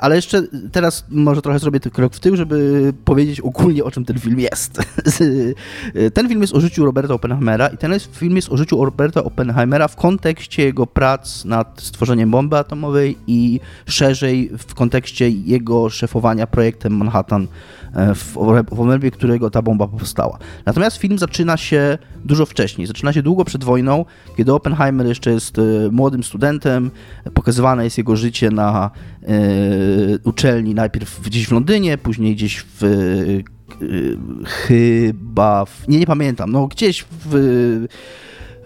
Ale 0.00 0.16
jeszcze 0.16 0.42
teraz 0.72 1.04
może 1.10 1.42
trochę 1.42 1.58
zrobię 1.58 1.80
ten 1.80 1.92
krok 1.92 2.14
w 2.14 2.20
tył, 2.20 2.36
żeby 2.36 2.92
powiedzieć 3.04 3.40
ogólnie, 3.40 3.84
o 3.84 3.90
czym 3.90 4.04
ten 4.04 4.18
film 4.18 4.40
jest. 4.40 4.78
Ten 6.14 6.28
film 6.28 6.40
jest 6.40 6.54
o 6.54 6.60
życiu 6.60 6.84
Roberta 6.84 7.14
Oppenheimera 7.14 7.68
i 7.68 7.76
ten 7.76 7.94
film 8.12 8.36
jest 8.36 8.52
o 8.52 8.56
życiu 8.56 8.84
Roberta 8.84 9.24
Oppenheimera 9.24 9.88
w 9.88 9.96
kontekście 9.96 10.62
jego 10.62 10.86
prac 10.86 11.44
nad 11.44 11.80
stworzeniem 11.82 12.05
stworzeniem 12.06 12.30
bomby 12.30 12.56
atomowej 12.56 13.16
i 13.26 13.60
szerzej 13.86 14.50
w 14.58 14.74
kontekście 14.74 15.30
jego 15.30 15.90
szefowania 15.90 16.46
projektem 16.46 16.96
Manhattan, 16.96 17.46
e, 17.94 18.14
w 18.14 18.38
obrębie 18.80 19.10
którego 19.10 19.50
ta 19.50 19.62
bomba 19.62 19.88
powstała. 19.88 20.38
Natomiast 20.66 20.96
film 20.96 21.18
zaczyna 21.18 21.56
się 21.56 21.98
dużo 22.24 22.46
wcześniej. 22.46 22.86
Zaczyna 22.86 23.12
się 23.12 23.22
długo 23.22 23.44
przed 23.44 23.64
wojną, 23.64 24.04
kiedy 24.36 24.52
Oppenheimer 24.52 25.06
jeszcze 25.06 25.30
jest 25.30 25.58
e, 25.58 25.62
młodym 25.90 26.24
studentem. 26.24 26.90
Pokazywane 27.34 27.84
jest 27.84 27.98
jego 27.98 28.16
życie 28.16 28.50
na 28.50 28.90
e, 29.22 29.28
uczelni, 30.24 30.74
najpierw 30.74 31.20
gdzieś 31.20 31.46
w 31.46 31.52
Londynie, 31.52 31.98
później 31.98 32.34
gdzieś 32.34 32.64
w 32.80 33.42
chyba, 34.44 35.64
w, 35.64 35.88
nie, 35.88 35.98
nie 35.98 36.06
pamiętam, 36.06 36.52
no 36.52 36.66
gdzieś 36.66 37.04
w 37.24 37.86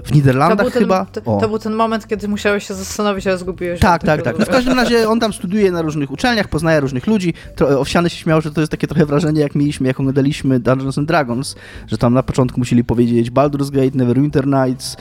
w 0.04 0.14
Niderlandach 0.14 0.66
to 0.66 0.70
ten, 0.72 0.82
chyba. 0.82 1.04
To, 1.04 1.20
to, 1.20 1.48
był 1.48 1.58
ten 1.58 1.74
moment, 1.74 2.06
kiedy 2.06 2.28
musiałeś 2.28 2.68
się 2.68 2.74
zastanowić, 2.74 3.26
ale 3.26 3.38
zgubiłeś 3.38 3.80
Tak, 3.80 4.02
tak, 4.02 4.22
tak. 4.22 4.38
No 4.38 4.46
w 4.46 4.48
każdym 4.48 4.74
razie 4.76 5.08
on 5.08 5.20
tam 5.20 5.32
studiuje 5.32 5.70
na 5.70 5.82
różnych 5.82 6.10
uczelniach, 6.10 6.48
poznaje 6.48 6.80
różnych 6.80 7.06
ludzi. 7.06 7.34
Owsiany 7.78 8.10
się 8.10 8.16
śmiał, 8.16 8.40
że 8.40 8.50
to 8.50 8.60
jest 8.60 8.70
takie 8.70 8.86
trochę 8.86 9.06
wrażenie, 9.06 9.40
jak 9.40 9.54
mieliśmy, 9.54 9.88
jak 9.88 10.00
oglądaliśmy 10.00 10.60
Dungeons 10.60 10.98
and 10.98 11.08
Dragons, 11.08 11.56
że 11.86 11.98
tam 11.98 12.14
na 12.14 12.22
początku 12.22 12.60
musieli 12.60 12.84
powiedzieć 12.84 13.30
Baldur's 13.30 13.70
Gate, 13.70 13.98
Neverwinter 13.98 14.46
Nights, 14.46 14.96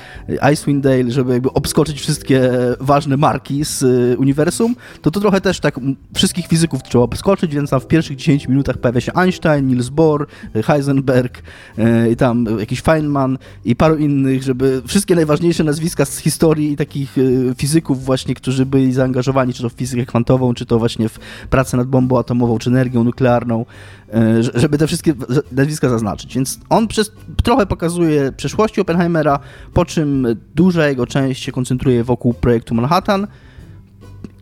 Icewind 0.54 0.84
Dale, 0.84 1.12
żeby 1.12 1.34
jakby 1.34 1.54
obskoczyć 1.54 2.02
wszystkie 2.02 2.52
ważne 2.80 3.18
marki 3.18 3.66
z 3.66 3.84
y, 3.84 4.16
uniwersum. 4.18 4.76
To 5.02 5.12
to 5.12 5.20
trochę 5.20 5.42
też 5.42 5.60
tak 5.60 5.80
wszystkich 6.16 6.48
fizyków 6.48 6.84
trzeba 6.84 7.04
obskoczyć, 7.04 7.56
więc 7.56 7.70
tam 7.70 7.80
w 7.80 7.88
pierwszych 7.88 8.18
10 8.18 8.48
minutach 8.48 8.78
pojawia 8.78 9.02
się 9.02 9.14
Einstein, 9.14 9.68
Niels 9.68 9.90
Bohr, 9.90 10.28
Heisenberg 10.66 11.38
y, 11.38 12.12
i 12.12 12.16
tam 12.16 12.46
jakiś 12.60 12.82
Feynman 12.82 13.38
i 13.66 13.76
paru 13.76 13.96
innych, 13.96 14.44
żeby 14.44 14.82
wszystkie 14.90 15.16
najważniejsze 15.16 15.64
nazwiska 15.64 16.06
z 16.06 16.18
historii 16.18 16.78
takich 16.78 17.18
e, 17.18 17.22
fizyków 17.56 18.06
właśnie, 18.06 18.36
którzy 18.36 18.66
byli 18.66 18.94
zaangażowani 18.94 19.54
czy 19.54 19.62
to 19.62 19.70
w 19.70 19.74
fizykę 19.74 20.06
kwantową, 20.06 20.54
czy 20.54 20.66
to 20.66 20.80
właśnie 20.80 21.10
w 21.10 21.20
pracę 21.50 21.78
nad 21.78 21.88
bombą 21.88 22.20
atomową, 22.20 22.58
czy 22.58 22.70
energią 22.70 23.04
nuklearną, 23.04 23.66
e, 24.14 24.44
żeby 24.54 24.78
te 24.78 24.88
wszystkie 24.88 25.14
nazwiska 25.52 25.90
zaznaczyć. 25.90 26.36
Więc 26.36 26.60
on 26.70 26.88
przez, 26.88 27.12
trochę 27.44 27.66
pokazuje 27.66 28.32
przeszłości 28.32 28.82
Oppenheimera, 28.82 29.40
po 29.74 29.86
czym 29.86 30.28
duża 30.56 30.88
jego 30.88 31.08
część 31.08 31.44
się 31.44 31.52
koncentruje 31.52 32.04
wokół 32.04 32.34
projektu 32.34 32.76
Manhattan 32.76 33.28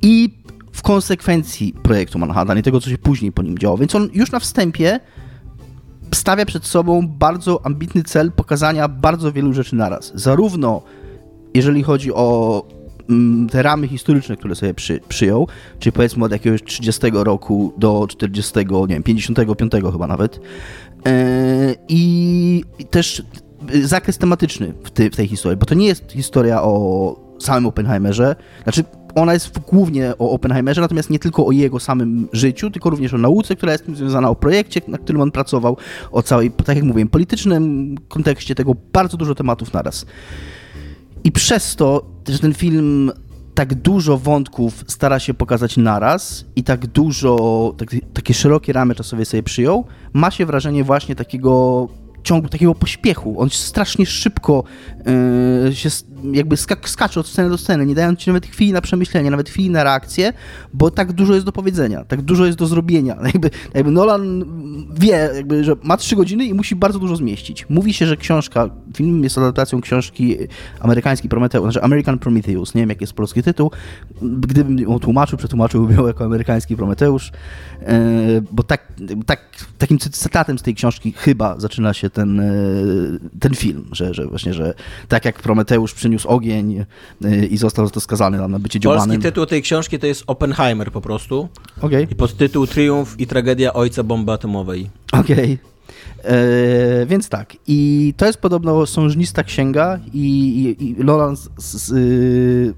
i 0.01 0.29
w 0.71 0.81
konsekwencji 0.81 1.73
projektu 1.83 2.19
Manhattan 2.19 2.59
i 2.59 2.63
tego, 2.63 2.81
co 2.81 2.89
się 2.89 2.97
później 2.97 3.31
po 3.31 3.43
nim 3.43 3.57
działo. 3.57 3.77
Więc 3.77 3.95
on 3.95 4.09
już 4.13 4.31
na 4.31 4.39
wstępie 4.39 4.99
stawia 6.15 6.45
przed 6.45 6.65
sobą 6.65 7.07
bardzo 7.07 7.65
ambitny 7.65 8.03
cel 8.03 8.31
pokazania 8.31 8.87
bardzo 8.87 9.31
wielu 9.31 9.53
rzeczy 9.53 9.75
naraz. 9.75 10.11
Zarówno 10.15 10.81
jeżeli 11.53 11.83
chodzi 11.83 12.13
o 12.13 12.63
mm, 13.09 13.49
te 13.49 13.63
ramy 13.63 13.87
historyczne, 13.87 14.37
które 14.37 14.55
sobie 14.55 14.73
przy, 14.73 14.99
przyjął, 15.09 15.47
czyli 15.79 15.93
powiedzmy 15.93 16.25
od 16.25 16.31
jakiegoś 16.31 16.63
30 16.63 17.01
roku 17.13 17.73
do 17.77 18.07
40, 18.09 18.53
nie 18.59 18.87
wiem, 18.87 19.03
55 19.03 19.71
chyba 19.91 20.07
nawet. 20.07 20.39
E, 21.05 21.75
I 21.87 22.63
też 22.89 23.23
zakres 23.83 24.17
tematyczny 24.17 24.73
w, 24.83 24.89
w 25.11 25.15
tej 25.15 25.27
historii, 25.27 25.57
bo 25.57 25.65
to 25.65 25.75
nie 25.75 25.87
jest 25.87 26.11
historia 26.11 26.63
o 26.63 27.15
samym 27.39 27.65
Oppenheimerze, 27.65 28.35
znaczy 28.63 28.83
ona 29.17 29.33
jest 29.33 29.59
głównie 29.59 30.13
o 30.19 30.31
Oppenheimerze, 30.31 30.81
natomiast 30.81 31.09
nie 31.09 31.19
tylko 31.19 31.45
o 31.45 31.51
jego 31.51 31.79
samym 31.79 32.27
życiu, 32.33 32.71
tylko 32.71 32.89
również 32.89 33.13
o 33.13 33.17
nauce, 33.17 33.55
która 33.55 33.71
jest 33.71 33.85
tym 33.85 33.95
związana, 33.95 34.29
o 34.29 34.35
projekcie, 34.35 34.81
na 34.87 34.97
którym 34.97 35.21
on 35.21 35.31
pracował, 35.31 35.77
o 36.11 36.23
całej, 36.23 36.51
tak 36.51 36.75
jak 36.75 36.85
mówiłem, 36.85 37.07
politycznym 37.07 37.95
kontekście 38.07 38.55
tego, 38.55 38.75
bardzo 38.93 39.17
dużo 39.17 39.35
tematów 39.35 39.73
naraz. 39.73 40.05
I 41.23 41.31
przez 41.31 41.75
to, 41.75 42.05
że 42.29 42.39
ten 42.39 42.53
film 42.53 43.11
tak 43.55 43.75
dużo 43.75 44.17
wątków 44.17 44.83
stara 44.87 45.19
się 45.19 45.33
pokazać 45.33 45.77
naraz 45.77 46.45
i 46.55 46.63
tak 46.63 46.87
dużo, 46.87 47.73
tak, 47.77 47.95
takie 48.13 48.33
szerokie 48.33 48.73
ramy 48.73 48.95
czasowe 48.95 49.25
sobie 49.25 49.43
przyjął, 49.43 49.85
ma 50.13 50.31
się 50.31 50.45
wrażenie 50.45 50.83
właśnie 50.83 51.15
takiego 51.15 51.87
ciągu 52.27 52.49
takiego 52.49 52.75
pośpiechu. 52.75 53.41
On 53.41 53.49
strasznie 53.49 54.05
szybko 54.05 54.63
yy, 55.65 55.75
się 55.75 55.89
jakby 56.33 56.57
skak 56.57 56.89
skacze 56.89 57.19
od 57.19 57.27
sceny 57.27 57.49
do 57.49 57.57
sceny, 57.57 57.85
nie 57.85 57.95
dając 57.95 58.19
ci 58.19 58.29
nawet 58.29 58.45
chwili 58.45 58.73
na 58.73 58.81
przemyślenie, 58.81 59.31
nawet 59.31 59.49
chwili 59.49 59.69
na 59.69 59.83
reakcję, 59.83 60.33
bo 60.73 60.91
tak 60.91 61.13
dużo 61.13 61.33
jest 61.33 61.45
do 61.45 61.51
powiedzenia, 61.51 62.05
tak 62.05 62.21
dużo 62.21 62.45
jest 62.45 62.57
do 62.57 62.67
zrobienia. 62.67 63.17
Jakby, 63.33 63.49
jakby 63.73 63.91
Nolan 63.91 64.45
wie, 64.99 65.29
jakby, 65.35 65.63
że 65.63 65.75
ma 65.83 65.97
trzy 65.97 66.15
godziny 66.15 66.45
i 66.45 66.53
musi 66.53 66.75
bardzo 66.75 66.99
dużo 66.99 67.15
zmieścić. 67.15 67.69
Mówi 67.69 67.93
się, 67.93 68.05
że 68.05 68.17
książka, 68.17 68.69
film 68.95 69.23
jest 69.23 69.37
adaptacją 69.37 69.81
książki 69.81 70.37
amerykański 70.79 71.29
Prometeusz, 71.29 71.63
znaczy 71.63 71.81
American 71.81 72.19
Prometheus, 72.19 72.75
nie 72.75 72.81
wiem 72.81 72.89
jaki 72.89 73.03
jest 73.03 73.13
polski 73.13 73.43
tytuł. 73.43 73.71
Gdybym 74.21 74.79
ją 74.79 74.99
tłumaczył, 74.99 75.37
przetłumaczyłbym 75.37 75.97
ją 75.97 76.07
jako 76.07 76.25
amerykański 76.25 76.75
Prometeusz, 76.75 77.31
yy, 77.81 77.87
bo 78.51 78.63
tak, 78.63 78.93
tak, 79.25 79.39
takim 79.77 79.99
cytatem 79.99 80.59
z 80.59 80.61
tej 80.61 80.75
książki 80.75 81.13
chyba 81.17 81.59
zaczyna 81.59 81.93
się 81.93 82.09
ten, 82.17 82.37
yy, 83.21 83.39
ten 83.39 83.55
film, 83.55 83.89
że, 83.91 84.13
że 84.13 84.25
właśnie, 84.25 84.53
że 84.53 84.73
tak 85.07 85.25
jak 85.25 85.41
Prometeusz 85.41 85.93
przyniósł 85.93 86.27
ogień 86.27 86.85
y, 87.25 87.45
i 87.45 87.57
został 87.57 87.85
za 87.85 87.91
to 87.91 87.99
skazany 87.99 88.47
na 88.47 88.59
bycie 88.59 88.79
dziobanym. 88.79 89.07
Polski 89.07 89.23
tytuł 89.23 89.45
tej 89.45 89.61
książki 89.61 89.99
to 89.99 90.07
jest 90.07 90.23
Oppenheimer 90.27 90.91
po 90.91 91.01
prostu. 91.01 91.49
Okay. 91.81 92.07
I 92.11 92.15
podtytuł 92.15 92.67
Triumf 92.67 93.19
i 93.19 93.27
tragedia 93.27 93.73
ojca 93.73 94.03
bomby 94.03 94.31
atomowej. 94.31 94.89
Okej. 95.11 95.33
Okay. 95.33 95.57
E, 96.23 97.05
więc 97.05 97.29
tak. 97.29 97.53
I 97.67 98.13
to 98.17 98.25
jest 98.25 98.39
podobno 98.39 98.85
sążnista 98.85 99.43
księga 99.43 99.99
i, 100.13 100.19
i, 100.79 100.89
i 100.89 101.03
Lolan 101.03 101.37
z, 101.37 101.49
z, 101.57 101.91
y, 101.91 102.73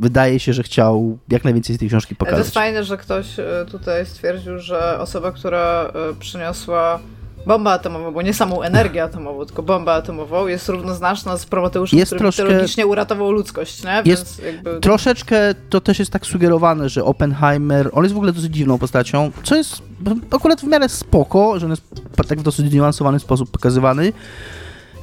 wydaje 0.00 0.40
się, 0.40 0.52
że 0.52 0.62
chciał 0.62 1.18
jak 1.28 1.44
najwięcej 1.44 1.76
z 1.76 1.78
tej 1.78 1.88
książki 1.88 2.16
pokazać. 2.16 2.38
To 2.38 2.44
jest 2.44 2.54
fajne, 2.54 2.84
że 2.84 2.96
ktoś 2.96 3.38
e, 3.38 3.66
tutaj 3.70 4.06
stwierdził, 4.06 4.58
że 4.58 4.98
osoba, 4.98 5.32
która 5.32 5.92
e, 6.10 6.14
przyniosła 6.20 7.00
bombę 7.46 7.70
atomową, 7.70 8.12
bo 8.12 8.22
nie 8.22 8.34
samą 8.34 8.62
energię 8.62 9.02
atomową, 9.02 9.46
tylko 9.46 9.62
bombę 9.62 9.92
atomową, 9.92 10.46
jest 10.46 10.68
równoznaczna 10.68 11.36
z 11.36 11.46
Prometeuszem, 11.46 11.98
jest 11.98 12.10
który 12.10 12.18
troszkę, 12.18 12.42
mitologicznie 12.42 12.86
uratował 12.86 13.32
ludzkość, 13.32 13.84
nie? 13.84 14.02
Jest 14.04 14.42
jakby... 14.44 14.80
Troszeczkę 14.80 15.54
to 15.70 15.80
też 15.80 15.98
jest 15.98 16.10
tak 16.10 16.26
sugerowane, 16.26 16.88
że 16.88 17.04
Oppenheimer, 17.04 17.90
on 17.92 18.02
jest 18.02 18.14
w 18.14 18.18
ogóle 18.18 18.32
dosyć 18.32 18.54
dziwną 18.54 18.78
postacią, 18.78 19.30
co 19.42 19.56
jest 19.56 19.82
akurat 20.30 20.60
w 20.60 20.64
miarę 20.64 20.88
spoko, 20.88 21.58
że 21.58 21.66
on 21.66 21.70
jest 21.70 21.82
tak 22.28 22.38
w 22.38 22.42
dosyć 22.42 22.70
zniuansowany 22.70 23.20
sposób 23.20 23.50
pokazywany, 23.50 24.12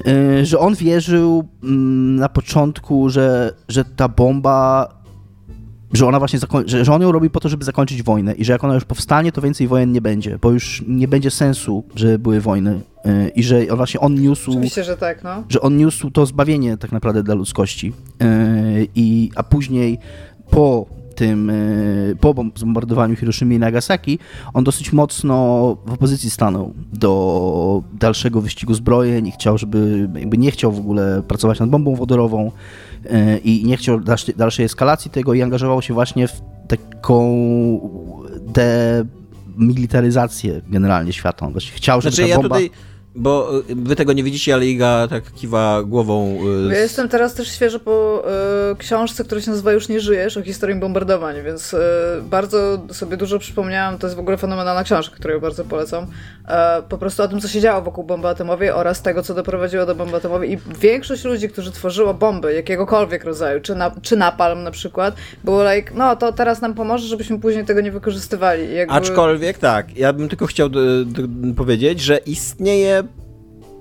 y, 0.07 0.45
że 0.45 0.59
on 0.59 0.75
wierzył 0.75 1.47
mm, 1.63 2.15
na 2.15 2.29
początku, 2.29 3.09
że, 3.09 3.53
że 3.67 3.85
ta 3.85 4.07
bomba 4.07 4.89
że 5.93 6.07
ona 6.07 6.19
właśnie 6.19 6.39
że, 6.65 6.85
że 6.85 6.93
on 6.93 7.01
ją 7.01 7.11
robi 7.11 7.29
po 7.29 7.39
to, 7.39 7.49
żeby 7.49 7.65
zakończyć 7.65 8.03
wojnę 8.03 8.33
i 8.33 8.45
że 8.45 8.53
jak 8.53 8.63
ona 8.63 8.73
już 8.73 8.85
powstanie, 8.85 9.31
to 9.31 9.41
więcej 9.41 9.67
wojen 9.67 9.91
nie 9.91 10.01
będzie, 10.01 10.37
bo 10.41 10.51
już 10.51 10.83
nie 10.87 11.07
będzie 11.07 11.31
sensu, 11.31 11.83
że 11.95 12.19
były 12.19 12.41
wojny 12.41 12.79
yy, 13.05 13.29
i 13.29 13.43
że 13.43 13.67
on 13.69 13.77
właśnie 13.77 13.99
on 13.99 14.15
niósł... 14.15 14.51
Oczywiście, 14.51 14.83
że 14.83 14.97
tak, 14.97 15.23
no. 15.23 15.43
Że 15.49 15.61
on 15.61 15.77
niósł 15.77 16.11
to 16.11 16.25
zbawienie 16.25 16.77
tak 16.77 16.91
naprawdę 16.91 17.23
dla 17.23 17.35
ludzkości. 17.35 17.93
Yy, 18.19 18.87
i, 18.95 19.31
a 19.35 19.43
później 19.43 19.99
po 20.49 20.85
tym, 21.15 21.51
yy, 22.07 22.15
po 22.15 22.33
bombardowaniu 22.33 23.15
Hiroshimy 23.15 23.55
i 23.55 23.59
Nagasaki, 23.59 24.19
on 24.53 24.63
dosyć 24.63 24.93
mocno 24.93 25.35
w 25.85 25.93
opozycji 25.93 26.29
stanął 26.29 26.73
do 26.93 27.83
dalszego 27.93 28.41
wyścigu 28.41 28.73
zbrojeń 28.73 29.27
i 29.27 29.31
chciał, 29.31 29.57
żeby, 29.57 30.09
jakby 30.15 30.37
nie 30.37 30.51
chciał 30.51 30.71
w 30.71 30.79
ogóle 30.79 31.23
pracować 31.27 31.59
nad 31.59 31.69
bombą 31.69 31.95
wodorową, 31.95 32.51
i 33.43 33.63
nie 33.65 33.77
chciał 33.77 33.99
dalszej 34.37 34.65
eskalacji 34.65 35.11
tego 35.11 35.33
i 35.33 35.41
angażował 35.41 35.81
się 35.81 35.93
właśnie 35.93 36.27
w 36.27 36.41
taką 36.67 37.21
demilitaryzację 39.57 40.61
generalnie 40.69 41.13
świata. 41.13 41.49
Właśnie 41.49 41.71
chciał, 41.71 42.01
żeby 42.01 42.15
znaczy, 42.15 42.31
ta 42.31 42.37
bomba... 42.37 42.59
Ja 42.59 42.67
tutaj 42.67 42.96
bo 43.17 43.57
y, 43.69 43.75
wy 43.75 43.95
tego 43.95 44.13
nie 44.13 44.23
widzicie, 44.23 44.53
ale 44.53 44.65
Iga 44.65 45.07
tak 45.09 45.31
kiwa 45.31 45.83
głową. 45.83 46.37
Y, 46.69 46.73
ja 46.73 46.79
jestem 46.79 47.09
teraz 47.09 47.33
też 47.33 47.51
świeżo 47.51 47.79
po 47.79 48.23
y, 48.71 48.75
książce, 48.75 49.23
która 49.23 49.41
się 49.41 49.51
nazywa 49.51 49.71
Już 49.71 49.89
nie 49.89 49.99
żyjesz, 49.99 50.37
o 50.37 50.41
historii 50.41 50.79
bombardowań, 50.79 51.35
więc 51.43 51.73
y, 51.73 51.77
bardzo 52.21 52.79
sobie 52.91 53.17
dużo 53.17 53.39
przypomniałam. 53.39 53.97
To 53.97 54.07
jest 54.07 54.17
w 54.17 54.19
ogóle 54.19 54.37
fenomenalna 54.37 54.83
książka, 54.83 55.15
którą 55.15 55.33
ja 55.33 55.39
bardzo 55.39 55.65
polecam. 55.65 56.07
E, 56.47 56.81
po 56.89 56.97
prostu 56.97 57.23
o 57.23 57.27
tym, 57.27 57.41
co 57.41 57.47
się 57.47 57.61
działo 57.61 57.81
wokół 57.81 58.03
bomby 58.03 58.27
atomowej 58.27 58.69
oraz 58.69 59.01
tego, 59.01 59.23
co 59.23 59.33
doprowadziło 59.33 59.85
do 59.85 59.95
bomby 59.95 60.17
atomowej. 60.17 60.51
I 60.51 60.57
większość 60.79 61.23
ludzi, 61.23 61.49
którzy 61.49 61.71
tworzyło 61.71 62.13
bomby 62.13 62.53
jakiegokolwiek 62.53 63.23
rodzaju, 63.23 63.61
czy, 63.61 63.75
na, 63.75 63.91
czy 64.01 64.17
napalm 64.17 64.63
na 64.63 64.71
przykład, 64.71 65.15
było 65.43 65.73
like, 65.73 65.93
no 65.95 66.15
to 66.15 66.31
teraz 66.31 66.61
nam 66.61 66.73
pomoże, 66.73 67.07
żebyśmy 67.07 67.39
później 67.39 67.65
tego 67.65 67.81
nie 67.81 67.91
wykorzystywali. 67.91 68.75
Jakby... 68.75 68.93
Aczkolwiek 68.93 69.57
tak, 69.57 69.97
ja 69.97 70.13
bym 70.13 70.29
tylko 70.29 70.45
chciał 70.45 70.69
powiedzieć, 71.55 71.99
że 71.99 72.17
istnieje 72.17 73.03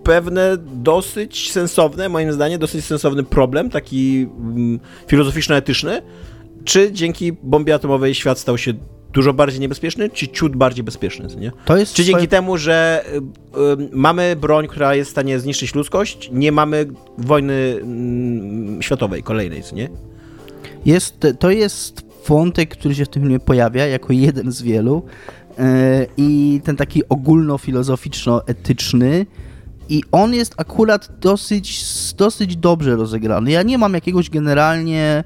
pewne 0.07 0.57
dosyć 0.59 1.53
sensowne, 1.53 2.09
moim 2.09 2.33
zdaniem, 2.33 2.61
dosyć 2.61 2.85
sensowny 2.85 3.23
problem, 3.23 3.71
taki 3.71 4.27
mm, 4.39 4.81
filozoficzno-etyczny, 5.07 6.03
czy 6.65 6.93
dzięki 6.93 7.33
bombie 7.33 7.73
atomowej 7.73 8.15
świat 8.15 8.39
stał 8.39 8.59
się 8.59 8.73
dużo 9.13 9.33
bardziej 9.33 9.61
niebezpieczny, 9.61 10.11
czy 10.11 10.29
ciut 10.29 10.57
bardziej 10.57 10.85
bezpieczny, 10.85 11.29
nie? 11.41 11.53
To 11.65 11.77
jest 11.77 11.95
czy 11.95 12.05
dzięki 12.05 12.19
swoje... 12.19 12.29
temu, 12.29 12.57
że 12.57 13.05
y, 13.15 13.17
y, 13.17 13.21
mamy 13.93 14.37
broń, 14.37 14.69
która 14.69 14.95
jest 14.95 15.11
w 15.11 15.13
stanie 15.13 15.41
zniszczyć 15.41 15.75
ludzkość, 15.75 16.31
nie 16.33 16.53
mamy 16.53 16.87
wojny 17.19 17.53
y, 17.53 18.83
światowej, 18.83 19.23
kolejnej, 19.23 19.63
nie? 19.73 19.89
Jest, 20.85 21.27
to 21.39 21.51
jest 21.51 22.03
wątek, 22.29 22.71
który 22.71 22.95
się 22.95 23.05
w 23.05 23.09
tym 23.09 23.23
filmie 23.23 23.41
pojawia 23.41 23.87
jako 23.87 24.13
jeden 24.13 24.53
z 24.53 24.63
wielu 24.63 25.03
y, 25.51 25.63
i 26.17 26.61
ten 26.65 26.77
taki 26.77 27.09
ogólnofilozoficzno-etyczny 27.09 29.27
i 29.89 30.03
on 30.13 30.35
jest 30.35 30.55
akurat 30.57 31.09
dosyć, 31.21 31.85
dosyć 32.15 32.57
dobrze 32.57 32.97
rozegrany. 32.97 33.51
Ja 33.51 33.63
nie 33.63 33.79
mam 33.79 33.95
jakiegoś 33.95 34.31
generalnie 34.31 35.25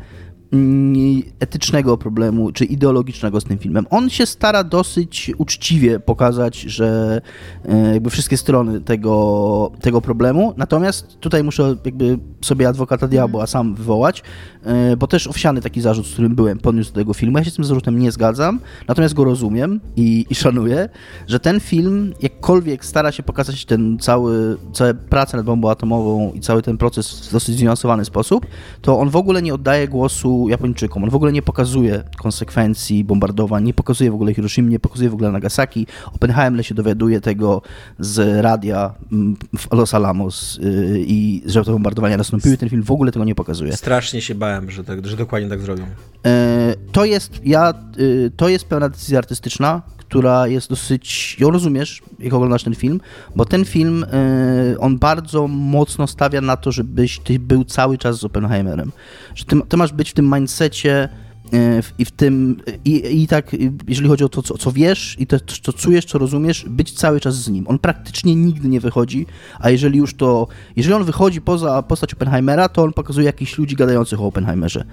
etycznego 1.41 1.99
problemu 1.99 2.53
czy 2.53 2.65
ideologicznego 2.65 3.41
z 3.41 3.45
tym 3.45 3.59
filmem. 3.59 3.87
On 3.91 4.11
się 4.11 4.27
stara 4.27 4.65
dosyć 4.65 5.33
uczciwie 5.39 6.01
pokazać, 6.01 6.61
że 6.61 7.21
e, 7.65 7.93
jakby 7.93 8.11
wszystkie 8.11 8.37
strony 8.37 8.81
tego, 8.81 9.73
tego 9.81 10.01
problemu, 10.01 10.55
natomiast 10.57 11.19
tutaj 11.21 11.45
muszę 11.45 11.77
jakby 11.85 12.19
sobie 12.41 12.69
adwokata 12.69 13.09
diabła 13.09 13.47
sam 13.47 13.75
wywołać, 13.75 14.23
e, 14.65 14.97
bo 14.97 15.07
też 15.07 15.27
owsiany 15.27 15.61
taki 15.61 15.81
zarzut, 15.81 16.07
z 16.07 16.13
którym 16.13 16.35
byłem, 16.35 16.59
podniósł 16.59 16.93
do 16.93 17.01
tego 17.01 17.15
filmu. 17.15 17.39
Ja 17.39 17.45
się 17.45 17.51
z 17.51 17.55
tym 17.55 17.65
zarzutem 17.65 17.99
nie 17.99 18.13
zgadzam, 18.13 18.61
natomiast 18.89 19.15
go 19.15 19.25
rozumiem 19.25 19.81
i, 19.97 20.27
i 20.31 20.35
szanuję, 20.35 20.89
że 21.27 21.41
ten 21.41 21.61
film 21.61 22.15
jakkolwiek 22.23 22.85
stara 22.85 23.13
się 23.13 23.23
pokazać 23.23 23.65
ten 23.65 23.99
cały, 23.99 24.57
całe 24.73 24.95
pracę 24.95 25.37
nad 25.37 25.47
bombą 25.47 25.71
atomową 25.71 26.33
i 26.33 26.41
cały 26.41 26.63
ten 26.63 26.79
proces 26.79 27.29
w 27.29 27.33
dosyć 27.33 27.57
zniuansowany 27.57 28.05
sposób, 28.05 28.47
to 28.83 28.99
on 28.99 29.11
w 29.11 29.17
ogóle 29.17 29.43
nie 29.43 29.55
oddaje 29.55 29.89
głosu 29.89 30.40
Japończykom. 30.49 31.05
On 31.05 31.11
w 31.11 31.15
ogóle 31.15 31.33
nie 31.33 31.43
pokazuje 31.43 32.03
konsekwencji 32.17 33.05
bombardowań, 33.05 33.65
nie 33.65 33.75
pokazuje 33.75 34.11
w 34.11 34.15
ogóle 34.15 34.35
Hiroshima, 34.35 34.69
nie 34.69 34.81
pokazuje 34.81 35.11
w 35.11 35.15
ogóle 35.15 35.33
Nagasaki. 35.33 35.87
Oppenheimer 36.13 36.67
się 36.67 36.75
dowiaduje 36.75 37.21
tego 37.21 37.63
z 37.99 38.43
radia 38.43 38.95
mm, 39.13 39.37
w 39.59 39.73
Los 39.73 39.95
Alamos 39.95 40.59
y, 40.59 41.05
i 41.07 41.43
że 41.47 41.65
te 41.65 41.73
bombardowania 41.73 42.17
nastąpiły. 42.17 42.57
Ten 42.57 42.69
film 42.69 42.83
w 42.83 42.91
ogóle 42.91 43.13
tego 43.13 43.25
nie 43.25 43.35
pokazuje. 43.35 43.77
Strasznie 43.77 44.21
się 44.23 44.35
bałem, 44.35 44.71
że, 44.71 44.85
tak, 44.85 45.07
że 45.07 45.17
dokładnie 45.17 45.49
tak 45.49 45.61
zrobią. 45.61 45.85
E, 46.27 46.75
to 46.93 47.05
jest, 47.05 47.41
ja, 47.45 47.75
y, 47.99 48.31
to 48.37 48.49
jest 48.49 48.65
pełna 48.65 48.89
decyzja 48.89 49.19
artystyczna, 49.19 49.83
która 50.11 50.47
jest 50.47 50.71
dosyć, 50.71 51.37
ją 51.41 51.51
rozumiesz, 51.51 52.03
jak 52.19 52.35
oglądasz 52.35 52.65
ten 52.65 52.75
film, 52.75 53.01
bo 53.37 53.45
ten 53.45 53.65
film, 53.65 54.05
y, 54.05 54.81
on 54.81 54.99
bardzo 54.99 55.49
mocno 55.49 56.07
stawia 56.07 56.41
na 56.41 56.57
to, 56.57 56.73
żebyś 56.73 57.19
ty 57.19 57.39
był 57.39 57.65
cały 57.65 57.99
czas 57.99 58.19
z 58.19 58.25
Oppenheimerem. 58.25 58.93
Że 59.35 59.45
ty, 59.45 59.61
ty 59.69 59.77
masz 59.77 59.93
być 59.93 60.11
w 60.11 60.15
tym 60.15 60.35
mindsetie 60.35 61.09
y, 61.55 61.83
i 61.99 62.05
w 62.05 62.11
tym, 62.11 62.57
i, 62.85 63.27
tak, 63.27 63.57
jeżeli 63.89 64.09
chodzi 64.09 64.25
o 64.25 64.29
to, 64.29 64.43
co, 64.43 64.59
co 64.59 64.73
wiesz 64.73 65.17
i 65.19 65.27
to, 65.27 65.37
co 65.63 65.73
czujesz, 65.73 66.05
co 66.05 66.19
rozumiesz, 66.19 66.65
być 66.69 66.93
cały 66.93 67.21
czas 67.21 67.35
z 67.35 67.49
nim. 67.49 67.69
On 67.69 67.79
praktycznie 67.79 68.35
nigdy 68.35 68.69
nie 68.69 68.81
wychodzi, 68.81 69.27
a 69.61 69.71
jeżeli 69.71 69.99
już 69.99 70.15
to, 70.15 70.47
jeżeli 70.77 70.95
on 70.95 71.05
wychodzi 71.05 71.41
poza 71.41 71.83
postać 71.83 72.15
Oppenheimera, 72.15 72.69
to 72.69 72.83
on 72.83 72.93
pokazuje 72.93 73.27
jakichś 73.27 73.59
ludzi 73.59 73.77
gadających 73.77 74.21
o 74.21 74.27
Oppenheimerze. 74.27 74.85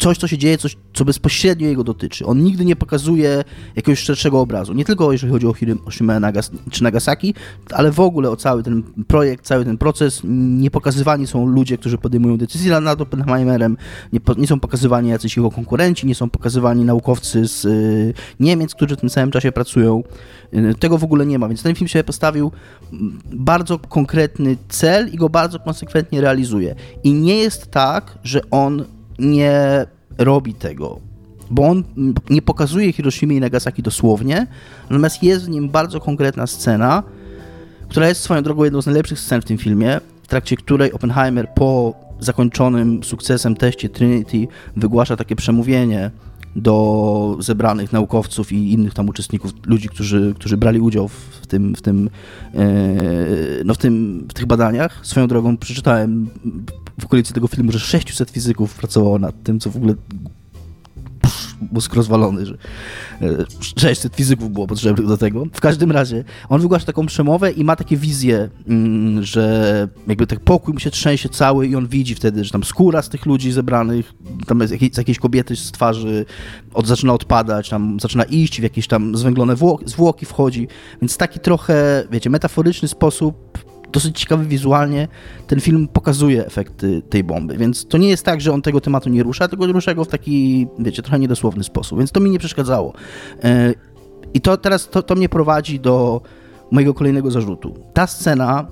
Coś, 0.00 0.18
co 0.18 0.28
się 0.28 0.38
dzieje, 0.38 0.58
coś, 0.58 0.76
co 0.94 1.04
bezpośrednio 1.04 1.68
jego 1.68 1.84
dotyczy. 1.84 2.26
On 2.26 2.42
nigdy 2.42 2.64
nie 2.64 2.76
pokazuje 2.76 3.44
jakiegoś 3.76 3.98
szerszego 3.98 4.40
obrazu. 4.40 4.72
Nie 4.72 4.84
tylko 4.84 5.12
jeżeli 5.12 5.32
chodzi 5.32 5.46
o 5.46 5.52
Hiroshima 5.52 6.20
Nagas 6.20 6.50
czy 6.70 6.82
Nagasaki, 6.82 7.34
ale 7.70 7.92
w 7.92 8.00
ogóle 8.00 8.30
o 8.30 8.36
cały 8.36 8.62
ten 8.62 8.82
projekt, 9.08 9.44
cały 9.44 9.64
ten 9.64 9.78
proces. 9.78 10.20
Nie 10.24 10.70
pokazywani 10.70 11.26
są 11.26 11.46
ludzie, 11.46 11.78
którzy 11.78 11.98
podejmują 11.98 12.36
decyzje 12.36 12.80
nad 12.80 13.00
Oppenheimerem, 13.00 13.76
nie, 14.12 14.20
nie 14.36 14.46
są 14.46 14.60
pokazywani 14.60 15.08
jacyś 15.08 15.36
jego 15.36 15.50
konkurenci, 15.50 16.06
nie 16.06 16.14
są 16.14 16.30
pokazywani 16.30 16.84
naukowcy 16.84 17.48
z 17.48 17.64
y, 17.64 18.14
Niemiec, 18.40 18.74
którzy 18.74 18.96
w 18.96 19.00
tym 19.00 19.10
samym 19.10 19.30
czasie 19.30 19.52
pracują. 19.52 20.02
Y, 20.54 20.74
tego 20.74 20.98
w 20.98 21.04
ogóle 21.04 21.26
nie 21.26 21.38
ma, 21.38 21.48
więc 21.48 21.62
ten 21.62 21.74
film 21.74 21.88
się 21.88 22.04
postawił 22.04 22.52
bardzo 23.32 23.78
konkretny 23.78 24.56
cel 24.68 25.08
i 25.12 25.16
go 25.16 25.28
bardzo 25.28 25.58
konsekwentnie 25.58 26.20
realizuje. 26.20 26.74
I 27.04 27.12
nie 27.12 27.36
jest 27.36 27.70
tak, 27.70 28.18
że 28.24 28.40
on 28.50 28.84
nie 29.20 29.86
robi 30.18 30.54
tego, 30.54 31.00
bo 31.50 31.68
on 31.68 31.84
nie 32.30 32.42
pokazuje 32.42 32.92
Hiroshimy 32.92 33.34
i 33.34 33.40
Nagasaki 33.40 33.82
dosłownie, 33.82 34.46
natomiast 34.82 35.22
jest 35.22 35.44
w 35.44 35.48
nim 35.48 35.68
bardzo 35.68 36.00
konkretna 36.00 36.46
scena, 36.46 37.02
która 37.88 38.08
jest 38.08 38.20
swoją 38.20 38.42
drogą 38.42 38.64
jedną 38.64 38.82
z 38.82 38.86
najlepszych 38.86 39.20
scen 39.20 39.42
w 39.42 39.44
tym 39.44 39.58
filmie, 39.58 40.00
w 40.22 40.28
trakcie 40.28 40.56
której 40.56 40.92
Oppenheimer 40.92 41.48
po 41.54 41.94
zakończonym 42.20 43.04
sukcesem 43.04 43.56
teście 43.56 43.88
Trinity 43.88 44.46
wygłasza 44.76 45.16
takie 45.16 45.36
przemówienie 45.36 46.10
do 46.56 47.36
zebranych 47.40 47.92
naukowców 47.92 48.52
i 48.52 48.72
innych 48.72 48.94
tam 48.94 49.08
uczestników, 49.08 49.52
ludzi, 49.66 49.88
którzy, 49.88 50.34
którzy 50.36 50.56
brali 50.56 50.80
udział 50.80 51.08
w 51.08 51.46
tym, 51.46 51.74
w 51.74 51.82
tym, 51.82 52.10
e, 52.54 52.60
no 53.64 53.74
w 53.74 53.78
tym, 53.78 54.26
w 54.28 54.34
tych 54.34 54.46
badaniach. 54.46 55.06
Swoją 55.06 55.26
drogą 55.28 55.56
przeczytałem 55.56 56.28
w 57.00 57.04
okolicy 57.04 57.32
tego 57.32 57.48
filmu, 57.48 57.72
że 57.72 57.78
600 57.78 58.30
fizyków 58.30 58.74
pracowało 58.74 59.18
nad 59.18 59.42
tym, 59.42 59.60
co 59.60 59.70
w 59.70 59.76
ogóle 59.76 59.94
mózg 61.72 61.94
rozwalony, 61.94 62.46
że 62.46 62.56
600 63.76 64.16
fizyków 64.16 64.52
było 64.52 64.66
potrzebnych 64.66 65.06
do 65.06 65.16
tego. 65.16 65.44
W 65.52 65.60
każdym 65.60 65.92
razie, 65.92 66.24
on 66.48 66.60
wygłasza 66.60 66.86
taką 66.86 67.06
przemowę 67.06 67.50
i 67.52 67.64
ma 67.64 67.76
takie 67.76 67.96
wizje, 67.96 68.48
mm, 68.68 69.24
że 69.24 69.88
jakby 70.06 70.26
tak 70.26 70.40
pokój 70.40 70.74
mu 70.74 70.80
się 70.80 70.90
trzęsie 70.90 71.28
cały 71.28 71.66
i 71.66 71.76
on 71.76 71.88
widzi 71.88 72.14
wtedy, 72.14 72.44
że 72.44 72.50
tam 72.50 72.64
skóra 72.64 73.02
z 73.02 73.08
tych 73.08 73.26
ludzi 73.26 73.52
zebranych, 73.52 74.12
tam 74.46 74.66
z 74.66 74.70
jakiejś, 74.70 74.92
z 74.92 74.98
jakiejś 74.98 75.18
kobiety 75.18 75.56
z 75.56 75.72
twarzy 75.72 76.26
od, 76.74 76.86
zaczyna 76.86 77.12
odpadać, 77.12 77.68
tam 77.68 78.00
zaczyna 78.00 78.24
iść 78.24 78.60
w 78.60 78.62
jakieś 78.62 78.86
tam 78.86 79.16
zwęglone 79.16 79.54
zwłoki 79.84 80.26
wchodzi, 80.26 80.68
więc 81.02 81.16
taki 81.16 81.40
trochę, 81.40 82.04
wiecie, 82.10 82.30
metaforyczny 82.30 82.88
sposób 82.88 83.69
dosyć 83.92 84.20
ciekawy 84.20 84.44
wizualnie 84.44 85.08
ten 85.46 85.60
film 85.60 85.88
pokazuje 85.88 86.46
efekty 86.46 87.02
tej 87.02 87.24
bomby, 87.24 87.56
więc 87.56 87.86
to 87.86 87.98
nie 87.98 88.08
jest 88.08 88.24
tak, 88.24 88.40
że 88.40 88.52
on 88.52 88.62
tego 88.62 88.80
tematu 88.80 89.10
nie 89.10 89.22
rusza, 89.22 89.48
tylko 89.48 89.66
rusza 89.66 89.94
go 89.94 90.04
w 90.04 90.08
taki, 90.08 90.66
wiecie, 90.78 91.02
trochę 91.02 91.18
niedosłowny 91.18 91.64
sposób, 91.64 91.98
więc 91.98 92.12
to 92.12 92.20
mi 92.20 92.30
nie 92.30 92.38
przeszkadzało. 92.38 92.92
E, 93.44 93.74
I 94.34 94.40
to 94.40 94.56
teraz, 94.56 94.88
to, 94.88 95.02
to 95.02 95.14
mnie 95.14 95.28
prowadzi 95.28 95.80
do 95.80 96.20
mojego 96.70 96.94
kolejnego 96.94 97.30
zarzutu. 97.30 97.74
Ta 97.94 98.06
scena, 98.06 98.66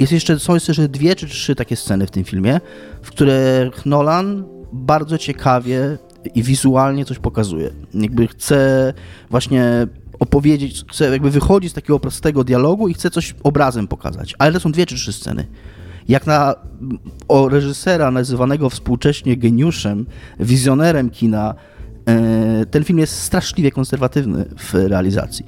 jest 0.00 0.12
jeszcze, 0.12 0.38
są 0.38 0.54
jeszcze 0.54 0.88
dwie 0.88 1.16
czy 1.16 1.26
trzy 1.28 1.54
takie 1.54 1.76
sceny 1.76 2.06
w 2.06 2.10
tym 2.10 2.24
filmie, 2.24 2.60
w 3.02 3.08
których 3.08 3.86
Nolan 3.86 4.44
bardzo 4.72 5.18
ciekawie 5.18 5.98
i 6.34 6.42
wizualnie 6.42 7.04
coś 7.04 7.18
pokazuje. 7.18 7.70
Jakby 7.94 8.28
chce 8.28 8.92
właśnie 9.30 9.86
opowiedzieć, 10.22 10.84
chce 10.90 11.10
jakby 11.10 11.30
wychodzić 11.30 11.70
z 11.70 11.74
takiego 11.74 12.00
prostego 12.00 12.44
dialogu 12.44 12.88
i 12.88 12.94
chce 12.94 13.10
coś 13.10 13.34
obrazem 13.42 13.88
pokazać. 13.88 14.34
Ale 14.38 14.52
to 14.52 14.60
są 14.60 14.72
dwie 14.72 14.86
czy 14.86 14.94
trzy 14.94 15.12
sceny. 15.12 15.46
Jak 16.08 16.26
na 16.26 16.54
o 17.28 17.48
reżysera 17.48 18.10
nazywanego 18.10 18.70
współcześnie 18.70 19.36
geniuszem, 19.36 20.06
wizjonerem 20.40 21.10
kina, 21.10 21.54
e, 22.06 22.66
ten 22.66 22.84
film 22.84 22.98
jest 22.98 23.18
straszliwie 23.18 23.70
konserwatywny 23.70 24.44
w 24.58 24.74
realizacji. 24.74 25.44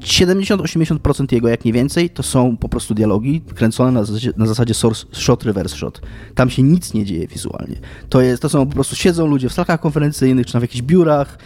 70-80% 0.00 1.32
jego, 1.32 1.48
jak 1.48 1.64
nie 1.64 1.72
więcej, 1.72 2.10
to 2.10 2.22
są 2.22 2.56
po 2.56 2.68
prostu 2.68 2.94
dialogi 2.94 3.40
kręcone 3.54 3.92
na 3.92 4.04
zasadzie, 4.04 4.32
na 4.36 4.46
zasadzie 4.46 4.74
source 4.74 5.06
shot, 5.12 5.44
reverse 5.44 5.76
shot. 5.76 6.00
Tam 6.34 6.50
się 6.50 6.62
nic 6.62 6.94
nie 6.94 7.04
dzieje 7.04 7.26
wizualnie. 7.26 7.76
To, 8.08 8.20
jest, 8.20 8.42
to 8.42 8.48
są 8.48 8.66
po 8.66 8.74
prostu, 8.74 8.96
siedzą 8.96 9.26
ludzie 9.26 9.48
w 9.48 9.52
salkach 9.52 9.80
konferencyjnych, 9.80 10.46
czy 10.46 10.54
na 10.54 10.60
w 10.60 10.62
jakichś 10.62 10.82
biurach, 10.82 11.38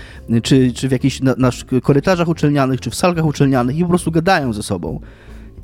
czy, 0.43 0.73
czy 0.73 0.89
w 0.89 0.93
jakichś 0.93 1.21
na, 1.21 1.35
na 1.39 1.51
korytarzach 1.83 2.29
uczelnianych, 2.29 2.81
czy 2.81 2.91
w 2.91 2.95
salkach 2.95 3.25
uczelnianych 3.25 3.77
i 3.77 3.83
po 3.83 3.89
prostu 3.89 4.11
gadają 4.11 4.53
ze 4.53 4.63
sobą. 4.63 5.01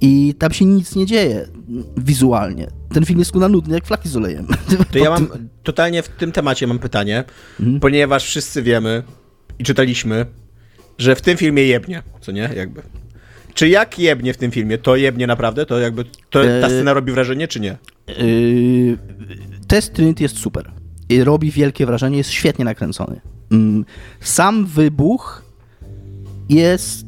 I 0.00 0.34
tam 0.38 0.52
się 0.52 0.64
nic 0.64 0.96
nie 0.96 1.06
dzieje 1.06 1.48
wizualnie. 1.96 2.68
Ten 2.94 3.04
film 3.04 3.18
jest 3.18 3.34
na 3.34 3.48
nudny 3.48 3.74
jak 3.74 3.86
flaki 3.86 4.08
z 4.08 4.16
olejem. 4.16 4.46
To 4.92 4.98
ja 4.98 5.10
mam, 5.10 5.28
totalnie 5.62 6.02
w 6.02 6.08
tym 6.08 6.32
temacie 6.32 6.66
mam 6.66 6.78
pytanie, 6.78 7.24
mhm. 7.60 7.80
ponieważ 7.80 8.24
wszyscy 8.24 8.62
wiemy 8.62 9.02
i 9.58 9.64
czytaliśmy, 9.64 10.26
że 10.98 11.16
w 11.16 11.22
tym 11.22 11.36
filmie 11.36 11.64
jebnie, 11.64 12.02
co 12.20 12.32
nie? 12.32 12.50
Jakby. 12.56 12.82
Czy 13.54 13.68
jak 13.68 13.98
jebnie 13.98 14.34
w 14.34 14.36
tym 14.36 14.50
filmie? 14.50 14.78
To 14.78 14.96
jebnie 14.96 15.26
naprawdę? 15.26 15.66
To 15.66 15.78
jakby 15.78 16.04
to, 16.04 16.10
ta 16.30 16.40
e, 16.40 16.70
scena 16.70 16.94
robi 16.94 17.12
wrażenie, 17.12 17.48
czy 17.48 17.60
nie? 17.60 17.76
Yy, 18.08 18.98
test 19.66 19.92
Trinity 19.92 20.22
jest 20.22 20.38
super. 20.38 20.70
I 21.08 21.24
robi 21.24 21.50
wielkie 21.50 21.86
wrażenie, 21.86 22.18
jest 22.18 22.30
świetnie 22.30 22.64
nakręcony. 22.64 23.20
Mm, 23.50 23.84
sam 24.20 24.66
wybuch 24.66 25.42
jest 26.48 27.06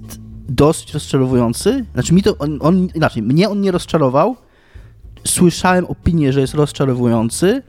dosyć 0.48 0.94
rozczarowujący. 0.94 1.84
Znaczy 1.92 2.14
mi 2.14 2.22
to, 2.22 2.38
on, 2.38 2.58
on, 2.60 2.88
inaczej, 2.94 3.22
mnie 3.22 3.48
on 3.48 3.60
nie 3.60 3.70
rozczarował. 3.70 4.36
Słyszałem 5.26 5.84
opinię, 5.84 6.32
że 6.32 6.40
jest 6.40 6.54
rozczarowujący. 6.54 7.62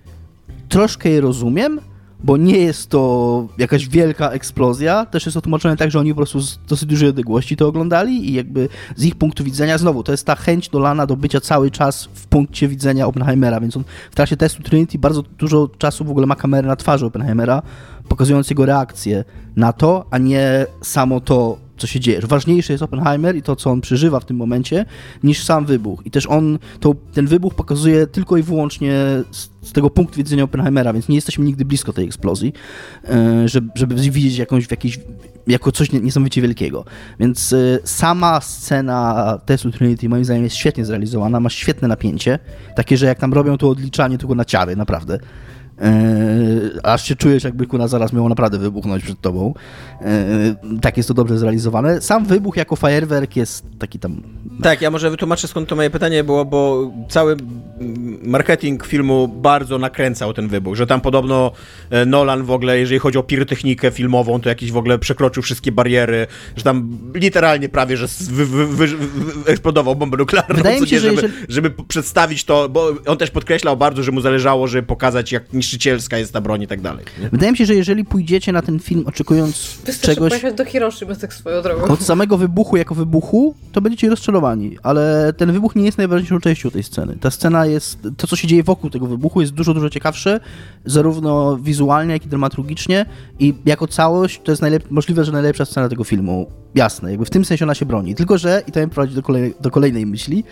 Troszkę 0.69 1.09
je 1.09 1.21
rozumiem, 1.21 1.79
bo 2.23 2.37
nie 2.37 2.57
jest 2.57 2.89
to 2.89 3.47
jakaś 3.57 3.87
wielka 3.87 4.29
eksplozja, 4.29 5.05
też 5.05 5.25
jest 5.25 5.37
to 5.41 5.75
tak, 5.77 5.91
że 5.91 5.99
oni 5.99 6.11
po 6.11 6.15
prostu 6.15 6.41
z 6.41 6.59
dosyć 6.67 6.89
dużej 6.89 7.09
odległości 7.09 7.57
to 7.57 7.67
oglądali 7.67 8.29
i 8.29 8.33
jakby 8.33 8.69
z 8.95 9.05
ich 9.05 9.15
punktu 9.15 9.43
widzenia, 9.43 9.77
znowu, 9.77 10.03
to 10.03 10.11
jest 10.11 10.25
ta 10.25 10.35
chęć 10.35 10.69
Dolana 10.69 11.07
do 11.07 11.15
bycia 11.15 11.41
cały 11.41 11.71
czas 11.71 12.09
w 12.13 12.27
punkcie 12.27 12.67
widzenia 12.67 13.07
Oppenheimera, 13.07 13.59
więc 13.59 13.77
on 13.77 13.83
w 14.11 14.15
trakcie 14.15 14.37
testu 14.37 14.63
Trinity 14.63 14.99
bardzo 14.99 15.21
dużo 15.21 15.69
czasu 15.77 16.05
w 16.05 16.11
ogóle 16.11 16.27
ma 16.27 16.35
kamerę 16.35 16.67
na 16.67 16.75
twarzy 16.75 17.05
Oppenheimera, 17.05 17.61
pokazując 18.07 18.49
jego 18.49 18.65
reakcję 18.65 19.23
na 19.55 19.73
to, 19.73 20.05
a 20.11 20.17
nie 20.17 20.65
samo 20.81 21.19
to, 21.19 21.57
co 21.81 21.87
się 21.87 21.99
dzieje. 21.99 22.21
Że 22.21 22.27
ważniejszy 22.27 22.71
jest 22.73 22.83
Oppenheimer 22.83 23.35
i 23.35 23.41
to, 23.41 23.55
co 23.55 23.71
on 23.71 23.81
przeżywa 23.81 24.19
w 24.19 24.25
tym 24.25 24.37
momencie, 24.37 24.85
niż 25.23 25.43
sam 25.43 25.65
wybuch. 25.65 26.05
I 26.05 26.11
też 26.11 26.27
on, 26.27 26.59
to, 26.79 26.95
ten 27.13 27.27
wybuch 27.27 27.55
pokazuje 27.55 28.07
tylko 28.07 28.37
i 28.37 28.43
wyłącznie 28.43 28.93
z, 29.31 29.49
z 29.61 29.71
tego 29.71 29.89
punktu 29.89 30.17
widzenia 30.17 30.43
Oppenheimera, 30.43 30.93
więc 30.93 31.09
nie 31.09 31.15
jesteśmy 31.15 31.45
nigdy 31.45 31.65
blisko 31.65 31.93
tej 31.93 32.05
eksplozji, 32.05 32.53
e, 33.09 33.47
żeby, 33.47 33.69
żeby 33.75 33.95
widzieć 33.95 34.37
jakąś 34.37 34.67
w 34.67 34.71
jakiejś, 34.71 34.99
jako 35.47 35.71
coś 35.71 35.91
niesamowicie 35.91 36.41
wielkiego. 36.41 36.85
Więc 37.19 37.53
e, 37.53 37.79
sama 37.83 38.41
scena 38.41 39.39
testu 39.45 39.71
Trinity 39.71 40.09
moim 40.09 40.25
zdaniem 40.25 40.43
jest 40.43 40.55
świetnie 40.55 40.85
zrealizowana, 40.85 41.39
ma 41.39 41.49
świetne 41.49 41.87
napięcie, 41.87 42.39
takie, 42.75 42.97
że 42.97 43.05
jak 43.05 43.19
tam 43.19 43.33
robią 43.33 43.57
to 43.57 43.69
odliczanie 43.69 44.17
tylko 44.17 44.35
na 44.35 44.45
ciary, 44.45 44.75
naprawdę. 44.75 45.19
Yy, 45.81 46.79
aż 46.83 47.05
się 47.05 47.15
czujesz, 47.15 47.43
jakby 47.43 47.67
kuna 47.67 47.87
zaraz 47.87 48.13
miało 48.13 48.29
naprawdę 48.29 48.57
wybuchnąć 48.57 49.03
przed 49.03 49.21
tobą. 49.21 49.53
Yy, 50.01 50.79
tak 50.81 50.97
jest 50.97 51.07
to 51.07 51.13
dobrze 51.13 51.37
zrealizowane. 51.37 52.01
Sam 52.01 52.25
wybuch 52.25 52.57
jako 52.57 52.75
fajerwerk 52.75 53.35
jest 53.35 53.65
taki 53.79 53.99
tam... 53.99 54.21
Tak, 54.63 54.81
ja 54.81 54.91
może 54.91 55.09
wytłumaczę 55.09 55.47
skąd 55.47 55.69
to 55.69 55.75
moje 55.75 55.89
pytanie 55.89 56.23
było, 56.23 56.45
bo 56.45 56.91
cały 57.09 57.37
marketing 58.23 58.85
filmu 58.85 59.27
bardzo 59.27 59.77
nakręcał 59.77 60.33
ten 60.33 60.47
wybuch, 60.47 60.75
że 60.75 60.87
tam 60.87 61.01
podobno 61.01 61.51
e, 61.89 62.05
Nolan 62.05 62.43
w 62.43 62.51
ogóle, 62.51 62.79
jeżeli 62.79 62.99
chodzi 62.99 63.17
o 63.17 63.23
pirotechnikę 63.23 63.91
filmową, 63.91 64.41
to 64.41 64.49
jakiś 64.49 64.71
w 64.71 64.77
ogóle 64.77 64.99
przekroczył 64.99 65.43
wszystkie 65.43 65.71
bariery, 65.71 66.27
że 66.55 66.63
tam 66.63 66.97
literalnie 67.13 67.69
prawie, 67.69 67.97
że 67.97 68.07
wy, 68.31 68.45
wy, 68.45 68.67
wy, 68.67 68.87
eksplodował 69.45 69.95
bombę 69.95 70.17
nuklearną, 70.17 70.55
Wydaje 70.55 70.81
mi 70.81 70.87
się, 70.87 70.95
nie, 70.95 70.99
żeby, 70.99 71.15
jeżeli... 71.15 71.33
żeby 71.49 71.71
przedstawić 71.87 72.43
to, 72.43 72.69
bo 72.69 72.93
on 73.05 73.17
też 73.17 73.31
podkreślał 73.31 73.77
bardzo, 73.77 74.03
że 74.03 74.11
mu 74.11 74.21
zależało, 74.21 74.67
żeby 74.67 74.87
pokazać, 74.87 75.31
jak 75.31 75.53
niż 75.53 75.70
niszczycielska 75.71 76.17
jest 76.17 76.33
ta 76.33 76.41
broń 76.41 76.61
i 76.61 76.67
tak 76.67 76.81
dalej. 76.81 77.05
Nie? 77.21 77.29
Wydaje 77.29 77.51
mi 77.51 77.57
się, 77.57 77.65
że 77.65 77.75
jeżeli 77.75 78.05
pójdziecie 78.05 78.51
na 78.51 78.61
ten 78.61 78.79
film 78.79 79.03
oczekując 79.07 79.77
Wystarczy 79.85 80.15
czegoś... 80.15 80.29
pojechać 80.29 80.53
do 80.53 80.65
Hiroshimy 80.65 81.15
tak 81.15 81.33
swoją 81.33 81.61
drogą. 81.61 81.83
Od 81.83 82.01
samego 82.01 82.37
wybuchu 82.37 82.77
jako 82.77 82.95
wybuchu, 82.95 83.55
to 83.71 83.81
będziecie 83.81 84.09
rozczarowani, 84.09 84.77
ale 84.83 85.33
ten 85.37 85.51
wybuch 85.51 85.75
nie 85.75 85.85
jest 85.85 85.97
najważniejszą 85.97 86.39
częścią 86.39 86.71
tej 86.71 86.83
sceny. 86.83 87.17
Ta 87.21 87.31
scena 87.31 87.65
jest... 87.65 87.97
To, 88.17 88.27
co 88.27 88.35
się 88.35 88.47
dzieje 88.47 88.63
wokół 88.63 88.89
tego 88.89 89.07
wybuchu 89.07 89.41
jest 89.41 89.53
dużo, 89.53 89.73
dużo 89.73 89.89
ciekawsze, 89.89 90.39
zarówno 90.85 91.57
wizualnie, 91.57 92.13
jak 92.13 92.25
i 92.25 92.29
dramaturgicznie 92.29 93.05
i 93.39 93.53
jako 93.65 93.87
całość 93.87 94.41
to 94.43 94.51
jest 94.51 94.61
najlep... 94.61 94.91
możliwe, 94.91 95.25
że 95.25 95.31
najlepsza 95.31 95.65
scena 95.65 95.89
tego 95.89 96.03
filmu. 96.03 96.51
Jasne, 96.75 97.11
jakby 97.11 97.25
w 97.25 97.29
tym 97.29 97.45
sensie 97.45 97.65
ona 97.65 97.75
się 97.75 97.85
broni. 97.85 98.15
Tylko, 98.15 98.37
że, 98.37 98.63
i 98.67 98.71
to 98.71 98.79
mnie 98.79 98.89
prowadzi 98.89 99.15
do, 99.15 99.21
kolej... 99.21 99.53
do 99.61 99.71
kolejnej 99.71 100.05
myśli, 100.05 100.43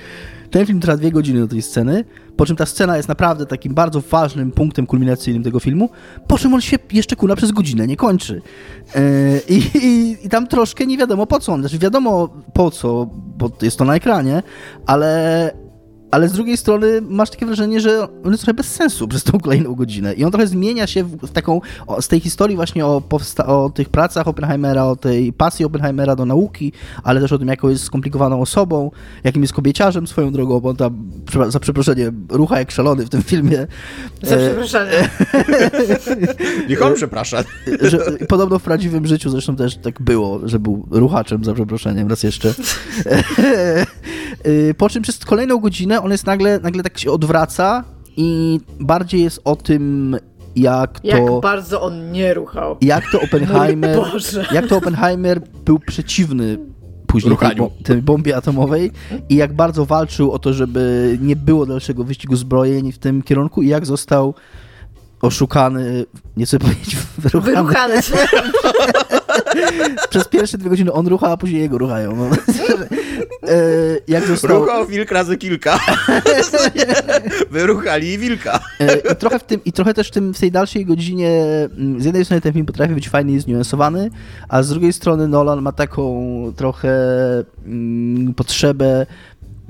ten 0.49 0.65
film 0.65 0.79
trwa 0.79 0.97
dwie 0.97 1.11
godziny 1.11 1.39
do 1.39 1.47
tej 1.47 1.61
sceny, 1.61 2.05
po 2.37 2.45
czym 2.45 2.55
ta 2.55 2.65
scena 2.65 2.97
jest 2.97 3.09
naprawdę 3.09 3.45
takim 3.45 3.73
bardzo 3.73 4.01
ważnym 4.01 4.51
punktem 4.51 4.85
kulminacyjnym 4.85 5.43
tego 5.43 5.59
filmu, 5.59 5.89
po 6.27 6.37
czym 6.37 6.53
on 6.53 6.61
się 6.61 6.77
jeszcze 6.91 7.15
kuna 7.15 7.35
przez 7.35 7.51
godzinę 7.51 7.87
nie 7.87 7.97
kończy. 7.97 8.41
Yy, 8.95 9.01
i, 9.49 9.77
i, 9.87 10.17
I 10.25 10.29
tam 10.29 10.47
troszkę 10.47 10.85
nie 10.85 10.97
wiadomo 10.97 11.25
po 11.25 11.39
co 11.39 11.53
on, 11.53 11.61
znaczy 11.61 11.77
wiadomo 11.77 12.29
po 12.53 12.71
co, 12.71 13.09
bo 13.13 13.51
jest 13.61 13.77
to 13.77 13.85
na 13.85 13.95
ekranie, 13.95 14.43
ale 14.85 15.68
ale 16.11 16.29
z 16.29 16.31
drugiej 16.31 16.57
strony 16.57 17.01
masz 17.01 17.29
takie 17.29 17.45
wrażenie, 17.45 17.79
że 17.79 18.07
on 18.23 18.31
jest 18.31 18.43
trochę 18.43 18.53
bez 18.53 18.67
sensu 18.67 19.07
przez 19.07 19.23
tą 19.23 19.39
kolejną 19.39 19.75
godzinę 19.75 20.13
i 20.13 20.23
on 20.23 20.31
trochę 20.31 20.47
zmienia 20.47 20.87
się 20.87 21.03
w 21.03 21.31
taką, 21.31 21.61
o, 21.87 22.01
z 22.01 22.07
tej 22.07 22.19
historii 22.19 22.55
właśnie 22.55 22.85
o, 22.85 23.01
o 23.45 23.69
tych 23.69 23.89
pracach 23.89 24.27
Oppenheimera, 24.27 24.85
o 24.85 24.95
tej 24.95 25.33
pasji 25.33 25.65
Oppenheimera 25.65 26.15
do 26.15 26.25
nauki, 26.25 26.73
ale 27.03 27.21
też 27.21 27.31
o 27.31 27.37
tym, 27.37 27.47
jaką 27.47 27.69
jest 27.69 27.83
skomplikowaną 27.83 28.41
osobą, 28.41 28.91
jakim 29.23 29.41
jest 29.41 29.53
kobieciarzem 29.53 30.07
swoją 30.07 30.31
drogą, 30.31 30.59
bo 30.59 30.69
on 30.69 30.75
tam, 30.75 31.11
za 31.49 31.59
przeproszenie, 31.59 32.11
rucha 32.29 32.59
jak 32.59 32.71
szalony 32.71 33.05
w 33.05 33.09
tym 33.09 33.23
filmie. 33.23 33.67
Za 34.23 34.35
e, 34.35 34.47
przeproszenie. 34.47 35.09
Niech 36.69 36.81
on 36.81 36.95
przeprasza. 36.95 37.43
Że, 37.81 37.99
podobno 38.27 38.59
w 38.59 38.63
prawdziwym 38.63 39.07
życiu 39.07 39.29
zresztą 39.29 39.55
też 39.55 39.77
tak 39.77 40.01
było, 40.01 40.39
że 40.43 40.59
był 40.59 40.87
ruchaczem, 40.91 41.43
za 41.43 41.53
przeproszeniem, 41.53 42.07
raz 42.07 42.23
jeszcze. 42.23 42.53
E, 44.43 44.73
po 44.73 44.89
czym 44.89 45.03
przez 45.03 45.19
kolejną 45.19 45.57
godzinę 45.57 45.98
on 46.03 46.11
jest 46.11 46.25
nagle, 46.25 46.59
nagle 46.59 46.83
tak 46.83 46.97
się 46.97 47.11
odwraca 47.11 47.83
i 48.17 48.59
bardziej 48.79 49.23
jest 49.23 49.41
o 49.43 49.55
tym, 49.55 50.15
jak 50.55 50.99
to... 50.99 51.07
Jak 51.07 51.23
bardzo 51.41 51.81
on 51.81 52.11
nie 52.11 52.33
ruchał. 52.33 52.77
Jak 52.81 53.11
to 53.11 53.21
Oppenheimer... 53.25 53.99
Jak 54.51 54.67
to 54.67 54.77
Oppenheimer 54.77 55.41
był 55.65 55.79
przeciwny 55.79 56.57
później 57.07 57.37
tej, 57.37 57.55
tej 57.83 58.01
bombie 58.01 58.33
atomowej 58.33 58.91
i 59.29 59.35
jak 59.35 59.53
bardzo 59.53 59.85
walczył 59.85 60.31
o 60.31 60.39
to, 60.39 60.53
żeby 60.53 61.17
nie 61.21 61.35
było 61.35 61.65
dalszego 61.65 62.03
wyścigu 62.03 62.35
zbrojeń 62.35 62.91
w 62.91 62.97
tym 62.97 63.21
kierunku 63.21 63.61
i 63.61 63.67
jak 63.67 63.85
został 63.85 64.33
oszukany, 65.21 66.05
nie 66.37 66.45
chcę 66.45 66.59
powiedzieć 66.59 66.97
wyruchany. 67.17 67.55
Wyruchany. 67.55 68.01
Przez 70.09 70.27
pierwsze 70.27 70.57
dwie 70.57 70.69
godziny 70.69 70.93
on 70.93 71.07
rucha, 71.07 71.31
a 71.31 71.37
później 71.37 71.61
jego 71.61 71.77
ruchają. 71.77 72.15
No. 72.15 72.29
jak 74.07 74.27
został... 74.27 74.59
Ruchał 74.59 74.85
wilk 74.85 75.11
razy 75.11 75.37
kilka. 75.37 75.79
Wyruchali 77.51 78.17
wilka. 78.17 78.59
I 79.11 79.15
trochę, 79.15 79.39
w 79.39 79.43
tym, 79.43 79.61
I 79.65 79.71
trochę 79.71 79.93
też 79.93 80.07
w, 80.07 80.11
tym, 80.11 80.33
w 80.33 80.39
tej 80.39 80.51
dalszej 80.51 80.85
godzinie 80.85 81.43
mm, 81.77 82.01
z 82.01 82.05
jednej 82.05 82.25
strony 82.25 82.41
ten 82.41 82.53
film 82.53 82.65
potrafi 82.65 82.93
być 82.93 83.09
fajnie 83.09 83.33
i 83.33 83.39
zniuansowany, 83.39 84.09
a 84.49 84.63
z 84.63 84.69
drugiej 84.69 84.93
strony 84.93 85.27
Nolan 85.27 85.61
ma 85.61 85.71
taką 85.71 86.53
trochę 86.55 86.89
mm, 87.65 88.33
potrzebę 88.33 89.05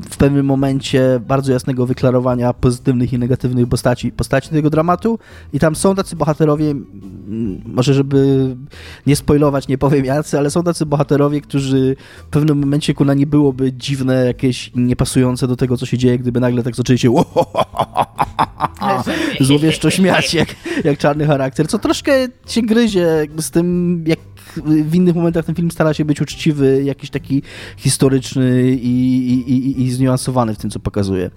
w 0.09 0.17
pewnym 0.17 0.45
momencie 0.45 1.19
bardzo 1.27 1.51
jasnego 1.51 1.85
wyklarowania 1.85 2.53
pozytywnych 2.53 3.13
i 3.13 3.19
negatywnych 3.19 3.67
postaci, 3.67 4.11
postaci 4.11 4.49
tego 4.49 4.69
dramatu. 4.69 5.19
I 5.53 5.59
tam 5.59 5.75
są 5.75 5.95
tacy 5.95 6.15
bohaterowie, 6.15 6.75
może 7.65 7.93
żeby 7.93 8.55
nie 9.07 9.15
spoilować, 9.15 9.67
nie 9.67 9.77
powiem 9.77 10.05
jacy, 10.05 10.37
ale 10.37 10.51
są 10.51 10.63
tacy 10.63 10.85
bohaterowie, 10.85 11.41
którzy 11.41 11.95
w 12.27 12.29
pewnym 12.29 12.59
momencie 12.59 12.93
kuna 12.93 13.13
nie 13.13 13.27
byłoby 13.27 13.73
dziwne, 13.73 14.25
jakieś 14.25 14.71
niepasujące 14.75 15.47
do 15.47 15.55
tego, 15.55 15.77
co 15.77 15.85
się 15.85 15.97
dzieje, 15.97 16.19
gdyby 16.19 16.39
nagle 16.39 16.63
tak 16.63 16.75
zaczęli 16.75 16.99
się 16.99 17.09
złowieszczo 19.39 19.89
śmiać, 19.89 20.33
jak, 20.33 20.55
jak 20.83 20.97
czarny 20.97 21.25
charakter, 21.25 21.67
co 21.67 21.79
troszkę 21.79 22.11
się 22.47 22.61
gryzie 22.61 23.27
z 23.37 23.51
tym, 23.51 24.03
jak 24.07 24.19
w 24.63 24.95
innych 24.95 25.15
momentach 25.15 25.45
ten 25.45 25.55
film 25.55 25.71
stara 25.71 25.93
się 25.93 26.05
być 26.05 26.21
uczciwy, 26.21 26.83
jakiś 26.83 27.09
taki 27.09 27.41
historyczny 27.77 28.71
i, 28.71 29.27
i, 29.31 29.51
i, 29.53 29.83
i 29.83 29.91
zniuansowany 29.91 30.55
w 30.55 30.57
tym, 30.57 30.69
co 30.69 30.79
pokazuje. 30.79 31.31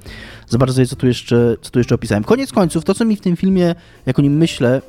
Zobaczę 0.49 0.73
sobie, 0.73 0.87
co 0.87 0.97
tu, 0.97 1.07
jeszcze, 1.07 1.57
co 1.61 1.71
tu 1.71 1.79
jeszcze 1.79 1.95
opisałem. 1.95 2.25
Koniec 2.25 2.53
końców, 2.53 2.85
to, 2.85 2.95
co 2.95 3.05
mi 3.05 3.17
w 3.17 3.21
tym 3.21 3.37
filmie, 3.37 3.75
jak 4.07 4.19
o 4.19 4.23
nim 4.23 4.37
myślę, 4.37 4.83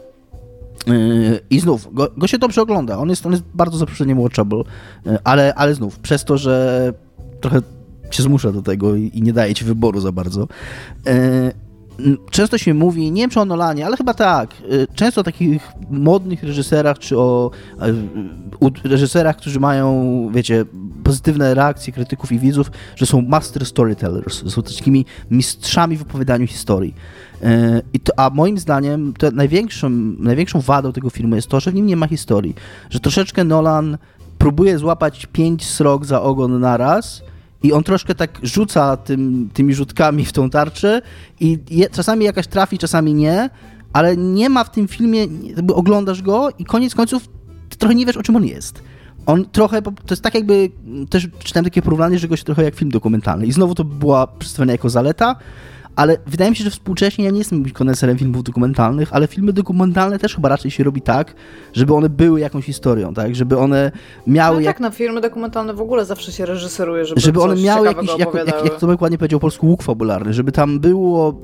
Yy, 0.88 1.40
I 1.50 1.60
znów, 1.60 1.94
go, 1.94 2.12
go, 2.18 2.28
się 2.28 2.38
dobrze 2.38 2.62
ogląda. 2.62 2.98
On 2.98 3.10
jest, 3.10 3.26
on 3.26 3.32
jest 3.32 3.44
bardzo 3.54 3.78
zaproszeniem 3.78 4.22
watchable, 4.22 4.64
yy, 5.06 5.18
ale, 5.24 5.56
ale 5.56 5.76
znów, 5.76 6.00
przez 6.00 6.26
to, 6.26 6.38
że 6.38 6.94
trochę 7.42 7.62
się 8.12 8.24
zmusza 8.24 8.52
do 8.52 8.62
tego 8.62 8.96
i, 8.96 9.12
i 9.14 9.22
nie 9.22 9.34
daje 9.34 9.56
ci 9.56 9.66
wyboru 9.66 10.02
za 10.02 10.12
bardzo. 10.12 10.48
Często 12.32 12.58
się 12.58 12.74
mówi, 12.74 13.12
nie 13.12 13.22
wiem 13.22 13.30
czy 13.30 13.40
o 13.40 13.46
Nolanie, 13.46 13.86
ale 13.86 13.98
chyba 13.98 14.14
tak, 14.14 14.54
y, 14.72 14.88
często 14.96 15.22
o 15.22 15.24
takich 15.24 15.72
modnych 15.90 16.44
reżyserach, 16.44 17.00
czy 17.00 17.18
o 17.18 17.52
y, 18.86 18.90
reżyserach, 18.90 19.38
którzy 19.38 19.60
mają, 19.60 20.30
wiecie, 20.34 20.66
pozytywne 21.04 21.54
reakcje 21.54 21.94
krytyków 21.94 22.32
i 22.32 22.40
widzów, 22.40 22.72
że 22.96 23.06
są 23.06 23.22
master 23.22 23.66
storytellers, 23.66 24.52
są 24.52 24.64
takimi 24.64 25.06
mistrzami 25.32 25.98
w 25.98 26.02
opowiadaniu 26.02 26.48
historii. 26.48 26.96
Y, 27.44 27.48
I 27.94 28.00
to, 28.00 28.20
a 28.20 28.30
moim 28.30 28.58
zdaniem 28.58 29.14
to 29.14 29.32
największą, 29.32 29.90
największą 30.20 30.62
wadą 30.62 30.94
tego 30.94 31.10
filmu 31.10 31.36
jest 31.36 31.48
to, 31.48 31.60
że 31.60 31.72
w 31.72 31.74
nim 31.74 31.86
nie 31.86 31.96
ma 31.96 32.08
historii, 32.08 32.56
że 32.90 33.00
troszeczkę 33.00 33.44
Nolan 33.44 33.98
próbuje 34.38 34.78
złapać 34.78 35.26
pięć 35.26 35.66
srok 35.66 36.06
za 36.06 36.22
ogon 36.22 36.60
naraz, 36.60 37.22
i 37.64 37.74
on 37.74 37.84
troszkę 37.84 38.16
tak 38.16 38.40
rzuca 38.44 38.98
tym, 38.98 39.50
tymi 39.54 39.74
rzutkami 39.74 40.26
w 40.26 40.32
tą 40.32 40.50
tarczę 40.50 41.02
i 41.40 41.60
je, 41.70 41.90
czasami 41.90 42.26
jakaś 42.26 42.48
trafi, 42.48 42.78
czasami 42.78 43.14
nie, 43.14 43.50
ale 43.94 44.18
nie 44.18 44.50
ma 44.50 44.64
w 44.64 44.72
tym 44.72 44.88
filmie, 44.88 45.20
jakby 45.44 45.74
oglądasz 45.74 46.22
go 46.22 46.50
i 46.60 46.66
koniec 46.66 46.96
końców 46.96 47.30
trochę 47.78 47.96
nie 47.96 48.06
wiesz, 48.06 48.18
o 48.18 48.24
czym 48.24 48.36
on 48.36 48.46
jest. 48.46 48.84
On 49.26 49.46
trochę, 49.46 49.82
to 49.82 49.92
jest 50.10 50.22
tak 50.22 50.36
jakby, 50.36 50.72
też 51.10 51.28
czytałem 51.44 51.64
takie 51.64 51.82
porównanie, 51.82 52.20
że 52.20 52.28
go 52.28 52.36
się 52.36 52.44
trochę 52.44 52.64
jak 52.64 52.76
film 52.76 52.92
dokumentalny 52.92 53.46
i 53.46 53.52
znowu 53.52 53.76
to 53.76 53.84
była 53.84 54.28
przedstawiona 54.28 54.72
jako 54.72 54.90
zaleta, 54.90 55.36
ale 55.96 56.18
wydaje 56.28 56.50
mi 56.50 56.56
się, 56.56 56.64
że 56.64 56.70
współcześnie 56.70 57.26
ja 57.26 57.32
nie 57.32 57.38
jestem 57.38 57.72
koneserem 57.72 58.18
filmów 58.18 58.44
dokumentalnych, 58.44 59.14
ale 59.14 59.28
filmy 59.28 59.54
dokumentalne 59.54 60.20
też 60.20 60.36
chyba 60.36 60.50
raczej 60.50 60.72
się 60.72 60.84
robi 60.84 61.02
tak, 61.02 61.36
żeby 61.74 61.94
one 61.94 62.10
były 62.10 62.40
jakąś 62.40 62.66
historią, 62.66 63.14
tak? 63.14 63.36
Żeby 63.36 63.58
one 63.58 63.92
miały... 64.28 64.56
No 64.56 64.62
jak... 64.62 64.76
tak, 64.76 64.82
no 64.82 64.92
filmy 64.92 65.22
dokumentalne 65.22 65.74
w 65.74 65.82
ogóle 65.82 66.06
zawsze 66.06 66.32
się 66.32 66.46
reżyseruje, 66.46 67.06
żeby 67.06 67.22
Żeby 67.22 67.42
one 67.42 67.56
miały 67.56 67.88
jakiś, 67.88 68.10
jak, 68.18 68.34
jak, 68.34 68.66
jak 68.66 68.80
to 68.80 68.88
dokładnie 68.88 69.18
powiedział 69.18 69.40
polski 69.40 69.66
łuk 69.66 69.84
fabularny, 69.84 70.34
żeby 70.34 70.52
tam 70.52 70.80
było, 70.80 71.42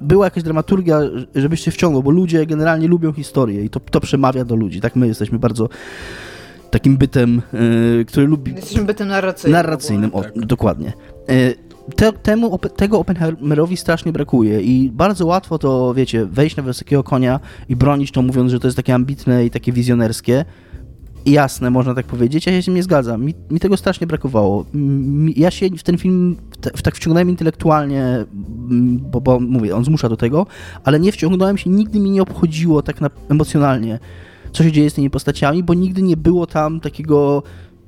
była 0.00 0.26
jakaś 0.26 0.42
dramaturgia, 0.42 1.00
żebyś 1.34 1.60
się 1.60 1.70
wciągnął, 1.70 2.02
bo 2.02 2.10
ludzie 2.10 2.46
generalnie 2.46 2.88
lubią 2.88 3.12
historię 3.12 3.64
i 3.64 3.70
to, 3.70 3.80
to 3.80 4.00
przemawia 4.00 4.44
do 4.44 4.56
ludzi, 4.56 4.80
tak? 4.80 4.96
My 4.96 5.06
jesteśmy 5.06 5.38
bardzo 5.38 5.68
takim 6.70 6.96
bytem, 6.96 7.42
yy, 7.98 8.04
który 8.04 8.26
lubi... 8.26 8.54
Jesteśmy 8.54 8.84
bytem 8.84 9.08
narracyjnym. 9.08 9.52
Narracyjnym, 9.52 10.14
o, 10.14 10.22
tak. 10.22 10.46
dokładnie. 10.46 10.92
Yy, 11.28 11.65
te, 11.94 12.12
temu, 12.12 12.58
tego 12.58 12.98
Oppenheimerowi 12.98 13.76
strasznie 13.76 14.12
brakuje 14.12 14.60
i 14.60 14.90
bardzo 14.90 15.26
łatwo 15.26 15.58
to, 15.58 15.94
wiecie, 15.94 16.26
wejść 16.26 16.56
na 16.56 16.62
wysokiego 16.62 17.02
konia 17.02 17.40
i 17.68 17.76
bronić 17.76 18.12
to 18.12 18.22
mówiąc, 18.22 18.50
że 18.50 18.60
to 18.60 18.66
jest 18.66 18.76
takie 18.76 18.94
ambitne 18.94 19.46
i 19.46 19.50
takie 19.50 19.72
wizjonerskie. 19.72 20.44
Jasne, 21.26 21.70
można 21.70 21.94
tak 21.94 22.06
powiedzieć, 22.06 22.46
ja 22.46 22.62
się 22.62 22.72
nie 22.72 22.82
zgadzam. 22.82 23.24
Mi, 23.24 23.34
mi 23.50 23.60
tego 23.60 23.76
strasznie 23.76 24.06
brakowało. 24.06 24.64
Ja 25.36 25.50
się 25.50 25.70
w 25.70 25.82
ten 25.82 25.98
film 25.98 26.36
w 26.76 26.82
tak 26.82 26.96
wciągnąłem 26.96 27.30
intelektualnie, 27.30 28.24
bo, 29.10 29.20
bo 29.20 29.40
mówię, 29.40 29.76
on 29.76 29.84
zmusza 29.84 30.08
do 30.08 30.16
tego, 30.16 30.46
ale 30.84 31.00
nie 31.00 31.12
wciągnąłem 31.12 31.58
się, 31.58 31.70
nigdy 31.70 32.00
mi 32.00 32.10
nie 32.10 32.22
obchodziło 32.22 32.82
tak 32.82 33.00
na, 33.00 33.10
emocjonalnie, 33.28 33.98
co 34.52 34.64
się 34.64 34.72
dzieje 34.72 34.90
z 34.90 34.94
tymi 34.94 35.10
postaciami, 35.10 35.62
bo 35.62 35.74
nigdy 35.74 36.02
nie 36.02 36.16
było 36.16 36.46
tam 36.46 36.80
takiego 36.80 37.42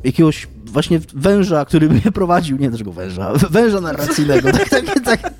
jakiegoś 0.04 0.48
właśnie 0.64 1.00
węża, 1.14 1.64
który 1.64 1.88
mnie 1.88 2.12
prowadził, 2.14 2.56
nie 2.56 2.70
tego 2.70 2.92
węża, 2.92 3.32
węża 3.50 3.80
narracyjnego. 3.80 4.52
Tak, 4.52 4.68
tak, 4.68 5.00
tak. 5.04 5.32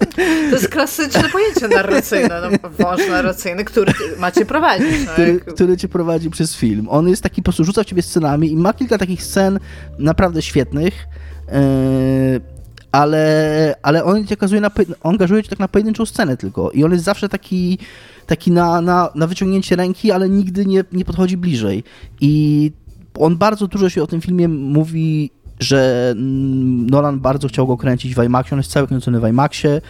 To 0.51 0.57
jest 0.57 0.69
klasyczne 0.69 1.29
pojęcie 1.29 1.69
narracyjne, 1.69 2.41
no, 2.43 2.69
wąż 2.79 3.09
narracyjny, 3.09 3.65
który 3.65 3.93
macie 4.19 4.47
prowadzić. 4.47 5.07
No, 5.07 5.13
który, 5.13 5.33
jak... 5.33 5.55
który 5.55 5.77
cię 5.77 5.89
prowadzi 5.89 6.31
przez 6.31 6.57
film. 6.57 6.87
On 6.91 7.09
jest 7.09 7.23
taki, 7.23 7.43
po 7.43 7.45
prostu 7.45 7.65
rzuca 7.65 7.83
w 7.83 7.87
ciebie 7.87 8.03
scenami 8.03 8.53
i 8.53 8.57
ma 8.57 8.73
kilka 8.73 8.99
takich 8.99 9.23
scen 9.23 9.59
naprawdę 9.99 10.43
świetnych, 10.43 10.95
yy, 11.49 11.55
ale, 12.93 13.75
ale 13.83 14.05
on 14.05 14.27
cię 14.27 14.35
okazuje 14.35 14.61
na, 14.61 14.71
angażuje 15.03 15.43
cię 15.43 15.49
tak 15.49 15.59
na 15.59 15.69
pojedynczą 15.69 16.07
scenę 16.07 16.37
tylko 16.37 16.71
i 16.71 16.85
on 16.85 16.93
jest 16.93 17.05
zawsze 17.05 17.29
taki 17.29 17.79
taki 18.27 18.51
na, 18.51 18.81
na, 18.81 19.11
na 19.15 19.27
wyciągnięcie 19.27 19.77
ręki, 19.77 20.13
ale 20.13 20.29
nigdy 20.29 20.67
nie, 20.67 20.85
nie 20.93 21.05
podchodzi 21.05 21.37
bliżej. 21.37 21.85
I 22.21 22.73
on 23.19 23.37
bardzo 23.37 23.67
dużo 23.67 23.89
się 23.89 24.03
o 24.03 24.07
tym 24.07 24.21
filmie 24.21 24.49
mówi, 24.49 25.31
że 25.61 26.15
Nolan 26.91 27.21
bardzo 27.21 27.49
chciał 27.49 27.67
go 27.67 27.77
kręcić 27.77 28.15
w 28.15 28.25
IMAXie, 28.25 28.53
on 28.53 28.59
jest 28.59 28.71
cały 28.71 28.87
kręcony 28.87 29.21
w 29.21 29.29
IMAXie, 29.29 29.81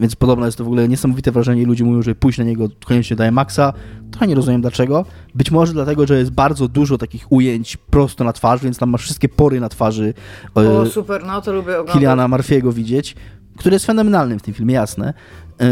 więc 0.00 0.16
podobno 0.16 0.46
jest 0.46 0.58
to 0.58 0.64
w 0.64 0.66
ogóle 0.66 0.88
niesamowite 0.88 1.32
wrażenie 1.32 1.62
i 1.62 1.64
ludzie 1.64 1.84
mówią, 1.84 2.02
że 2.02 2.14
pójść 2.14 2.38
na 2.38 2.44
niego 2.44 2.68
koniecznie 2.84 3.16
do 3.16 3.24
IMAXa. 3.24 3.72
Trochę 4.10 4.26
nie 4.26 4.34
rozumiem 4.34 4.60
dlaczego. 4.60 5.04
Być 5.34 5.50
może 5.50 5.72
dlatego, 5.72 6.06
że 6.06 6.18
jest 6.18 6.30
bardzo 6.30 6.68
dużo 6.68 6.98
takich 6.98 7.32
ujęć 7.32 7.76
prosto 7.76 8.24
na 8.24 8.32
twarz, 8.32 8.62
więc 8.62 8.78
tam 8.78 8.90
masz 8.90 9.02
wszystkie 9.02 9.28
pory 9.28 9.60
na 9.60 9.68
twarzy. 9.68 10.14
O, 10.54 10.82
e, 10.82 10.90
super, 10.90 11.24
no 11.26 11.42
to 11.42 11.52
lubię 11.52 11.72
oglądać. 11.72 11.94
Kiliana 11.94 12.28
Murphy'ego 12.28 12.74
widzieć, 12.74 13.16
który 13.58 13.74
jest 13.74 13.86
fenomenalnym 13.86 14.38
w 14.38 14.42
tym 14.42 14.54
filmie, 14.54 14.74
jasne. 14.74 15.14
E, 15.60 15.66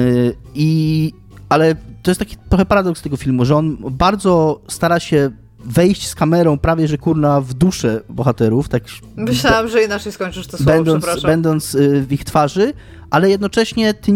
I 0.55 1.13
ale 1.49 1.75
to 2.03 2.11
jest 2.11 2.19
taki 2.19 2.37
trochę 2.49 2.67
paradoks 2.67 3.03
tego 3.03 3.17
filmu, 3.17 3.45
że 3.45 3.57
on 3.57 3.77
bardzo 3.91 4.61
stara 4.69 5.01
się 5.01 5.31
wejść 5.67 6.09
z 6.09 6.15
kamerą 6.15 6.59
prawie, 6.59 6.89
że 6.89 6.99
kurna 6.99 7.41
w 7.41 7.55
duszę 7.55 8.01
bohaterów. 8.09 8.69
Tak, 8.69 8.83
Myślałam, 9.17 9.69
że 9.69 9.83
inaczej 9.83 10.13
skończysz 10.13 10.47
to 10.47 10.57
słowo, 10.57 10.73
będąc, 10.73 11.23
będąc 11.23 11.75
y, 11.75 12.07
w 12.07 12.13
ich 12.13 12.25
twarzy, 12.25 12.73
ale 13.11 13.31
jednocześnie 13.31 13.95
ty, 13.95 14.13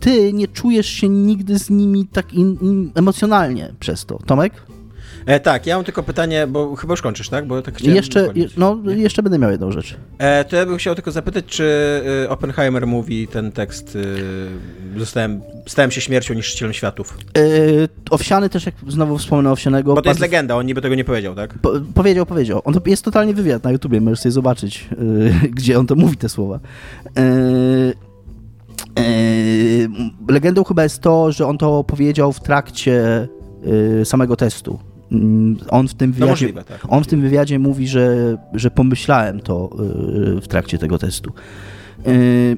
ty 0.00 0.32
nie 0.32 0.48
czujesz 0.48 0.86
się 0.86 1.08
nigdy 1.08 1.58
z 1.58 1.70
nimi 1.70 2.06
tak 2.06 2.34
in, 2.34 2.58
in, 2.60 2.92
emocjonalnie 2.94 3.74
przez 3.80 4.06
to. 4.06 4.18
Tomek? 4.26 4.52
E, 5.26 5.40
tak, 5.40 5.66
ja 5.66 5.76
mam 5.76 5.84
tylko 5.84 6.02
pytanie, 6.02 6.46
bo 6.46 6.76
chyba 6.76 6.92
już 6.92 7.02
kończysz, 7.02 7.28
tak? 7.28 7.46
Bo 7.46 7.62
tak 7.62 7.76
chciałem 7.76 7.96
jeszcze, 7.96 8.28
no, 8.56 8.78
jeszcze 8.86 9.22
będę 9.22 9.38
miał 9.38 9.50
jedną 9.50 9.72
rzecz. 9.72 9.96
E, 10.18 10.44
to 10.44 10.56
ja 10.56 10.66
bym 10.66 10.76
chciał 10.76 10.94
tylko 10.94 11.10
zapytać, 11.10 11.44
czy 11.46 11.64
y, 12.24 12.28
Oppenheimer 12.28 12.86
mówi 12.86 13.28
ten 13.28 13.52
tekst 13.52 13.96
y, 13.96 14.98
zostałem, 14.98 15.42
stałem 15.66 15.90
się 15.90 16.00
śmiercią 16.00 16.34
niszczycielem 16.34 16.74
światów. 16.74 17.18
E, 17.38 17.40
owsiany 18.10 18.48
też, 18.48 18.66
jak 18.66 18.74
znowu 18.88 19.18
wspomnę 19.18 19.50
Owsianego. 19.50 19.94
Bo 19.94 20.02
to 20.02 20.08
jest 20.08 20.20
legenda, 20.20 20.56
on 20.56 20.66
niby 20.66 20.80
tego 20.82 20.94
nie 20.94 21.04
powiedział, 21.04 21.34
tak? 21.34 21.58
Po, 21.58 21.72
powiedział, 21.94 22.26
powiedział. 22.26 22.62
On 22.64 22.74
to 22.74 22.80
jest 22.86 23.04
totalnie 23.04 23.34
wywiad 23.34 23.64
na 23.64 23.72
YouTubie, 23.72 24.00
możesz 24.00 24.18
sobie 24.18 24.32
zobaczyć, 24.32 24.88
y, 24.92 25.48
gdzie 25.56 25.78
on 25.78 25.86
to 25.86 25.94
mówi 25.94 26.16
te 26.16 26.28
słowa. 26.28 26.60
legendą 30.28 30.64
chyba 30.64 30.82
jest 30.82 31.00
to, 31.00 31.32
że 31.32 31.46
on 31.46 31.58
to 31.58 31.84
powiedział 31.84 32.32
w 32.32 32.40
trakcie 32.40 33.28
samego 34.04 34.36
testu 34.36 34.78
on 35.68 35.88
w 35.88 35.94
tym 35.94 36.12
wywiadzie, 36.12 36.26
no 36.26 36.32
możliwe, 36.32 36.64
tak. 36.64 36.86
on 36.88 37.04
w 37.04 37.06
tym 37.06 37.20
wywiadzie 37.20 37.58
mówi, 37.58 37.88
że, 37.88 38.36
że 38.52 38.70
pomyślałem 38.70 39.40
to 39.40 39.70
y, 40.36 40.40
w 40.40 40.48
trakcie 40.48 40.78
tego 40.78 40.98
testu. 40.98 41.32
Y, 42.06 42.56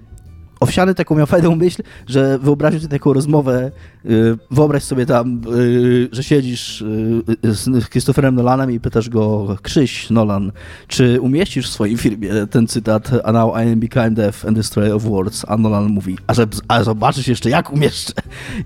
Owsiany 0.61 0.95
taką 0.95 1.15
miał 1.15 1.27
fajną 1.27 1.57
myśl, 1.57 1.83
że 2.07 2.39
wyobraził 2.39 2.81
sobie 2.81 2.91
taką 2.91 3.13
rozmowę, 3.13 3.71
y, 4.07 4.39
wyobraź 4.51 4.83
sobie 4.83 5.07
tam, 5.07 5.41
y, 5.57 6.09
że 6.13 6.23
siedzisz 6.23 6.81
y, 6.81 7.55
z 7.55 7.89
Christopherem 7.89 8.35
Nolanem 8.35 8.71
i 8.71 8.81
pytasz 8.81 9.09
go, 9.09 9.57
Krzyś 9.63 10.11
Nolan, 10.11 10.53
czy 10.89 11.21
umieścisz 11.21 11.67
w 11.69 11.73
swoim 11.73 11.99
filmie 11.99 12.31
ten 12.51 12.67
cytat 12.67 13.11
A 13.25 13.33
now 13.33 13.55
I 13.57 13.73
am 13.73 13.81
become 13.81 14.11
death 14.11 14.47
and 14.47 14.57
destroyer 14.57 14.93
of 14.93 15.03
words, 15.03 15.45
a 15.49 15.57
Nolan 15.57 15.87
mówi, 15.87 16.19
a, 16.27 16.35
że, 16.35 16.47
a 16.69 16.83
zobaczysz 16.83 17.29
jeszcze 17.29 17.51
jak 17.51 17.73
umieszczę, 17.73 18.13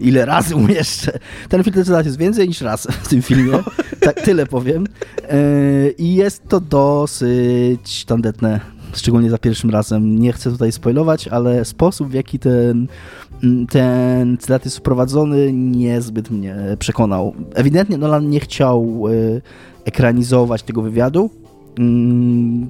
ile 0.01 0.25
razy 0.25 0.57
umieszczę. 0.57 1.19
Ten 1.49 1.65
film, 1.65 1.75
ten 1.75 1.85
cytat 1.85 2.07
jest 2.07 2.19
więcej 2.19 2.49
niż 2.49 2.61
raz 2.61 2.87
w 2.91 3.09
tym 3.09 3.23
filmie, 3.23 3.53
tak 4.01 4.21
tyle 4.21 4.47
powiem. 4.47 4.87
I 5.99 6.15
jest 6.15 6.49
to 6.49 6.61
dosyć 6.61 8.05
tandetne 8.05 8.78
szczególnie 8.93 9.31
za 9.31 9.39
pierwszym 9.39 9.71
razem. 9.71 10.19
Nie 10.19 10.33
chcę 10.33 10.51
tutaj 10.51 10.73
spoilować, 10.73 11.29
ale 11.29 11.65
sposób, 11.65 12.09
w 12.09 12.13
jaki 12.13 12.39
ten, 12.39 12.87
ten 13.71 14.39
cytat 14.39 14.65
jest 14.65 14.79
wprowadzony, 14.79 15.53
niezbyt 15.53 16.31
mnie 16.31 16.57
przekonał. 16.79 17.35
Ewidentnie 17.55 17.99
Nolan 17.99 18.31
nie 18.31 18.41
chciał 18.41 19.05
e, 19.09 19.41
ekranizować 19.85 20.63
tego 20.63 20.83
wywiadu, 20.83 21.31
mm, 21.79 22.69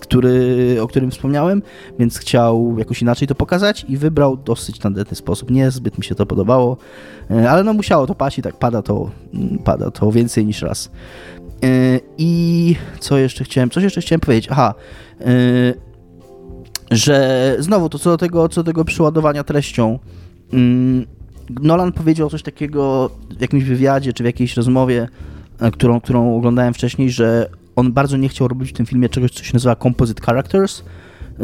który, 0.00 0.76
o 0.82 0.86
którym 0.86 1.10
wspomniałem, 1.10 1.62
więc 1.98 2.18
chciał 2.18 2.78
jakoś 2.78 3.02
inaczej 3.02 3.28
to 3.28 3.34
pokazać 3.34 3.86
i 3.88 3.96
wybrał 3.96 4.36
dosyć 4.36 4.78
tandetny 4.78 5.16
sposób. 5.16 5.50
Niezbyt 5.50 5.98
mi 5.98 6.04
się 6.04 6.14
to 6.14 6.26
podobało, 6.26 6.76
e, 7.30 7.50
ale 7.50 7.64
no 7.64 7.72
musiało 7.72 8.06
to 8.06 8.14
paść 8.14 8.38
i 8.38 8.42
tak 8.42 8.56
pada 8.58 8.82
to, 8.82 9.10
mm, 9.34 9.58
pada 9.58 9.90
to 9.90 10.12
więcej 10.12 10.46
niż 10.46 10.62
raz. 10.62 10.90
E, 11.64 12.00
I 12.18 12.76
co 13.00 13.18
jeszcze 13.18 13.44
chciałem, 13.44 13.70
coś 13.70 13.84
jeszcze 13.84 14.00
chciałem 14.00 14.20
powiedzieć, 14.20 14.48
aha, 14.50 14.74
e, 15.20 15.24
że 16.90 17.56
znowu 17.58 17.88
to 17.88 17.98
co 17.98 18.10
do 18.10 18.16
tego, 18.16 18.48
co 18.48 18.62
do 18.62 18.66
tego 18.66 18.84
przeładowania 18.84 19.44
treścią, 19.44 19.98
mm, 20.52 21.06
Nolan 21.62 21.92
powiedział 21.92 22.30
coś 22.30 22.42
takiego 22.42 23.10
w 23.38 23.40
jakimś 23.40 23.64
wywiadzie 23.64 24.12
czy 24.12 24.22
w 24.22 24.26
jakiejś 24.26 24.56
rozmowie, 24.56 25.08
którą, 25.72 26.00
którą 26.00 26.36
oglądałem 26.36 26.74
wcześniej, 26.74 27.10
że 27.10 27.48
on 27.76 27.92
bardzo 27.92 28.16
nie 28.16 28.28
chciał 28.28 28.48
robić 28.48 28.70
w 28.70 28.72
tym 28.72 28.86
filmie 28.86 29.08
czegoś, 29.08 29.30
co 29.30 29.44
się 29.44 29.54
nazywa 29.54 29.76
composite 29.76 30.22
characters. 30.22 30.82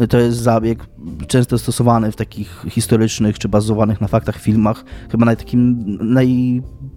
To 0.09 0.19
jest 0.19 0.37
zabieg 0.37 0.85
często 1.27 1.57
stosowany 1.57 2.11
w 2.11 2.15
takich 2.15 2.65
historycznych 2.69 3.39
czy 3.39 3.49
bazowanych 3.49 4.01
na 4.01 4.07
faktach 4.07 4.39
filmach. 4.39 4.85
Chyba 5.11 5.25
naj, 5.25 5.37
takim 5.37 5.85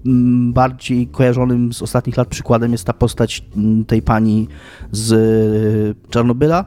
najbardziej 0.05 1.07
kojarzonym 1.07 1.73
z 1.73 1.83
ostatnich 1.83 2.17
lat 2.17 2.29
przykładem 2.29 2.73
jest 2.73 2.85
ta 2.85 2.93
postać 2.93 3.45
tej 3.87 4.03
pani 4.03 4.49
z 4.93 5.97
Czarnobyla, 6.11 6.65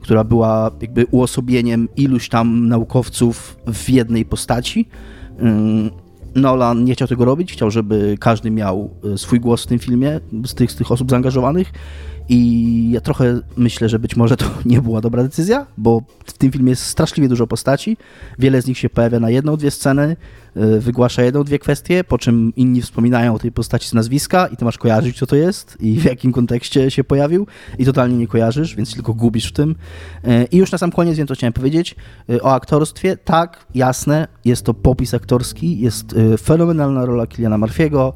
która 0.00 0.24
była 0.24 0.70
jakby 0.80 1.06
uosobieniem 1.10 1.88
iluś 1.96 2.28
tam 2.28 2.68
naukowców 2.68 3.56
w 3.66 3.90
jednej 3.90 4.24
postaci. 4.24 4.88
Nolan 6.34 6.84
nie 6.84 6.92
chciał 6.92 7.08
tego 7.08 7.24
robić, 7.24 7.52
chciał, 7.52 7.70
żeby 7.70 8.16
każdy 8.20 8.50
miał 8.50 8.90
e, 9.14 9.18
swój 9.18 9.40
głos 9.40 9.64
w 9.64 9.66
tym 9.66 9.78
filmie, 9.78 10.20
z 10.44 10.54
tych, 10.54 10.72
z 10.72 10.76
tych 10.76 10.92
osób 10.92 11.10
zaangażowanych 11.10 11.72
i 12.28 12.90
ja 12.90 13.00
trochę 13.00 13.40
myślę, 13.56 13.88
że 13.88 13.98
być 13.98 14.16
może 14.16 14.36
to 14.36 14.44
nie 14.64 14.82
była 14.82 15.00
dobra 15.00 15.22
decyzja, 15.22 15.66
bo 15.76 16.02
w 16.24 16.32
tym 16.32 16.52
filmie 16.52 16.70
jest 16.70 16.82
straszliwie 16.82 17.28
dużo 17.28 17.46
postaci. 17.46 17.96
Wiele 18.38 18.62
z 18.62 18.66
nich 18.66 18.78
się 18.78 18.90
pojawia 18.90 19.20
na 19.20 19.30
jedną, 19.30 19.56
dwie 19.56 19.70
sceny, 19.70 20.16
wygłasza 20.78 21.22
jedną, 21.22 21.44
dwie 21.44 21.58
kwestie, 21.58 22.04
po 22.04 22.18
czym 22.18 22.52
inni 22.56 22.82
wspominają 22.82 23.34
o 23.34 23.38
tej 23.38 23.52
postaci 23.52 23.88
z 23.88 23.94
nazwiska 23.94 24.46
i 24.46 24.56
ty 24.56 24.64
masz 24.64 24.78
kojarzyć, 24.78 25.18
co 25.18 25.26
to 25.26 25.36
jest 25.36 25.76
i 25.80 26.00
w 26.00 26.04
jakim 26.04 26.32
kontekście 26.32 26.90
się 26.90 27.04
pojawił 27.04 27.46
i 27.78 27.84
totalnie 27.84 28.16
nie 28.16 28.26
kojarzysz, 28.26 28.76
więc 28.76 28.94
tylko 28.94 29.14
gubisz 29.14 29.48
w 29.48 29.52
tym. 29.52 29.74
Y, 30.24 30.44
I 30.50 30.56
już 30.56 30.72
na 30.72 30.78
sam 30.78 30.92
koniec 30.92 31.16
wiem, 31.16 31.26
co 31.26 31.34
chciałem 31.34 31.52
powiedzieć 31.52 31.96
y, 32.30 32.42
o 32.42 32.52
aktorstwie. 32.54 33.16
Tak, 33.16 33.66
jasne, 33.74 34.28
jest 34.44 34.62
to 34.62 34.74
popis 34.74 35.14
aktorski, 35.14 35.80
jest 35.80 36.14
fenomenalna 36.42 37.06
rola 37.06 37.26
Kiliana 37.26 37.58
Murphy'ego, 37.58 38.12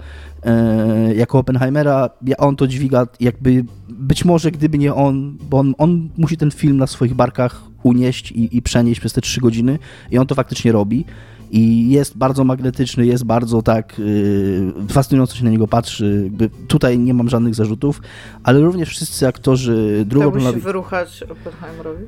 jako 1.16 1.38
Oppenheimera, 1.38 2.10
on 2.38 2.56
to 2.56 2.66
dźwiga 2.66 3.06
jakby, 3.20 3.64
być 3.88 4.24
może 4.24 4.50
gdyby 4.50 4.78
nie 4.78 4.94
on, 4.94 5.38
bo 5.50 5.58
on, 5.58 5.74
on 5.78 6.08
musi 6.16 6.36
ten 6.36 6.50
film 6.50 6.76
na 6.76 6.86
swoich 6.86 7.14
barkach 7.14 7.62
unieść 7.82 8.32
i, 8.32 8.56
i 8.56 8.62
przenieść 8.62 9.00
przez 9.00 9.12
te 9.12 9.20
trzy 9.20 9.40
godziny 9.40 9.78
i 10.10 10.18
on 10.18 10.26
to 10.26 10.34
faktycznie 10.34 10.72
robi 10.72 11.04
i 11.52 11.90
jest 11.90 12.16
bardzo 12.16 12.44
magnetyczny, 12.44 13.06
jest 13.06 13.24
bardzo 13.24 13.62
tak 13.62 13.98
yy, 13.98 14.72
fascynująco 14.88 15.36
się 15.36 15.44
na 15.44 15.50
niego 15.50 15.68
patrzy. 15.68 16.20
Jakby 16.24 16.50
tutaj 16.68 16.98
nie 16.98 17.14
mam 17.14 17.28
żadnych 17.28 17.54
zarzutów, 17.54 18.00
ale 18.42 18.60
również 18.60 18.88
wszyscy 18.88 19.26
aktorzy 19.26 20.04
drugoplanowi... 20.06 20.40
Chciałbyś 20.40 20.62
wyruchać 20.62 21.22
Oppenheimerowi? 21.22 22.04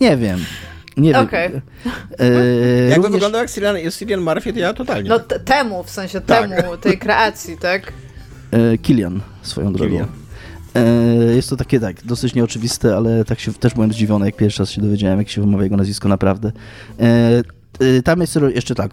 nie 0.00 0.16
wiem. 0.16 0.38
Nie 0.96 1.12
wiem. 1.12 1.24
Okay. 1.24 1.62
E, 2.18 2.26
Jakby 2.28 2.96
również... 2.96 3.12
wyglądał 3.12 3.40
jak 3.40 3.50
Cillian, 3.50 3.76
Cillian 3.90 4.20
Murphy, 4.20 4.52
to 4.52 4.58
ja 4.58 4.74
totalnie. 4.74 5.08
No 5.08 5.18
temu, 5.20 5.84
w 5.84 5.90
sensie 5.90 6.20
tak. 6.20 6.50
temu, 6.50 6.76
tej 6.76 6.98
kreacji, 6.98 7.56
tak? 7.58 7.92
E, 8.50 8.78
Kilian, 8.78 9.20
swoją 9.42 9.72
drogą. 9.72 10.06
Jest 11.34 11.50
to 11.50 11.56
takie 11.56 11.80
tak, 11.80 12.04
dosyć 12.04 12.34
nieoczywiste, 12.34 12.96
ale 12.96 13.24
tak 13.24 13.40
się 13.40 13.52
też 13.52 13.74
byłem 13.74 13.92
zdziwiony, 13.92 14.26
jak 14.26 14.36
pierwszy 14.36 14.62
raz 14.62 14.70
się 14.70 14.82
dowiedziałem, 14.82 15.18
jak 15.18 15.28
się 15.28 15.40
wymawia 15.40 15.64
jego 15.64 15.76
nazwisko 15.76 16.08
naprawdę. 16.08 16.52
E, 17.00 17.42
e 17.80 18.02
tam 18.02 18.20
jest 18.20 18.38
jeszcze 18.54 18.74
tak, 18.74 18.90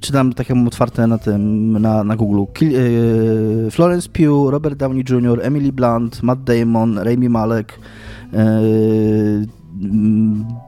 czytam 0.00 0.32
tak 0.32 0.48
jak 0.48 0.56
mam 0.56 0.66
otwarte 0.66 1.06
na 1.06 1.18
tym, 1.18 1.72
na, 1.72 2.04
na 2.04 2.16
Google. 2.16 2.42
E, 2.62 3.70
Florence 3.70 4.08
Pugh, 4.08 4.50
Robert 4.50 4.78
Downey 4.78 5.04
Jr., 5.10 5.40
Emily 5.42 5.72
Blunt, 5.72 6.22
Matt 6.22 6.44
Damon, 6.44 6.98
Rami 6.98 7.28
Malek, 7.28 7.78
e, 8.32 8.60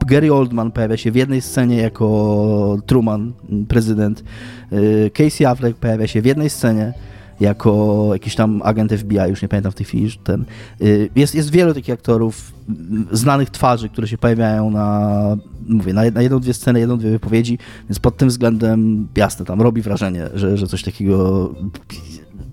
Gary 0.07 0.33
Oldman 0.33 0.71
pojawia 0.71 0.97
się 0.97 1.11
w 1.11 1.15
jednej 1.15 1.41
scenie 1.41 1.77
jako 1.77 2.77
Truman, 2.85 3.33
prezydent. 3.67 4.23
Casey 5.13 5.45
Affleck 5.45 5.79
pojawia 5.79 6.07
się 6.07 6.21
w 6.21 6.25
jednej 6.25 6.49
scenie 6.49 6.93
jako 7.39 8.09
jakiś 8.13 8.35
tam 8.35 8.61
agent 8.63 8.91
FBI, 8.93 9.29
już 9.29 9.41
nie 9.41 9.47
pamiętam 9.47 9.71
w 9.71 9.75
tej 9.75 9.85
chwili, 9.85 10.11
ten. 10.23 10.45
Y, 10.81 11.09
jest, 11.15 11.35
jest 11.35 11.51
wielu 11.51 11.73
takich 11.73 11.93
aktorów, 11.93 12.51
znanych 13.11 13.49
twarzy, 13.49 13.89
które 13.89 14.07
się 14.07 14.17
pojawiają 14.17 14.69
na, 14.69 15.37
mówię, 15.67 15.93
na, 15.93 16.21
jedną, 16.21 16.39
dwie 16.39 16.53
sceny, 16.53 16.79
jedną, 16.79 16.97
dwie 16.97 17.09
wypowiedzi, 17.11 17.57
więc 17.89 17.99
pod 17.99 18.17
tym 18.17 18.29
względem 18.29 19.07
jasne, 19.17 19.45
tam 19.45 19.61
robi 19.61 19.81
wrażenie, 19.81 20.29
że, 20.33 20.57
że 20.57 20.67
coś 20.67 20.83
takiego 20.83 21.49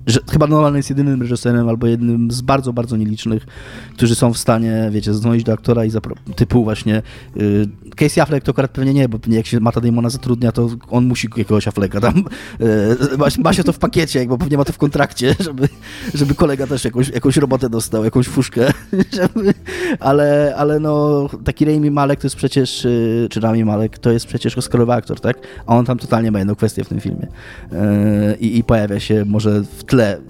że 0.06 0.20
chyba 0.30 0.46
Nolan 0.46 0.76
jest 0.76 0.90
jedynym 0.90 1.22
reżyserem 1.22 1.68
albo 1.68 1.86
jednym 1.86 2.30
z 2.30 2.40
bardzo, 2.40 2.72
bardzo 2.72 2.96
nielicznych, 2.96 3.46
którzy 3.94 4.14
są 4.14 4.32
w 4.32 4.38
stanie, 4.38 4.88
wiecie, 4.90 5.14
zadzwonić 5.14 5.44
do 5.44 5.52
aktora 5.52 5.84
i 5.84 5.90
typu 6.36 6.64
właśnie 6.64 7.02
y, 7.36 7.68
Casey 7.96 8.20
Affleck 8.20 8.46
to 8.46 8.50
akurat 8.50 8.70
pewnie 8.70 8.94
nie, 8.94 9.08
bo 9.08 9.18
jak 9.28 9.46
się 9.46 9.60
Mata 9.60 9.80
Damona 9.80 10.10
zatrudnia, 10.10 10.52
to 10.52 10.68
on 10.90 11.04
musi 11.04 11.28
jakiegoś 11.36 11.68
Afflecka 11.68 12.00
tam, 12.00 12.24
y, 12.60 13.18
ma, 13.18 13.26
ma, 13.38 13.52
się 13.52 13.64
to 13.64 13.72
w 13.72 13.78
pakiecie, 13.78 14.26
bo 14.26 14.38
pewnie 14.38 14.56
ma 14.56 14.64
to 14.64 14.72
w 14.72 14.78
kontrakcie, 14.78 15.34
żeby, 15.46 15.68
żeby 16.14 16.34
kolega 16.34 16.66
też 16.66 16.84
jakąś, 16.84 17.08
jakąś 17.08 17.36
robotę 17.36 17.70
dostał, 17.70 18.04
jakąś 18.04 18.28
fuszkę, 18.28 18.72
żeby, 19.18 19.54
ale, 20.00 20.54
ale 20.56 20.80
no 20.80 21.28
taki 21.44 21.64
Rami 21.64 21.90
Malek 21.90 22.20
to 22.20 22.26
jest 22.26 22.36
przecież, 22.36 22.84
y, 22.84 23.26
czy 23.30 23.40
Rami 23.40 23.64
Malek 23.64 23.98
to 23.98 24.10
jest 24.10 24.26
przecież 24.26 24.58
Oscarowy 24.58 24.92
aktor, 24.92 25.20
tak? 25.20 25.36
A 25.66 25.76
on 25.76 25.84
tam 25.84 25.98
totalnie 25.98 26.30
ma 26.30 26.38
jedną 26.38 26.54
kwestię 26.54 26.84
w 26.84 26.88
tym 26.88 27.00
filmie 27.00 27.26
y, 27.72 28.36
i, 28.40 28.58
i 28.58 28.64
pojawia 28.64 29.00
się 29.00 29.24
może 29.24 29.62
w 29.62 29.84
tle 29.84 29.95
tle 29.96 30.20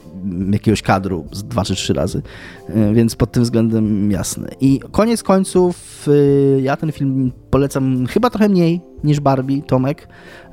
jakiegoś 0.53 0.83
kadru 0.83 1.25
z 1.33 1.45
dwa 1.45 1.64
czy 1.64 1.75
trzy 1.75 1.93
razy, 1.93 2.23
e, 2.69 2.95
więc 2.95 3.17
pod 3.17 3.33
tym 3.33 3.43
względem 3.43 4.11
jasne. 4.11 4.49
I 4.61 4.81
koniec 4.91 5.23
końców 5.23 6.07
e, 6.09 6.61
ja 6.61 6.77
ten 6.77 6.93
film 6.93 7.33
polecam 7.51 8.07
chyba 8.07 8.31
trochę 8.31 8.49
mniej 8.49 8.81
niż 9.05 9.21
Barbie, 9.21 9.62
Tomek, 9.62 10.09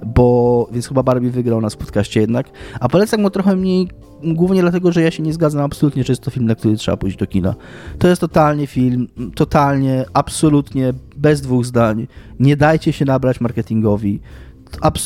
bo 0.06 0.68
więc 0.72 0.88
chyba 0.88 1.04
Barbie 1.04 1.30
wygrał 1.30 1.62
na 1.62 1.70
podcaście 1.70 2.22
jednak, 2.22 2.48
a 2.80 2.90
polecam 2.90 3.24
go 3.24 3.30
trochę 3.30 3.56
mniej 3.56 3.88
głównie 4.24 4.62
dlatego, 4.62 4.92
że 4.92 5.02
ja 5.02 5.12
się 5.12 5.24
nie 5.24 5.34
zgadzam 5.34 5.62
absolutnie, 5.62 6.04
że 6.04 6.14
jest 6.14 6.24
to 6.24 6.32
film, 6.32 6.46
na 6.46 6.56
który 6.56 6.76
trzeba 6.76 6.98
pójść 6.98 7.18
do 7.18 7.28
kina. 7.28 7.56
To 8.00 8.08
jest 8.08 8.22
totalnie 8.22 8.68
film, 8.68 9.08
totalnie, 9.36 10.06
absolutnie, 10.14 10.94
bez 11.18 11.42
dwóch 11.42 11.66
zdań. 11.66 12.08
Nie 12.40 12.58
dajcie 12.58 12.94
się 12.94 13.06
nabrać 13.06 13.42
marketingowi 13.42 14.20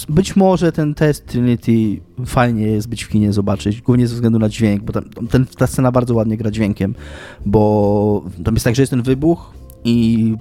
być 0.10 0.36
może 0.36 0.72
ten 0.72 0.96
test 0.96 1.26
Trinity 1.26 2.02
fajnie 2.26 2.68
jest 2.68 2.90
być 2.90 3.04
w 3.04 3.10
kinie 3.10 3.34
zobaczyć, 3.34 3.82
głównie 3.82 4.08
ze 4.08 4.16
względu 4.16 4.40
na 4.40 4.50
dźwięk, 4.50 4.84
bo 4.84 4.94
tam, 4.94 5.04
ten, 5.30 5.46
ta 5.46 5.68
scena 5.68 5.92
bardzo 5.92 6.16
ładnie 6.16 6.38
gra 6.38 6.52
dźwiękiem, 6.52 6.96
bo 7.46 8.26
tam 8.44 8.54
jest 8.54 8.64
tak, 8.64 8.76
że 8.76 8.82
jest 8.82 8.90
ten 8.90 9.02
wybuch 9.02 9.54
i 9.84 10.36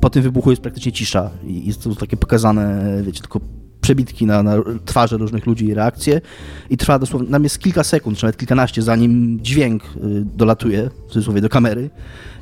po 0.00 0.10
tym 0.10 0.22
wybuchu 0.22 0.50
jest 0.50 0.62
praktycznie 0.62 0.92
cisza 0.92 1.30
i 1.46 1.66
jest 1.66 1.82
to 1.82 1.94
takie 1.94 2.16
pokazane, 2.16 2.84
wiecie, 3.02 3.20
tylko 3.20 3.40
przebitki 3.80 4.26
na, 4.26 4.42
na 4.42 4.54
twarze 4.84 5.16
różnych 5.16 5.46
ludzi 5.46 5.66
i 5.66 5.74
reakcje 5.74 6.20
i 6.70 6.76
trwa 6.76 6.98
dosłownie, 6.98 7.30
nam 7.30 7.44
jest 7.44 7.58
kilka 7.58 7.84
sekund, 7.84 8.18
czy 8.18 8.24
nawet 8.24 8.36
kilkanaście, 8.36 8.82
zanim 8.82 9.40
dźwięk 9.40 9.82
y, 9.82 9.88
dolatuje, 10.36 10.90
w 11.08 11.12
cudzysłowie, 11.12 11.40
do 11.40 11.48
kamery 11.48 11.90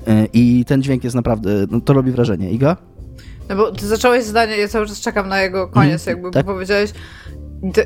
y, 0.09 0.28
i 0.32 0.64
ten 0.64 0.82
dźwięk 0.82 1.05
jest 1.05 1.16
naprawdę, 1.16 1.51
no, 1.70 1.80
to 1.80 1.93
robi 1.93 2.12
wrażenie. 2.12 2.51
Iga? 2.51 2.76
No 3.51 3.57
bo 3.57 3.72
ty 3.72 3.86
zacząłeś 3.86 4.24
zdanie, 4.24 4.57
ja 4.57 4.68
cały 4.68 4.86
czas 4.86 5.01
czekam 5.01 5.28
na 5.28 5.40
jego 5.40 5.68
koniec, 5.68 6.09
mm, 6.09 6.16
jakby 6.16 6.30
tak? 6.30 6.46
powiedziałeś. 6.46 6.90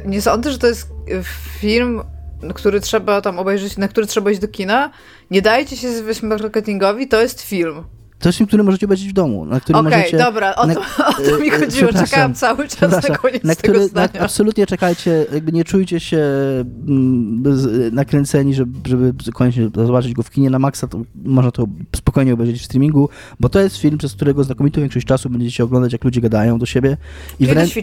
Nie 0.06 0.22
sądzę, 0.22 0.52
że 0.52 0.58
to 0.58 0.66
jest 0.66 0.88
film, 1.58 2.02
który 2.54 2.80
trzeba 2.80 3.20
tam 3.20 3.38
obejrzeć, 3.38 3.76
na 3.76 3.88
który 3.88 4.06
trzeba 4.06 4.30
iść 4.30 4.40
do 4.40 4.48
kina. 4.48 4.90
Nie 5.30 5.42
dajcie 5.42 5.76
się 5.76 5.92
zwieść 5.92 6.22
marketingowi, 6.22 7.08
to 7.08 7.20
jest 7.22 7.40
film. 7.40 7.84
To 8.24 8.28
jest 8.28 8.38
film, 8.38 8.48
który 8.48 8.62
możecie 8.62 8.86
obejrzeć 8.86 9.08
w 9.08 9.12
domu, 9.12 9.44
na 9.44 9.60
który 9.60 9.78
okay, 9.78 9.90
możecie... 9.90 10.18
dobra, 10.18 10.54
o 10.54 10.66
to, 10.66 10.80
o 11.10 11.12
to 11.12 11.38
mi 11.38 11.50
chodziło, 11.50 11.92
czekałam 11.92 12.34
cały 12.34 12.68
czas 12.68 13.08
na 13.08 13.16
koniec 13.16 13.44
na 13.44 13.54
który, 13.54 13.88
na, 13.94 14.08
absolutnie 14.20 14.66
czekajcie, 14.66 15.26
jakby 15.32 15.52
nie 15.52 15.64
czujcie 15.64 16.00
się 16.00 16.18
mm, 16.88 17.42
nakręceni, 17.92 18.54
żeby, 18.54 18.88
żeby 18.88 19.32
koniecznie 19.32 19.70
zobaczyć 19.74 20.12
go 20.12 20.22
w 20.22 20.30
kinie 20.30 20.50
na 20.50 20.58
maksa, 20.58 20.86
to 20.86 21.02
można 21.24 21.50
to 21.50 21.66
spokojnie 21.96 22.34
obejrzeć 22.34 22.60
w 22.60 22.64
streamingu, 22.64 23.08
bo 23.40 23.48
to 23.48 23.60
jest 23.60 23.76
film, 23.76 23.98
przez 23.98 24.14
którego 24.14 24.44
znakomitą 24.44 24.80
większość 24.80 25.06
czasu 25.06 25.30
będziecie 25.30 25.64
oglądać, 25.64 25.92
jak 25.92 26.04
ludzie 26.04 26.20
gadają 26.20 26.58
do 26.58 26.66
siebie. 26.66 26.96
I 27.40 27.46
wręcz, 27.46 27.74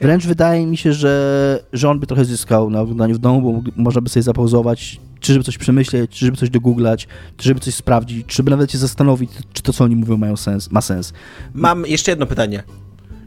wręcz 0.00 0.26
wydaje 0.26 0.66
mi 0.66 0.76
się, 0.76 0.92
że, 0.92 1.64
że 1.72 1.90
on 1.90 2.00
by 2.00 2.06
trochę 2.06 2.24
zyskał 2.24 2.70
na 2.70 2.80
oglądaniu 2.80 3.14
w 3.14 3.18
domu, 3.18 3.52
bo 3.52 3.70
można 3.76 4.00
by 4.00 4.08
sobie 4.08 4.22
zapauzować 4.22 5.00
czy 5.20 5.32
żeby 5.32 5.44
coś 5.44 5.58
przemyśleć, 5.58 6.10
czy 6.10 6.26
żeby 6.26 6.36
coś 6.36 6.50
dogooglać, 6.50 7.08
czy 7.36 7.48
żeby 7.48 7.60
coś 7.60 7.74
sprawdzić, 7.74 8.26
czy 8.26 8.36
żeby 8.36 8.50
nawet 8.50 8.72
się 8.72 8.78
zastanowić, 8.78 9.30
czy 9.52 9.62
to, 9.62 9.72
co 9.72 9.84
oni 9.84 9.96
mówią, 9.96 10.16
mają 10.16 10.36
sens, 10.36 10.70
ma 10.70 10.80
sens. 10.80 11.12
Mam 11.54 11.86
jeszcze 11.86 12.12
jedno 12.12 12.26
pytanie. 12.26 12.62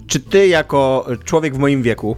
Czy 0.08 0.20
ty 0.20 0.48
jako 0.48 1.08
człowiek 1.24 1.56
w 1.56 1.58
moim 1.58 1.84
wieku, 1.84 2.16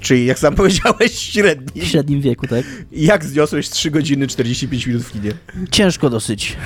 Czyli 0.00 0.26
jak 0.26 0.38
sam 0.38 0.54
powiedziałeś, 0.64 1.12
średni. 1.18 1.82
W 1.82 1.84
średnim 1.84 2.20
wieku, 2.20 2.46
tak. 2.46 2.64
Jak 2.92 3.24
zniosłeś 3.24 3.68
3 3.68 3.90
godziny 3.90 4.26
45 4.26 4.86
minut 4.86 5.02
w 5.02 5.12
kinie? 5.12 5.32
Ciężko 5.70 6.10
dosyć. 6.10 6.56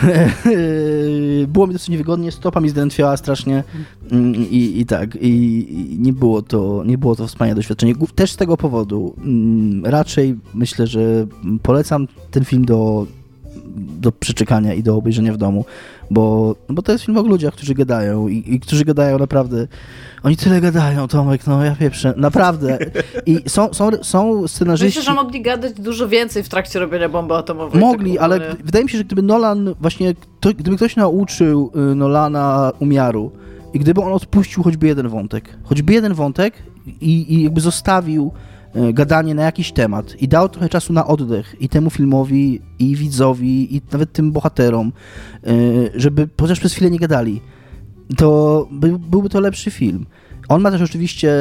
było 1.49 1.67
mi 1.67 1.73
dosyć 1.73 1.89
niewygodnie, 1.89 2.33
stopa 2.33 2.61
mi 2.61 2.69
zdrętwiała 2.69 3.17
strasznie 3.17 3.65
mm, 4.13 4.35
i, 4.35 4.81
i 4.81 4.87
tak, 4.87 5.17
i, 5.21 5.67
nie, 5.99 6.13
było 6.13 6.43
to, 6.43 6.83
nie 6.87 6.99
było 6.99 7.17
to 7.17 7.27
wspaniałe 7.27 7.55
doświadczenie. 7.55 7.95
Też 8.15 8.33
z 8.33 8.37
tego 8.37 8.57
powodu 8.57 9.15
mm, 9.19 9.87
raczej 9.87 10.37
myślę, 10.55 10.87
że 10.87 11.27
polecam 11.63 12.09
ten 12.31 12.45
film 12.45 12.65
do, 12.65 13.07
do 13.77 14.13
przeczekania 14.13 14.75
i 14.75 14.83
do 14.83 14.97
obejrzenia 14.97 15.33
w 15.33 15.37
domu, 15.37 15.65
bo, 16.11 16.57
bo 16.69 16.83
to 16.83 16.93
jest 16.93 17.05
film 17.05 17.19
o 17.19 17.23
ludziach, 17.23 17.55
którzy 17.55 17.75
gadają 17.75 18.29
i, 18.29 18.55
i 18.55 18.61
którzy 18.61 18.85
gadają 18.85 19.19
naprawdę 19.19 19.67
oni 20.23 20.37
tyle 20.37 20.61
gadają, 20.61 21.09
Tomek, 21.09 21.47
no 21.47 21.65
ja 21.65 21.77
pieprzę, 21.77 22.15
naprawdę. 22.17 22.79
I 23.27 23.39
są, 23.47 23.75
są, 23.75 23.91
są 24.03 24.49
scenarzyści... 24.49 24.99
Myślę, 24.99 25.15
że 25.15 25.23
mogli 25.23 25.43
gadać 25.43 25.73
dużo 25.73 26.09
więcej 26.09 26.43
w 26.43 26.49
trakcie 26.49 26.79
robienia 26.79 27.09
bomby 27.09 27.35
atomowej. 27.35 27.81
Mogli, 27.81 28.15
tak 28.15 28.23
ale 28.23 28.41
wydaje 28.65 28.85
mi 28.85 28.91
się, 28.91 28.99
że 28.99 29.05
gdyby 29.05 29.23
Nolan 29.23 29.75
właśnie, 29.81 30.15
to, 30.41 30.51
gdyby 30.55 30.77
ktoś 30.77 30.97
nauczył 30.97 31.73
y, 31.93 31.95
Nolana 31.95 32.73
umiaru 32.79 33.33
i 33.73 33.79
gdyby 33.79 34.01
on 34.01 34.13
odpuścił 34.13 34.63
choćby 34.63 34.87
jeden 34.87 35.09
wątek, 35.09 35.57
choćby 35.63 35.93
jeden 35.93 36.15
wątek 36.15 36.55
i, 37.01 37.35
i 37.35 37.43
jakby 37.43 37.61
zostawił 37.61 38.33
gadanie 38.93 39.35
na 39.35 39.43
jakiś 39.43 39.73
temat 39.73 40.23
i 40.23 40.29
dał 40.29 40.49
trochę 40.49 40.69
czasu 40.69 40.93
na 40.93 41.07
oddech 41.07 41.57
i 41.61 41.69
temu 41.69 41.91
filmowi, 41.91 42.61
i 42.79 42.97
widzowi, 42.97 43.77
i 43.77 43.83
nawet 43.93 44.13
tym 44.13 44.33
bohaterom, 44.33 44.93
y, 45.49 45.91
żeby 45.95 46.29
chociaż 46.41 46.61
przez 46.61 46.73
chwilę 46.73 46.91
nie 46.91 46.99
gadali 46.99 47.41
to 48.17 48.69
by, 48.71 48.99
byłby 48.99 49.29
to 49.29 49.41
lepszy 49.41 49.71
film. 49.71 50.07
On 50.49 50.63
ma 50.63 50.71
też 50.71 50.83
oczywiście 50.83 51.33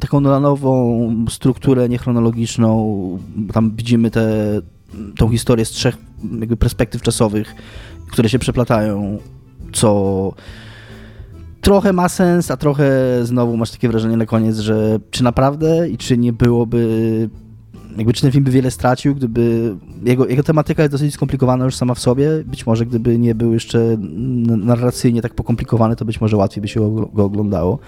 taką 0.00 0.20
Nolanową 0.20 1.26
strukturę 1.28 1.88
niechronologiczną. 1.88 3.18
Tam 3.52 3.76
widzimy 3.76 4.10
tę 4.10 4.26
tą 5.16 5.30
historię 5.30 5.64
z 5.64 5.70
trzech 5.70 5.96
jakby 6.40 6.56
perspektyw 6.56 7.02
czasowych, 7.02 7.54
które 8.10 8.28
się 8.28 8.38
przeplatają, 8.38 9.18
co 9.72 10.32
trochę 11.60 11.92
ma 11.92 12.08
sens, 12.08 12.50
a 12.50 12.56
trochę 12.56 12.90
znowu 13.22 13.56
masz 13.56 13.70
takie 13.70 13.88
wrażenie 13.88 14.16
na 14.16 14.26
koniec, 14.26 14.58
że 14.58 14.98
czy 15.10 15.24
naprawdę 15.24 15.88
i 15.88 15.98
czy 15.98 16.18
nie 16.18 16.32
byłoby 16.32 17.28
jakby 17.96 18.12
czy 18.12 18.22
ten 18.22 18.32
film 18.32 18.44
by 18.44 18.50
wiele 18.50 18.70
stracił, 18.70 19.14
gdyby 19.14 19.74
jego, 20.04 20.26
jego 20.26 20.42
tematyka 20.42 20.82
jest 20.82 20.92
dosyć 20.92 21.14
skomplikowana 21.14 21.64
już 21.64 21.74
sama 21.74 21.94
w 21.94 21.98
sobie. 21.98 22.28
Być 22.44 22.66
może 22.66 22.86
gdyby 22.86 23.18
nie 23.18 23.34
był 23.34 23.52
jeszcze 23.52 23.96
narracyjnie 24.46 25.22
tak 25.22 25.34
pokomplikowany, 25.34 25.96
to 25.96 26.04
być 26.04 26.20
może 26.20 26.36
łatwiej 26.36 26.62
by 26.62 26.68
się 26.68 27.08
go, 27.12 27.24
oglądało. 27.24 27.78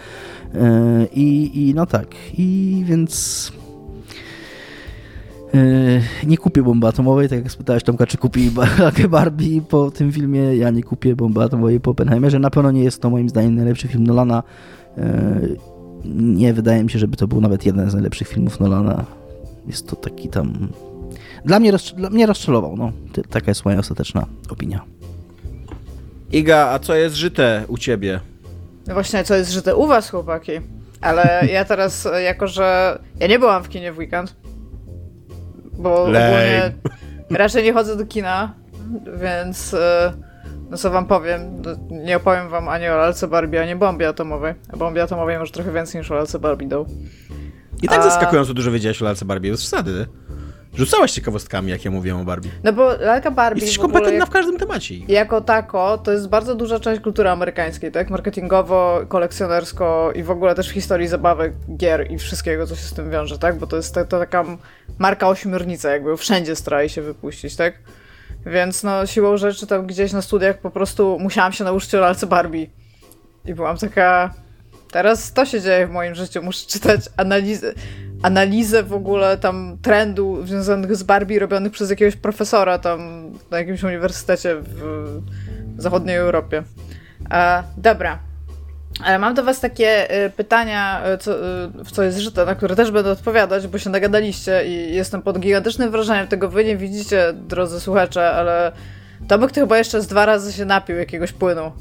E, 0.55 1.07
I, 1.15 1.73
no 1.77 1.87
tak, 1.87 2.07
i 2.39 2.83
więc 2.87 3.53
nie 6.27 6.39
kupię 6.39 6.63
bomby 6.63 6.87
atomowej, 6.87 7.29
tak 7.29 7.39
jak 7.39 7.53
spytałeś 7.53 7.83
Tomka, 7.83 8.07
czy 8.07 8.19
kupi 8.19 8.51
Barbie 9.11 9.61
po 9.61 9.91
tym 9.91 10.13
filmie. 10.13 10.57
Ja 10.57 10.71
nie 10.71 10.83
kupię 10.83 11.17
bomby 11.17 11.43
atomowej 11.43 11.81
po 11.81 11.91
Oppenheimerze. 11.91 12.39
Na 12.39 12.51
pewno 12.51 12.71
nie 12.71 12.85
jest 12.85 13.03
to 13.03 13.11
moim 13.11 13.29
zdaniem 13.29 13.55
najlepszy 13.55 13.89
film 13.89 14.07
Nolana. 14.07 14.43
E, 14.99 15.41
nie 16.15 16.53
wydaje 16.53 16.85
mi 16.85 16.91
się, 16.91 16.99
żeby 16.99 17.17
to 17.17 17.29
był 17.29 17.41
nawet 17.41 17.67
jeden 17.67 17.91
z 17.91 17.95
najlepszych 17.95 18.29
filmów 18.29 18.61
Nolana 18.61 19.05
jest 19.69 19.89
to 19.89 19.97
taki 19.97 20.29
tam... 20.29 20.69
Dla 21.45 21.61
mnie, 21.61 21.73
dla 21.97 22.11
mnie 22.11 22.27
rozczarował, 22.27 22.77
no. 22.77 22.93
Taka 23.31 23.51
jest 23.51 23.65
moja 23.65 23.79
ostateczna 23.79 24.27
opinia. 24.51 24.85
Iga, 26.33 26.69
a 26.69 26.79
co 26.79 26.95
jest 26.95 27.17
żyte 27.17 27.65
u 27.69 27.79
ciebie? 27.79 28.21
No 28.87 28.95
właśnie, 28.95 29.25
co 29.25 29.35
jest 29.35 29.53
żyte 29.53 29.77
u 29.77 29.87
was, 29.87 30.11
chłopaki? 30.11 30.53
Ale 31.01 31.49
ja 31.53 31.65
teraz, 31.65 32.09
jako 32.25 32.47
że 32.47 32.99
ja 33.21 33.27
nie 33.27 33.39
byłam 33.39 33.65
w 33.65 33.69
kinie 33.69 33.93
w 33.93 33.99
weekend, 33.99 34.35
bo 35.79 36.03
ogólnie 36.03 36.73
raczej 37.31 37.65
nie 37.65 37.73
chodzę 37.73 37.97
do 37.97 38.07
kina, 38.07 38.55
więc 39.21 39.75
e, 39.75 40.13
no 40.71 40.77
co 40.77 40.91
wam 40.91 41.07
powiem, 41.07 41.63
no, 41.63 41.71
nie 41.91 42.17
opowiem 42.17 42.49
wam 42.49 42.69
ani 42.69 42.89
o 42.89 42.97
lalce 42.97 43.29
Barbie, 43.29 43.63
ani 43.63 43.77
bombie 43.77 44.09
atomowej. 44.09 44.55
A 44.73 44.77
bombie 44.77 45.03
atomowej 45.03 45.39
może 45.39 45.53
trochę 45.53 45.73
więcej 45.73 46.01
niż 46.01 46.11
o 46.11 46.15
lalce 46.15 46.39
Barbie 46.39 46.69
dał. 46.69 46.87
I 47.83 47.89
tak 47.89 48.03
zaskakująco 48.03 48.55
dużo 48.55 48.71
wiedziałeś 48.71 49.03
o 49.03 49.05
lalce 49.05 49.25
Barbie, 49.25 49.51
bez 49.51 49.61
przesady. 49.61 50.07
Rzucałaś 50.79 51.13
ciekawostkami, 51.13 51.71
jak 51.71 51.85
ja 51.85 51.91
mówiłem 51.91 52.21
o 52.21 52.25
Barbie. 52.25 52.51
No 52.65 52.73
bo 52.73 52.97
lalka 52.97 53.31
Barbie. 53.31 53.61
Jesteś 53.61 53.79
kompetentna 53.79 54.27
w 54.27 54.31
każdym 54.31 54.59
temacie. 54.59 54.95
Jako 55.09 55.41
tako, 55.41 55.99
to 55.99 56.13
jest 56.13 56.29
bardzo 56.29 56.55
duża 56.55 56.81
część 56.81 57.01
kultury 57.01 57.29
amerykańskiej, 57.29 57.93
tak? 57.93 58.11
Marketingowo, 58.11 59.01
kolekcjonersko 59.09 60.13
i 60.15 60.23
w 60.23 60.31
ogóle 60.31 60.55
też 60.55 60.69
w 60.69 60.73
historii 60.73 61.09
zabawek, 61.09 61.53
gier 61.77 62.11
i 62.11 62.19
wszystkiego, 62.19 62.67
co 62.67 62.77
się 62.77 62.83
z 62.83 62.93
tym 62.93 63.11
wiąże, 63.11 63.39
tak? 63.39 63.59
Bo 63.59 63.67
to 63.67 63.77
jest 63.77 63.95
to, 63.95 64.05
to 64.05 64.19
taka 64.19 64.45
marka 64.99 65.29
ośmiornica, 65.29 65.91
jakby 65.91 66.17
wszędzie 66.17 66.57
starali 66.57 66.89
się 66.89 67.03
wypuścić, 67.03 67.57
tak? 67.57 67.75
Więc 68.47 68.83
no, 68.83 69.07
siłą 69.07 69.37
rzeczy 69.37 69.67
tam 69.67 69.87
gdzieś 69.87 70.13
na 70.13 70.23
studiach 70.23 70.59
po 70.59 70.71
prostu 70.71 71.19
musiałam 71.21 71.53
się 71.53 71.65
nauczyć 71.65 71.95
o 71.95 72.01
lalce 72.01 72.27
Barbie. 72.27 72.67
I 73.45 73.55
byłam 73.55 73.77
taka, 73.77 74.35
Teraz 74.91 75.33
to 75.33 75.45
się 75.47 75.61
dzieje 75.61 75.87
w 75.87 75.91
moim 75.91 76.15
życiu. 76.15 76.43
Muszę 76.43 76.67
czytać 76.67 77.01
analizę, 77.17 77.73
analizę 78.23 78.83
w 78.83 78.93
ogóle 78.93 79.39
tam 79.39 79.79
trendu 79.83 80.47
związanych 80.47 80.97
z 80.97 81.03
Barbie 81.03 81.39
robionych 81.39 81.73
przez 81.73 81.91
jakiegoś 81.91 82.17
profesora 82.17 82.79
tam 82.79 83.31
na 83.51 83.59
jakimś 83.59 83.83
uniwersytecie 83.83 84.57
w 84.61 85.21
zachodniej 85.79 86.17
Europie. 86.17 86.63
E, 87.31 87.63
dobra. 87.77 88.19
Ale 89.05 89.19
mam 89.19 89.35
do 89.35 89.45
was 89.45 89.61
takie 89.61 90.25
y, 90.27 90.31
pytania, 90.31 91.03
y, 91.15 91.19
co, 91.19 91.33
y, 91.33 91.85
w 91.85 91.91
co 91.91 92.03
jest 92.03 92.19
żyte, 92.19 92.45
na 92.45 92.55
które 92.55 92.77
też 92.77 92.91
będę 92.91 93.11
odpowiadać, 93.11 93.67
bo 93.67 93.79
się 93.79 93.91
nagadaliście 93.91 94.67
i 94.67 94.95
jestem 94.95 95.23
pod 95.23 95.39
gigantycznym 95.39 95.91
wrażeniem 95.91 96.27
tego. 96.27 96.49
Wy 96.49 96.65
nie 96.65 96.77
widzicie, 96.77 97.33
drodzy 97.33 97.81
słuchacze, 97.81 98.31
ale 98.31 98.73
Tomek 99.29 99.53
to 99.53 99.61
chyba 99.61 99.79
jeszcze 99.79 100.03
z 100.03 100.07
dwa 100.07 100.27
razy 100.27 100.53
się 100.53 100.65
napił 100.65 100.97
jakiegoś 100.97 101.33
płynu. 101.33 101.73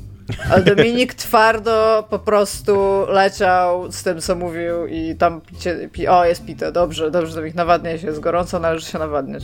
Ale 0.52 0.64
Dominik 0.64 1.14
twardo 1.14 2.08
po 2.10 2.20
prostu 2.20 3.06
leciał 3.08 3.92
z 3.92 4.04
tym, 4.04 4.22
co 4.22 4.36
mówił 4.36 4.88
i 4.88 5.16
tam 5.16 5.42
picie, 5.42 5.90
pi, 5.92 6.08
o 6.08 6.26
jest 6.26 6.46
pite, 6.46 6.72
dobrze, 6.72 7.12
dobrze, 7.12 7.36
Dominik, 7.36 7.56
nawadnia 7.56 7.98
się, 7.98 8.08
jest 8.08 8.20
gorąco, 8.20 8.60
należy 8.60 8.86
się 8.86 9.00
nawadniać. 9.00 9.44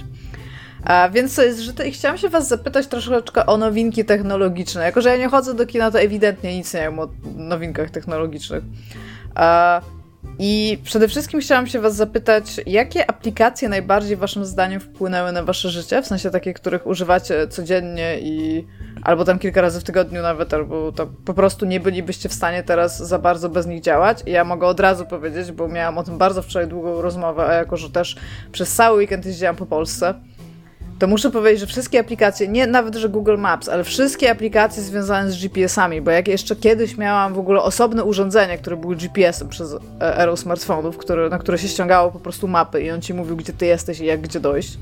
A 0.84 1.10
więc 1.10 1.36
co 1.36 1.44
jest 1.44 1.60
żyte 1.60 1.88
i 1.88 1.92
chciałam 1.92 2.18
się 2.18 2.30
was 2.30 2.48
zapytać 2.48 2.88
troszeczkę 2.88 3.46
o 3.46 3.58
nowinki 3.58 4.06
technologiczne. 4.06 4.84
Jako, 4.84 5.02
że 5.02 5.10
ja 5.10 5.18
nie 5.18 5.30
chodzę 5.30 5.54
do 5.54 5.66
kina, 5.66 5.92
to 5.92 6.00
ewidentnie 6.00 6.58
nic 6.58 6.74
nie 6.74 6.80
wiem 6.80 7.00
o 7.00 7.08
nowinkach 7.36 7.90
technologicznych. 7.90 8.64
A, 9.36 9.82
I 10.40 10.80
przede 10.84 11.08
wszystkim 11.08 11.40
chciałam 11.40 11.68
się 11.68 11.80
was 11.80 11.96
zapytać, 11.96 12.62
jakie 12.66 13.10
aplikacje 13.10 13.70
najbardziej 13.70 14.18
waszym 14.18 14.46
zdaniem 14.46 14.80
wpłynęły 14.80 15.32
na 15.32 15.44
wasze 15.44 15.70
życie? 15.70 16.02
W 16.02 16.08
sensie 16.08 16.30
takie, 16.30 16.54
których 16.54 16.88
używacie 16.88 17.48
codziennie 17.48 18.20
i 18.20 18.68
albo 19.04 19.26
tam 19.26 19.40
kilka 19.40 19.62
razy 19.62 19.80
w 19.80 19.84
tygodniu 19.84 20.22
nawet, 20.22 20.54
albo 20.54 20.92
to 20.92 21.08
po 21.26 21.34
prostu 21.34 21.66
nie 21.66 21.80
bylibyście 21.80 22.30
w 22.30 22.34
stanie 22.34 22.64
teraz 22.64 22.98
za 22.98 23.20
bardzo 23.20 23.50
bez 23.50 23.68
nich 23.68 23.82
działać. 23.82 24.24
I 24.26 24.32
ja 24.32 24.44
mogę 24.44 24.68
od 24.68 24.80
razu 24.80 25.06
powiedzieć, 25.06 25.52
bo 25.52 25.68
miałam 25.68 25.98
o 25.98 26.04
tym 26.04 26.18
bardzo 26.18 26.42
wczoraj 26.42 26.68
długą 26.68 27.02
rozmowę, 27.02 27.46
a 27.46 27.54
jako, 27.54 27.78
że 27.78 27.90
też 27.90 28.16
przez 28.52 28.76
cały 28.76 28.98
weekend 28.98 29.26
jeździłam 29.26 29.56
po 29.56 29.66
Polsce, 29.66 30.14
to 31.00 31.08
muszę 31.08 31.32
powiedzieć, 31.32 31.60
że 31.60 31.68
wszystkie 31.68 32.00
aplikacje, 32.00 32.48
nie 32.48 32.68
nawet, 32.68 32.96
że 32.96 33.10
Google 33.10 33.38
Maps, 33.38 33.70
ale 33.70 33.84
wszystkie 33.84 34.32
aplikacje 34.32 34.84
związane 34.84 35.32
z 35.32 35.42
GPS-ami, 35.42 36.02
bo 36.02 36.12
jak 36.12 36.28
jeszcze 36.28 36.56
kiedyś 36.56 36.98
miałam 36.98 37.34
w 37.34 37.40
ogóle 37.40 37.62
osobne 37.62 38.04
urządzenie, 38.04 38.58
które 38.58 38.78
były 38.78 38.96
GPS-em 38.96 39.50
przez 39.50 39.76
erą 40.00 40.36
smartfonów, 40.36 40.98
na 41.30 41.38
które 41.38 41.58
się 41.58 41.68
ściągało 41.68 42.12
po 42.12 42.20
prostu 42.20 42.48
mapy 42.48 42.82
i 42.82 42.92
on 42.92 43.02
ci 43.02 43.14
mówił, 43.14 43.36
gdzie 43.36 43.54
ty 43.54 43.66
jesteś 43.66 44.00
i 44.00 44.06
jak 44.06 44.22
gdzie 44.22 44.40
dojść. 44.40 44.78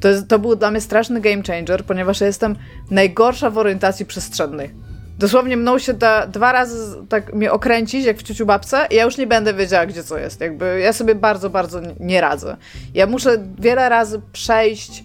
To, 0.00 0.08
jest, 0.08 0.28
to 0.28 0.38
był 0.38 0.56
dla 0.56 0.70
mnie 0.70 0.80
straszny 0.80 1.20
game 1.20 1.42
changer, 1.42 1.84
ponieważ 1.84 2.20
ja 2.20 2.26
jestem 2.26 2.56
najgorsza 2.90 3.50
w 3.50 3.58
orientacji 3.58 4.06
przestrzennej. 4.06 4.70
Dosłownie 5.18 5.56
mną 5.56 5.78
się 5.78 5.94
da 5.94 6.26
dwa 6.26 6.52
razy 6.52 6.96
tak 7.08 7.34
mnie 7.34 7.52
okręcić, 7.52 8.04
jak 8.04 8.18
w 8.18 8.22
ciuciu 8.22 8.46
babce, 8.46 8.86
i 8.90 8.94
ja 8.94 9.04
już 9.04 9.18
nie 9.18 9.26
będę 9.26 9.54
wiedziała, 9.54 9.86
gdzie 9.86 10.04
co 10.04 10.18
jest. 10.18 10.40
Jakby 10.40 10.80
ja 10.80 10.92
sobie 10.92 11.14
bardzo, 11.14 11.50
bardzo 11.50 11.80
nie 12.00 12.20
radzę. 12.20 12.56
Ja 12.94 13.06
muszę 13.06 13.38
wiele 13.58 13.88
razy 13.88 14.20
przejść 14.32 15.04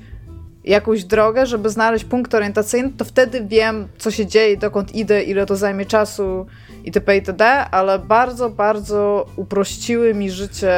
jakąś 0.69 1.03
drogę, 1.03 1.45
żeby 1.45 1.69
znaleźć 1.69 2.05
punkt 2.05 2.35
orientacyjny, 2.35 2.89
to 2.97 3.05
wtedy 3.05 3.45
wiem, 3.45 3.87
co 3.97 4.11
się 4.11 4.25
dzieje, 4.25 4.57
dokąd 4.57 4.95
idę, 4.95 5.23
ile 5.23 5.45
to 5.45 5.55
zajmie 5.55 5.85
czasu 5.85 6.45
itp. 6.83 7.15
itd., 7.15 7.45
ale 7.71 7.99
bardzo, 7.99 8.49
bardzo 8.49 9.25
uprościły 9.35 10.13
mi 10.13 10.31
życie 10.31 10.73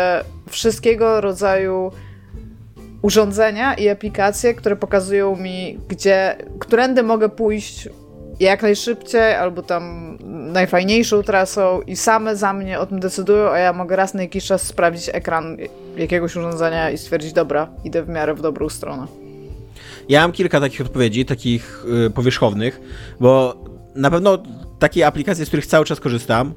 wszystkiego 0.50 1.22
rodzaju 1.22 1.92
urządzenia 3.02 3.74
i 3.74 3.90
aplikacje, 3.90 4.54
które 4.54 4.76
pokazują 4.76 5.36
mi, 5.36 5.80
gdzie, 5.88 6.36
którędy 6.60 7.04
mogę 7.04 7.30
pójść 7.30 7.90
jak 8.40 8.62
najszybciej, 8.62 9.36
albo 9.36 9.62
tam 9.62 10.18
najfajniejszą 10.54 11.24
trasą 11.24 11.82
i 11.82 11.96
same 11.96 12.36
za 12.36 12.54
mnie 12.54 12.80
o 12.80 12.86
tym 12.86 13.00
decydują, 13.00 13.50
a 13.50 13.58
ja 13.58 13.74
mogę 13.74 13.96
raz 13.96 14.14
na 14.14 14.22
jakiś 14.22 14.46
czas 14.46 14.62
sprawdzić 14.62 15.10
ekran 15.14 15.58
jakiegoś 15.98 16.36
urządzenia 16.36 16.92
i 16.92 16.98
stwierdzić, 16.98 17.34
dobra, 17.34 17.68
idę 17.84 18.04
w 18.04 18.10
miarę 18.10 18.34
w 18.34 18.42
dobrą 18.42 18.70
stronę. 18.70 19.21
Ja 20.12 20.22
mam 20.22 20.32
kilka 20.32 20.60
takich 20.60 20.82
odpowiedzi, 20.82 21.26
takich 21.26 21.86
y, 22.08 22.10
powierzchownych, 22.10 22.82
bo 23.20 23.64
na 23.96 24.12
pewno 24.12 24.44
takie 24.80 25.08
aplikacje, 25.08 25.46
z 25.46 25.48
których 25.48 25.66
cały 25.66 25.86
czas 25.86 26.00
korzystam, 26.00 26.54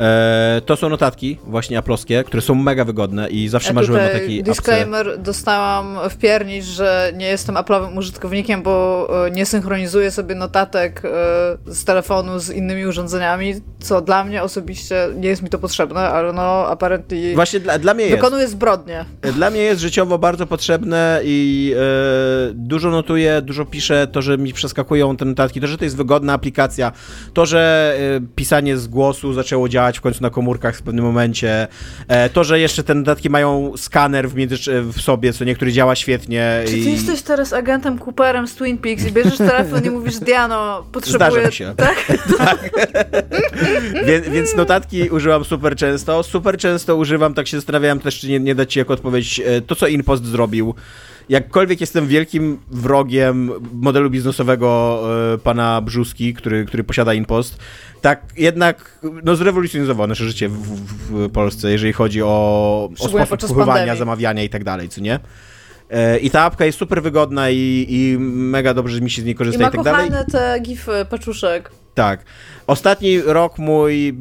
E, 0.00 0.60
to 0.66 0.76
są 0.76 0.88
notatki 0.88 1.38
właśnie 1.46 1.78
aploskie, 1.78 2.24
które 2.24 2.42
są 2.42 2.54
mega 2.54 2.84
wygodne 2.84 3.28
i 3.28 3.48
zawsze 3.48 3.68
ja 3.68 3.74
marzyłem 3.74 4.06
o 4.06 4.12
takiej 4.12 4.42
disclaimer 4.42 5.08
apce. 5.08 5.22
dostałam 5.22 5.98
w 6.10 6.16
piernicz, 6.16 6.64
że 6.64 7.12
nie 7.16 7.26
jestem 7.26 7.54
Apple'owym 7.54 7.98
użytkownikiem, 7.98 8.62
bo 8.62 9.08
e, 9.26 9.30
nie 9.30 9.46
synchronizuję 9.46 10.10
sobie 10.10 10.34
notatek 10.34 11.02
e, 11.04 11.74
z 11.74 11.84
telefonu 11.84 12.38
z 12.38 12.50
innymi 12.50 12.86
urządzeniami, 12.86 13.54
co 13.80 14.00
dla 14.00 14.24
mnie 14.24 14.42
osobiście 14.42 15.08
nie 15.16 15.28
jest 15.28 15.42
mi 15.42 15.48
to 15.48 15.58
potrzebne, 15.58 16.00
ale 16.00 16.32
no 16.32 16.66
apparently 16.68 17.34
właśnie 17.34 17.60
dla, 17.60 17.78
dla 17.78 17.94
mnie 17.94 18.06
wykonuję 18.06 18.42
jest. 18.42 18.52
zbrodnie. 18.52 19.04
Dla 19.22 19.50
mnie 19.50 19.60
jest 19.60 19.80
życiowo 19.80 20.18
bardzo 20.18 20.46
potrzebne 20.46 21.20
i 21.24 21.74
e, 21.76 22.52
dużo 22.54 22.90
notuję, 22.90 23.42
dużo 23.42 23.64
piszę, 23.64 24.06
to, 24.12 24.22
że 24.22 24.38
mi 24.38 24.52
przeskakują 24.52 25.16
te 25.16 25.24
notatki, 25.24 25.60
to, 25.60 25.66
że 25.66 25.78
to 25.78 25.84
jest 25.84 25.96
wygodna 25.96 26.32
aplikacja, 26.32 26.92
to, 27.34 27.46
że 27.46 27.94
e, 28.16 28.20
pisanie 28.36 28.76
z 28.76 28.88
głosu 28.88 29.32
zaczęło 29.32 29.68
działać 29.68 29.79
działać 29.80 29.98
w 29.98 30.00
końcu 30.00 30.22
na 30.22 30.30
komórkach 30.30 30.76
w 30.76 30.82
pewnym 30.82 31.04
momencie. 31.04 31.68
E, 32.08 32.30
to, 32.30 32.44
że 32.44 32.60
jeszcze 32.60 32.82
te 32.82 32.94
dodatki 32.94 33.30
mają 33.30 33.72
skaner 33.76 34.30
w, 34.30 34.34
między, 34.34 34.56
w 34.82 35.00
sobie, 35.00 35.32
co 35.32 35.44
niektóry 35.44 35.72
działa 35.72 35.94
świetnie. 35.94 36.62
Czy 36.66 36.72
ty 36.72 36.78
i... 36.78 36.92
jesteś 36.92 37.22
teraz 37.22 37.52
agentem 37.52 37.98
Cooperem 37.98 38.48
z 38.48 38.54
Twin 38.54 38.78
Peaks 38.78 39.06
i 39.06 39.12
bierzesz 39.12 39.38
telefon 39.38 39.84
i 39.84 39.90
mówisz, 39.90 40.18
Diano, 40.18 40.86
potrzebuję... 40.92 41.30
Zdarza 41.30 41.50
się. 41.50 41.74
Tak? 41.80 41.96
tak. 42.38 42.70
więc, 44.08 44.28
więc 44.28 44.56
notatki 44.56 45.10
używam 45.10 45.44
super 45.44 45.76
często. 45.76 46.22
Super 46.22 46.58
często 46.58 46.96
używam, 46.96 47.34
tak 47.34 47.48
się 47.48 47.56
zastanawiałem 47.56 48.00
też, 48.00 48.20
czy 48.20 48.28
nie, 48.28 48.40
nie 48.40 48.54
dać 48.54 48.72
ci 48.72 48.78
jako 48.78 48.94
odpowiedź, 48.94 49.40
e, 49.40 49.60
to 49.60 49.76
co 49.76 49.86
Inpost 49.86 50.24
zrobił 50.24 50.74
jakkolwiek 51.30 51.80
jestem 51.80 52.06
wielkim 52.06 52.58
wrogiem 52.70 53.50
modelu 53.72 54.10
biznesowego 54.10 55.00
y, 55.34 55.38
pana 55.38 55.80
Brzuski, 55.80 56.34
który, 56.34 56.64
który 56.64 56.84
posiada 56.84 57.14
Inpost, 57.14 57.58
tak 58.00 58.22
jednak 58.36 58.98
no, 59.24 59.36
zrewolucjonizował 59.36 60.06
nasze 60.06 60.24
życie 60.24 60.48
w, 60.48 60.52
w, 60.52 61.28
w 61.28 61.30
Polsce, 61.32 61.72
jeżeli 61.72 61.92
chodzi 61.92 62.22
o, 62.22 62.90
o 62.98 63.08
sposób 63.08 63.46
kupowania, 63.46 63.96
zamawiania 63.96 64.42
i 64.42 64.48
tak 64.48 64.64
dalej, 64.64 64.88
co 64.88 65.00
nie? 65.00 65.20
E, 65.90 66.18
I 66.18 66.30
ta 66.30 66.42
apka 66.42 66.64
jest 66.64 66.78
super 66.78 67.02
wygodna 67.02 67.50
i, 67.50 67.86
i 67.88 68.18
mega 68.18 68.74
dobrze 68.74 69.00
mi 69.00 69.10
się 69.10 69.22
z 69.22 69.24
niej 69.24 69.34
korzysta 69.34 69.64
i, 69.64 69.68
i 69.68 69.70
tak 69.70 69.82
dalej. 69.82 70.10
I 70.28 70.32
te 70.32 70.60
gify 70.60 71.04
paczuszek. 71.10 71.70
Tak. 71.94 72.24
Ostatni 72.66 73.20
rok 73.20 73.58
mój 73.58 74.14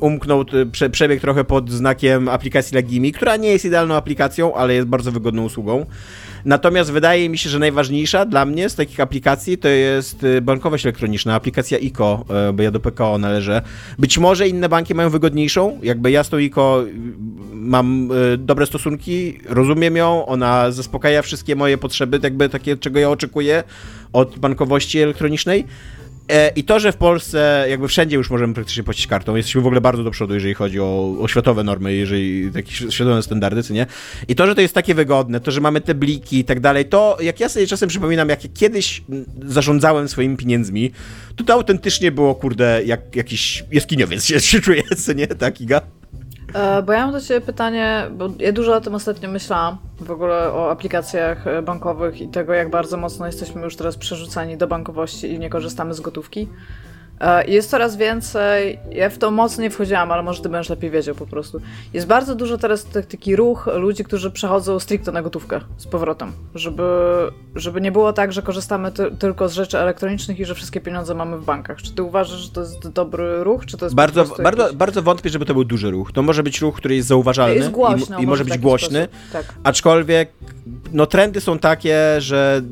umknął, 0.00 0.44
prze, 0.72 0.90
przebieg 0.90 1.20
trochę 1.20 1.44
pod 1.44 1.70
znakiem 1.70 2.28
aplikacji 2.28 2.74
Lagimi, 2.74 3.12
która 3.12 3.36
nie 3.36 3.48
jest 3.48 3.64
idealną 3.64 3.94
aplikacją, 3.94 4.54
ale 4.54 4.74
jest 4.74 4.88
bardzo 4.88 5.12
wygodną 5.12 5.44
usługą. 5.44 5.86
Natomiast 6.44 6.92
wydaje 6.92 7.28
mi 7.28 7.38
się, 7.38 7.50
że 7.50 7.58
najważniejsza 7.58 8.26
dla 8.26 8.44
mnie 8.44 8.68
z 8.68 8.74
takich 8.74 9.00
aplikacji 9.00 9.58
to 9.58 9.68
jest 9.68 10.24
y, 10.24 10.40
bankowość 10.40 10.86
elektroniczna, 10.86 11.34
aplikacja 11.34 11.78
ICO, 11.78 12.24
y, 12.50 12.52
bo 12.52 12.62
ja 12.62 12.70
do 12.70 12.80
PKO 12.80 13.18
należę. 13.18 13.62
Być 13.98 14.18
może 14.18 14.48
inne 14.48 14.68
banki 14.68 14.94
mają 14.94 15.10
wygodniejszą, 15.10 15.78
jakby 15.82 16.10
ja 16.10 16.24
z 16.24 16.28
tą 16.28 16.38
ICO 16.38 16.84
y, 16.86 16.92
mam 17.52 18.10
dobre 18.38 18.66
stosunki, 18.66 19.38
rozumiem 19.48 19.96
ją, 19.96 20.26
ona 20.26 20.70
zaspokaja 20.70 21.22
wszystkie 21.22 21.56
moje 21.56 21.78
potrzeby, 21.78 22.20
jakby 22.22 22.48
takie, 22.48 22.76
czego 22.76 22.98
ja 22.98 23.10
oczekuję 23.10 23.62
od 24.12 24.38
bankowości 24.38 24.98
elektronicznej. 24.98 25.64
E, 26.28 26.48
I 26.48 26.64
to, 26.64 26.80
że 26.80 26.92
w 26.92 26.96
Polsce 26.96 27.66
jakby 27.70 27.88
wszędzie 27.88 28.16
już 28.16 28.30
możemy 28.30 28.54
praktycznie 28.54 28.82
płacić 28.82 29.06
kartą, 29.06 29.36
jesteśmy 29.36 29.60
w 29.60 29.66
ogóle 29.66 29.80
bardzo 29.80 30.04
do 30.04 30.10
przodu, 30.10 30.34
jeżeli 30.34 30.54
chodzi 30.54 30.80
o, 30.80 31.16
o 31.20 31.28
światowe 31.28 31.64
normy, 31.64 31.94
jeżeli 31.94 32.52
takie 32.52 32.72
światowe 32.72 33.22
standardy, 33.22 33.62
co 33.62 33.74
nie? 33.74 33.86
I 34.28 34.34
to, 34.34 34.46
że 34.46 34.54
to 34.54 34.60
jest 34.60 34.74
takie 34.74 34.94
wygodne, 34.94 35.40
to, 35.40 35.50
że 35.50 35.60
mamy 35.60 35.80
te 35.80 35.94
bliki 35.94 36.38
i 36.38 36.44
tak 36.44 36.60
dalej, 36.60 36.84
to 36.84 37.16
jak 37.20 37.40
ja 37.40 37.48
sobie 37.48 37.66
czasem 37.66 37.88
przypominam, 37.88 38.28
jak 38.28 38.40
kiedyś 38.54 39.02
zarządzałem 39.46 40.08
swoimi 40.08 40.36
pieniędzmi, 40.36 40.90
to 41.36 41.44
to 41.44 41.52
autentycznie 41.52 42.12
było, 42.12 42.34
kurde, 42.34 42.82
jak 42.84 43.16
jakiś 43.16 43.64
jaskiniowiec 43.72 44.24
się, 44.24 44.40
się 44.50 44.60
czuje, 44.60 44.82
nie? 45.16 45.26
Tak, 45.26 45.60
Iga? 45.60 45.80
E, 46.54 46.82
bo 46.82 46.92
ja 46.92 47.00
mam 47.00 47.12
do 47.12 47.20
Ciebie 47.20 47.40
pytanie, 47.40 48.06
bo 48.12 48.28
ja 48.38 48.52
dużo 48.52 48.74
o 48.76 48.80
tym 48.80 48.94
ostatnio 48.94 49.28
myślałam, 49.28 49.76
w 50.00 50.10
ogóle 50.10 50.52
o 50.52 50.70
aplikacjach 50.70 51.46
e, 51.46 51.62
bankowych 51.62 52.20
i 52.20 52.28
tego, 52.28 52.52
jak 52.52 52.70
bardzo 52.70 52.96
mocno 52.96 53.26
jesteśmy 53.26 53.62
już 53.62 53.76
teraz 53.76 53.96
przerzucani 53.96 54.56
do 54.56 54.66
bankowości 54.66 55.32
i 55.32 55.38
nie 55.38 55.50
korzystamy 55.50 55.94
z 55.94 56.00
gotówki. 56.00 56.48
E, 57.20 57.44
jest 57.46 57.70
coraz 57.70 57.96
więcej, 57.96 58.78
ja 58.90 59.10
w 59.10 59.18
to 59.18 59.30
mocno 59.30 59.62
nie 59.62 59.70
wchodziłam, 59.70 60.12
ale 60.12 60.22
może 60.22 60.42
ty 60.42 60.48
będziesz 60.48 60.70
lepiej 60.70 60.90
wiedział 60.90 61.14
po 61.14 61.26
prostu. 61.26 61.60
Jest 61.92 62.06
bardzo 62.06 62.34
dużo 62.34 62.58
teraz 62.58 62.86
taki 63.10 63.36
ruch 63.36 63.68
ludzi, 63.74 64.04
którzy 64.04 64.30
przechodzą 64.30 64.78
stricte 64.78 65.12
na 65.12 65.22
gotówkę 65.22 65.60
z 65.76 65.86
powrotem, 65.86 66.32
żeby, 66.54 66.82
żeby 67.54 67.80
nie 67.80 67.92
było 67.92 68.12
tak, 68.12 68.32
że 68.32 68.42
korzystamy 68.42 68.92
ty 68.92 69.10
tylko 69.18 69.48
z 69.48 69.52
rzeczy 69.52 69.78
elektronicznych 69.78 70.40
i 70.40 70.44
że 70.44 70.54
wszystkie 70.54 70.80
pieniądze 70.80 71.14
mamy 71.14 71.38
w 71.38 71.44
bankach. 71.44 71.82
Czy 71.82 71.94
ty 71.94 72.02
uważasz, 72.02 72.40
że 72.40 72.50
to 72.50 72.60
jest 72.60 72.88
dobry 72.88 73.44
ruch, 73.44 73.66
czy 73.66 73.76
to 73.76 73.86
jest 73.86 73.94
bardzo, 73.94 74.24
bardzo, 74.42 74.62
jakiś... 74.62 74.76
bardzo 74.76 75.02
wątpię, 75.02 75.30
żeby 75.30 75.44
to 75.44 75.54
był 75.54 75.64
duży 75.64 75.90
ruch. 75.90 76.12
To 76.12 76.22
może 76.22 76.42
być 76.42 76.60
ruch, 76.60 76.76
który 76.76 76.96
jest 76.96 77.08
zauważalny 77.08 77.54
jest 77.54 77.70
głośno, 77.70 78.18
i, 78.18 78.22
i 78.22 78.26
może 78.26 78.44
być 78.44 78.58
głośny, 78.58 79.08
tak. 79.32 79.54
aczkolwiek 79.64 80.28
no 80.94 81.06
trendy 81.06 81.40
są 81.40 81.58
takie, 81.58 82.20
że, 82.20 82.62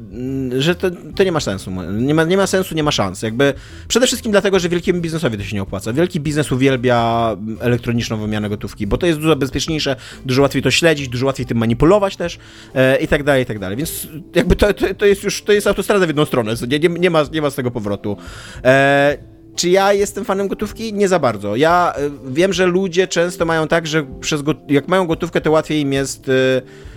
że 0.58 0.74
to, 0.74 0.90
to, 1.16 1.24
nie 1.24 1.32
ma 1.32 1.40
sensu. 1.40 1.70
Nie 1.92 2.14
ma, 2.14 2.24
nie 2.24 2.36
ma 2.36 2.46
sensu, 2.46 2.74
nie 2.74 2.82
ma 2.82 2.90
szans. 2.90 3.22
Jakby 3.22 3.54
przede 3.88 4.06
wszystkim 4.06 4.32
dlatego, 4.32 4.58
że 4.58 4.68
wielkiemu 4.68 5.00
biznesowi 5.00 5.38
to 5.38 5.44
się 5.44 5.56
nie 5.56 5.62
opłaca. 5.62 5.92
Wielki 5.92 6.20
biznes 6.20 6.52
uwielbia 6.52 7.36
elektroniczną 7.60 8.16
wymianę 8.16 8.48
gotówki, 8.48 8.86
bo 8.86 8.98
to 8.98 9.06
jest 9.06 9.18
dużo 9.18 9.36
bezpieczniejsze, 9.36 9.96
dużo 10.26 10.42
łatwiej 10.42 10.62
to 10.62 10.70
śledzić, 10.70 11.08
dużo 11.08 11.26
łatwiej 11.26 11.46
tym 11.46 11.58
manipulować 11.58 12.16
też 12.16 12.38
e, 12.74 12.96
i 12.96 13.08
tak 13.08 13.22
dalej, 13.22 13.42
i 13.42 13.46
tak 13.46 13.58
dalej. 13.58 13.76
Więc 13.76 14.08
jakby 14.34 14.56
to, 14.56 14.74
to, 14.74 14.94
to, 14.94 15.06
jest 15.06 15.24
już, 15.24 15.42
to 15.42 15.52
jest 15.52 15.66
autostrada 15.66 16.06
w 16.06 16.08
jedną 16.08 16.24
stronę, 16.24 16.54
nie, 16.68 16.78
nie, 16.78 16.88
nie, 16.88 17.10
ma, 17.10 17.22
nie 17.32 17.42
ma 17.42 17.50
z 17.50 17.54
tego 17.54 17.70
powrotu. 17.70 18.16
E, 18.64 19.18
czy 19.56 19.68
ja 19.70 19.92
jestem 19.92 20.24
fanem 20.24 20.48
gotówki? 20.48 20.94
Nie 20.94 21.08
za 21.08 21.18
bardzo. 21.18 21.56
Ja 21.56 21.92
e, 21.96 22.10
wiem, 22.32 22.52
że 22.52 22.66
ludzie 22.66 23.08
często 23.08 23.44
mają 23.44 23.68
tak, 23.68 23.86
że 23.86 24.06
przez 24.20 24.42
jak 24.68 24.88
mają 24.88 25.06
gotówkę, 25.06 25.40
to 25.40 25.50
łatwiej 25.50 25.80
im 25.80 25.92
jest... 25.92 26.28
E, 26.28 26.91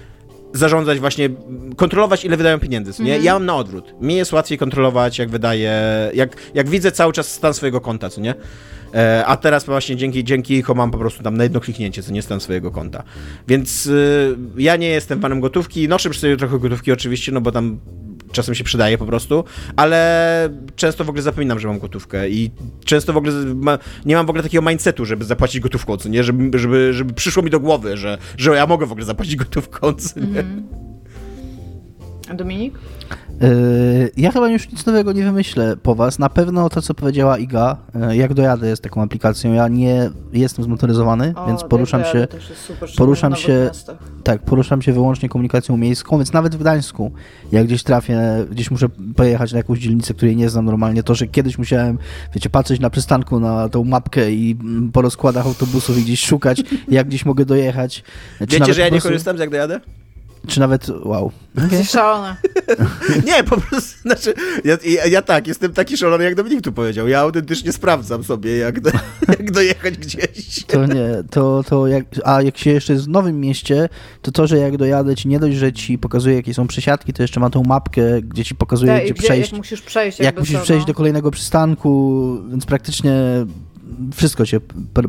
zarządzać 0.57 0.99
właśnie, 0.99 1.29
kontrolować 1.75 2.25
ile 2.25 2.37
wydają 2.37 2.59
pieniędzy, 2.59 3.03
nie? 3.03 3.11
Mhm. 3.11 3.25
Ja 3.25 3.33
mam 3.33 3.45
na 3.45 3.55
odwrót. 3.55 4.01
Mi 4.01 4.15
jest 4.15 4.33
łatwiej 4.33 4.57
kontrolować, 4.57 5.19
jak 5.19 5.29
wydaję, 5.29 5.71
jak, 6.13 6.35
jak 6.53 6.69
widzę 6.69 6.91
cały 6.91 7.13
czas 7.13 7.31
stan 7.31 7.53
swojego 7.53 7.81
konta, 7.81 8.09
co 8.09 8.21
nie? 8.21 8.35
E, 8.93 9.25
a 9.25 9.37
teraz 9.37 9.65
właśnie 9.65 9.95
dzięki, 9.95 10.23
dzięki 10.23 10.53
ICO 10.53 10.73
mam 10.75 10.91
po 10.91 10.97
prostu 10.97 11.23
tam 11.23 11.37
na 11.37 11.43
jedno 11.43 11.59
kliknięcie, 11.59 12.03
co 12.03 12.11
nie 12.11 12.21
stan 12.21 12.39
swojego 12.39 12.71
konta. 12.71 13.03
Więc 13.47 13.85
y, 13.85 14.37
ja 14.57 14.75
nie 14.75 14.87
jestem 14.87 15.21
fanem 15.21 15.39
gotówki, 15.39 15.87
noszę 15.87 16.09
przy 16.09 16.19
sobie 16.19 16.37
trochę 16.37 16.59
gotówki 16.59 16.91
oczywiście, 16.91 17.31
no 17.31 17.41
bo 17.41 17.51
tam 17.51 17.79
czasem 18.31 18.55
się 18.55 18.63
przydaje 18.63 18.97
po 18.97 19.05
prostu, 19.05 19.43
ale 19.75 20.49
często 20.75 21.03
w 21.03 21.09
ogóle 21.09 21.21
zapominam, 21.21 21.59
że 21.59 21.67
mam 21.67 21.79
gotówkę 21.79 22.29
i 22.29 22.51
często 22.85 23.13
w 23.13 23.17
ogóle 23.17 23.33
ma, 23.55 23.79
nie 24.05 24.15
mam 24.15 24.25
w 24.25 24.29
ogóle 24.29 24.43
takiego 24.43 24.69
mindsetu, 24.69 25.05
żeby 25.05 25.25
zapłacić 25.25 25.59
gotówką, 25.59 25.97
co 25.97 26.09
nie? 26.09 26.23
Żeby, 26.23 26.59
żeby, 26.59 26.93
żeby 26.93 27.13
przyszło 27.13 27.43
mi 27.43 27.49
do 27.49 27.59
głowy, 27.59 27.97
że, 27.97 28.17
że 28.37 28.55
ja 28.55 28.67
mogę 28.67 28.85
w 28.85 28.91
ogóle 28.91 29.05
zapłacić 29.05 29.35
gotówką, 29.35 29.93
co 29.93 30.19
nie? 30.19 30.39
Mm 30.39 30.63
-hmm. 30.63 32.35
Dominik? 32.35 32.73
Yy, 33.41 34.11
ja 34.17 34.31
chyba 34.31 34.49
już 34.49 34.71
nic 34.71 34.85
nowego 34.85 35.11
nie 35.11 35.23
wymyślę 35.23 35.77
po 35.77 35.95
was. 35.95 36.19
Na 36.19 36.29
pewno 36.29 36.69
to, 36.69 36.81
co 36.81 36.93
powiedziała 36.93 37.37
Iga, 37.37 37.77
yy, 37.95 38.15
jak 38.15 38.33
dojadę 38.33 38.67
jest 38.67 38.83
taką 38.83 39.01
aplikacją. 39.01 39.53
Ja 39.53 39.67
nie 39.67 40.11
jestem 40.33 40.65
zmotoryzowany, 40.65 41.33
o, 41.35 41.47
więc 41.47 41.63
poruszam 41.63 42.03
się. 42.03 42.27
Super, 42.67 42.89
poruszam 42.97 43.35
się. 43.35 43.71
Tak, 44.23 44.41
poruszam 44.41 44.81
się 44.81 44.93
wyłącznie 44.93 45.29
komunikacją 45.29 45.77
miejską, 45.77 46.17
więc 46.17 46.33
nawet 46.33 46.55
w 46.55 46.59
Gdańsku, 46.59 47.11
jak 47.51 47.65
gdzieś 47.65 47.83
trafię, 47.83 48.19
gdzieś 48.51 48.71
muszę 48.71 48.89
pojechać 49.15 49.51
na 49.51 49.57
jakąś 49.57 49.79
dzielnicę, 49.79 50.13
której 50.13 50.35
nie 50.35 50.49
znam 50.49 50.65
normalnie, 50.65 51.03
to, 51.03 51.15
że 51.15 51.27
kiedyś 51.27 51.57
musiałem, 51.57 51.97
wiecie, 52.33 52.49
patrzeć 52.49 52.79
na 52.79 52.89
przystanku 52.89 53.39
na 53.39 53.69
tą 53.69 53.83
mapkę 53.83 54.31
i 54.31 54.57
po 54.93 55.01
rozkładach 55.01 55.45
autobusów 55.45 55.97
i 55.97 56.01
gdzieś 56.01 56.25
szukać, 56.25 56.63
jak 56.87 57.07
gdzieś 57.07 57.25
mogę 57.25 57.45
dojechać. 57.45 58.03
Wiecie, 58.41 58.73
że 58.73 58.81
ja 58.81 58.89
nie 58.89 59.01
korzystam, 59.01 59.37
jak 59.37 59.49
dojadę? 59.49 59.79
Czy 60.47 60.59
nawet, 60.59 60.87
wow. 61.03 61.31
Okay. 61.67 61.83
Szalone. 61.83 62.35
nie, 63.27 63.43
po 63.43 63.61
prostu, 63.61 64.01
znaczy, 64.01 64.33
ja, 64.63 64.77
ja, 64.85 65.05
ja, 65.05 65.21
tak, 65.21 65.47
jestem 65.47 65.73
taki 65.73 65.97
szalony, 65.97 66.23
jak 66.23 66.35
Dominik 66.35 66.61
tu 66.61 66.71
powiedział. 66.71 67.07
Ja 67.07 67.19
autentycznie 67.19 67.71
sprawdzam 67.71 68.23
sobie, 68.23 68.57
jak, 68.57 68.79
do, 68.79 68.89
jak 69.39 69.51
dojechać 69.51 69.97
gdzieś. 69.97 70.63
To 70.67 70.85
nie, 70.85 71.23
to, 71.31 71.63
to 71.63 71.87
jak, 71.87 72.05
a 72.25 72.41
jak 72.41 72.57
się 72.57 72.71
jeszcze 72.71 72.93
jest 72.93 73.05
w 73.05 73.09
nowym 73.09 73.39
mieście, 73.39 73.89
to 74.21 74.31
to, 74.31 74.47
że 74.47 74.57
jak 74.57 74.77
dojadę 74.77 75.15
ci, 75.15 75.27
nie 75.27 75.39
dość, 75.39 75.57
że 75.57 75.73
ci 75.73 75.97
pokazuje, 75.97 76.35
jakie 76.35 76.53
są 76.53 76.67
przesiadki, 76.67 77.13
to 77.13 77.23
jeszcze 77.23 77.39
ma 77.39 77.49
tą 77.49 77.63
mapkę, 77.63 78.21
gdzie 78.21 78.43
ci 78.43 78.55
pokazuje, 78.55 78.91
tak, 78.91 79.03
gdzie, 79.03 79.13
gdzie, 79.13 79.23
przejść. 79.23 79.51
Jak 79.51 79.57
musisz 79.57 79.81
przejść. 79.81 80.19
Jak 80.19 80.39
musisz 80.39 80.61
przejść 80.61 80.85
do 80.85 80.93
kolejnego 80.93 81.31
przystanku, 81.31 82.37
więc 82.49 82.65
praktycznie 82.65 83.13
wszystko 84.15 84.45
cię 84.45 84.59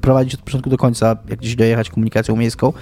prowadzić 0.03 0.35
od 0.35 0.41
początku 0.41 0.71
do 0.71 0.77
końca, 0.77 1.17
jak 1.29 1.39
gdzieś 1.39 1.57
dojechać 1.57 1.91
komunikacją 1.91 2.37
miejską. 2.37 2.73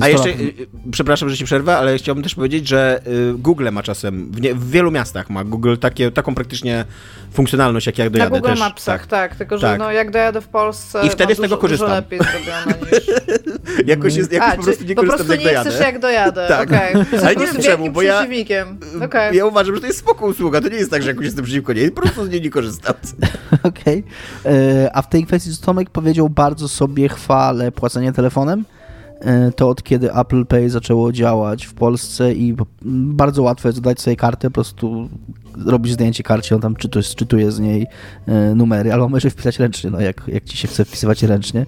A 0.00 0.08
jeszcze, 0.08 0.28
lat... 0.28 0.40
Y, 0.40 0.66
przepraszam, 0.90 1.28
że 1.28 1.36
ci 1.36 1.44
przerwę, 1.44 1.76
ale 1.76 1.98
chciałbym 1.98 2.24
też 2.24 2.34
powiedzieć, 2.34 2.68
że 2.68 3.00
y, 3.06 3.38
Google 3.38 3.68
ma 3.72 3.82
czasem, 3.82 4.32
w, 4.32 4.40
nie, 4.40 4.54
w 4.54 4.70
wielu 4.70 4.90
miastach 4.90 5.30
ma 5.30 5.44
Google 5.44 5.76
takie, 5.76 6.10
taką 6.10 6.34
praktycznie 6.34 6.84
funkcjonalność, 7.32 7.86
jak 7.86 7.98
jak 7.98 8.10
dojadę 8.10 8.30
Na 8.30 8.36
Google 8.36 8.50
też. 8.50 8.58
Mapsach, 8.60 9.06
tak, 9.06 9.30
tak 9.30 9.38
tylko 9.38 9.58
że 9.58 9.66
tak. 9.66 9.78
no, 9.78 9.92
jak 9.92 10.10
dojadę 10.10 10.40
w 10.40 10.48
Polsce, 10.48 11.06
I 11.06 11.10
wtedy 11.10 11.34
z 11.34 11.40
tego 11.40 11.56
korzystam. 11.56 11.88
Dużo 11.88 11.96
lepiej 11.96 12.18
zrobione 12.18 12.90
niż... 12.90 13.06
jakoś 13.96 14.16
jest, 14.16 14.32
jakoś 14.32 14.52
A, 14.52 14.56
po 14.56 14.62
prostu 14.62 14.84
nie 14.84 14.94
po 14.94 15.02
prostu 15.02 15.32
nie 15.32 15.38
dojadę. 15.38 15.70
chcesz 15.70 15.80
jak 15.80 15.98
dojadę, 15.98 16.46
tak. 16.48 16.68
Okay. 16.68 17.04
Ale 17.22 17.36
nie 17.36 17.46
wiem 17.46 17.62
czemu, 17.62 17.90
bo 17.90 18.02
ja, 18.02 18.26
okay. 19.04 19.34
ja 19.34 19.46
uważam, 19.46 19.74
że 19.74 19.80
to 19.80 19.86
jest 19.86 19.98
spoko 19.98 20.26
usługa, 20.26 20.60
to 20.60 20.68
nie 20.68 20.76
jest 20.76 20.90
tak, 20.90 21.02
że 21.02 21.08
jakoś 21.08 21.24
jestem 21.24 21.44
przeciwko 21.44 21.72
niej, 21.72 21.90
po 21.90 22.00
prostu 22.00 22.24
z 22.24 22.30
niej 22.30 22.40
nie 22.40 22.50
korzystam. 22.50 22.94
Okej. 23.62 24.04
Okay. 24.44 24.92
A 24.92 25.02
w 25.02 25.08
tej 25.08 25.26
kwestii 25.26 25.50
Tomek 25.60 25.90
powiedział 25.90 26.28
bardzo 26.28 26.68
sobie 26.68 27.08
chwalę 27.08 27.72
płacenie 27.72 28.12
telefonem, 28.12 28.64
to 29.56 29.68
od 29.68 29.82
kiedy 29.82 30.12
Apple 30.12 30.46
Pay 30.46 30.70
zaczęło 30.70 31.12
działać 31.12 31.64
w 31.64 31.74
Polsce 31.74 32.34
i 32.34 32.56
bardzo 32.82 33.42
łatwo 33.42 33.68
jest 33.68 33.78
dodać 33.78 34.00
sobie 34.00 34.16
kartę, 34.16 34.50
po 34.50 34.54
prostu 34.54 35.08
robisz 35.66 35.92
zdjęcie 35.92 36.22
karcie, 36.22 36.54
on 36.54 36.60
tam 36.60 36.76
czytuje, 36.76 37.02
czytuje 37.02 37.52
z 37.52 37.60
niej 37.60 37.86
e, 38.26 38.54
numery, 38.54 38.92
albo 38.92 39.08
możesz 39.08 39.32
wpisać 39.32 39.58
ręcznie, 39.58 39.90
no 39.90 40.00
jak, 40.00 40.22
jak 40.28 40.44
ci 40.44 40.56
się 40.56 40.68
chce 40.68 40.84
wpisywać 40.84 41.22
ręcznie. 41.22 41.66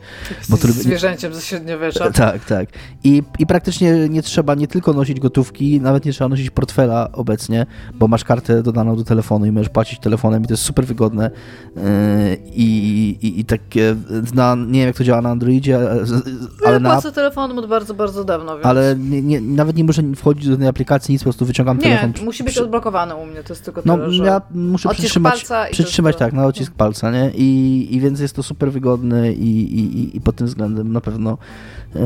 Bo 0.49 0.57
to, 0.57 0.69
zwierzęciem 0.69 1.35
ze 1.35 1.41
średniowiecza. 1.41 2.11
Tak, 2.16 2.45
tak. 2.45 2.69
I, 3.05 3.23
I 3.39 3.47
praktycznie 3.47 4.09
nie 4.09 4.23
trzeba 4.23 4.55
nie 4.55 4.69
tylko 4.69 4.93
nosić 4.93 5.20
gotówki, 5.20 5.81
nawet 5.81 6.05
nie 6.05 6.12
trzeba 6.12 6.29
nosić 6.29 6.51
portfela 6.51 7.12
obecnie, 7.12 7.66
bo 7.95 8.09
masz 8.09 8.25
kartę 8.25 8.62
dodaną 8.62 8.97
do 8.97 9.05
telefonu 9.05 9.47
i 9.47 9.53
możesz 9.53 9.69
płacić 9.69 10.01
telefonem 10.01 10.45
i 10.45 10.47
to 10.47 10.53
jest 10.53 10.62
super 10.62 10.87
wygodne. 10.87 11.31
E, 11.77 12.35
I, 12.35 13.09
i, 13.23 13.41
i 13.41 13.45
takie, 13.45 13.97
na, 14.35 14.55
nie 14.55 14.79
wiem 14.79 14.87
jak 14.87 14.97
to 14.97 15.05
działa 15.05 15.23
na 15.23 15.31
Androidzie, 15.31 15.79
ale 16.65 16.73
ja 16.73 16.79
na... 16.79 16.93
płacę 16.93 17.12
od 17.51 17.66
bardzo, 17.66 17.94
bardzo 17.94 18.24
dawno, 18.24 18.55
więc... 18.55 18.66
Ale 18.66 18.97
nie, 18.98 19.23
nie, 19.23 19.40
nawet 19.40 19.77
nie 19.77 19.85
muszę 19.85 20.02
wchodzić 20.16 20.48
do 20.48 20.56
tej 20.56 20.68
aplikacji, 20.68 21.12
nic, 21.12 21.23
po 21.23 21.24
prostu 21.24 21.47
wyciągam 21.47 21.77
nie, 21.77 21.82
telefon. 21.82 22.12
Nie, 22.18 22.24
musi 22.24 22.44
być 22.44 22.59
odblokowany 22.59 23.14
u 23.14 23.27
mnie, 23.27 23.43
to 23.43 23.52
jest 23.52 23.64
tylko 23.64 23.82
no, 23.85 23.97
tyle, 23.97 24.12
że... 24.12 24.24
ja 24.24 24.43
muszę 24.51 24.89
przytrzymać, 24.89 25.47
przytrzymać 25.70 26.16
tak, 26.16 26.32
na 26.32 26.47
odcisk 26.47 26.73
palca, 26.73 27.10
nie? 27.10 27.31
I, 27.35 27.89
I 27.94 28.01
więc 28.01 28.20
jest 28.20 28.36
to 28.36 28.43
super 28.43 28.73
wygodne 28.73 29.32
i, 29.32 29.78
i, 29.81 30.16
i 30.16 30.20
pod 30.20 30.36
tym 30.36 30.47
względem 30.47 30.93
na 30.93 31.01
pewno 31.01 31.39
yy, 31.94 32.01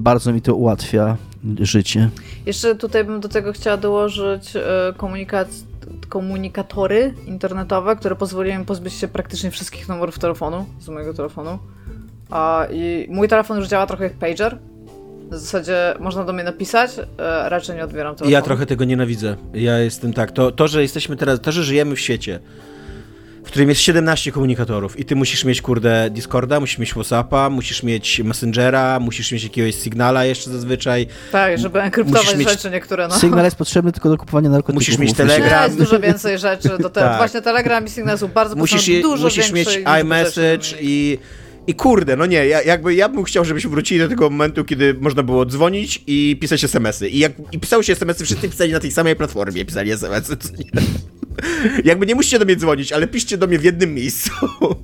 bardzo 0.00 0.32
mi 0.32 0.42
to 0.42 0.54
ułatwia 0.54 1.16
życie. 1.60 2.10
Jeszcze 2.46 2.74
tutaj 2.74 3.04
bym 3.04 3.20
do 3.20 3.28
tego 3.28 3.52
chciała 3.52 3.76
dołożyć 3.76 4.54
yy, 4.54 4.60
komunikat, 4.96 5.48
komunikatory 6.08 7.14
internetowe, 7.26 7.96
które 7.96 8.16
pozwoliły 8.16 8.58
mi 8.58 8.64
pozbyć 8.64 8.94
się 8.94 9.08
praktycznie 9.08 9.50
wszystkich 9.50 9.88
numerów 9.88 10.18
telefonu 10.18 10.66
z 10.80 10.88
mojego 10.88 11.14
telefonu. 11.14 11.58
A, 12.30 12.66
I 12.72 13.06
mój 13.10 13.28
telefon 13.28 13.56
już 13.56 13.68
działa 13.68 13.86
trochę 13.86 14.04
jak 14.04 14.12
pager, 14.12 14.58
w 15.30 15.36
zasadzie 15.36 15.94
można 16.00 16.24
do 16.24 16.32
mnie 16.32 16.44
napisać, 16.44 16.90
e, 16.98 17.48
raczej 17.48 17.76
nie 17.76 17.84
odbieram 17.84 18.14
telefonu. 18.14 18.30
Ja 18.30 18.42
trochę 18.42 18.66
tego 18.66 18.84
nienawidzę. 18.84 19.36
Ja 19.54 19.78
jestem 19.78 20.12
tak. 20.12 20.32
To, 20.32 20.52
to, 20.52 20.68
że 20.68 20.82
jesteśmy 20.82 21.16
teraz, 21.16 21.40
to, 21.40 21.52
że 21.52 21.64
żyjemy 21.64 21.96
w 21.96 22.00
świecie, 22.00 22.40
w 23.44 23.48
którym 23.48 23.68
jest 23.68 23.80
17 23.80 24.32
komunikatorów 24.32 24.98
i 25.00 25.04
ty 25.04 25.16
musisz 25.16 25.44
mieć, 25.44 25.62
kurde, 25.62 26.10
Discorda, 26.10 26.60
musisz 26.60 26.78
mieć 26.78 26.90
Whatsappa, 26.90 27.50
musisz 27.50 27.82
mieć 27.82 28.20
Messengera, 28.24 29.00
musisz 29.00 29.32
mieć 29.32 29.42
jakiegoś 29.44 29.74
Signala 29.74 30.24
jeszcze 30.24 30.50
zazwyczaj. 30.50 31.06
Tak, 31.32 31.58
żeby 31.58 31.80
enkryptować 31.82 32.36
mieć... 32.36 32.50
rzeczy 32.50 32.70
niektóre, 32.70 33.08
no. 33.08 33.18
Signal 33.18 33.44
jest 33.44 33.56
potrzebny 33.56 33.92
tylko 33.92 34.08
do 34.08 34.16
kupowania 34.16 34.50
narkotyków. 34.50 34.74
Musisz 34.74 34.98
mieć 34.98 35.12
Telegram. 35.12 35.64
Jest 35.64 35.78
dużo 35.78 36.00
więcej 36.00 36.38
rzeczy 36.38 36.68
do 36.68 36.90
tego. 36.90 37.06
tak. 37.06 37.16
Właśnie 37.16 37.42
Telegram 37.42 37.86
i 37.86 37.90
Signal 37.90 38.18
są 38.18 38.28
bardzo 38.28 38.56
musisz 38.56 38.88
je, 38.88 39.02
dużo 39.02 39.24
Musisz 39.24 39.52
mieć 39.52 39.78
iMessage 40.00 40.66
i 40.80 41.18
i 41.66 41.74
kurde, 41.74 42.16
no 42.16 42.26
nie, 42.26 42.46
ja, 42.46 42.62
jakby 42.62 42.94
ja 42.94 43.08
bym 43.08 43.24
chciał, 43.24 43.44
żebyśmy 43.44 43.70
wrócili 43.70 44.00
do 44.00 44.08
tego 44.08 44.30
momentu, 44.30 44.64
kiedy 44.64 44.94
można 45.00 45.22
było 45.22 45.46
dzwonić 45.46 46.02
i 46.06 46.38
pisać 46.40 46.64
smsy. 46.64 47.08
I 47.08 47.18
jak 47.18 47.32
i 47.52 47.58
pisało 47.58 47.82
się 47.82 47.92
smsy, 47.92 48.24
wszyscy 48.24 48.48
pisali 48.48 48.72
na 48.72 48.80
tej 48.80 48.92
samej 48.92 49.16
platformie, 49.16 49.64
pisali 49.64 49.90
smsy. 49.90 50.36
jakby 51.84 52.06
nie 52.06 52.14
musicie 52.14 52.38
do 52.38 52.44
mnie 52.44 52.56
dzwonić, 52.56 52.92
ale 52.92 53.06
piszcie 53.06 53.38
do 53.38 53.46
mnie 53.46 53.58
w 53.58 53.64
jednym 53.64 53.94
miejscu. 53.94 54.30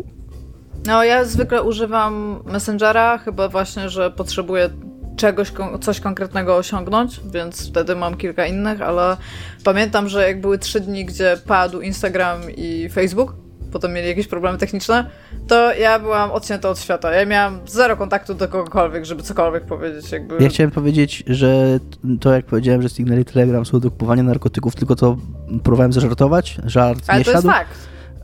No, 0.86 1.04
ja 1.04 1.24
zwykle 1.24 1.62
używam 1.62 2.42
Messengera, 2.46 3.18
chyba 3.18 3.48
właśnie, 3.48 3.88
że 3.88 4.10
potrzebuję 4.10 4.70
czegoś, 5.16 5.52
coś 5.80 6.00
konkretnego 6.00 6.56
osiągnąć, 6.56 7.20
więc 7.32 7.68
wtedy 7.68 7.96
mam 7.96 8.16
kilka 8.16 8.46
innych, 8.46 8.82
ale 8.82 9.16
pamiętam, 9.64 10.08
że 10.08 10.28
jak 10.28 10.40
były 10.40 10.58
trzy 10.58 10.80
dni, 10.80 11.04
gdzie 11.04 11.38
padł 11.46 11.80
Instagram 11.80 12.40
i 12.56 12.88
Facebook, 12.92 13.34
potem 13.72 13.92
mieli 13.92 14.08
jakieś 14.08 14.26
problemy 14.26 14.58
techniczne, 14.58 15.04
to 15.48 15.74
ja 15.74 15.98
byłam 15.98 16.30
odcięta 16.30 16.70
od 16.70 16.78
świata. 16.78 17.12
Ja 17.12 17.26
miałam 17.26 17.60
zero 17.66 17.96
kontaktu 17.96 18.34
do 18.34 18.48
kogokolwiek, 18.48 19.04
żeby 19.04 19.22
cokolwiek 19.22 19.64
powiedzieć. 19.64 20.12
Jakby... 20.12 20.36
Ja 20.40 20.48
chciałem 20.48 20.70
powiedzieć, 20.70 21.24
że 21.26 21.80
to 22.20 22.32
jak 22.32 22.44
powiedziałem, 22.46 22.82
że 22.82 22.88
Signal 22.88 23.20
i 23.20 23.24
Telegram 23.24 23.66
są 23.66 23.80
do 23.80 23.90
kupowania 23.90 24.22
narkotyków, 24.22 24.74
tylko 24.76 24.96
to 24.96 25.16
próbowałem 25.62 25.92
zażartować, 25.92 26.58
żart 26.64 27.04
Ale 27.06 27.18
nie 27.18 27.24
to 27.24 27.32
siadł. 27.32 27.46
jest 27.46 27.58
fakt. 27.58 27.78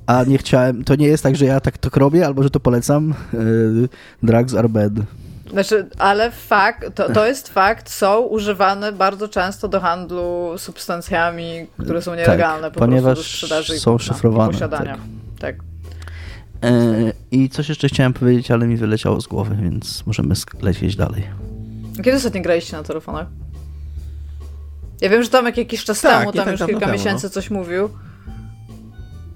A 0.06 0.24
nie 0.24 0.38
chciałem, 0.38 0.84
to 0.84 0.94
nie 0.94 1.06
jest 1.06 1.22
tak, 1.22 1.36
że 1.36 1.44
ja 1.44 1.60
tak 1.60 1.78
to 1.78 2.00
robię, 2.00 2.26
albo 2.26 2.42
że 2.42 2.50
to 2.50 2.60
polecam. 2.60 3.14
Yy, 3.32 3.88
drugs 4.22 4.54
are 4.54 4.68
bad. 4.68 4.92
Znaczy, 5.50 5.86
ale 5.98 6.30
fakt, 6.30 6.94
to, 6.94 7.12
to 7.12 7.26
jest 7.26 7.48
fakt, 7.48 7.90
są 7.90 8.20
używane 8.20 8.92
bardzo 8.92 9.28
często 9.28 9.68
do 9.68 9.80
handlu 9.80 10.54
substancjami, 10.58 11.66
które 11.80 12.02
są 12.02 12.10
tak, 12.10 12.20
nielegalne 12.20 12.62
tak, 12.62 12.72
po 12.72 12.80
ponieważ 12.80 13.14
prostu 13.14 13.22
do 13.22 13.36
sprzedaży 13.36 13.78
są 13.78 13.98
szyfrowane. 13.98 14.50
I 14.50 14.52
posiadania. 14.52 14.92
Tak. 14.92 15.00
Tak. 15.38 15.56
E, 16.64 17.12
I 17.30 17.48
coś 17.48 17.68
jeszcze 17.68 17.88
chciałem 17.88 18.12
powiedzieć, 18.12 18.50
ale 18.50 18.66
mi 18.66 18.76
wyleciało 18.76 19.20
z 19.20 19.26
głowy, 19.26 19.56
więc 19.62 20.06
możemy 20.06 20.34
lecieć 20.60 20.96
dalej. 20.96 21.22
Kiedy 22.04 22.16
ostatnio 22.16 22.42
graliście 22.42 22.76
na 22.76 22.82
telefonach? 22.82 23.26
Ja 25.00 25.08
wiem, 25.10 25.22
że 25.22 25.28
Tomek 25.28 25.56
jakiś 25.56 25.84
czas 25.84 26.00
tak, 26.00 26.18
temu, 26.18 26.32
tam 26.32 26.44
tak 26.44 26.52
już 26.52 26.66
kilka 26.66 26.80
temu, 26.80 26.92
miesięcy 26.92 27.26
no. 27.26 27.30
coś 27.30 27.50
mówił 27.50 27.88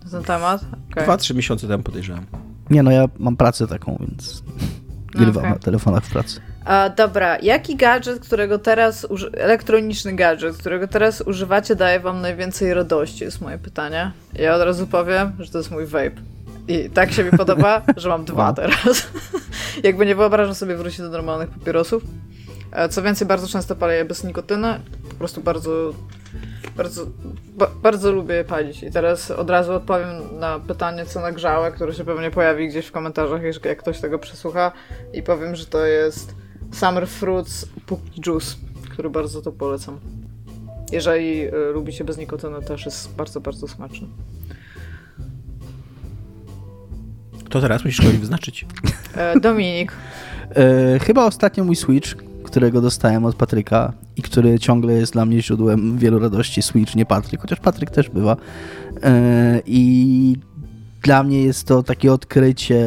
na 0.05 0.11
ten 0.11 0.23
temat. 0.23 0.65
Okay. 0.91 1.05
Dwa, 1.05 1.17
trzy 1.17 1.35
miesiące 1.35 1.69
temu 1.69 1.83
podejrzewam. 1.83 2.27
Nie, 2.71 2.83
no 2.83 2.91
ja 2.91 3.09
mam 3.19 3.37
pracę 3.37 3.67
taką, 3.67 3.97
więc 4.01 4.43
grywam 5.19 5.45
okay. 5.45 5.51
na 5.51 5.59
telefonach 5.59 6.05
w 6.05 6.11
pracy. 6.11 6.41
A, 6.65 6.89
dobra, 6.89 7.39
jaki 7.39 7.77
gadżet, 7.77 8.21
którego 8.21 8.59
teraz, 8.59 9.07
elektroniczny 9.37 10.13
gadżet, 10.13 10.57
którego 10.57 10.89
teraz 10.89 11.21
używacie, 11.21 11.77
daje 11.77 12.01
wam 12.01 12.21
najwięcej 12.21 12.75
radości, 12.75 13.25
jest 13.25 13.41
moje 13.41 13.59
pytanie. 13.59 14.13
Ja 14.35 14.55
od 14.55 14.63
razu 14.63 14.87
powiem, 14.87 15.33
że 15.39 15.51
to 15.51 15.59
jest 15.59 15.71
mój 15.71 15.87
vape. 15.87 16.23
I 16.69 16.91
tak 16.91 17.13
się 17.13 17.25
mi 17.25 17.31
podoba, 17.43 17.83
że 17.97 18.09
mam 18.09 18.25
dwa 18.25 18.45
wow. 18.45 18.55
teraz. 18.55 19.09
Jakby 19.85 20.07
nie 20.07 20.15
wyobrażam 20.15 20.55
sobie 20.55 20.77
wrócić 20.77 20.99
do 20.99 21.09
normalnych 21.09 21.51
papierosów. 21.51 22.03
Co 22.91 23.03
więcej, 23.03 23.29
bardzo 23.29 23.49
często 23.49 23.77
palę 23.77 23.97
je 23.97 24.05
bez 24.05 24.25
nikotyny. 24.25 24.81
Po 25.09 25.15
prostu 25.15 25.41
bardzo, 25.41 25.93
bardzo, 26.77 27.07
ba, 27.57 27.67
bardzo 27.83 28.13
lubię 28.13 28.35
je 28.35 28.45
palić. 28.45 28.83
I 28.83 28.91
teraz 28.91 29.31
od 29.31 29.51
razu 29.51 29.73
odpowiem 29.73 30.39
na 30.39 30.59
pytanie, 30.59 31.07
co 31.07 31.21
nagrzałe, 31.21 31.73
które 31.73 31.95
się 31.95 32.05
pewnie 32.05 32.31
pojawi 32.31 32.69
gdzieś 32.69 32.87
w 32.87 32.93
komentarzach, 32.93 33.41
jak 33.65 33.79
ktoś 33.79 34.01
tego 34.01 34.19
przesłucha. 34.19 34.73
I 35.13 35.23
powiem, 35.23 35.57
że 35.57 35.67
to 35.67 35.87
jest 35.87 36.35
Summer 36.73 37.09
Fruits 37.09 37.67
Puki 37.87 38.21
Juice, 38.27 38.57
który 38.91 39.11
bardzo 39.11 39.43
to 39.43 39.53
polecam. 39.53 39.99
Jeżeli 40.93 41.47
y, 41.47 41.53
lubicie 41.75 42.05
bez 42.05 42.19
nikotyny, 42.19 42.63
też 42.63 42.85
jest 42.85 43.15
bardzo, 43.15 43.41
bardzo 43.41 43.69
smaczny. 43.69 44.07
To 47.49 47.61
teraz 47.61 47.85
musisz 47.85 48.01
kogoś 48.01 48.17
wyznaczyć. 48.17 48.67
E, 49.15 49.41
Dominik. 49.41 49.93
E, 50.57 50.99
chyba 50.99 51.27
ostatnio 51.27 51.65
mój 51.65 51.77
Switch, 51.77 52.15
którego 52.45 52.81
dostałem 52.81 53.25
od 53.25 53.37
Patryka 53.37 53.93
i 54.17 54.23
który 54.23 54.59
ciągle 54.59 54.93
jest 54.93 55.13
dla 55.13 55.27
mnie 55.27 55.43
źródłem 55.43 55.99
wielu 55.99 56.19
radości. 56.19 56.63
Switch, 56.63 56.95
nie 56.95 57.07
Patryk, 57.07 57.41
chociaż 57.41 57.61
Patryk 57.61 57.91
też 57.91 58.09
bywa. 58.09 58.37
E, 59.03 59.63
I 59.67 60.37
dla 61.03 61.23
mnie 61.23 61.43
jest 61.43 61.67
to 61.67 61.83
takie 61.83 62.13
odkrycie, 62.13 62.85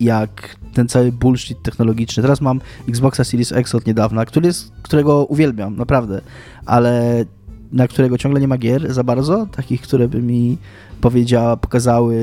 jak 0.00 0.56
ten 0.74 0.88
cały 0.88 1.12
bullshit 1.12 1.62
technologiczny. 1.62 2.22
Teraz 2.22 2.40
mam 2.40 2.60
Xboxa 2.88 3.24
Series 3.24 3.52
X 3.52 3.74
od 3.74 3.86
niedawna, 3.86 4.24
który 4.24 4.46
jest, 4.46 4.72
którego 4.82 5.24
uwielbiam, 5.24 5.76
naprawdę, 5.76 6.20
ale 6.66 7.24
na 7.72 7.88
którego 7.88 8.18
ciągle 8.18 8.40
nie 8.40 8.48
ma 8.48 8.58
gier 8.58 8.94
za 8.94 9.04
bardzo, 9.04 9.46
takich, 9.46 9.82
które 9.82 10.08
by 10.08 10.22
mi 10.22 10.58
powiedziała, 11.00 11.56
pokazały, 11.56 12.16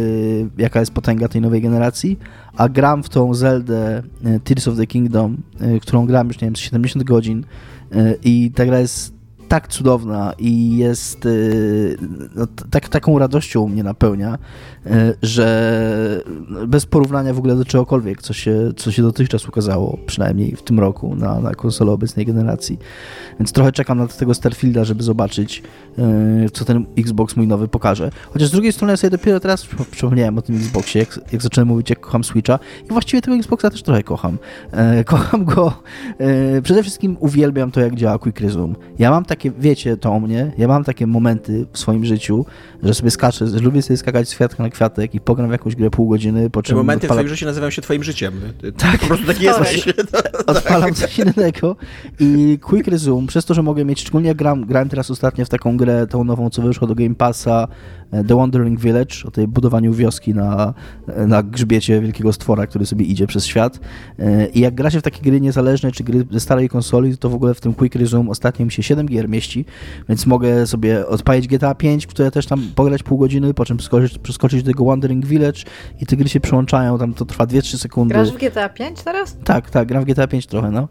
jaka 0.57 0.79
jest 0.79 0.91
potęga 0.91 1.27
tej 1.27 1.41
nowej 1.41 1.61
generacji, 1.61 2.19
a 2.57 2.69
gram 2.69 3.03
w 3.03 3.09
tą 3.09 3.33
Zeldę 3.33 4.03
e, 4.25 4.39
Tears 4.39 4.67
of 4.67 4.77
the 4.77 4.87
Kingdom, 4.87 5.37
e, 5.59 5.79
którą 5.79 6.05
gram 6.05 6.27
już, 6.27 6.41
nie 6.41 6.47
wiem, 6.47 6.55
70 6.55 7.03
godzin 7.03 7.45
e, 7.91 8.15
i 8.23 8.51
ta 8.55 8.65
gra 8.65 8.79
jest 8.79 9.17
tak 9.47 9.67
cudowna 9.67 10.33
i 10.39 10.77
jest 10.77 11.27
no, 12.35 12.47
tak, 12.69 12.89
taką 12.89 13.19
radością 13.19 13.67
mnie 13.67 13.83
napełnia, 13.83 14.37
że 15.21 16.23
bez 16.67 16.85
porównania 16.85 17.33
w 17.33 17.37
ogóle 17.37 17.55
do 17.55 17.65
czegokolwiek, 17.65 18.21
co 18.21 18.33
się, 18.33 18.71
co 18.75 18.91
się 18.91 19.01
dotychczas 19.01 19.47
ukazało, 19.47 19.97
przynajmniej 20.05 20.55
w 20.55 20.61
tym 20.61 20.79
roku 20.79 21.15
na, 21.15 21.39
na 21.39 21.55
konsolę 21.55 21.91
obecnej 21.91 22.25
generacji. 22.25 22.79
Więc 23.39 23.51
trochę 23.51 23.71
czekam 23.71 23.97
na 23.97 24.07
tego 24.07 24.33
Starfielda, 24.33 24.83
żeby 24.83 25.03
zobaczyć, 25.03 25.63
e, 25.97 26.49
co 26.49 26.65
ten 26.65 26.85
Xbox 26.97 27.35
mój 27.35 27.47
nowy 27.47 27.67
pokaże. 27.67 28.11
Chociaż 28.31 28.47
z 28.47 28.51
drugiej 28.51 28.73
strony 28.73 28.93
ja 28.93 28.97
sobie 28.97 29.11
dopiero 29.11 29.39
teraz 29.39 29.67
przypomniałem 29.91 30.37
o 30.37 30.41
tym 30.41 30.55
Xboxie, 30.55 30.99
jak, 30.99 31.19
jak 31.31 31.41
zacząłem 31.41 31.67
mówić, 31.67 31.89
jak 31.89 31.99
kocham 31.99 32.23
Switcha 32.23 32.59
i 32.85 32.87
właściwie 32.87 33.21
tego 33.21 33.37
Xboxa 33.37 33.69
też 33.69 33.83
trochę 33.83 34.03
kocham. 34.03 34.37
E, 34.71 35.03
kocham 35.13 35.45
go, 35.45 35.73
przede 36.63 36.81
wszystkim 36.81 37.17
uwielbiam 37.19 37.71
to, 37.71 37.79
jak 37.79 37.95
działa 37.95 38.19
Quick 38.19 38.39
Resume. 38.39 38.73
Ja 38.99 39.11
mam 39.11 39.25
takie, 39.25 39.51
wiecie 39.51 39.97
to 39.97 40.11
o 40.11 40.19
mnie, 40.19 40.51
ja 40.57 40.67
mam 40.67 40.83
takie 40.83 41.07
momenty 41.07 41.65
w 41.71 41.79
swoim 41.79 42.05
życiu, 42.05 42.45
że 42.83 42.93
sobie 42.93 43.11
skaczę, 43.11 43.45
lubię 43.61 43.81
sobie 43.81 43.97
skakać 43.97 44.29
z 44.29 44.35
kwiatka 44.35 44.63
na 44.63 44.69
kwiatek 44.69 45.15
i 45.15 45.19
pogram 45.19 45.49
w 45.49 45.51
jakąś 45.51 45.75
grę 45.75 45.89
pół 45.89 46.09
godziny, 46.09 46.49
po 46.49 46.63
czym... 46.63 46.75
Te 46.75 46.77
momenty 46.77 47.07
odpala... 47.07 47.21
w 47.21 47.23
twoim 47.23 47.35
życiu 47.35 47.45
nazywają 47.45 47.71
się 47.71 47.81
twoim 47.81 48.03
życiem. 48.03 48.41
Tak. 48.77 48.99
Po 48.99 49.07
prostu 49.07 49.25
taki 49.25 49.43
jesteś. 49.43 49.87
Odpalam 50.47 50.93
coś 50.93 51.19
innego 51.19 51.75
i 52.19 52.59
Quick 52.61 52.87
Resume, 52.87 53.27
przez 53.27 53.45
to, 53.45 53.53
że 53.53 53.63
mogę 53.63 53.85
mieć, 53.85 54.01
szczególnie 54.01 54.27
jak 54.27 54.37
gram, 54.37 54.65
grałem 54.65 54.89
teraz 54.89 55.11
ostatnio 55.11 55.45
w 55.45 55.49
taką 55.49 55.77
grę, 55.77 56.07
tą 56.07 56.23
nową, 56.23 56.49
co 56.49 56.61
wyszła 56.61 56.87
do 56.87 56.95
Game 56.95 57.15
Passa, 57.15 57.67
The 58.27 58.35
Wandering 58.35 58.79
Village, 58.79 59.15
o 59.25 59.31
tej 59.31 59.47
budowaniu 59.47 59.93
wioski 59.93 60.33
na, 60.33 60.73
na 61.27 61.43
grzbiecie 61.43 62.01
wielkiego 62.01 62.33
stwora, 62.33 62.67
który 62.67 62.85
sobie 62.85 63.05
idzie 63.05 63.27
przez 63.27 63.45
świat. 63.45 63.79
E, 64.19 64.47
I 64.47 64.59
jak 64.59 64.75
gra 64.75 64.89
się 64.89 64.99
w 64.99 65.03
takie 65.03 65.21
gry 65.21 65.41
niezależne, 65.41 65.91
czy 65.91 66.03
gry 66.03 66.25
ze 66.31 66.39
starej 66.39 66.69
konsoli, 66.69 67.17
to 67.17 67.29
w 67.29 67.33
ogóle 67.33 67.53
w 67.53 67.61
tym 67.61 67.73
Quick 67.73 67.95
Resume 67.95 68.29
ostatnio 68.29 68.65
mi 68.65 68.71
się 68.71 68.83
7 68.83 69.05
gier 69.05 69.29
mieści, 69.29 69.65
więc 70.09 70.25
mogę 70.25 70.67
sobie 70.67 71.07
odpalić 71.07 71.47
GTA 71.47 71.75
5, 71.75 72.07
które 72.07 72.31
też 72.31 72.45
tam 72.45 72.61
pograć 72.75 73.03
pół 73.03 73.17
godziny, 73.17 73.53
po 73.53 73.65
czym 73.65 73.77
przeskoczyć, 73.77 74.17
przeskoczyć 74.17 74.63
do 74.63 74.71
tego 74.71 74.85
Wandering 74.85 75.25
Village 75.25 75.61
i 76.01 76.05
te 76.05 76.15
gry 76.17 76.29
się 76.29 76.39
przyłączają, 76.39 76.97
tam 76.97 77.13
to 77.13 77.25
trwa 77.25 77.45
2-3 77.45 77.77
sekundy. 77.77 78.13
Grasz 78.13 78.31
w 78.31 78.37
GTA 78.37 78.69
5 78.69 79.03
teraz? 79.03 79.37
Tak, 79.43 79.69
tak, 79.69 79.87
gram 79.87 80.03
w 80.03 80.05
GTA 80.05 80.27
5 80.27 80.47
trochę, 80.47 80.71
no. 80.71 80.87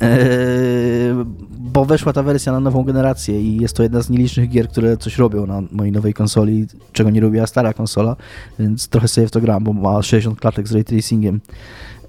Eee, 0.00 1.24
bo 1.58 1.84
weszła 1.84 2.12
ta 2.12 2.22
wersja 2.22 2.52
na 2.52 2.60
nową 2.60 2.84
generację 2.84 3.42
i 3.42 3.56
jest 3.56 3.76
to 3.76 3.82
jedna 3.82 4.02
z 4.02 4.10
nielicznych 4.10 4.50
gier, 4.50 4.68
które 4.68 4.96
coś 4.96 5.18
robią 5.18 5.46
na 5.46 5.62
mojej 5.72 5.92
nowej 5.92 6.14
konsoli, 6.14 6.66
czego 6.92 7.10
nie 7.10 7.20
robiła 7.20 7.46
stara 7.46 7.72
konsola, 7.72 8.16
więc 8.58 8.88
trochę 8.88 9.08
sobie 9.08 9.26
w 9.26 9.30
to 9.30 9.40
gram, 9.40 9.64
bo 9.64 9.72
ma 9.72 10.02
60 10.02 10.40
klatek 10.40 10.68
z 10.68 10.72
ray 10.72 10.84
tracingiem. 10.84 11.40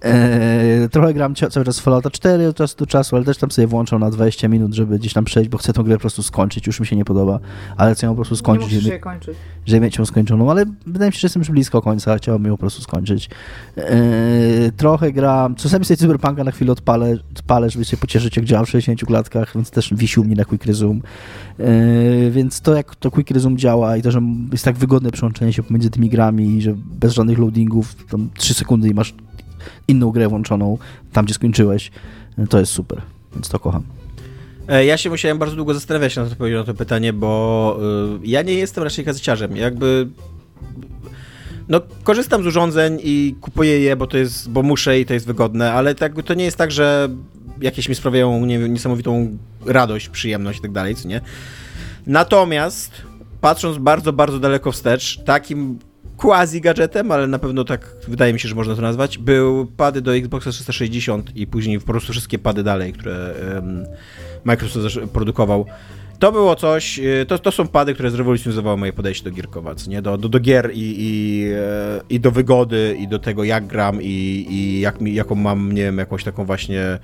Eee, 0.04 0.90
trochę 0.90 1.14
gram 1.14 1.36
cały 1.36 1.66
czas 1.66 1.80
Fallouta 1.80 2.10
4 2.10 2.48
od 2.48 2.56
czasu 2.56 2.76
do 2.78 2.86
czasu, 2.86 3.16
ale 3.16 3.26
też 3.26 3.38
tam 3.38 3.52
sobie 3.52 3.68
włączam 3.68 4.00
na 4.00 4.10
20 4.10 4.48
minut, 4.48 4.74
żeby 4.74 5.00
gdzieś 5.00 5.14
tam 5.14 5.26
przejść, 5.26 5.50
bo 5.50 5.58
chcę 5.58 5.74
tę 5.74 5.84
grę 5.84 5.96
po 5.96 6.02
prostu 6.02 6.24
skończyć. 6.24 6.68
Już 6.68 6.80
mi 6.80 6.86
się 6.86 6.96
nie 6.96 7.06
podoba, 7.06 7.40
ale 7.78 7.96
chcę 7.96 8.06
ją 8.08 8.12
po 8.12 8.16
prostu 8.16 8.36
skończyć. 8.36 8.72
Nie 8.72 8.82
żeby, 8.82 9.00
kończyć. 9.00 9.38
żeby 9.66 9.82
mieć 9.82 9.98
ją 9.98 10.06
skończoną, 10.06 10.52
ale 10.52 10.66
wydaje 10.88 11.10
mi 11.10 11.14
się, 11.14 11.20
że 11.20 11.26
jestem 11.26 11.42
już 11.42 11.52
blisko 11.52 11.82
końca, 11.82 12.18
chciałbym 12.18 12.48
ją 12.48 12.54
po 12.54 12.58
prostu 12.58 12.82
skończyć. 12.82 13.30
Eee, 13.78 14.72
trochę 14.78 15.12
gram, 15.12 15.56
czasami 15.56 15.86
sobie 15.86 15.98
Cyberpunka 15.98 16.44
na 16.44 16.52
chwilę 16.52 16.72
odpalę, 16.72 17.18
odpalę, 17.36 17.70
żeby 17.70 17.86
się 17.86 17.98
pocieszyć, 17.98 18.38
jak 18.38 18.46
działa 18.46 18.66
w 18.66 18.70
60 18.70 19.06
klatkach, 19.06 19.52
więc 19.56 19.72
też 19.72 19.94
wisił 19.94 20.24
mnie 20.24 20.36
na 20.36 20.46
Quick 20.46 20.66
Resume. 20.66 21.00
Eee, 21.60 22.32
więc 22.32 22.62
to, 22.62 22.76
jak 22.76 22.96
to 22.96 23.12
Quick 23.12 23.32
Resume 23.32 23.58
działa 23.58 23.98
i 23.98 24.02
to, 24.02 24.12
że 24.12 24.22
jest 24.52 24.66
tak 24.66 24.78
wygodne 24.78 25.12
przełączenie 25.12 25.54
się 25.54 25.64
pomiędzy 25.64 25.90
tymi 25.90 26.10
grami 26.10 26.62
że 26.62 26.74
bez 26.76 27.14
żadnych 27.14 27.40
loadingów, 27.40 27.96
tam 27.96 28.30
3 28.34 28.54
sekundy 28.54 28.90
i 28.90 28.94
masz 28.94 29.14
inną 29.88 30.12
grę 30.12 30.28
włączoną 30.28 30.78
tam, 31.12 31.26
gdzie 31.26 31.34
skończyłeś, 31.34 31.92
to 32.50 32.60
jest 32.60 32.72
super, 32.72 33.02
więc 33.34 33.50
to 33.50 33.60
kocham. 33.60 33.84
E, 34.68 34.86
ja 34.86 34.98
się 34.98 35.10
musiałem 35.10 35.38
bardzo 35.38 35.56
długo 35.56 35.74
zastanawiać 35.74 36.16
na 36.16 36.26
to, 36.66 36.74
pytanie, 36.74 37.14
bo 37.14 37.80
y, 38.24 38.28
ja 38.28 38.42
nie 38.42 38.54
jestem 38.54 38.84
raczej 38.84 39.06
gazyciarzem. 39.06 39.58
Jakby 39.58 40.08
no, 41.70 41.82
korzystam 42.04 42.44
z 42.44 42.48
urządzeń 42.48 43.00
i 43.04 43.36
kupuję 43.42 43.80
je, 43.80 43.96
bo 43.96 44.08
to 44.08 44.18
jest, 44.18 44.50
bo 44.50 44.64
muszę 44.64 45.00
i 45.00 45.06
to 45.06 45.14
jest 45.14 45.26
wygodne, 45.26 45.74
ale 45.74 45.96
tak, 45.96 46.24
to 46.24 46.34
nie 46.34 46.46
jest 46.46 46.58
tak, 46.58 46.72
że 46.72 47.10
jakieś 47.62 47.90
mi 47.90 47.96
sprawiają 47.96 48.46
nie, 48.46 48.70
niesamowitą 48.70 49.38
radość, 49.66 50.10
przyjemność 50.10 50.60
i 50.60 50.62
tak 50.62 50.72
dalej, 50.72 50.96
co 50.96 51.08
nie? 51.08 51.22
Natomiast 52.08 52.92
patrząc 53.42 53.78
bardzo, 53.78 54.14
bardzo 54.14 54.40
daleko 54.40 54.72
wstecz, 54.72 55.24
takim 55.24 55.80
quasi-gadżetem, 56.18 57.12
ale 57.12 57.28
na 57.28 57.40
pewno 57.40 57.64
tak 57.64 57.96
wydaje 58.08 58.34
mi 58.34 58.40
się, 58.40 58.50
że 58.50 58.56
można 58.56 58.76
to 58.76 58.82
nazwać, 58.82 59.18
był 59.18 59.66
pady 59.66 60.02
do 60.02 60.16
Xboxa 60.16 60.52
360 60.52 61.36
i 61.36 61.48
później 61.48 61.80
po 61.80 61.86
prostu 61.86 62.12
wszystkie 62.12 62.40
pady 62.40 62.64
dalej, 62.64 62.94
które 62.94 63.34
um, 63.56 63.86
Microsoft 64.44 65.00
produkował. 65.14 65.66
To 66.20 66.32
było 66.32 66.56
coś, 66.56 67.00
y, 67.00 67.26
to, 67.28 67.40
to 67.40 67.52
są 67.52 67.68
pady, 67.68 67.94
które 67.94 68.12
zrewolucjonizowały 68.12 68.78
moje 68.78 68.94
podejście 68.94 69.24
do 69.24 69.32
gierkowac, 69.32 69.88
nie? 69.88 70.02
Do, 70.02 70.18
do, 70.18 70.30
do 70.30 70.40
gier 70.40 70.72
i, 70.74 70.96
i, 70.98 71.44
e, 71.54 72.02
i 72.10 72.20
do 72.20 72.32
wygody, 72.32 72.98
i 73.00 73.08
do 73.08 73.20
tego, 73.20 73.44
jak 73.44 73.68
gram, 73.68 74.02
i, 74.02 74.46
i 74.50 74.80
jak 74.80 75.02
mi, 75.02 75.14
jaką 75.14 75.36
mam, 75.36 75.72
nie 75.72 75.84
wiem, 75.84 75.98
jakąś 75.98 76.24
taką 76.24 76.46
właśnie 76.46 77.00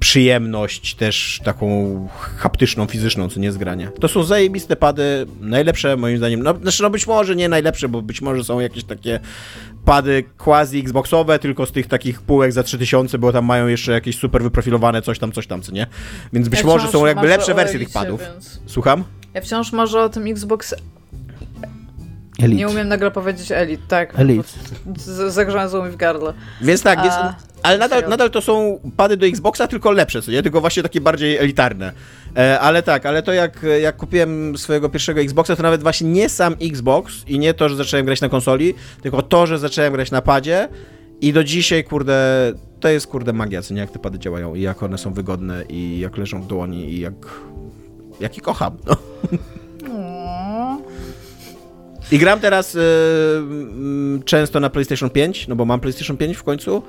przyjemność 0.00 0.94
też 0.94 1.40
taką 1.44 2.08
haptyczną, 2.36 2.86
fizyczną, 2.86 3.28
co 3.28 3.40
nie 3.40 3.52
zgrania. 3.52 3.90
To 4.00 4.08
są 4.08 4.22
zajebiste 4.22 4.76
pady, 4.76 5.26
najlepsze 5.40 5.96
moim 5.96 6.18
zdaniem, 6.18 6.42
no, 6.42 6.54
znaczy 6.62 6.82
no 6.82 6.90
być 6.90 7.06
może 7.06 7.36
nie 7.36 7.48
najlepsze, 7.48 7.88
bo 7.88 8.02
być 8.02 8.22
może 8.22 8.44
są 8.44 8.60
jakieś 8.60 8.84
takie 8.84 9.20
pady 9.84 10.24
quasi 10.38 10.78
Xboxowe, 10.78 11.38
tylko 11.38 11.66
z 11.66 11.72
tych 11.72 11.86
takich 11.86 12.22
półek 12.22 12.52
za 12.52 12.62
3000, 12.62 13.18
bo 13.18 13.32
tam 13.32 13.44
mają 13.44 13.66
jeszcze 13.66 13.92
jakieś 13.92 14.18
super 14.18 14.42
wyprofilowane 14.42 15.02
coś 15.02 15.18
tam, 15.18 15.32
coś 15.32 15.46
tam, 15.46 15.62
co 15.62 15.72
nie? 15.72 15.86
Więc 16.32 16.48
być 16.48 16.60
ja 16.60 16.66
może 16.66 16.88
są 16.88 17.06
jakby 17.06 17.26
lepsze 17.26 17.54
wersje 17.54 17.78
tych 17.78 17.90
padów. 17.90 18.20
Więc... 18.20 18.60
Słucham? 18.66 19.04
Ja 19.34 19.40
wciąż 19.40 19.72
może 19.72 20.02
o 20.02 20.08
tym 20.08 20.26
Xbox 20.26 20.74
Elite. 22.38 22.58
Nie 22.58 22.68
umiem 22.68 22.88
nagle 22.88 23.10
powiedzieć 23.10 23.52
Elite, 23.52 23.82
tak. 23.88 24.18
Elite. 24.18 24.48
Zagrzałem 25.28 25.86
mi 25.86 25.90
w 25.92 25.96
gardle. 25.96 26.32
Więc 26.60 26.82
tak, 26.82 27.04
jest, 27.04 27.18
ale 27.66 27.78
nadal, 27.78 28.08
nadal 28.08 28.30
to 28.30 28.40
są 28.40 28.80
pady 28.96 29.16
do 29.16 29.26
Xboxa, 29.26 29.66
tylko 29.66 29.90
lepsze, 29.90 30.22
co 30.22 30.30
nie? 30.30 30.42
Tylko 30.42 30.60
właśnie 30.60 30.82
takie 30.82 31.00
bardziej 31.00 31.36
elitarne. 31.36 31.92
E, 32.36 32.60
ale 32.60 32.82
tak, 32.82 33.06
ale 33.06 33.22
to 33.22 33.32
jak, 33.32 33.66
jak 33.80 33.96
kupiłem 33.96 34.58
swojego 34.58 34.88
pierwszego 34.88 35.20
Xboxa, 35.20 35.56
to 35.56 35.62
nawet 35.62 35.82
właśnie 35.82 36.08
nie 36.08 36.28
sam 36.28 36.56
Xbox 36.62 37.24
i 37.26 37.38
nie 37.38 37.54
to, 37.54 37.68
że 37.68 37.76
zacząłem 37.76 38.06
grać 38.06 38.20
na 38.20 38.28
konsoli, 38.28 38.74
tylko 39.02 39.22
to, 39.22 39.46
że 39.46 39.58
zacząłem 39.58 39.92
grać 39.92 40.10
na 40.10 40.22
padzie 40.22 40.68
i 41.20 41.32
do 41.32 41.44
dzisiaj, 41.44 41.84
kurde, 41.84 42.52
to 42.80 42.88
jest, 42.88 43.06
kurde, 43.06 43.32
magia, 43.32 43.62
co 43.62 43.74
nie? 43.74 43.80
Jak 43.80 43.90
te 43.90 43.98
pady 43.98 44.18
działają 44.18 44.54
i 44.54 44.60
jak 44.60 44.82
one 44.82 44.98
są 44.98 45.12
wygodne 45.12 45.64
i 45.68 45.98
jak 45.98 46.16
leżą 46.16 46.42
w 46.42 46.46
dłoni 46.46 46.92
i 46.92 47.00
jak... 47.00 47.14
Jak 48.20 48.36
je 48.36 48.42
kocham, 48.42 48.76
no. 48.86 48.96
I 52.12 52.18
gram 52.18 52.40
teraz 52.40 52.74
y, 52.74 52.78
y, 52.78 54.24
często 54.24 54.60
na 54.60 54.70
PlayStation 54.70 55.10
5, 55.10 55.48
no 55.48 55.56
bo 55.56 55.64
mam 55.64 55.80
PlayStation 55.80 56.16
5 56.16 56.36
w 56.36 56.42
końcu 56.42 56.82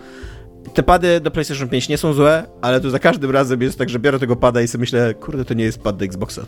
te 0.73 0.83
pady 0.83 1.19
do 1.19 1.31
PlayStation 1.31 1.69
5 1.69 1.89
nie 1.89 1.97
są 1.97 2.13
złe, 2.13 2.47
ale 2.61 2.81
to 2.81 2.89
za 2.89 2.99
każdym 2.99 3.31
razem 3.31 3.61
jest 3.61 3.77
tak, 3.77 3.89
że 3.89 3.99
biorę 3.99 4.19
tego 4.19 4.35
pada 4.35 4.61
i 4.61 4.67
sobie 4.67 4.79
myślę, 4.79 5.13
kurde, 5.13 5.45
to 5.45 5.53
nie 5.53 5.63
jest 5.63 5.81
pad 5.81 5.97
do 5.97 6.05
Xboxa. 6.05 6.41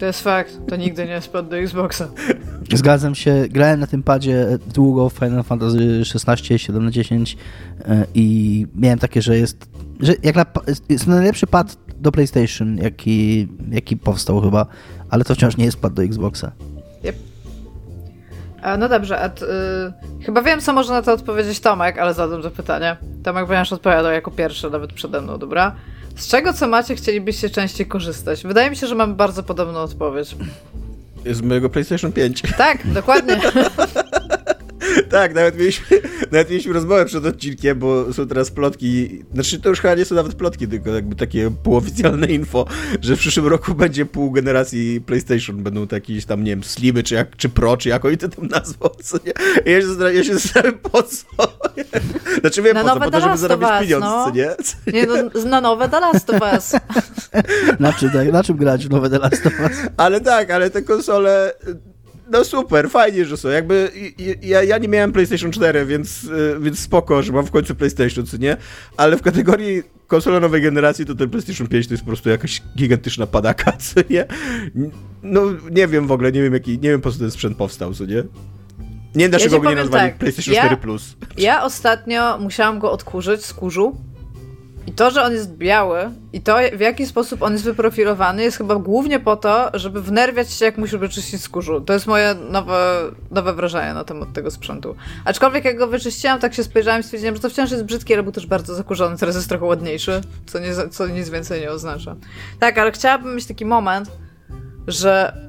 To 0.00 0.06
jest 0.06 0.20
fakt, 0.20 0.58
to 0.68 0.76
nigdy 0.76 1.04
nie 1.04 1.12
jest 1.12 1.32
pad 1.32 1.48
do 1.48 1.56
Xboxa. 1.56 2.08
Zgadzam 2.74 3.14
się, 3.14 3.44
grałem 3.50 3.80
na 3.80 3.86
tym 3.86 4.02
padzie 4.02 4.58
długo 4.74 5.10
w 5.10 5.12
Final 5.12 5.44
Fantasy 5.44 6.04
16, 6.04 6.58
7 6.58 6.84
na 6.84 6.90
10 6.90 7.36
i 8.14 8.66
miałem 8.74 8.98
takie, 8.98 9.22
że 9.22 9.38
jest, 9.38 9.68
że 10.00 10.14
jak 10.22 10.36
na, 10.36 10.46
jest 10.88 11.06
najlepszy 11.06 11.46
pad 11.46 11.76
do 12.00 12.12
PlayStation, 12.12 12.76
jaki, 12.76 13.48
jaki 13.70 13.96
powstał 13.96 14.40
chyba, 14.40 14.66
ale 15.10 15.24
to 15.24 15.34
wciąż 15.34 15.56
nie 15.56 15.64
jest 15.64 15.80
pad 15.80 15.92
do 15.92 16.02
Xboxa. 16.02 16.52
A, 18.66 18.76
no 18.76 18.88
dobrze, 18.88 19.20
a 19.20 19.28
t, 19.28 19.46
y, 19.46 20.24
chyba 20.24 20.42
wiem, 20.42 20.60
co 20.60 20.72
może 20.72 20.92
na 20.92 21.02
to 21.02 21.12
odpowiedzieć 21.12 21.60
Tomek, 21.60 21.98
ale 21.98 22.14
zadam 22.14 22.42
to 22.42 22.50
pytanie. 22.50 22.96
Tomek, 23.24 23.46
ponieważ 23.46 23.72
odpowiadał 23.72 24.12
jako 24.12 24.30
pierwszy, 24.30 24.70
nawet 24.70 24.92
przede 24.92 25.20
mną, 25.20 25.38
dobra? 25.38 25.74
Z 26.16 26.28
czego, 26.28 26.52
co 26.52 26.68
macie, 26.68 26.96
chcielibyście 26.96 27.50
częściej 27.50 27.86
korzystać? 27.86 28.42
Wydaje 28.42 28.70
mi 28.70 28.76
się, 28.76 28.86
że 28.86 28.94
mamy 28.94 29.14
bardzo 29.14 29.42
podobną 29.42 29.78
odpowiedź. 29.80 30.36
Z 31.30 31.42
mojego 31.42 31.70
PlayStation 31.70 32.12
5. 32.12 32.42
Tak, 32.58 32.92
dokładnie. 32.92 33.40
tak, 35.10 35.34
nawet 35.34 35.58
mieliśmy, 35.58 35.86
nawet 36.32 36.50
mieliśmy 36.50 36.72
rozmowę 36.72 37.04
przed 37.04 37.26
odcinkiem, 37.26 37.78
bo 37.78 38.12
są 38.12 38.28
teraz 38.28 38.50
plotki, 38.50 39.24
znaczy 39.34 39.60
to 39.60 39.68
już 39.68 39.80
chyba 39.80 39.94
nie 39.94 40.04
są 40.04 40.14
nawet 40.14 40.34
plotki, 40.34 40.68
tylko 40.68 40.90
jakby 40.90 41.16
takie 41.16 41.50
półoficjalne 41.62 42.26
info, 42.26 42.66
że 43.00 43.16
w 43.16 43.18
przyszłym 43.18 43.46
roku 43.46 43.74
będzie 43.84 44.06
pół 44.06 44.30
generacji 44.30 45.00
PlayStation, 45.00 45.62
będą 45.62 45.86
to 45.86 45.96
jakieś 45.96 46.24
tam, 46.24 46.44
nie 46.44 46.50
wiem, 46.50 46.64
Slimy, 46.64 47.02
czy, 47.02 47.14
jak, 47.14 47.36
czy 47.36 47.48
Pro, 47.48 47.76
czy 47.76 47.88
jaką 47.88 48.08
i 48.08 48.18
to 48.18 48.28
tam 48.28 48.46
nazwą, 48.46 48.88
co 49.02 49.18
nie? 49.26 49.32
Ja 49.72 49.80
się 49.80 49.86
zastanawiam, 49.86 50.16
ja 50.16 50.24
się 50.24 50.34
zastanawiam 50.34 50.78
po 50.78 51.02
co. 51.02 51.26
Znaczy 52.40 52.62
wiem 52.62 52.74
na 52.74 52.82
po 52.82 52.88
co, 52.88 53.00
po 53.00 53.10
to, 53.10 53.20
żeby 53.20 53.36
zarobić 53.36 53.68
pieniądze, 53.80 54.06
no. 54.06 54.24
co 54.24 54.30
nie? 54.30 54.48
Co 54.64 54.90
nie? 54.92 55.06
no, 55.06 55.44
na 55.50 55.60
nowe 55.60 55.88
The 55.88 56.00
Last 56.00 56.30
of 56.30 56.40
Us. 56.52 56.72
na, 57.80 57.92
czym, 57.92 58.10
na 58.32 58.42
czym 58.42 58.56
grać 58.56 58.86
w 58.86 58.90
nowe 58.90 59.10
The 59.10 59.18
Last 59.18 59.46
of 59.46 59.52
Us? 59.60 59.72
Ale 59.96 60.20
tak, 60.20 60.50
ale 60.50 60.70
te 60.70 60.82
konsole 60.82 61.52
no 62.30 62.44
super, 62.44 62.90
fajnie, 62.90 63.24
że 63.24 63.36
są. 63.36 63.48
Jakby 63.48 63.90
ja, 64.42 64.62
ja 64.62 64.78
nie 64.78 64.88
miałem 64.88 65.12
PlayStation 65.12 65.52
4, 65.52 65.86
więc, 65.86 66.24
y, 66.24 66.56
więc 66.60 66.78
spoko, 66.78 67.22
że 67.22 67.32
mam 67.32 67.46
w 67.46 67.50
końcu 67.50 67.74
PlayStation, 67.74 68.26
co 68.26 68.36
nie? 68.36 68.56
Ale 68.96 69.16
w 69.16 69.22
kategorii 69.22 69.82
konsola 70.06 70.40
nowej 70.40 70.62
generacji 70.62 71.06
to 71.06 71.14
ten 71.14 71.30
PlayStation 71.30 71.66
5 71.66 71.86
to 71.86 71.94
jest 71.94 72.04
po 72.04 72.06
prostu 72.06 72.30
jakaś 72.30 72.62
gigantyczna 72.76 73.26
padaka, 73.26 73.72
co 73.86 74.00
nie? 74.10 74.26
No 75.22 75.42
nie 75.70 75.88
wiem 75.88 76.06
w 76.06 76.12
ogóle, 76.12 76.32
nie 76.32 76.42
wiem 76.42 76.52
jaki, 76.52 76.72
nie 76.78 76.90
wiem 76.90 77.00
po 77.00 77.12
co 77.12 77.18
ten 77.18 77.30
sprzęt 77.30 77.56
powstał, 77.56 77.94
co 77.94 78.04
nie? 78.04 78.22
Nie 79.14 79.24
wiem, 79.24 79.30
dlaczego 79.30 79.56
ja 79.56 79.62
go 79.62 79.70
nie 79.70 79.76
nazwali 79.76 80.10
tak, 80.10 80.18
PlayStation 80.18 80.54
ja, 80.54 80.60
4 80.60 80.76
Plus. 80.76 81.16
Ja 81.38 81.64
ostatnio 81.64 82.38
musiałam 82.38 82.78
go 82.78 82.92
odkurzyć 82.92 83.44
z 83.44 83.54
kurzu 83.54 83.96
i 84.86 84.92
to, 84.92 85.10
że 85.10 85.22
on 85.22 85.32
jest 85.32 85.56
biały 85.56 86.10
i 86.32 86.40
to, 86.40 86.56
w 86.76 86.80
jaki 86.80 87.06
sposób 87.06 87.42
on 87.42 87.52
jest 87.52 87.64
wyprofilowany, 87.64 88.42
jest 88.42 88.56
chyba 88.56 88.76
głównie 88.76 89.20
po 89.20 89.36
to, 89.36 89.70
żeby 89.74 90.02
wnerwiać 90.02 90.52
się, 90.52 90.64
jak 90.64 90.78
musi 90.78 90.98
wyczyścić 90.98 91.42
skórzu. 91.42 91.80
To 91.80 91.92
jest 91.92 92.06
moje 92.06 92.34
nowe, 92.50 93.00
nowe 93.30 93.54
wrażenie 93.54 93.94
na 93.94 94.04
temat 94.04 94.32
tego 94.32 94.50
sprzętu. 94.50 94.96
Aczkolwiek 95.24 95.64
jak 95.64 95.78
go 95.78 95.86
wyczyściłam, 95.86 96.40
tak 96.40 96.54
się 96.54 96.64
spojrzałam 96.64 97.00
i 97.00 97.04
stwierdziłam, 97.04 97.36
że 97.36 97.42
to 97.42 97.50
wciąż 97.50 97.70
jest 97.70 97.84
brzydkie, 97.84 98.14
ale 98.14 98.22
był 98.22 98.32
też 98.32 98.46
bardzo 98.46 98.74
zakurzony. 98.74 99.16
Teraz 99.16 99.34
jest 99.36 99.48
trochę 99.48 99.64
ładniejszy, 99.64 100.20
co, 100.46 100.58
nie, 100.58 100.88
co 100.90 101.06
nic 101.06 101.28
więcej 101.28 101.60
nie 101.60 101.70
oznacza. 101.70 102.16
Tak, 102.58 102.78
ale 102.78 102.92
chciałabym 102.92 103.34
mieć 103.34 103.46
taki 103.46 103.64
moment, 103.64 104.10
że 104.86 105.45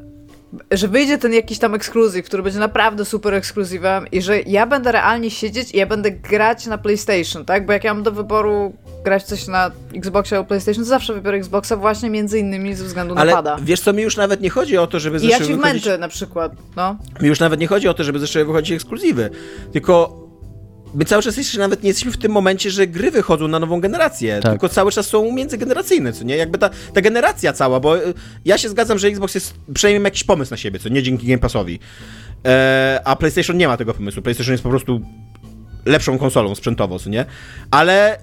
że 0.72 0.88
wyjdzie 0.88 1.18
ten 1.18 1.34
jakiś 1.34 1.60
tam 1.60 1.76
ekskluzyw, 1.76 2.26
który 2.26 2.44
będzie 2.44 2.60
naprawdę 2.60 3.06
super 3.06 3.34
ekskluzywem 3.34 4.06
i 4.12 4.22
że 4.22 4.42
ja 4.42 4.66
będę 4.66 4.92
realnie 4.92 5.32
siedzieć 5.32 5.72
i 5.72 5.78
ja 5.78 5.86
będę 5.86 6.12
grać 6.12 6.66
na 6.66 6.78
PlayStation, 6.78 7.46
tak? 7.46 7.66
Bo 7.66 7.74
jak 7.74 7.84
ja 7.84 7.94
mam 7.94 8.04
do 8.04 8.12
wyboru 8.12 8.74
grać 9.04 9.24
coś 9.24 9.48
na 9.48 9.72
Xboxie 9.96 10.38
albo 10.38 10.48
PlayStation, 10.48 10.84
to 10.84 10.90
zawsze 10.90 11.14
wybiorę 11.14 11.38
Xboxa 11.38 11.76
właśnie 11.76 12.10
między 12.10 12.40
innymi 12.40 12.76
ze 12.76 12.84
względu 12.84 13.16
Ale 13.18 13.32
na 13.32 13.38
pada. 13.38 13.58
wiesz 13.62 13.82
co, 13.82 13.94
mi 13.94 14.04
już 14.04 14.18
nawet 14.18 14.42
nie 14.42 14.50
chodzi 14.50 14.78
o 14.78 14.88
to, 14.88 15.00
żeby 15.00 15.20
zaczęły 15.20 15.40
I 15.40 15.44
achievementy 15.44 15.80
wychodzić... 15.80 16.02
na 16.02 16.08
przykład, 16.08 16.52
no. 16.76 16.98
Mi 17.22 17.28
już 17.28 17.40
nawet 17.40 17.60
nie 17.60 17.68
chodzi 17.68 17.88
o 17.88 17.94
to, 17.94 18.04
żeby 18.04 18.20
zaczęły 18.20 18.46
wychodzić 18.46 18.76
ekskluzywy, 18.76 19.30
tylko 19.74 20.27
my 20.96 21.06
cały 21.06 21.24
czas 21.24 21.38
jeszcze 21.38 21.60
nawet 21.60 21.84
nie 21.84 21.88
jesteśmy 21.88 22.12
w 22.12 22.18
tym 22.18 22.32
momencie, 22.32 22.72
że 22.72 22.88
gry 22.88 23.12
wychodzą 23.12 23.48
na 23.48 23.60
nową 23.60 23.82
generację, 23.82 24.40
tak. 24.42 24.52
tylko 24.52 24.70
cały 24.70 24.92
czas 24.92 25.08
są 25.08 25.32
międzygeneracyjne, 25.32 26.14
co 26.14 26.24
nie? 26.24 26.38
Jakby 26.38 26.58
ta, 26.58 26.70
ta 26.94 27.02
generacja 27.02 27.54
cała, 27.54 27.80
bo 27.80 27.98
y, 27.98 28.14
ja 28.46 28.58
się 28.58 28.70
zgadzam, 28.70 29.00
że 29.00 29.08
Xbox 29.08 29.36
jest 29.36 29.54
przynajmniej 29.74 30.04
jakiś 30.04 30.24
pomysł 30.24 30.52
na 30.52 30.58
siebie, 30.58 30.80
co 30.80 30.90
nie 30.90 31.04
dzięki 31.04 31.28
Game 31.28 31.40
Passowi. 31.40 31.80
E, 32.46 33.02
a 33.06 33.16
PlayStation 33.16 33.58
nie 33.58 33.68
ma 33.68 33.78
tego 33.78 33.94
pomysłu. 33.94 34.22
PlayStation 34.22 34.52
jest 34.52 34.64
po 34.64 34.70
prostu 34.70 35.02
lepszą 35.86 36.18
konsolą 36.18 36.56
sprzętowo, 36.56 37.00
co 37.00 37.10
nie? 37.10 37.26
Ale 37.72 38.20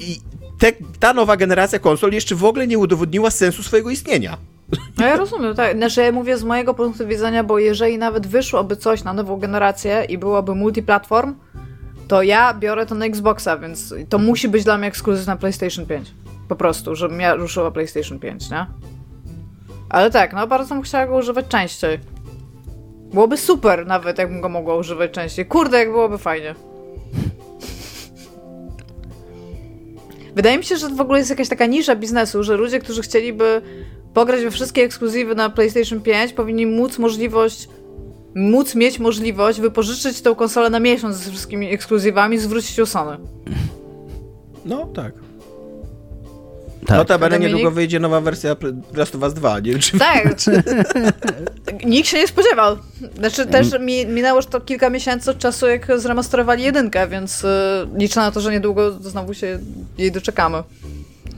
i 0.00 0.20
te, 0.58 0.72
ta 1.00 1.14
nowa 1.14 1.36
generacja 1.36 1.78
konsol 1.78 2.12
jeszcze 2.12 2.34
w 2.34 2.44
ogóle 2.44 2.66
nie 2.66 2.78
udowodniła 2.78 3.30
sensu 3.30 3.62
swojego 3.62 3.90
istnienia. 3.90 4.38
No 4.98 5.06
ja 5.06 5.16
rozumiem, 5.16 5.54
tak. 5.54 5.76
Znaczy 5.76 6.02
ja 6.02 6.12
mówię 6.12 6.38
z 6.38 6.44
mojego 6.44 6.74
punktu 6.74 7.06
widzenia, 7.06 7.44
bo 7.44 7.58
jeżeli 7.58 7.98
nawet 7.98 8.26
wyszłoby 8.26 8.76
coś 8.76 9.04
na 9.04 9.12
nową 9.12 9.36
generację 9.36 10.04
i 10.08 10.18
byłoby 10.18 10.54
multiplatform, 10.54 11.34
to 12.08 12.22
ja 12.22 12.54
biorę 12.54 12.86
to 12.86 12.94
na 12.94 13.06
Xboxa, 13.06 13.58
więc 13.58 13.94
to 14.08 14.18
musi 14.18 14.48
być 14.48 14.64
dla 14.64 14.78
mnie 14.78 14.88
ekskluzyw 14.88 15.26
na 15.26 15.36
PlayStation 15.36 15.86
5. 15.86 16.10
Po 16.48 16.56
prostu, 16.56 16.94
żebym 16.94 17.20
ja 17.20 17.34
ruszyła 17.34 17.70
PlayStation 17.70 18.18
5, 18.18 18.50
nie? 18.50 18.66
Ale 19.88 20.10
tak, 20.10 20.32
no 20.32 20.46
bardzo 20.46 20.74
bym 20.74 20.82
chciała 20.82 21.06
go 21.06 21.16
używać 21.16 21.46
częściej. 21.48 21.98
Byłoby 23.12 23.36
super 23.36 23.86
nawet, 23.86 24.18
jakbym 24.18 24.40
go 24.40 24.48
mogła 24.48 24.76
używać 24.76 25.10
częściej. 25.10 25.46
Kurde, 25.46 25.78
jak 25.78 25.90
byłoby 25.90 26.18
fajnie. 26.18 26.54
Wydaje 30.36 30.58
mi 30.58 30.64
się, 30.64 30.76
że 30.76 30.88
w 30.88 31.00
ogóle 31.00 31.18
jest 31.18 31.30
jakaś 31.30 31.48
taka 31.48 31.66
nisza 31.66 31.96
biznesu, 31.96 32.42
że 32.42 32.56
ludzie, 32.56 32.78
którzy 32.78 33.02
chcieliby 33.02 33.62
pograć 34.14 34.42
we 34.42 34.50
wszystkie 34.50 34.82
ekskluzywy 34.82 35.34
na 35.34 35.50
PlayStation 35.50 36.00
5, 36.00 36.32
powinni 36.32 36.66
móc 36.66 36.98
możliwość 36.98 37.68
móc 38.38 38.74
mieć 38.74 38.98
możliwość 38.98 39.60
wypożyczyć 39.60 40.20
tą 40.20 40.34
konsolę 40.34 40.70
na 40.70 40.80
miesiąc 40.80 41.16
ze 41.16 41.30
wszystkimi 41.30 41.70
ekskluzywami, 41.72 42.38
zwrócić 42.38 42.78
ją 42.78 42.86
Sony. 42.86 43.16
No, 44.64 44.86
tak. 44.86 45.12
Tak. 46.86 46.98
Notabene 46.98 47.30
Dominik... 47.30 47.56
niedługo 47.56 47.74
wyjdzie 47.74 48.00
nowa 48.00 48.20
wersja 48.20 48.56
Last 48.94 49.14
of 49.14 49.22
Us 49.22 49.34
2, 49.34 49.60
nie 49.60 49.70
wiem 49.70 49.80
czy 49.80 49.98
Tak. 49.98 50.36
Nikt 51.84 52.08
się 52.08 52.16
nie 52.16 52.28
spodziewał. 52.28 52.76
Znaczy 53.18 53.46
też 53.46 53.80
mi, 53.80 54.06
minęło 54.06 54.38
już 54.38 54.46
to 54.46 54.60
kilka 54.60 54.90
miesięcy 54.90 55.30
od 55.30 55.38
czasu, 55.38 55.66
jak 55.66 56.00
zremasterowali 56.00 56.64
jedynkę, 56.64 57.08
więc 57.08 57.44
y, 57.44 57.48
liczę 57.96 58.20
na 58.20 58.30
to, 58.30 58.40
że 58.40 58.52
niedługo 58.52 58.92
znowu 58.92 59.34
się 59.34 59.58
jej 59.98 60.12
doczekamy. 60.12 60.62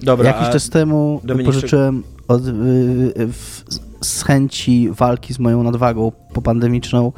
Dobra. 0.02 0.28
Jakiś 0.28 0.48
czas 0.48 0.70
temu 0.70 1.20
Dominik, 1.24 1.46
pożyczyłem 1.46 2.02
od, 2.28 2.46
y, 2.46 2.50
y, 2.50 3.32
w, 3.32 3.64
z 4.00 4.22
chęci 4.22 4.88
walki 4.92 5.34
z 5.34 5.38
moją 5.38 5.62
nadwagą 5.62 6.12
popandemiczną 6.32 7.12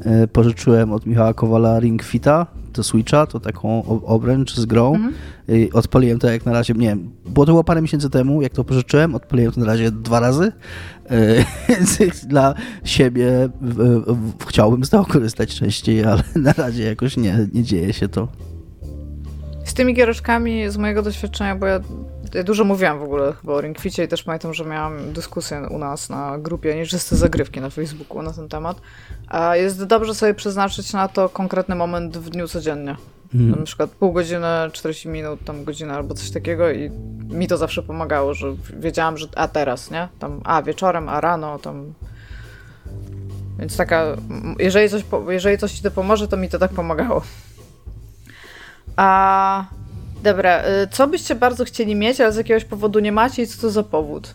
e, 0.00 0.26
pożyczyłem 0.26 0.92
od 0.92 1.06
Michała 1.06 1.34
Kowala 1.34 1.80
Ring 1.80 2.02
Fita 2.02 2.46
do 2.72 2.82
Switcha, 2.82 3.26
to 3.26 3.40
taką 3.40 3.84
obręcz 4.06 4.54
z 4.54 4.66
grą. 4.66 4.94
Mhm. 4.94 5.14
Odpaliłem 5.72 6.18
to 6.18 6.30
jak 6.30 6.46
na 6.46 6.52
razie, 6.52 6.74
nie 6.74 6.88
wiem, 6.88 7.10
było 7.26 7.46
to 7.46 7.52
było 7.52 7.64
parę 7.64 7.82
miesięcy 7.82 8.10
temu, 8.10 8.42
jak 8.42 8.52
to 8.52 8.64
pożyczyłem, 8.64 9.14
odpaliłem 9.14 9.52
to 9.52 9.60
na 9.60 9.66
razie 9.66 9.90
dwa 9.90 10.20
razy, 10.20 10.52
e, 11.10 11.44
więc 11.98 12.26
dla 12.26 12.54
siebie 12.84 13.48
chciałbym 14.46 14.84
z 14.84 14.90
tego 14.90 15.04
korzystać 15.04 15.54
częściej, 15.54 16.04
ale 16.04 16.22
na 16.36 16.52
razie 16.52 16.84
jakoś 16.84 17.16
nie, 17.16 17.48
nie 17.54 17.62
dzieje 17.62 17.92
się 17.92 18.08
to. 18.08 18.28
Z 19.64 19.74
tymi 19.74 19.94
giereczkami, 19.94 20.70
z 20.70 20.76
mojego 20.76 21.02
doświadczenia, 21.02 21.56
bo 21.56 21.66
ja 21.66 21.80
ja 22.34 22.42
dużo 22.42 22.64
mówiłam 22.64 22.98
w 22.98 23.02
ogóle 23.02 23.32
chyba 23.32 23.52
o 23.52 23.60
Ringficie 23.60 24.04
i 24.04 24.08
też 24.08 24.22
pamiętam, 24.22 24.54
że 24.54 24.64
miałam 24.64 25.12
dyskusję 25.12 25.66
u 25.70 25.78
nas 25.78 26.10
na 26.10 26.38
grupie 26.38 26.76
Nieczyste 26.76 27.16
Zagrywki 27.16 27.60
na 27.60 27.70
Facebooku 27.70 28.22
na 28.22 28.32
ten 28.32 28.48
temat. 28.48 28.80
A 29.28 29.56
jest 29.56 29.84
dobrze 29.84 30.14
sobie 30.14 30.34
przeznaczyć 30.34 30.92
na 30.92 31.08
to 31.08 31.28
konkretny 31.28 31.74
moment 31.74 32.18
w 32.18 32.30
dniu 32.30 32.48
codziennie. 32.48 32.96
Mm. 33.34 33.50
Na 33.50 33.66
przykład 33.66 33.90
pół 33.90 34.12
godziny, 34.12 34.46
40 34.72 35.08
minut, 35.08 35.44
tam 35.44 35.64
godzinę 35.64 35.94
albo 35.94 36.14
coś 36.14 36.30
takiego 36.30 36.70
i 36.70 36.90
mi 37.30 37.48
to 37.48 37.56
zawsze 37.56 37.82
pomagało, 37.82 38.34
że 38.34 38.54
wiedziałam, 38.78 39.18
że 39.18 39.26
a 39.36 39.48
teraz, 39.48 39.90
nie? 39.90 40.08
Tam 40.18 40.40
a 40.44 40.62
wieczorem, 40.62 41.08
a 41.08 41.20
rano, 41.20 41.58
tam 41.58 41.94
więc 43.58 43.76
taka, 43.76 44.04
jeżeli 44.58 44.88
coś, 44.88 45.04
jeżeli 45.28 45.58
coś 45.58 45.72
ci 45.72 45.82
to 45.82 45.90
pomoże, 45.90 46.28
to 46.28 46.36
mi 46.36 46.48
to 46.48 46.58
tak 46.58 46.70
pomagało. 46.70 47.22
A 48.96 49.64
Dobra, 50.22 50.62
y, 50.64 50.88
co 50.90 51.06
byście 51.06 51.34
bardzo 51.34 51.64
chcieli 51.64 51.94
mieć, 51.94 52.20
ale 52.20 52.32
z 52.32 52.36
jakiegoś 52.36 52.64
powodu 52.64 52.98
nie 52.98 53.12
macie 53.12 53.42
i 53.42 53.46
co 53.46 53.60
to 53.60 53.70
za 53.70 53.82
powód? 53.82 54.34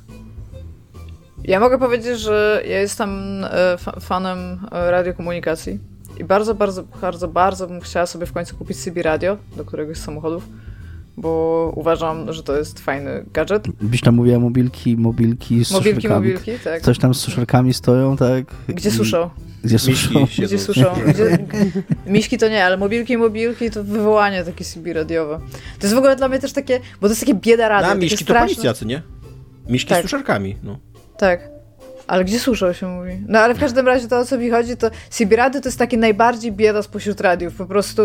Ja 1.44 1.60
mogę 1.60 1.80
powiedzieć, 1.80 2.20
że 2.20 2.64
ja 2.68 2.80
jestem 2.80 3.44
y, 3.44 4.02
fanem 4.02 4.54
y, 4.54 4.92
radiokomunikacji 4.92 5.80
i 6.20 6.24
bardzo, 6.24 6.56
bardzo, 6.56 6.84
bardzo, 7.02 7.28
bardzo 7.28 7.68
bym 7.68 7.82
chciała 7.82 8.06
sobie 8.06 8.26
w 8.26 8.34
końcu 8.34 8.56
kupić 8.56 8.78
CB 8.78 9.04
radio 9.04 9.38
do 9.58 9.66
któregoś 9.66 9.98
z 9.98 10.04
samochodów, 10.04 10.44
bo 11.18 11.72
uważam, 11.76 12.34
że 12.34 12.44
to 12.44 12.58
jest 12.58 12.80
fajny 12.80 13.26
gadżet. 13.34 13.68
Byś 13.82 14.02
tam 14.02 14.16
mówiła 14.16 14.40
mobilki, 14.40 14.98
mobilki 14.98 15.66
z 15.66 15.72
Mobilki, 15.72 16.10
mobilki, 16.10 16.52
tak. 16.64 16.82
Coś 16.82 17.00
tam 17.00 17.14
z 17.14 17.20
suszarkami 17.20 17.74
stoją, 17.74 18.18
tak? 18.18 18.46
Gdzie 18.68 18.92
suszą? 18.92 19.30
Gdzie 19.64 19.80
suszą? 19.80 20.26
Gdzie 20.26 20.60
suszą? 20.60 20.86
Gdzie... 21.08 21.38
Miśki 22.08 22.38
to 22.38 22.50
nie, 22.50 22.66
ale 22.66 22.78
mobilki, 22.78 23.18
mobilki 23.18 23.72
to 23.72 23.84
wywołanie 23.84 24.44
takie 24.44 24.66
CB 24.66 24.94
radiowe. 24.94 25.40
To 25.80 25.88
jest 25.88 25.96
w 25.96 25.98
ogóle 25.98 26.16
dla 26.16 26.30
mnie 26.30 26.40
też 26.40 26.54
takie, 26.54 26.80
bo 27.02 27.08
to 27.08 27.12
jest 27.12 27.22
takie 27.22 27.34
bieda 27.34 27.70
radio. 27.70 27.92
A, 27.92 27.96
miśki 27.96 28.26
to 28.26 28.34
policja, 28.34 28.74
co 28.74 28.86
nie? 28.86 29.02
Miśki 29.70 29.90
tak. 29.90 30.00
z 30.00 30.02
suszarkami, 30.02 30.58
no. 30.64 30.80
Tak. 31.18 31.53
Ale 32.14 32.26
gdzie 32.26 32.40
suszą 32.40 32.74
się 32.74 32.88
mówi? 32.88 33.12
No 33.28 33.40
ale 33.40 33.54
w 33.54 33.60
każdym 33.60 33.88
razie 33.88 34.08
to 34.08 34.20
o 34.20 34.26
co 34.26 34.38
mi 34.38 34.50
chodzi, 34.50 34.78
to 34.78 34.90
CB 35.10 35.36
Radio 35.36 35.62
to 35.62 35.68
jest 35.68 35.80
taki 35.80 35.98
najbardziej 35.98 36.52
bieda 36.52 36.84
spośród 36.84 37.22
radiów. 37.22 37.56
Po 37.56 37.66
prostu 37.66 38.04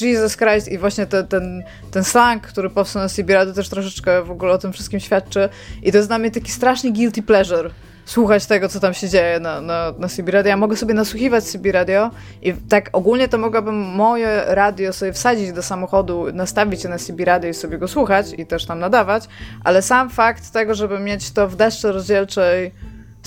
Jesus 0.00 0.36
Christ 0.36 0.68
i 0.68 0.78
właśnie 0.78 1.06
te, 1.06 1.24
ten, 1.24 1.62
ten 1.90 2.04
slang, 2.04 2.42
który 2.42 2.70
powstał 2.70 3.02
na 3.02 3.08
CB 3.08 3.34
Radio 3.34 3.54
też 3.54 3.68
troszeczkę 3.68 4.22
w 4.22 4.30
ogóle 4.30 4.52
o 4.52 4.58
tym 4.58 4.72
wszystkim 4.72 5.00
świadczy. 5.00 5.48
I 5.82 5.92
to 5.92 5.98
jest 5.98 6.08
dla 6.08 6.18
mnie 6.18 6.30
taki 6.30 6.50
strasznie 6.52 6.92
guilty 6.92 7.22
pleasure 7.22 7.70
słuchać 8.04 8.46
tego, 8.46 8.68
co 8.68 8.80
tam 8.80 8.94
się 8.94 9.08
dzieje 9.08 9.40
na, 9.40 9.60
na, 9.60 9.92
na 9.98 10.08
CB 10.08 10.32
Radio. 10.32 10.48
Ja 10.48 10.56
mogę 10.56 10.76
sobie 10.76 10.94
nasłuchiwać 10.94 11.44
CB 11.44 11.72
Radio 11.72 12.10
i 12.42 12.52
tak 12.52 12.90
ogólnie 12.92 13.28
to 13.28 13.38
mogłabym 13.38 13.74
moje 13.74 14.42
radio 14.46 14.92
sobie 14.92 15.12
wsadzić 15.12 15.52
do 15.52 15.62
samochodu, 15.62 16.26
nastawić 16.32 16.84
je 16.84 16.90
na 16.90 16.98
CB 16.98 17.24
Radio 17.24 17.50
i 17.50 17.54
sobie 17.54 17.78
go 17.78 17.88
słuchać 17.88 18.26
i 18.38 18.46
też 18.46 18.66
tam 18.66 18.78
nadawać, 18.78 19.28
ale 19.64 19.82
sam 19.82 20.10
fakt 20.10 20.50
tego, 20.50 20.74
żeby 20.74 20.98
mieć 20.98 21.30
to 21.30 21.48
w 21.48 21.56
deszcze 21.56 21.92
rozdzielczej 21.92 22.72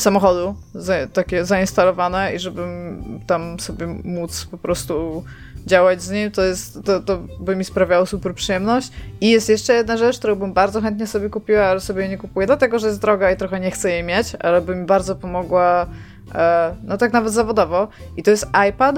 samochodu 0.01 0.55
za, 0.73 1.07
takie 1.07 1.45
zainstalowane 1.45 2.35
i 2.35 2.39
żebym 2.39 3.19
tam 3.27 3.59
sobie 3.59 3.87
móc 3.87 4.45
po 4.45 4.57
prostu 4.57 5.23
działać 5.65 6.03
z 6.03 6.11
nim, 6.11 6.31
to, 6.31 6.43
jest, 6.43 6.83
to, 6.85 6.99
to 6.99 7.17
by 7.39 7.55
mi 7.55 7.63
sprawiało 7.63 8.05
super 8.05 8.35
przyjemność. 8.35 8.91
I 9.21 9.29
jest 9.29 9.49
jeszcze 9.49 9.73
jedna 9.73 9.97
rzecz, 9.97 10.19
którą 10.19 10.35
bym 10.35 10.53
bardzo 10.53 10.81
chętnie 10.81 11.07
sobie 11.07 11.29
kupiła, 11.29 11.63
ale 11.63 11.79
sobie 11.79 12.09
nie 12.09 12.17
kupuję, 12.17 12.47
dlatego 12.47 12.79
że 12.79 12.87
jest 12.87 13.01
droga 13.01 13.31
i 13.31 13.37
trochę 13.37 13.59
nie 13.59 13.71
chcę 13.71 13.91
jej 13.91 14.03
mieć, 14.03 14.35
ale 14.39 14.61
by 14.61 14.75
mi 14.75 14.85
bardzo 14.85 15.15
pomogła, 15.15 15.87
e, 16.35 16.75
no 16.83 16.97
tak 16.97 17.13
nawet 17.13 17.33
zawodowo. 17.33 17.87
I 18.17 18.23
to 18.23 18.31
jest 18.31 18.47
iPad, 18.69 18.95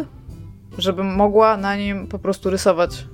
żebym 0.77 1.15
mogła 1.15 1.57
na 1.57 1.75
nim 1.75 2.07
po 2.07 2.19
prostu 2.19 2.49
rysować. 2.49 3.07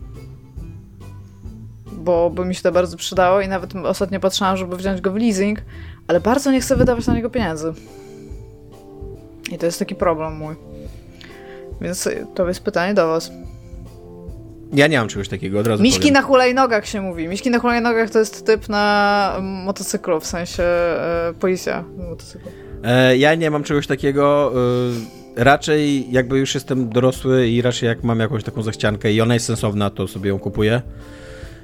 Bo 1.91 2.29
by 2.29 2.45
mi 2.45 2.55
się 2.55 2.61
to 2.61 2.71
bardzo 2.71 2.97
przydało 2.97 3.41
i 3.41 3.47
nawet 3.47 3.75
ostatnio 3.75 4.19
patrzyłam, 4.19 4.57
żeby 4.57 4.77
wziąć 4.77 5.01
go 5.01 5.11
w 5.11 5.15
leasing, 5.15 5.61
ale 6.09 6.19
bardzo 6.19 6.51
nie 6.51 6.61
chcę 6.61 6.75
wydawać 6.75 7.07
na 7.07 7.13
niego 7.13 7.29
pieniędzy. 7.29 7.73
I 9.51 9.57
to 9.57 9.65
jest 9.65 9.79
taki 9.79 9.95
problem 9.95 10.33
mój. 10.33 10.55
Więc 11.81 12.09
to 12.35 12.47
jest 12.47 12.63
pytanie 12.63 12.93
do 12.93 13.07
was. 13.07 13.31
Ja 14.73 14.87
nie 14.87 14.99
mam 14.99 15.07
czegoś 15.07 15.29
takiego, 15.29 15.59
od 15.59 15.67
razu 15.67 15.83
Miśki 15.83 15.99
powiem. 15.99 16.13
na 16.13 16.21
hulajnogach 16.21 16.87
się 16.87 17.01
mówi. 17.01 17.27
Miśki 17.27 17.49
na 17.49 17.59
hulajnogach 17.59 18.09
to 18.09 18.19
jest 18.19 18.45
typ 18.45 18.69
na 18.69 19.35
motocyklu, 19.41 20.19
w 20.19 20.25
sensie 20.25 20.63
e, 20.63 21.33
policja 21.39 21.83
motocyklu. 22.09 22.51
E, 22.83 23.17
ja 23.17 23.35
nie 23.35 23.51
mam 23.51 23.63
czegoś 23.63 23.87
takiego. 23.87 24.53
raczej 25.35 26.11
jakby 26.11 26.39
już 26.39 26.53
jestem 26.53 26.89
dorosły 26.89 27.47
i 27.47 27.61
raczej 27.61 27.87
jak 27.87 28.03
mam 28.03 28.19
jakąś 28.19 28.43
taką 28.43 28.61
zachciankę 28.61 29.11
i 29.11 29.21
ona 29.21 29.33
jest 29.33 29.45
sensowna, 29.45 29.89
to 29.89 30.07
sobie 30.07 30.29
ją 30.29 30.39
kupuję. 30.39 30.81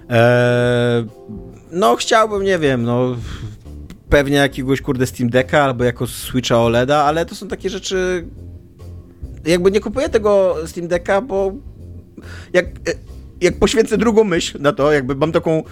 Eee, 0.10 1.06
no 1.72 1.96
chciałbym, 1.96 2.44
nie 2.44 2.60
wiem, 2.60 2.84
no 2.84 3.16
pewnie 4.10 4.38
jakiegoś 4.38 4.82
kurde 4.82 5.06
Steam 5.06 5.30
Decka 5.30 5.64
albo 5.64 5.84
jako 5.84 6.07
Switcha 6.07 6.57
OLEDa, 6.57 7.03
ale 7.03 7.26
to 7.26 7.36
są 7.36 7.48
takie 7.48 7.69
rzeczy 7.69 8.27
jakby 9.45 9.72
nie 9.72 9.80
kupuję 9.80 10.10
tego 10.10 10.56
Steam 10.65 10.88
Decka, 10.88 11.22
bo 11.22 11.53
jak, 12.53 12.65
jak 13.41 13.60
poświęcę 13.60 13.98
drugą 13.98 14.23
myśl 14.23 14.61
na 14.61 14.73
to, 14.73 14.91
jakby 14.91 15.15
mam 15.15 15.32
taką 15.32 15.64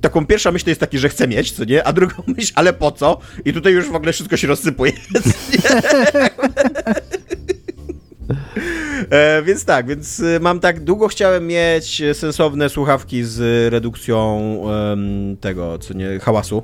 taką 0.00 0.26
pierwsza 0.26 0.52
myśl 0.52 0.64
to 0.64 0.70
jest 0.70 0.80
taki, 0.80 0.98
że 0.98 1.08
chcę 1.08 1.28
mieć, 1.28 1.52
co 1.52 1.64
nie? 1.64 1.84
A 1.84 1.92
drugą 1.92 2.14
myśl, 2.36 2.52
ale 2.54 2.72
po 2.72 2.92
co? 2.92 3.18
I 3.44 3.52
tutaj 3.52 3.72
już 3.72 3.90
w 3.90 3.94
ogóle 3.94 4.12
wszystko 4.12 4.36
się 4.36 4.46
rozsypuje. 4.48 4.92
e, 9.10 9.42
więc 9.42 9.64
tak, 9.64 9.86
więc 9.86 10.20
e, 10.20 10.40
mam 10.40 10.60
tak, 10.60 10.80
długo 10.80 11.08
chciałem 11.08 11.46
mieć 11.46 12.02
sensowne 12.12 12.68
słuchawki 12.68 13.24
z 13.24 13.72
redukcją 13.72 14.40
tego, 15.40 15.78
co 15.78 15.94
nie, 15.94 16.18
hałasu. 16.18 16.62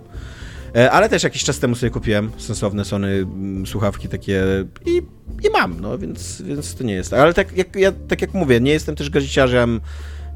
E, 0.77 0.91
ale 0.91 1.09
też 1.09 1.23
jakiś 1.23 1.45
czas 1.45 1.59
temu 1.59 1.75
sobie 1.75 1.91
kupiłem 1.91 2.31
sensowne 2.37 2.85
Sony 2.85 3.09
mm, 3.09 3.67
słuchawki 3.67 4.09
takie 4.09 4.45
i, 4.87 5.03
i 5.47 5.51
mam, 5.53 5.81
no 5.81 5.99
więc, 5.99 6.43
więc 6.43 6.75
to 6.75 6.85
nie 6.85 6.95
jest 6.95 7.11
tak. 7.11 7.21
Ale 7.21 7.35
tak 7.35 7.57
jak, 7.57 7.77
ja, 7.77 7.93
tak 8.09 8.23
jak 8.23 8.35
mówię, 8.35 8.61
nie 8.61 8.71
jestem 8.71 8.97
też 8.97 9.11
gaziciarzem, 9.11 9.81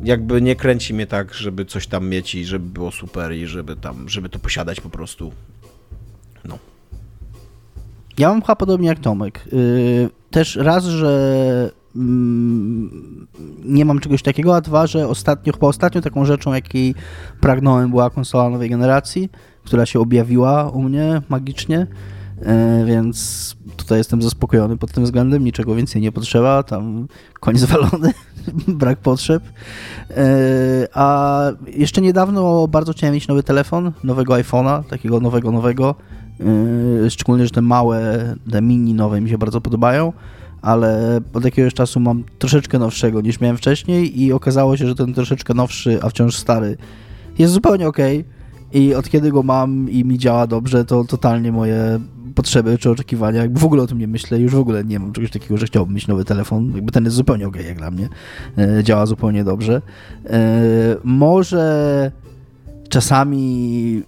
jakby 0.05 0.43
nie 0.43 0.57
kręci 0.57 0.95
mnie 0.95 1.07
tak, 1.07 1.35
żeby 1.35 1.65
coś 1.65 1.87
tam 1.87 2.09
mieć 2.09 2.35
i 2.35 2.45
żeby 2.45 2.67
było 2.67 2.91
super 2.91 3.33
i 3.33 3.47
żeby 3.47 3.77
tam, 3.77 4.09
żeby 4.09 4.29
to 4.29 4.39
posiadać 4.39 4.81
po 4.81 4.91
prostu. 4.91 5.33
No. 6.45 6.59
Ja 8.19 8.29
mam 8.29 8.41
chyba 8.43 8.57
podobnie 8.57 8.89
jak 8.89 8.99
Tomek. 8.99 9.45
Yy, 9.53 10.09
też 10.31 10.57
raz, 10.57 10.85
że 10.85 11.71
mm, 11.97 13.27
nie 13.65 13.85
mam 13.85 14.01
czegoś 14.01 14.23
takiego, 14.23 14.57
a 14.57 14.61
dwa, 14.61 14.87
że 14.87 15.09
ostatnio, 15.09 15.53
chyba 15.53 15.67
ostatnią 15.67 16.01
taką 16.01 16.25
rzeczą, 16.25 16.55
jakiej 16.55 16.95
pragnąłem, 17.41 17.91
była 17.91 18.11
konsola 18.11 18.51
nowej 18.51 18.71
generacji, 18.71 19.31
która 19.65 19.87
się 19.87 20.01
objawiła 20.01 20.71
u 20.71 20.83
mnie 20.83 21.23
magicznie, 21.29 21.87
yy, 22.43 22.47
więc 22.87 23.57
tutaj 23.77 23.99
jestem 23.99 24.23
zaspokojony 24.23 24.77
pod 24.77 24.93
tym 24.93 25.05
względem, 25.05 25.45
niczego 25.45 25.75
więcej 25.75 26.03
nie 26.03 26.13
potrzeba, 26.13 26.63
tam 26.63 27.09
koń 27.41 27.59
zwalony, 27.67 28.13
brak 28.69 28.99
potrzeb. 28.99 29.43
E, 30.11 30.25
a 30.95 31.43
jeszcze 31.67 32.01
niedawno 32.01 32.69
bardzo 32.69 32.93
chciałem 32.93 33.15
mieć 33.15 33.29
nowy 33.29 33.43
telefon, 33.43 33.93
nowego 34.05 34.35
iPhone'a, 34.35 34.85
takiego 34.85 35.21
nowego, 35.21 35.53
nowego. 35.53 35.95
E, 37.07 37.11
szczególnie, 37.11 37.45
że 37.45 37.51
te 37.51 37.63
małe, 37.63 38.01
te 38.51 38.63
mini 38.63 38.95
nowe 38.95 39.21
mi 39.21 39.31
się 39.31 39.39
bardzo 39.39 39.61
podobają, 39.61 40.13
ale 40.63 41.21
od 41.35 41.45
jakiegoś 41.45 41.75
czasu 41.75 42.01
mam 42.01 42.25
troszeczkę 42.39 42.79
nowszego 42.79 43.21
niż 43.21 43.41
miałem 43.41 43.57
wcześniej 43.57 44.23
i 44.23 44.33
okazało 44.33 44.77
się, 44.77 44.87
że 44.87 44.95
ten 44.95 45.15
troszeczkę 45.15 45.55
nowszy, 45.55 45.99
a 46.03 46.09
wciąż 46.09 46.37
stary 46.37 46.77
jest 47.39 47.53
zupełnie 47.53 47.89
ok. 47.89 47.99
I 48.73 48.95
od 48.95 49.09
kiedy 49.09 49.31
go 49.31 49.43
mam 49.43 49.91
i 49.91 50.05
mi 50.05 50.19
działa 50.19 50.47
dobrze, 50.47 50.85
to 50.85 51.05
totalnie 51.05 51.53
moje 51.53 52.01
potrzeby 52.35 52.79
czy 52.79 52.91
oczekiwania, 52.91 53.43
jakby 53.43 53.61
w 53.61 53.65
ogóle 53.65 53.83
o 53.83 53.87
tym 53.87 53.99
nie 53.99 54.09
myślę, 54.09 54.39
już 54.39 54.53
w 54.55 54.59
ogóle 54.59 54.85
nie 54.85 54.99
mam 54.99 55.13
czegoś 55.13 55.31
takiego, 55.31 55.57
że 55.57 55.67
chciałbym 55.67 55.95
mieć 55.95 56.07
nowy 56.07 56.25
telefon, 56.25 56.73
jakby 56.75 56.93
ten 56.93 57.05
jest 57.05 57.17
zupełnie 57.17 57.47
ok 57.47 57.57
jak 57.57 57.79
dla 57.79 57.91
mnie, 57.91 58.09
e, 58.59 58.85
działa 58.85 59.07
zupełnie 59.07 59.45
dobrze. 59.45 59.83
E, 60.27 60.51
może 61.05 62.13
czasami 62.89 64.03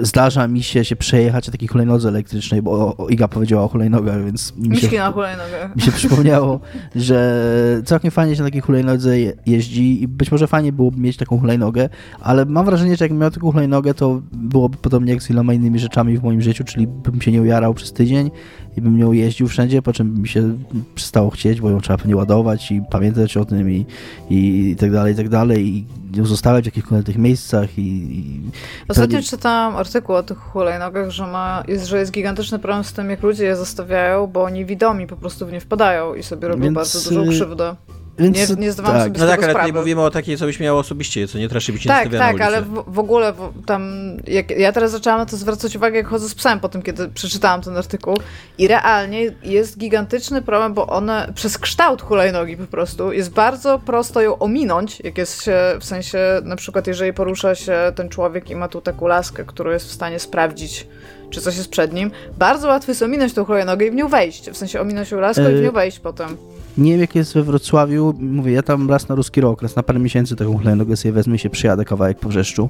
zdarza 0.00 0.48
mi 0.48 0.62
się 0.62 0.84
się 0.84 0.96
przejechać 0.96 1.46
na 1.46 1.52
takiej 1.52 1.68
hulajnodze 1.68 2.08
elektrycznej, 2.08 2.62
bo 2.62 2.96
Iga 3.10 3.28
powiedziała 3.28 3.64
o 3.64 3.68
hulajnogach, 3.68 4.24
więc 4.24 4.56
mi 4.56 4.76
się, 4.76 4.98
na 4.98 5.12
hulajnogach. 5.12 5.76
mi 5.76 5.82
się 5.82 5.92
przypomniało, 5.92 6.60
że 6.94 7.82
całkiem 7.84 8.10
fajnie 8.10 8.36
się 8.36 8.42
na 8.42 8.48
takiej 8.48 8.60
hulajnodze 8.60 9.18
jeździ 9.46 10.02
i 10.02 10.08
być 10.08 10.32
może 10.32 10.46
fajnie 10.46 10.72
byłoby 10.72 11.00
mieć 11.00 11.16
taką 11.16 11.40
hulajnogę, 11.40 11.88
ale 12.20 12.44
mam 12.44 12.66
wrażenie, 12.66 12.96
że 12.96 13.04
jak 13.04 13.12
miał 13.12 13.30
taką 13.30 13.52
hulajnogę, 13.52 13.94
to 13.94 14.22
byłoby 14.32 14.76
podobnie 14.76 15.12
jak 15.12 15.22
z 15.22 15.28
wieloma 15.28 15.52
innymi 15.54 15.78
rzeczami 15.78 16.18
w 16.18 16.22
moim 16.22 16.42
życiu, 16.42 16.64
czyli 16.64 16.86
bym 16.86 17.22
się 17.22 17.32
nie 17.32 17.42
ujarał 17.42 17.74
przez 17.74 17.92
tydzień 17.92 18.30
i 18.76 18.80
bym 18.80 18.98
nią 18.98 19.12
jeździł 19.12 19.48
wszędzie, 19.48 19.82
po 19.82 19.92
czym 19.92 20.22
mi 20.22 20.28
się 20.28 20.58
przestało 20.94 21.30
chcieć, 21.30 21.60
bo 21.60 21.70
ją 21.70 21.80
trzeba 21.80 21.98
pewnie 21.98 22.16
ładować 22.16 22.70
i 22.70 22.82
pamiętać 22.90 23.36
o 23.36 23.44
tym 23.44 23.70
i, 23.70 23.86
i, 24.30 24.70
i 24.70 24.76
tak 24.76 24.92
dalej, 24.92 25.12
i 25.12 25.16
tak 25.16 25.28
dalej 25.28 25.68
i 25.68 25.86
ją 26.16 26.26
zostawiać 26.26 26.64
w 26.64 26.66
jakichś 26.66 26.88
konkretnych 26.88 27.18
miejscach 27.18 27.78
i... 27.78 27.82
i 27.82 28.40
Ostatnio 28.88 29.16
pewnie... 29.16 29.28
czytałam 29.28 29.76
artykuł 29.76 30.14
o 30.14 30.22
tych 30.22 30.38
hulajnogach, 30.38 31.10
że, 31.10 31.26
ma, 31.26 31.62
jest, 31.68 31.86
że 31.86 31.98
jest 31.98 32.12
gigantyczny 32.12 32.58
problem 32.58 32.84
z 32.84 32.92
tym, 32.92 33.10
jak 33.10 33.22
ludzie 33.22 33.44
je 33.44 33.56
zostawiają, 33.56 34.26
bo 34.26 34.42
oni 34.42 34.64
widomi 34.64 35.06
po 35.06 35.16
prostu 35.16 35.46
w 35.46 35.52
nie 35.52 35.60
wpadają 35.60 36.14
i 36.14 36.22
sobie 36.22 36.48
robią 36.48 36.62
Więc... 36.62 36.74
bardzo 36.74 37.10
dużą 37.10 37.28
krzywdę. 37.28 37.76
Więc, 38.18 38.50
nie, 38.50 38.56
nie 38.56 38.72
zdawałam 38.72 38.98
tak. 38.98 39.06
sobie 39.06 39.18
no 39.18 39.26
tak, 39.26 39.42
ale 39.42 39.52
sprawy. 39.52 39.68
tutaj 39.68 39.80
mówimy 39.80 40.02
o 40.02 40.10
takiej, 40.10 40.36
co 40.36 40.46
byś 40.46 40.60
miała 40.60 40.80
osobiście, 40.80 41.28
co 41.28 41.38
nie 41.38 41.48
traszy 41.48 41.72
być 41.72 41.86
Tak, 41.86 42.08
tak, 42.10 42.40
ale 42.40 42.62
w, 42.62 42.84
w, 42.86 42.98
ogóle 42.98 43.32
w, 43.32 43.52
tam, 43.66 43.92
jak, 44.26 44.50
ja 44.50 44.72
teraz 44.72 44.90
zaczęłam 44.90 45.18
na 45.18 45.26
to 45.26 45.36
zwracać 45.36 45.76
uwagę, 45.76 45.96
jak 45.96 46.08
chodzę 46.08 46.28
z 46.28 46.34
psem 46.34 46.60
po 46.60 46.68
tym, 46.68 46.82
kiedy 46.82 47.08
przeczytałam 47.08 47.62
ten 47.62 47.76
artykuł 47.76 48.16
i 48.58 48.68
realnie 48.68 49.34
jest 49.42 49.78
gigantyczny 49.78 50.42
problem, 50.42 50.74
bo 50.74 50.86
one 50.86 51.32
przez 51.34 51.58
kształt 51.58 52.02
hulajnogi 52.02 52.56
po 52.56 52.66
prostu 52.66 53.12
jest 53.12 53.30
bardzo 53.30 53.78
prosto 53.78 54.20
ją 54.20 54.38
ominąć, 54.38 55.00
jak 55.00 55.18
jest 55.18 55.42
się, 55.42 55.58
w 55.80 55.84
sensie 55.84 56.18
na 56.44 56.56
przykład 56.56 56.86
jeżeli 56.86 57.12
porusza 57.12 57.54
się 57.54 57.92
ten 57.94 58.08
człowiek 58.08 58.50
i 58.50 58.56
ma 58.56 58.68
tu 58.68 58.80
taką 58.80 59.06
laskę, 59.06 59.44
którą 59.44 59.70
jest 59.70 59.86
w 59.86 59.92
stanie 59.92 60.18
sprawdzić, 60.18 60.86
czy 61.30 61.40
coś 61.40 61.56
jest 61.56 61.70
przed 61.70 61.92
nim, 61.92 62.10
bardzo 62.38 62.68
łatwo 62.68 62.90
jest 62.90 63.02
ominąć 63.02 63.34
tą 63.34 63.44
hulajnogę 63.44 63.86
i 63.86 63.90
w 63.90 63.94
nią 63.94 64.08
wejść, 64.08 64.50
w 64.50 64.56
sensie 64.56 64.80
ominąć 64.80 65.10
ją 65.10 65.20
laskę 65.20 65.52
i 65.52 65.56
w 65.56 65.62
nią 65.62 65.72
wejść 65.72 65.98
potem. 65.98 66.36
Nie 66.78 66.90
wiem, 66.90 67.00
jak 67.00 67.14
jest 67.14 67.34
we 67.34 67.42
Wrocławiu. 67.42 68.14
Mówię, 68.20 68.52
ja 68.52 68.62
tam 68.62 68.90
raz 68.90 69.08
na 69.08 69.14
ruski 69.14 69.40
rok, 69.40 69.62
raz 69.62 69.76
na 69.76 69.82
parę 69.82 69.98
miesięcy 69.98 70.36
taką 70.36 70.58
hulajnogę 70.58 70.96
sobie 70.96 71.12
wezmę 71.12 71.38
się 71.38 71.50
przyjadę 71.50 71.84
kawałek 71.84 72.18
po 72.18 72.28
Wrzeszczu, 72.28 72.68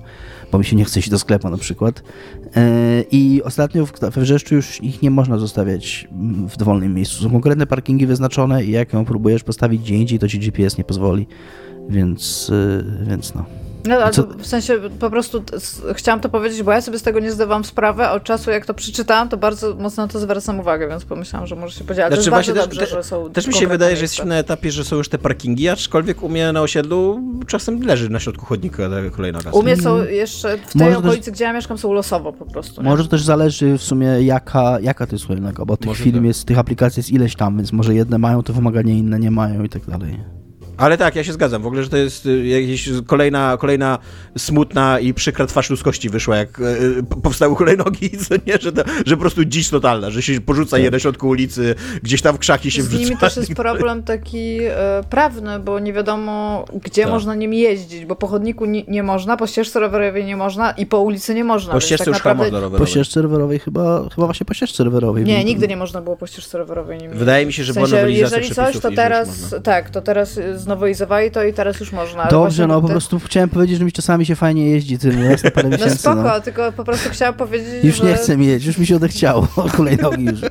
bo 0.53 0.59
mi 0.59 0.65
się 0.65 0.77
nie 0.77 0.85
chce 0.85 1.01
iść 1.01 1.11
do 1.11 1.19
sklepu 1.19 1.51
na 1.51 1.57
przykład. 1.57 2.03
E, 2.57 3.03
I 3.11 3.43
ostatnio 3.43 3.87
we 4.01 4.20
Wrzeszczu 4.20 4.55
już 4.55 4.83
ich 4.83 5.03
nie 5.03 5.11
można 5.11 5.39
zostawiać 5.39 6.09
w 6.49 6.57
dowolnym 6.57 6.95
miejscu. 6.95 7.23
Są 7.23 7.31
konkretne 7.31 7.66
parkingi 7.66 8.07
wyznaczone 8.07 8.65
i 8.65 8.70
jak 8.70 8.93
ją 8.93 9.05
próbujesz 9.05 9.45
postawić 9.45 9.83
gdzie 9.83 9.95
indziej, 9.95 10.19
to 10.19 10.28
ci 10.28 10.39
GPS 10.39 10.78
nie 10.78 10.85
pozwoli. 10.85 11.27
Więc, 11.89 12.53
e, 12.53 13.07
więc 13.09 13.35
no. 13.35 13.66
No, 13.89 13.97
ale 13.97 14.13
w 14.39 14.47
sensie 14.47 14.79
po 15.01 15.11
prostu 15.11 15.43
chciałam 15.95 16.21
to 16.21 16.29
powiedzieć, 16.29 16.63
bo 16.63 16.73
ja 16.73 16.81
sobie 16.81 16.99
z 16.99 17.03
tego 17.03 17.21
nie 17.21 17.33
zdawałam 17.33 17.65
sprawy, 17.65 18.05
a 18.05 18.13
od 18.13 18.25
czasu 18.25 18.51
jak 18.51 18.67
to 18.67 18.75
przeczytałam, 18.75 19.29
to 19.29 19.37
bardzo 19.37 19.75
mocno 19.75 20.03
na 20.07 20.13
to 20.13 20.19
zwracam 20.19 20.61
uwagę, 20.61 20.89
więc 20.89 21.05
pomyślałam, 21.05 21.47
że 21.47 21.57
może 21.57 21.79
się 21.79 21.85
podzielić. 21.85 22.15
Znaczy, 22.15 22.31
bardzo 22.31 22.55
dobrze, 22.55 22.81
te, 22.81 22.87
że 22.87 23.03
są 23.03 23.31
Też 23.31 23.47
mi 23.47 23.55
się 23.55 23.67
wydaje, 23.67 23.97
że 23.97 24.03
jesteśmy 24.03 24.27
na 24.27 24.37
etapie, 24.37 24.73
że 24.73 24.85
są 24.85 24.97
już 24.97 25.09
te 25.09 25.19
parkingi, 25.19 25.69
aczkolwiek 25.69 26.23
u 26.23 26.29
mnie 26.29 26.53
na 26.53 26.63
osiedlu 26.63 27.21
czasem 27.47 27.83
leży 27.83 28.11
na 28.11 28.21
środku 28.21 28.47
chodnika 28.47 28.89
kolejna 29.13 29.39
U 29.53 29.63
mnie 29.63 29.77
są 29.77 30.05
jeszcze, 30.05 30.59
w 30.59 30.73
tej 30.73 30.83
może 30.83 30.99
okolicy, 30.99 31.25
też, 31.25 31.35
gdzie 31.35 31.45
ja 31.45 31.53
mieszkam, 31.53 31.79
są 31.79 31.93
losowo 31.93 32.33
po 32.33 32.47
prostu. 32.47 32.83
Nie? 32.83 32.89
Może 32.89 33.05
to 33.05 33.11
też 33.11 33.23
zależy 33.25 33.79
w 33.79 33.83
sumie 33.83 34.07
jaka, 34.07 34.81
jaka 34.81 35.07
to 35.07 35.15
jest 35.15 35.27
hulajnoga, 35.27 35.65
bo 35.65 35.77
tych 35.77 35.87
może 35.87 36.05
film 36.05 36.17
tak. 36.17 36.25
jest, 36.25 36.45
tych 36.45 36.59
aplikacji 36.59 37.01
jest 37.01 37.11
ileś 37.11 37.37
tam, 37.37 37.57
więc 37.57 37.73
może 37.73 37.95
jedne 37.95 38.19
mają 38.19 38.43
to 38.43 38.53
wymaganie, 38.53 38.99
inne 38.99 39.19
nie 39.19 39.31
mają 39.31 39.65
i 39.65 39.69
tak 39.69 39.87
dalej. 39.87 40.21
Ale 40.77 40.98
tak, 40.98 41.16
ja 41.16 41.24
się 41.24 41.32
zgadzam. 41.32 41.62
W 41.62 41.66
ogóle, 41.66 41.82
że 41.82 41.89
to 41.89 41.97
jest 41.97 42.27
y, 42.27 42.47
jakaś 42.47 42.89
kolejna, 43.07 43.57
kolejna 43.57 43.98
smutna 44.39 45.01
i 45.01 45.15
przykra 45.15 45.47
twarz 45.47 45.70
ludzkości 45.70 46.11
wyszła, 46.11 46.36
jak 46.36 46.61
y, 46.61 47.03
powstały 47.23 47.55
hulajnogi, 47.55 48.11
co 48.28 48.35
nie, 48.47 48.59
że, 48.61 48.73
to, 48.73 48.82
że 49.07 49.16
po 49.16 49.20
prostu 49.20 49.44
dziś 49.44 49.69
totalna, 49.69 50.11
że 50.11 50.23
się 50.23 50.40
porzuca 50.40 50.78
je 50.78 50.90
na 50.90 50.98
środku 50.98 51.28
ulicy, 51.28 51.74
gdzieś 52.03 52.23
tam 52.23 52.36
w 52.36 52.39
krzaki 52.39 52.70
się 52.70 52.82
wrzuca. 52.82 52.97
Z 52.97 53.01
nimi 53.01 53.16
też 53.16 53.36
jest 53.36 53.55
problem 53.55 54.03
taki 54.03 54.59
e, 54.62 55.01
prawny, 55.11 55.59
bo 55.59 55.78
nie 55.78 55.93
wiadomo, 55.93 56.65
gdzie 56.85 57.03
tak. 57.03 57.11
można 57.11 57.35
nimi 57.35 57.59
jeździć, 57.59 58.05
bo 58.05 58.16
po 58.16 58.27
chodniku 58.27 58.65
nie, 58.65 58.82
nie, 58.89 59.03
można, 59.03 59.36
po 59.36 59.47
ścieżce 59.47 59.81
rowerowej 59.81 60.24
nie 60.24 60.36
można 60.36 60.70
i 60.70 60.86
po 60.86 61.01
ulicy 61.01 61.35
nie 61.35 61.44
można. 61.44 61.73
Po 61.73 61.81
ścieżce 61.81 62.05
tak 62.05 62.15
już 62.15 62.16
naprawdę... 62.16 62.44
można 62.44 62.61
rowerowej. 62.61 62.78
Po 62.78 62.86
ścieżce 62.86 63.23
rowerowej 63.23 63.59
chyba, 63.59 64.09
chyba 64.15 64.27
właśnie 64.27 64.47
po 64.47 64.55
ścieżce 64.55 64.85
rowerowej. 64.85 65.24
Nie, 65.24 65.44
nigdy 65.44 65.69
nie 65.69 65.77
można 65.77 66.03
było 66.03 66.16
po 66.16 66.27
ścieżce 66.27 66.59
rowerowej. 66.59 66.98
Nie 66.98 67.09
Wydaje 67.09 67.47
mi 67.47 67.53
się, 67.53 67.65
że 67.65 67.73
w 67.73 67.74
sensie, 67.74 68.11
jeżeli 68.11 68.51
coś, 68.51 68.78
to 68.78 68.90
teraz, 68.90 69.55
tak, 69.62 69.90
to 69.90 70.03
teraz 70.03 70.40
znowelizowali 70.67 71.31
to 71.31 71.45
i 71.45 71.53
teraz 71.53 71.81
już 71.81 71.93
można. 71.93 72.27
Dobrze, 72.27 72.67
no 72.67 72.83
po 72.83 72.89
prostu 72.89 73.21
chciałem 73.21 73.49
powiedzieć, 73.49 73.79
że 73.79 73.85
mi 73.85 73.93
czasami 73.93 74.27
się 74.27 74.37
fajnie 74.37 74.71
jeździ 74.71 74.99
tym 74.99 75.29
raz 75.29 75.45
na 75.45 75.51
parę 75.51 75.69
no 75.71 75.77
miesięcy. 75.77 75.95
No 75.95 76.13
spoko, 76.13 76.23
no. 76.23 76.41
tylko 76.41 76.73
po 76.73 76.85
prostu 76.85 77.11
chciałam 77.11 77.35
powiedzieć, 77.35 77.85
Już 77.85 77.97
że... 77.97 78.05
nie 78.05 78.15
chcę 78.15 78.37
mieć, 78.37 78.65
już 78.65 78.79
mi 78.79 78.87
się 78.87 78.97
odechciało 78.97 79.49
hulajnogi 79.77 80.25
już. 80.25 80.41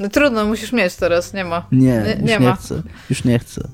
No 0.00 0.08
trudno, 0.08 0.44
musisz 0.46 0.72
mieć 0.72 0.96
teraz, 0.96 1.34
nie 1.34 1.44
ma. 1.44 1.66
Nie, 1.72 1.80
nie, 1.80 2.16
już 2.20 2.30
nie, 2.30 2.38
nie 2.38 2.56
chcę, 2.56 2.82
już 3.10 3.24
nie 3.24 3.38
chcę. 3.38 3.68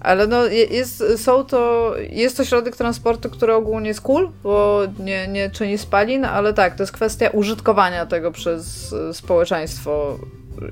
Ale 0.00 0.26
no 0.26 0.46
jest, 0.46 1.04
są 1.16 1.44
to, 1.44 1.92
jest 2.10 2.36
to 2.36 2.44
środek 2.44 2.76
transportu, 2.76 3.30
który 3.30 3.54
ogólnie 3.54 3.88
jest 3.88 4.00
cool, 4.00 4.30
bo 4.42 4.82
nie, 4.98 5.28
nie 5.28 5.50
czyni 5.50 5.78
spalin, 5.78 6.24
ale 6.24 6.54
tak, 6.54 6.74
to 6.76 6.82
jest 6.82 6.92
kwestia 6.92 7.28
użytkowania 7.28 8.06
tego 8.06 8.32
przez 8.32 8.94
społeczeństwo, 9.12 10.18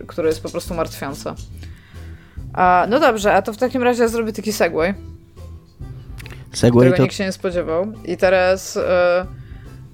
które 0.07 0.29
jest 0.29 0.43
po 0.43 0.49
prostu 0.49 0.75
martwiące. 0.75 1.35
A, 2.57 2.87
no 2.89 3.01
dobrze, 3.01 3.35
a 3.35 3.43
to 3.43 3.53
w 3.53 3.57
takim 3.57 3.83
razie 3.83 4.03
ja 4.03 4.09
zrobię 4.09 4.33
taki 4.33 4.53
segway. 4.53 4.95
Segway 6.53 6.93
to... 6.93 7.03
nikt 7.03 7.15
się 7.15 7.25
nie 7.25 7.33
spodziewał. 7.33 7.93
I 8.05 8.17
teraz, 8.17 8.77
e, 8.77 9.27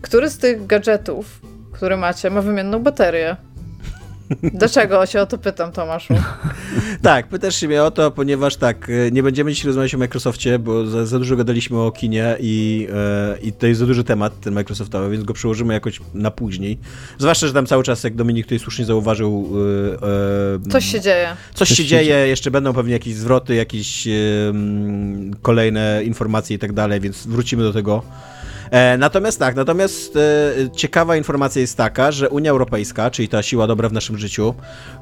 który 0.03 0.31
z 0.31 0.39
tych 0.39 0.67
gadżetów, 0.67 1.41
które 1.73 1.97
macie, 1.97 2.31
ma 2.31 2.43
wymienną 2.43 2.79
baterię? 2.83 3.37
Dlaczego 4.43 5.07
się 5.07 5.21
o 5.21 5.27
to 5.27 5.39
pytam, 5.39 5.73
Tomaszu? 5.73 6.15
tak, 7.03 7.29
pytasz 7.29 7.57
się 7.57 7.69
mnie 7.69 7.83
o 7.83 7.91
to, 7.91 8.11
ponieważ 8.11 8.57
tak, 8.57 8.91
e, 8.91 9.11
nie 9.11 9.23
będziemy 9.23 9.53
dzisiaj 9.53 9.67
rozmawiać 9.67 9.95
o 9.95 9.99
Microsoftie, 9.99 10.59
bo 10.59 10.87
za, 10.87 11.07
za 11.07 11.19
dużo 11.19 11.37
gadaliśmy 11.37 11.79
o 11.81 11.91
kinie 11.91 12.37
i, 12.41 12.89
e, 12.95 13.39
i 13.43 13.53
to 13.53 13.67
jest 13.67 13.81
za 13.81 13.87
duży 13.87 14.05
temat, 14.05 14.41
ten 14.41 14.55
Microsoftowy, 14.55 15.11
więc 15.11 15.25
go 15.25 15.35
przełożymy 15.35 15.75
jakoś 15.75 16.01
na 16.15 16.31
później. 16.31 16.79
Zwłaszcza, 17.19 17.47
że 17.47 17.53
tam 17.53 17.67
cały 17.67 17.83
czas, 17.83 18.05
jak 18.05 18.15
Dominik 18.15 18.47
tutaj 18.47 18.59
słusznie 18.59 18.85
zauważył... 18.85 19.53
E, 20.67 20.71
coś 20.71 20.85
się 20.85 21.01
dzieje. 21.01 21.29
Coś, 21.55 21.69
coś 21.69 21.79
się, 21.79 21.85
dzieje, 21.85 22.05
dzieje, 22.05 22.29
jeszcze 22.29 22.51
będą 22.51 22.73
pewnie 22.73 22.93
jakieś 22.93 23.15
zwroty, 23.15 23.55
jakieś 23.55 24.09
kolejne 25.43 26.03
informacje 26.05 26.57
i 26.57 26.59
tak 26.59 26.73
dalej, 26.73 27.01
więc 27.01 27.27
wrócimy 27.27 27.63
do 27.63 27.73
tego 27.73 28.03
natomiast 28.99 29.39
tak, 29.39 29.57
natomiast 29.57 30.17
e, 30.17 30.71
ciekawa 30.77 31.17
informacja 31.17 31.61
jest 31.61 31.77
taka, 31.77 32.13
że 32.13 32.31
Unia 32.31 32.51
Europejska, 32.51 33.11
czyli 33.11 33.29
ta 33.29 33.43
siła 33.43 33.67
dobra 33.67 33.89
w 33.89 33.93
naszym 33.93 34.19
życiu, 34.19 34.55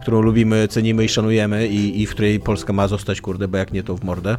którą 0.03 0.21
lubimy, 0.21 0.69
cenimy 0.69 1.05
i 1.05 1.09
szanujemy 1.09 1.69
i, 1.69 2.03
i 2.03 2.07
w 2.07 2.11
której 2.11 2.41
Polska 2.41 2.73
ma 2.73 2.89
zostać, 2.89 3.21
kurde, 3.21 3.49
bo 3.49 3.59
jak 3.59 3.73
nie, 3.73 3.83
to 3.83 3.97
w 3.97 4.05
mordę. 4.05 4.37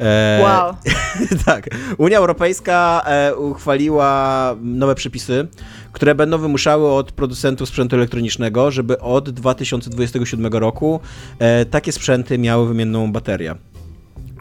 E, 0.00 0.40
wow. 0.42 0.74
tak. 1.46 1.68
Unia 1.98 2.18
Europejska 2.18 3.02
e, 3.06 3.36
uchwaliła 3.36 4.54
nowe 4.62 4.94
przepisy, 4.94 5.46
które 5.92 6.14
będą 6.14 6.38
wymuszały 6.38 6.92
od 6.92 7.12
producentów 7.12 7.68
sprzętu 7.68 7.96
elektronicznego, 7.96 8.70
żeby 8.70 9.00
od 9.00 9.30
2027 9.30 10.46
roku 10.46 11.00
e, 11.38 11.64
takie 11.64 11.92
sprzęty 11.92 12.38
miały 12.38 12.68
wymienną 12.68 13.12
baterię. 13.12 13.54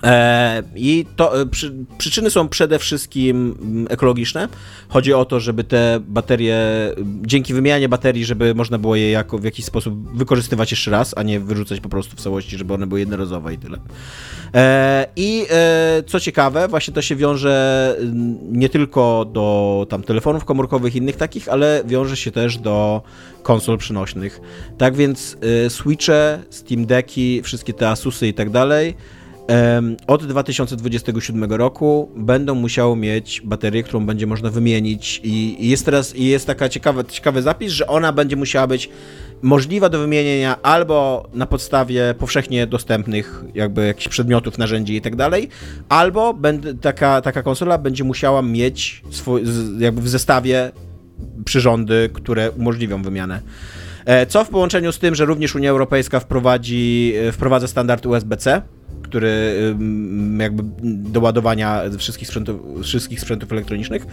E, 0.04 0.64
I 0.76 1.06
to, 1.16 1.42
e, 1.42 1.46
przy, 1.46 1.74
przyczyny 1.98 2.30
są 2.30 2.50
przede 2.50 2.80
wszystkim 2.80 3.56
mm, 3.62 3.88
ekologiczne. 3.90 4.48
Chodzi 4.90 5.14
o 5.14 5.26
to, 5.26 5.40
żeby 5.40 5.64
te 5.64 6.00
baterie, 6.08 6.58
dzięki 7.22 7.54
wymianie 7.54 7.90
baterii, 7.90 8.26
żeby 8.26 8.56
można 8.56 8.78
było 8.78 8.96
je 8.96 9.12
jako 9.12 9.38
w 9.38 9.44
jakiś 9.44 9.66
sposób 9.66 10.18
wykorzystywać 10.18 10.72
jeszcze 10.72 10.92
raz, 10.92 11.14
a 11.18 11.24
nie 11.24 11.40
wyrzucać 11.40 11.80
po 11.80 11.90
prostu 11.90 12.16
w 12.16 12.22
całości, 12.22 12.58
żeby 12.58 12.74
one 12.74 12.88
były 12.88 13.00
jednorazowe 13.00 13.54
i 13.54 13.58
tyle. 13.58 13.78
E, 14.54 15.08
I 15.16 15.46
co 16.08 16.20
ciekawe, 16.20 16.68
właśnie 16.68 16.94
to 16.94 17.02
się 17.02 17.16
wiąże 17.16 17.96
mm, 18.00 18.38
nie 18.60 18.70
tylko 18.70 19.26
do 19.34 19.88
tam 19.90 20.04
telefonów 20.04 20.46
komórkowych 20.46 20.96
i 20.96 20.98
innych 20.98 21.16
takich, 21.16 21.50
ale 21.50 21.84
wiąże 21.86 22.18
się 22.18 22.32
też 22.32 22.58
do 22.58 23.02
konsol 23.44 23.78
przynośnych. 23.78 24.42
Tak 24.78 24.96
więc 24.96 25.38
Switche, 25.70 26.40
Steam 26.50 26.86
Decki, 26.86 27.42
wszystkie 27.44 27.74
te 27.74 27.90
Asusy 27.90 28.28
i 28.28 28.34
tak 28.34 28.50
dalej 28.50 28.96
od 30.07 30.26
2027 30.26 31.53
roku 31.53 32.10
będą 32.15 32.56
musiały 32.56 32.95
mieć 32.95 33.41
baterię, 33.41 33.84
którą 33.84 34.06
będzie 34.06 34.28
można 34.28 34.49
wymienić 34.49 35.22
i 35.24 35.70
jest 35.70 35.86
teraz 35.86 36.15
i 36.15 36.26
jest 36.26 36.48
taka 36.48 36.70
ciekawa, 36.70 37.03
ciekawy 37.03 37.41
zapis, 37.41 37.72
że 37.72 37.88
ona 37.88 38.14
będzie 38.14 38.36
musiała 38.36 38.68
być 38.68 38.90
możliwa 39.41 39.90
do 39.90 39.99
wymienienia 39.99 40.61
albo 40.61 41.28
na 41.34 41.45
podstawie 41.45 42.15
powszechnie 42.20 42.68
dostępnych 42.68 43.44
jakby 43.56 43.88
jakichś 43.88 44.07
przedmiotów, 44.07 44.57
narzędzi 44.57 44.95
i 44.95 45.02
tak 45.02 45.15
dalej, 45.15 45.49
albo 45.90 46.38
taka, 46.82 47.22
taka 47.22 47.44
konsola 47.44 47.78
będzie 47.78 48.03
musiała 48.03 48.41
mieć 48.41 49.03
swój, 49.10 49.44
jakby 49.80 50.02
w 50.02 50.10
zestawie 50.10 50.72
przyrządy, 51.45 52.10
które 52.14 52.52
umożliwią 52.52 53.02
wymianę. 53.02 53.41
E, 54.06 54.26
co 54.26 54.45
w 54.45 54.49
połączeniu 54.49 54.91
z 54.91 54.99
tym, 54.99 55.15
że 55.15 55.26
również 55.26 55.56
Unia 55.56 55.70
Europejska 55.70 56.20
wprowadzi, 56.20 57.14
e, 57.28 57.32
wprowadza 57.32 57.68
standard 57.68 58.06
USB-C, 58.06 58.61
który 59.02 59.56
jakby 60.40 60.64
do 60.84 61.20
ładowania 61.20 61.82
wszystkich 61.98 62.28
sprzętów, 62.28 62.61
wszystkich 62.84 63.20
sprzętów 63.22 63.52
elektronicznych, 63.52 64.06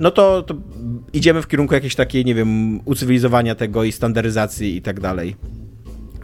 no 0.00 0.10
to, 0.10 0.42
to 0.42 0.54
idziemy 1.12 1.42
w 1.42 1.48
kierunku 1.48 1.74
jakiejś 1.74 1.94
takiej, 1.94 2.24
nie 2.24 2.34
wiem, 2.34 2.80
ucywilizowania 2.84 3.54
tego 3.54 3.84
i 3.84 3.92
standaryzacji 3.92 4.76
i 4.76 4.82
tak 4.82 5.00
dalej. 5.00 5.36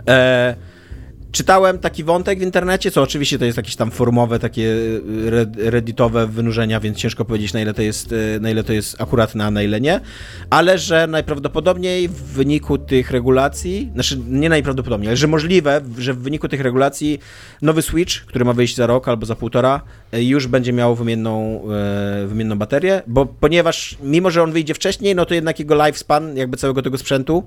E, 0.09 0.57
Czytałem 1.33 1.79
taki 1.79 2.05
wątek 2.05 2.39
w 2.39 2.43
internecie, 2.43 2.91
co 2.91 3.03
oczywiście 3.03 3.39
to 3.39 3.45
jest 3.45 3.57
jakieś 3.57 3.77
tam 3.77 3.91
formowe, 3.91 4.39
takie 4.39 4.75
e, 5.67 5.71
redditowe 5.71 6.27
wynurzenia, 6.27 6.81
więc 6.81 6.99
ciężko 6.99 7.25
powiedzieć, 7.25 7.53
na 7.53 7.61
ile 7.61 7.75
to 7.75 7.83
jest, 7.83 8.13
e, 8.13 8.41
na 8.41 8.51
ile 8.51 8.65
to 8.65 8.73
jest 8.73 9.01
akuratne, 9.01 9.45
a 9.45 9.51
na 9.51 9.63
ile 9.63 9.81
nie, 9.81 10.01
ale 10.51 10.79
że 10.79 11.07
najprawdopodobniej 11.07 12.09
w 12.09 12.23
wyniku 12.23 12.79
tych 12.79 13.11
regulacji, 13.11 13.91
znaczy 13.95 14.21
nie 14.29 14.49
najprawdopodobniej, 14.49 15.09
ale 15.09 15.17
że 15.17 15.27
możliwe, 15.27 15.81
że 15.99 16.15
w 16.15 16.19
wyniku 16.19 16.49
tych 16.49 16.61
regulacji 16.61 17.19
nowy 17.63 17.83
Switch, 17.83 18.27
który 18.27 18.45
ma 18.45 18.53
wyjść 18.53 18.77
za 18.77 18.87
rok 18.87 19.09
albo 19.09 19.27
za 19.27 19.37
półtora, 19.37 19.81
e, 20.13 20.23
już 20.23 20.47
będzie 20.47 20.73
miał 20.73 20.95
wymienną, 20.95 21.63
wymienną 22.27 22.59
baterię, 22.59 23.03
bo 23.07 23.27
ponieważ 23.27 23.99
mimo, 24.03 24.31
że 24.31 24.43
on 24.43 24.53
wyjdzie 24.53 24.75
wcześniej, 24.75 25.15
no 25.15 25.27
to 25.27 25.35
jednak 25.35 25.59
jego 25.59 25.75
lifespan 25.75 26.37
jakby 26.37 26.57
całego 26.57 26.83
tego 26.83 26.99
sprzętu 26.99 27.45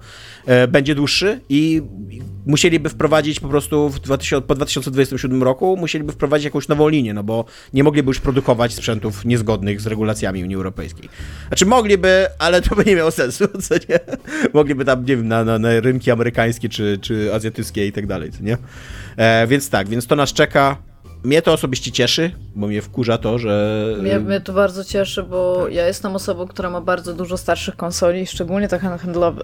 będzie 0.67 0.95
dłuższy 0.95 1.39
i 1.49 1.81
musieliby 2.45 2.89
wprowadzić 2.89 3.39
po 3.39 3.47
prostu 3.47 3.70
prostu 3.71 4.01
2000, 4.03 4.47
po 4.47 4.55
2027 4.55 5.43
roku 5.43 5.77
musieliby 5.77 6.13
wprowadzić 6.13 6.45
jakąś 6.45 6.67
nową 6.67 6.89
linię, 6.89 7.13
no 7.13 7.23
bo 7.23 7.45
nie 7.73 7.83
mogliby 7.83 8.09
już 8.09 8.19
produkować 8.19 8.73
sprzętów 8.73 9.25
niezgodnych 9.25 9.81
z 9.81 9.87
regulacjami 9.87 10.43
Unii 10.43 10.55
Europejskiej. 10.55 11.09
Znaczy 11.47 11.65
mogliby, 11.65 12.27
ale 12.39 12.61
to 12.61 12.75
by 12.75 12.85
nie 12.85 12.95
miało 12.95 13.11
sensu, 13.11 13.47
co 13.67 13.75
nie? 13.75 13.99
Mogliby 14.53 14.85
tam, 14.85 15.05
nie 15.05 15.17
wiem, 15.17 15.27
na, 15.27 15.43
na, 15.43 15.59
na 15.59 15.79
rynki 15.79 16.11
amerykańskie 16.11 16.69
czy, 16.69 16.97
czy 17.01 17.33
azjatyckie 17.33 17.87
i 17.87 17.91
tak 17.91 18.07
dalej, 18.07 18.31
co 18.31 18.43
nie? 18.43 18.57
E, 19.17 19.47
więc 19.47 19.69
tak, 19.69 19.89
więc 19.89 20.07
to 20.07 20.15
nas 20.15 20.33
czeka. 20.33 20.90
Mnie 21.23 21.41
to 21.41 21.53
osobiście 21.53 21.91
cieszy, 21.91 22.31
bo 22.55 22.67
mnie 22.67 22.81
wkurza 22.81 23.17
to, 23.17 23.39
że. 23.39 23.85
Mnie, 24.01 24.19
mnie 24.19 24.41
to 24.41 24.53
bardzo 24.53 24.83
cieszy, 24.83 25.23
bo 25.23 25.67
ja 25.67 25.87
jestem 25.87 26.15
osobą, 26.15 26.47
która 26.47 26.69
ma 26.69 26.81
bardzo 26.81 27.13
dużo 27.13 27.37
starszych 27.37 27.75
konsoli, 27.75 28.27
szczególnie 28.27 28.67
te 28.67 28.79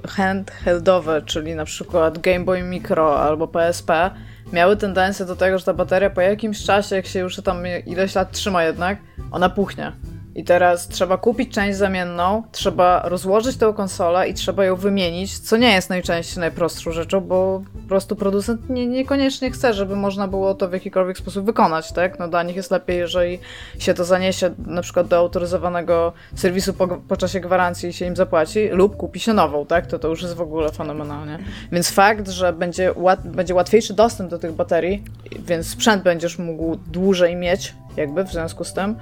handheldowe, 0.07 1.21
czyli 1.21 1.55
na 1.55 1.65
przykład 1.65 2.19
Game 2.19 2.45
Boy 2.45 2.63
Micro 2.63 3.19
albo 3.21 3.47
PSP. 3.47 4.11
Miały 4.53 4.77
tendencję 4.77 5.25
do 5.25 5.35
tego, 5.35 5.59
że 5.59 5.65
ta 5.65 5.73
bateria 5.73 6.09
po 6.09 6.21
jakimś 6.21 6.63
czasie, 6.63 6.95
jak 6.95 7.05
się 7.05 7.19
już 7.19 7.35
tam 7.35 7.63
ileś 7.85 8.15
lat 8.15 8.31
trzyma 8.31 8.63
jednak, 8.63 8.97
ona 9.31 9.49
puchnie. 9.49 9.91
I 10.37 10.43
teraz 10.43 10.87
trzeba 10.87 11.17
kupić 11.17 11.53
część 11.53 11.77
zamienną, 11.77 12.43
trzeba 12.51 13.01
rozłożyć 13.05 13.57
tę 13.57 13.73
konsolę 13.73 14.29
i 14.29 14.33
trzeba 14.33 14.65
ją 14.65 14.75
wymienić, 14.75 15.39
co 15.39 15.57
nie 15.57 15.73
jest 15.73 15.89
najczęściej 15.89 16.39
najprostszą 16.39 16.91
rzeczą, 16.91 17.21
bo 17.21 17.61
po 17.81 17.87
prostu 17.87 18.15
producent 18.15 18.69
nie, 18.69 18.87
niekoniecznie 18.87 19.51
chce, 19.51 19.73
żeby 19.73 19.95
można 19.95 20.27
było 20.27 20.55
to 20.55 20.69
w 20.69 20.73
jakikolwiek 20.73 21.17
sposób 21.17 21.45
wykonać, 21.45 21.91
tak? 21.91 22.19
No 22.19 22.27
dla 22.27 22.43
nich 22.43 22.55
jest 22.55 22.71
lepiej, 22.71 22.97
jeżeli 22.97 23.39
się 23.79 23.93
to 23.93 24.05
zaniesie 24.05 24.49
na 24.65 24.81
przykład 24.81 25.07
do 25.07 25.17
autoryzowanego 25.17 26.13
serwisu 26.35 26.73
po, 26.73 26.87
po 26.87 27.17
czasie 27.17 27.39
gwarancji 27.39 27.89
i 27.89 27.93
się 27.93 28.05
im 28.05 28.15
zapłaci, 28.15 28.67
lub 28.67 28.97
kupi 28.97 29.19
się 29.19 29.33
nową, 29.33 29.65
tak? 29.65 29.87
To 29.87 29.99
to 29.99 30.07
już 30.07 30.21
jest 30.21 30.35
w 30.35 30.41
ogóle 30.41 30.71
fenomenalnie. 30.71 31.39
Więc 31.71 31.91
fakt, 31.91 32.29
że 32.29 32.53
będzie, 32.53 32.93
łat, 32.95 33.27
będzie 33.27 33.55
łatwiejszy 33.55 33.93
dostęp 33.93 34.29
do 34.29 34.39
tych 34.39 34.51
baterii, 34.51 35.03
więc 35.39 35.67
sprzęt 35.67 36.03
będziesz 36.03 36.39
mógł 36.39 36.75
dłużej 36.75 37.35
mieć, 37.35 37.75
jakby 37.95 38.23
w 38.23 38.29
związku 38.29 38.63
z 38.63 38.73
tym, 38.73 38.95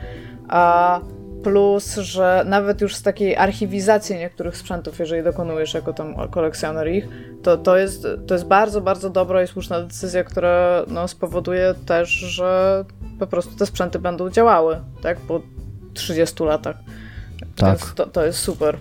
a 0.49 0.99
Plus, 1.45 1.95
że 1.95 2.43
nawet 2.47 2.81
już 2.81 2.95
z 2.95 3.01
takiej 3.01 3.35
archiwizacji 3.35 4.15
niektórych 4.15 4.57
sprzętów, 4.57 4.99
jeżeli 4.99 5.23
dokonujesz 5.23 5.73
jako 5.73 5.93
tam 5.93 6.29
kolekcjoner 6.29 6.91
ich, 6.91 7.07
to, 7.43 7.57
to, 7.57 7.77
jest, 7.77 8.07
to 8.27 8.33
jest 8.33 8.45
bardzo, 8.45 8.81
bardzo 8.81 9.09
dobra 9.09 9.43
i 9.43 9.47
słuszna 9.47 9.81
decyzja, 9.81 10.23
która 10.23 10.83
no, 10.87 11.07
spowoduje 11.07 11.73
też, 11.85 12.09
że 12.09 12.85
po 13.19 13.27
prostu 13.27 13.55
te 13.55 13.65
sprzęty 13.65 13.99
będą 13.99 14.29
działały, 14.29 14.79
tak, 15.01 15.17
po 15.17 15.41
30 15.93 16.43
latach. 16.43 16.75
Tak. 17.55 17.69
Więc 17.69 17.93
to, 17.93 18.05
to 18.05 18.25
jest 18.25 18.39
super. 18.39 18.77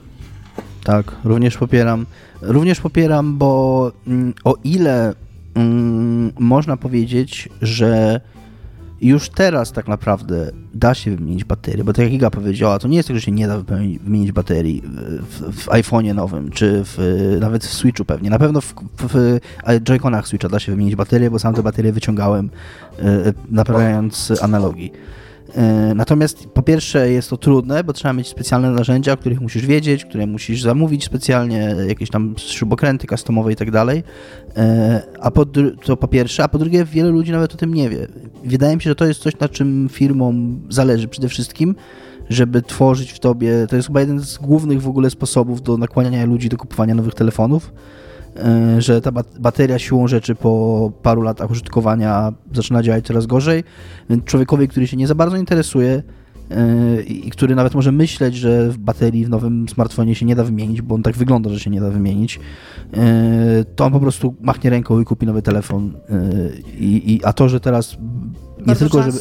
Tak, 0.85 1.13
również 1.25 1.57
popieram. 1.57 2.07
Również 2.41 2.81
popieram, 2.81 3.39
bo 3.39 3.93
mm, 4.07 4.35
o 4.45 4.55
ile 4.65 5.15
mm, 5.55 6.33
można 6.39 6.77
powiedzieć, 6.77 7.49
że 7.63 8.21
już 9.01 9.29
teraz 9.29 9.73
tak 9.73 9.89
naprawdę 9.89 10.51
da 10.75 10.95
się 10.95 11.17
wymienić 11.17 11.45
baterię, 11.45 11.85
bo 11.85 11.93
tak 11.93 12.05
jak 12.05 12.13
Iga 12.13 12.31
powiedziała, 12.31 12.79
to 12.79 12.89
nie 12.89 12.97
jest 12.97 13.09
tak, 13.09 13.17
że 13.17 13.23
się 13.23 13.33
nie 13.33 13.47
da 13.49 13.59
wymienić 13.59 14.33
baterii 14.33 14.83
w, 15.21 15.61
w 15.61 15.67
iPhone'ie 15.67 16.15
nowym, 16.15 16.51
czy 16.51 16.83
w, 16.85 16.99
nawet 17.41 17.65
w 17.65 17.73
Switchu 17.73 18.05
pewnie. 18.05 18.31
Na 18.31 18.39
pewno 18.39 18.61
w, 18.61 18.75
w 18.99 19.39
Joy-Conach 19.67 20.27
Switcha 20.27 20.49
da 20.49 20.59
się 20.59 20.73
wymienić 20.73 20.97
baterię, 20.97 21.31
bo 21.31 21.39
sam 21.39 21.55
te 21.55 21.63
baterie 21.63 21.93
wyciągałem 21.93 22.51
e, 22.99 23.33
naprawiając 23.51 24.33
analogi. 24.43 24.91
E, 25.57 25.95
natomiast 25.95 26.47
po 26.47 26.63
pierwsze 26.63 27.11
jest 27.11 27.31
to 27.31 27.37
trudne, 27.37 27.85
bo 27.85 27.93
trzeba 27.93 28.13
mieć 28.13 28.29
specjalne 28.29 28.71
narzędzia, 28.71 29.17
których 29.17 29.41
musisz 29.41 29.67
wiedzieć, 29.67 30.05
które 30.05 30.27
musisz 30.27 30.63
zamówić 30.63 31.05
specjalnie, 31.05 31.77
jakieś 31.89 32.11
tam 32.11 32.35
śrubokręty 32.39 33.07
customowe 33.07 33.53
i 33.53 33.57
tak 33.57 33.71
dalej. 33.71 34.03
E, 34.57 35.03
a 35.21 35.31
po, 35.31 35.47
to 35.85 35.97
po 35.97 36.09
pierwsze, 36.09 36.45
a 36.45 36.49
po 36.49 36.59
drugie 36.59 36.85
wiele 36.85 37.11
ludzi 37.11 37.33
nawet 37.33 37.55
o 37.55 37.57
tym 37.57 37.75
nie 37.75 37.91
wie. 37.91 38.07
Wydaje 38.45 38.77
mi 38.77 38.83
się, 38.83 38.91
że 38.91 38.95
to 38.95 39.07
jest 39.07 39.21
coś, 39.21 39.39
na 39.39 39.49
czym 39.49 39.89
firmom 39.93 40.61
zależy 40.69 41.09
przede 41.09 41.29
wszystkim, 41.29 41.75
żeby 42.29 42.63
tworzyć 42.63 43.13
w 43.13 43.19
tobie, 43.19 43.67
to 43.71 43.77
jest 43.77 43.89
chyba 43.89 44.01
jeden 44.01 44.21
z 44.21 44.39
głównych 44.39 44.83
w 44.83 44.89
ogóle 44.89 45.11
sposobów 45.11 45.63
do 45.63 45.77
nakłaniania 45.77 46.27
ludzi 46.27 46.49
do 46.49 46.57
kupowania 46.57 46.95
nowych 46.95 47.15
telefonów, 47.15 47.73
że 48.79 49.01
ta 49.01 49.13
bateria 49.39 49.79
siłą 49.79 50.09
rzeczy 50.09 50.35
po 50.35 50.93
paru 51.03 51.23
latach 51.23 51.51
użytkowania 51.51 52.33
zaczyna 52.53 52.83
działać 52.83 53.07
coraz 53.07 53.27
gorzej, 53.27 53.65
więc 54.11 54.25
człowiekowi, 54.25 54.69
który 54.69 54.87
się 54.87 54.97
nie 54.97 55.07
za 55.07 55.15
bardzo 55.15 55.37
interesuje, 55.37 56.03
i 57.07 57.31
który 57.31 57.55
nawet 57.55 57.75
może 57.75 57.93
myśleć, 57.93 58.35
że 58.35 58.71
w 58.71 58.79
baterii 58.79 59.25
w 59.25 59.29
nowym 59.29 59.69
smartfonie 59.69 60.15
się 60.15 60.27
nie 60.27 60.37
da 60.37 60.45
wymienić, 60.45 60.83
bo 60.83 60.95
on 60.95 61.03
tak 61.03 61.17
wygląda, 61.17 61.51
że 61.51 61.61
się 61.61 61.71
nie 61.71 61.81
da 61.81 61.91
wymienić, 61.91 62.41
to 63.77 63.85
on 63.85 63.93
po 63.93 64.01
prostu 64.01 64.35
machnie 64.41 64.71
ręką 64.71 65.01
i 65.01 65.05
kupi 65.05 65.27
nowy 65.27 65.43
telefon. 65.43 65.95
I, 66.79 67.15
i 67.15 67.25
a 67.25 67.33
to, 67.33 67.49
że 67.49 67.61
teraz 67.61 67.97
nie 68.59 68.65
Bardzo 68.67 68.85
tylko, 68.85 69.03
żeby 69.03 69.19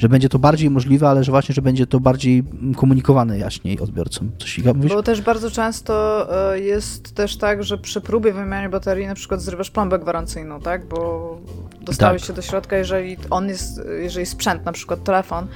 że 0.00 0.08
będzie 0.08 0.28
to 0.28 0.38
bardziej 0.38 0.70
możliwe, 0.70 1.08
ale 1.08 1.24
że 1.24 1.32
właśnie, 1.32 1.54
że 1.54 1.62
będzie 1.62 1.86
to 1.86 2.00
bardziej 2.00 2.44
komunikowane 2.76 3.38
jaśniej 3.38 3.80
odbiorcom. 3.80 4.30
Coś 4.38 4.58
mówisz? 4.58 4.92
Bo 4.92 5.02
też 5.02 5.20
bardzo 5.20 5.50
często 5.50 6.26
e, 6.52 6.60
jest 6.60 7.14
też 7.14 7.36
tak, 7.36 7.64
że 7.64 7.78
przy 7.78 8.00
próbie 8.00 8.32
wymiany 8.32 8.68
baterii 8.68 9.06
na 9.06 9.14
przykład 9.14 9.40
zrywasz 9.40 9.70
plombę 9.70 9.98
gwarancyjną, 9.98 10.60
tak? 10.60 10.86
Bo 10.86 11.38
dostałeś 11.80 12.22
tak. 12.22 12.26
się 12.26 12.32
do 12.32 12.42
środka, 12.42 12.76
jeżeli 12.76 13.16
on 13.30 13.48
jest, 13.48 13.80
jeżeli 14.00 14.26
sprzęt, 14.26 14.64
na 14.64 14.72
przykład 14.72 15.04
telefon, 15.04 15.46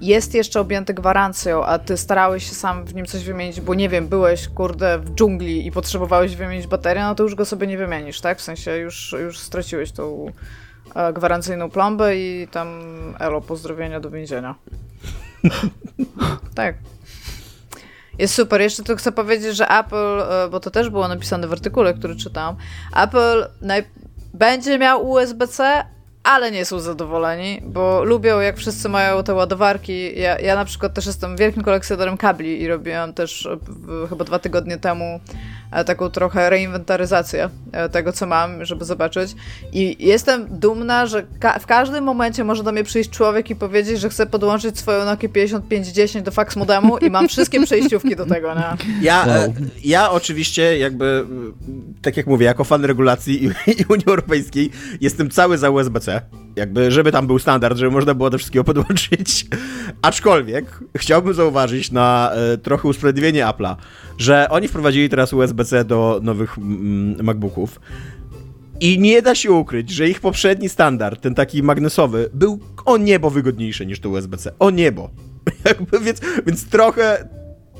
jest 0.00 0.34
jeszcze 0.34 0.60
objęty 0.60 0.94
gwarancją, 0.94 1.64
a 1.64 1.78
ty 1.78 1.96
starałeś 1.96 2.48
się 2.48 2.54
sam 2.54 2.84
w 2.84 2.94
nim 2.94 3.06
coś 3.06 3.24
wymienić, 3.24 3.60
bo 3.60 3.74
nie 3.74 3.88
wiem, 3.88 4.08
byłeś, 4.08 4.48
kurde, 4.48 4.98
w 4.98 5.14
dżungli 5.14 5.66
i 5.66 5.72
potrzebowałeś 5.72 6.36
wymienić 6.36 6.66
baterię, 6.66 7.02
no 7.02 7.14
to 7.14 7.22
już 7.22 7.34
go 7.34 7.44
sobie 7.44 7.66
nie 7.66 7.78
wymienisz, 7.78 8.20
tak? 8.20 8.38
W 8.38 8.42
sensie 8.42 8.76
już, 8.76 9.14
już 9.20 9.38
straciłeś 9.38 9.92
tą 9.92 10.32
gwarancyjną 11.14 11.70
plombę 11.70 12.16
i 12.16 12.48
tam 12.50 12.68
elo, 13.18 13.40
pozdrowienia 13.40 14.00
do 14.00 14.10
więzienia. 14.10 14.54
tak. 16.54 16.74
Jest 18.18 18.34
super. 18.34 18.60
Jeszcze 18.60 18.82
tu 18.82 18.96
chcę 18.96 19.12
powiedzieć, 19.12 19.56
że 19.56 19.68
Apple, 19.68 20.20
e, 20.20 20.48
bo 20.50 20.60
to 20.60 20.70
też 20.70 20.90
było 20.90 21.08
napisane 21.08 21.48
w 21.48 21.52
artykule, 21.52 21.94
który 21.94 22.16
czytałam, 22.16 22.56
Apple 22.96 23.46
będzie 24.34 24.78
miał 24.78 25.10
USB-C, 25.10 25.84
ale 26.22 26.50
nie 26.50 26.64
są 26.64 26.80
zadowoleni, 26.80 27.62
bo 27.64 28.04
lubią, 28.04 28.40
jak 28.40 28.56
wszyscy 28.56 28.88
mają 28.88 29.22
te 29.22 29.34
ładowarki. 29.34 30.20
Ja, 30.20 30.38
ja 30.38 30.54
na 30.54 30.64
przykład 30.64 30.94
też 30.94 31.06
jestem 31.06 31.36
wielkim 31.36 31.62
kolekcjonerem 31.62 32.16
kabli 32.16 32.62
i 32.62 32.68
robiłam 32.68 33.14
też 33.14 33.48
chyba 34.08 34.24
dwa 34.24 34.38
tygodnie 34.38 34.78
temu 34.78 35.04
E, 35.14 35.55
taką 35.84 36.10
trochę 36.10 36.50
reinwentaryzację 36.50 37.48
e, 37.72 37.88
tego, 37.88 38.12
co 38.12 38.26
mam, 38.26 38.64
żeby 38.64 38.84
zobaczyć. 38.84 39.34
I 39.72 40.06
jestem 40.06 40.46
dumna, 40.50 41.06
że 41.06 41.26
ka 41.40 41.58
w 41.58 41.66
każdym 41.66 42.04
momencie 42.04 42.44
może 42.44 42.62
do 42.62 42.72
mnie 42.72 42.84
przyjść 42.84 43.10
człowiek 43.10 43.50
i 43.50 43.56
powiedzieć, 43.56 44.00
że 44.00 44.08
chce 44.08 44.26
podłączyć 44.26 44.78
swoją 44.78 45.04
Nokia 45.04 45.28
5510 45.28 46.24
do 46.24 46.30
fax 46.30 46.56
modemu 46.56 46.98
i 46.98 47.10
mam 47.10 47.28
wszystkie 47.28 47.62
przejściówki 47.62 48.16
do 48.16 48.26
tego, 48.26 48.54
nie? 48.54 48.76
Ja, 49.02 49.24
wow. 49.26 49.36
E, 49.36 49.52
ja 49.84 50.10
oczywiście 50.10 50.78
jakby, 50.78 51.26
tak 52.02 52.16
jak 52.16 52.26
mówię, 52.26 52.46
jako 52.46 52.64
fan 52.64 52.84
regulacji 52.84 53.44
i, 53.44 53.46
i 53.80 53.84
Unii 53.88 54.06
Europejskiej 54.06 54.70
jestem 55.00 55.30
cały 55.30 55.58
za 55.58 55.70
USB-C 55.70 56.20
jakby, 56.56 56.90
żeby 56.90 57.12
tam 57.12 57.26
był 57.26 57.38
standard, 57.38 57.78
żeby 57.78 57.90
można 57.90 58.14
było 58.14 58.30
do 58.30 58.38
wszystkiego 58.38 58.64
podłączyć. 58.64 59.46
Aczkolwiek 60.02 60.80
chciałbym 60.96 61.34
zauważyć 61.34 61.92
na 61.92 62.32
e, 62.32 62.58
trochę 62.58 62.88
usprawiedliwienie 62.88 63.44
Apple'a, 63.44 63.76
że 64.18 64.46
oni 64.50 64.68
wprowadzili 64.68 65.08
teraz 65.08 65.32
USB-C 65.32 65.84
do 65.84 66.20
nowych 66.22 66.58
mm, 66.58 67.24
MacBooków. 67.24 67.80
I 68.80 68.98
nie 68.98 69.22
da 69.22 69.34
się 69.34 69.52
ukryć, 69.52 69.90
że 69.90 70.08
ich 70.08 70.20
poprzedni 70.20 70.68
standard, 70.68 71.20
ten 71.20 71.34
taki 71.34 71.62
magnesowy, 71.62 72.30
był 72.34 72.58
o 72.84 72.96
niebo 72.96 73.30
wygodniejszy 73.30 73.86
niż 73.86 74.00
to 74.00 74.10
USB-C. 74.10 74.52
O 74.58 74.70
niebo. 74.70 75.10
Więc, 76.04 76.20
więc 76.46 76.68
trochę, 76.68 77.28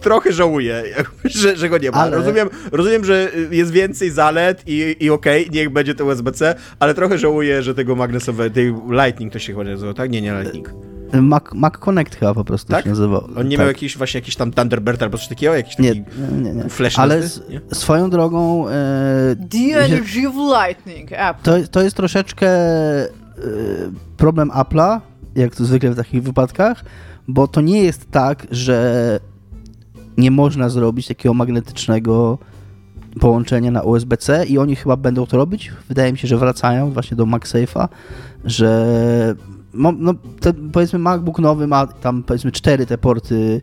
trochę 0.01 0.33
żałuję, 0.33 0.83
że, 1.25 1.57
że 1.57 1.69
go 1.69 1.79
nie 1.79 1.91
ma. 1.91 1.97
Ale... 1.97 2.17
Rozumiem, 2.17 2.49
rozumiem, 2.73 3.05
że 3.05 3.31
jest 3.51 3.71
więcej 3.71 4.11
zalet 4.11 4.63
i, 4.67 4.97
i 5.01 5.11
okej, 5.11 5.43
okay, 5.43 5.55
niech 5.55 5.71
będzie 5.71 5.95
to 5.95 6.05
USB-C, 6.05 6.55
ale 6.79 6.95
trochę 6.95 7.19
żałuję, 7.19 7.63
że 7.63 7.75
tego 7.75 7.97
magnesowe, 7.97 8.51
tej 8.51 8.75
Lightning 8.91 9.33
to 9.33 9.39
się 9.39 9.53
chyba 9.53 9.65
nazywa, 9.65 9.95
tak? 9.95 10.11
Nie, 10.11 10.23
nie 10.23 10.33
Lightning. 10.33 10.71
Mac, 11.13 11.45
Mac 11.55 11.79
Connect 11.79 12.17
chyba 12.17 12.35
po 12.35 12.45
prostu 12.45 12.73
tak? 12.73 12.85
się 12.85 12.91
nazywał. 12.91 13.29
On 13.37 13.49
nie 13.49 13.57
tak. 13.57 13.65
miał 13.65 13.69
jakiś 13.69 13.99
właśnie 13.99 14.21
jakiś 14.21 14.37
tam 14.37 14.53
Thunderbird 14.53 15.03
albo 15.03 15.19
coś 15.19 15.29
takiego? 15.29 15.55
Jakiś 15.55 15.77
taki 15.77 15.89
nie, 15.89 16.05
nie, 16.43 16.55
nie. 16.55 16.69
flash 16.69 16.99
Ale 16.99 17.23
z, 17.23 17.43
swoją 17.73 18.11
drogą... 18.11 18.69
E, 18.69 18.73
The 19.51 19.79
Energy 19.85 20.29
of 20.29 20.35
Lightning 20.35 21.13
app. 21.13 21.43
To, 21.43 21.53
to 21.71 21.83
jest 21.83 21.97
troszeczkę 21.97 22.49
e, 22.49 23.09
problem 24.17 24.51
Apple'a, 24.51 25.01
jak 25.37 25.57
to 25.57 25.65
zwykle 25.65 25.91
w 25.91 25.97
takich 25.97 26.23
wypadkach, 26.23 26.85
bo 27.29 27.49
to 27.49 27.61
nie 27.61 27.83
jest 27.83 28.11
tak, 28.11 28.47
że 28.51 29.21
nie 30.19 30.31
można 30.31 30.69
zrobić 30.69 31.07
takiego 31.07 31.35
magnetycznego 31.35 32.39
połączenia 33.21 33.71
na 33.71 33.83
USB-C 33.83 34.45
i 34.47 34.59
oni 34.59 34.77
chyba 34.77 34.97
będą 34.97 35.27
to 35.27 35.37
robić. 35.37 35.73
Wydaje 35.89 36.13
mi 36.13 36.19
się, 36.19 36.29
że 36.29 36.37
wracają 36.37 36.91
właśnie 36.91 37.17
do 37.17 37.25
MagSafe'a, 37.25 37.89
że 38.45 39.35
no, 39.75 40.15
te, 40.41 40.53
powiedzmy 40.53 40.99
MacBook 40.99 41.39
nowy 41.39 41.67
ma 41.67 41.87
tam 41.87 42.23
powiedzmy 42.23 42.53
cztery 42.53 42.87
te 42.87 42.99
porty 42.99 43.61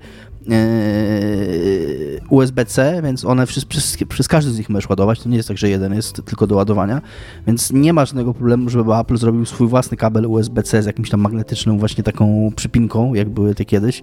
Yy, 0.47 2.19
USB-C, 2.29 3.01
więc 3.03 3.25
one 3.25 3.47
przez, 3.47 3.65
przez, 3.65 3.97
przez, 4.09 4.27
każdy 4.27 4.51
z 4.51 4.57
nich 4.57 4.69
możesz 4.69 4.89
ładować. 4.89 5.19
To 5.19 5.29
nie 5.29 5.37
jest 5.37 5.47
tak, 5.47 5.57
że 5.57 5.69
jeden 5.69 5.93
jest 5.93 6.21
tylko 6.25 6.47
do 6.47 6.55
ładowania, 6.55 7.01
więc 7.47 7.71
nie 7.71 7.93
ma 7.93 8.05
żadnego 8.05 8.33
problemu, 8.33 8.69
żeby 8.69 8.95
Apple 8.95 9.17
zrobił 9.17 9.45
swój 9.45 9.67
własny 9.67 9.97
kabel 9.97 10.25
USB-C 10.25 10.83
z 10.83 10.85
jakimś 10.85 11.09
tam 11.09 11.21
magnetycznym 11.21 11.79
właśnie 11.79 12.03
taką 12.03 12.51
przypinką, 12.55 13.13
jak 13.13 13.29
były 13.29 13.55
te 13.55 13.65
kiedyś 13.65 14.01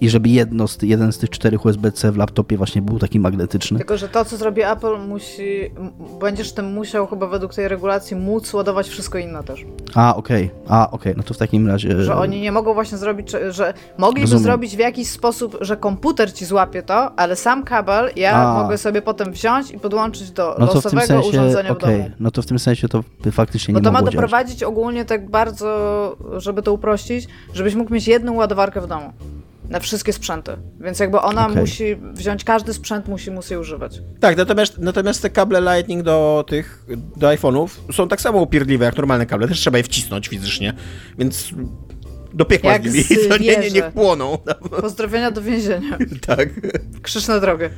i 0.00 0.08
żeby 0.10 0.28
jedno 0.28 0.68
z, 0.68 0.82
jeden 0.82 1.12
z 1.12 1.18
tych 1.18 1.30
czterech 1.30 1.64
USB-C 1.64 2.12
w 2.12 2.16
laptopie 2.16 2.56
właśnie 2.56 2.82
był 2.82 2.98
taki 2.98 3.20
magnetyczny. 3.20 3.78
Tylko, 3.78 3.96
że 3.96 4.08
to, 4.08 4.24
co 4.24 4.36
zrobi 4.36 4.62
Apple, 4.62 4.98
musi, 5.08 5.70
będziesz 6.20 6.52
tym 6.52 6.72
musiał 6.72 7.06
chyba 7.06 7.26
według 7.26 7.54
tej 7.54 7.68
regulacji 7.68 8.16
móc 8.16 8.54
ładować 8.54 8.88
wszystko 8.88 9.18
inne 9.18 9.42
też. 9.42 9.64
A, 9.94 10.16
okej, 10.16 10.44
okay. 10.44 10.76
a, 10.76 10.86
okej, 10.90 11.00
okay. 11.00 11.14
no 11.16 11.22
to 11.22 11.34
w 11.34 11.38
takim 11.38 11.68
razie... 11.68 12.02
Że 12.02 12.16
oni 12.16 12.40
nie 12.40 12.52
mogą 12.52 12.74
właśnie 12.74 12.98
zrobić, 12.98 13.32
że 13.50 13.74
mogliby 13.98 14.20
Rozumiem. 14.20 14.42
zrobić 14.42 14.76
w 14.76 14.78
jakiś 14.78 15.08
sposób, 15.10 15.58
że 15.60 15.76
komputer 15.76 16.32
ci 16.32 16.44
złapie 16.44 16.82
to, 16.82 17.18
ale 17.18 17.36
sam 17.36 17.64
kabel 17.64 18.10
ja 18.16 18.32
a. 18.32 18.62
mogę 18.62 18.78
sobie 18.78 19.02
potem 19.02 19.32
wziąć 19.32 19.70
i 19.70 19.78
podłączyć 19.78 20.30
do 20.30 20.56
no 20.58 20.66
losowego 20.66 21.06
sensie, 21.06 21.28
urządzenia 21.28 21.70
okay. 21.70 21.96
w 21.96 21.98
domu. 21.98 22.10
No 22.20 22.30
to 22.30 22.42
w 22.42 22.46
tym 22.46 22.58
sensie 22.58 22.88
to 22.88 23.02
faktycznie 23.32 23.74
nie 23.74 23.80
Bo 23.80 23.84
to 23.84 23.92
ma 23.92 24.02
doprowadzić 24.02 24.62
ogólnie 24.62 25.04
tak 25.04 25.30
bardzo, 25.30 26.16
żeby 26.36 26.62
to 26.62 26.72
uprościć, 26.72 27.28
żebyś 27.54 27.74
mógł 27.74 27.94
mieć 27.94 28.08
jedną 28.08 28.34
ładowarkę 28.34 28.80
w 28.80 28.86
domu 28.86 29.12
na 29.68 29.80
wszystkie 29.80 30.12
sprzęty. 30.12 30.52
Więc 30.80 30.98
jakby 30.98 31.20
ona 31.20 31.46
okay. 31.46 31.60
musi 31.60 31.96
wziąć, 32.12 32.44
każdy 32.44 32.74
sprzęt 32.74 33.08
musi 33.08 33.30
móc 33.30 33.50
jej 33.50 33.60
używać. 33.60 34.02
Tak, 34.20 34.36
natomiast, 34.36 34.78
natomiast 34.78 35.22
te 35.22 35.30
kable 35.30 35.60
Lightning 35.60 36.02
do 36.02 36.44
tych, 36.48 36.86
do 37.16 37.26
iPhone'ów 37.26 37.68
są 37.92 38.08
tak 38.08 38.20
samo 38.20 38.40
upierdliwe 38.40 38.84
jak 38.84 38.96
normalne 38.96 39.26
kable, 39.26 39.48
też 39.48 39.60
trzeba 39.60 39.78
je 39.78 39.84
wcisnąć 39.84 40.28
fizycznie, 40.28 40.74
więc 41.18 41.50
do 42.34 42.44
piekła 42.44 42.72
jak 42.72 42.88
z 42.88 42.94
nimi, 42.94 43.28
to 43.28 43.38
nie, 43.38 43.56
nie, 43.56 43.70
niech 43.70 43.92
płoną. 43.92 44.38
Pozdrowienia 44.80 45.30
do 45.30 45.42
więzienia. 45.42 45.98
tak. 46.26 46.48
Krzyż 47.02 47.26
na 47.26 47.40
drogę. 47.40 47.70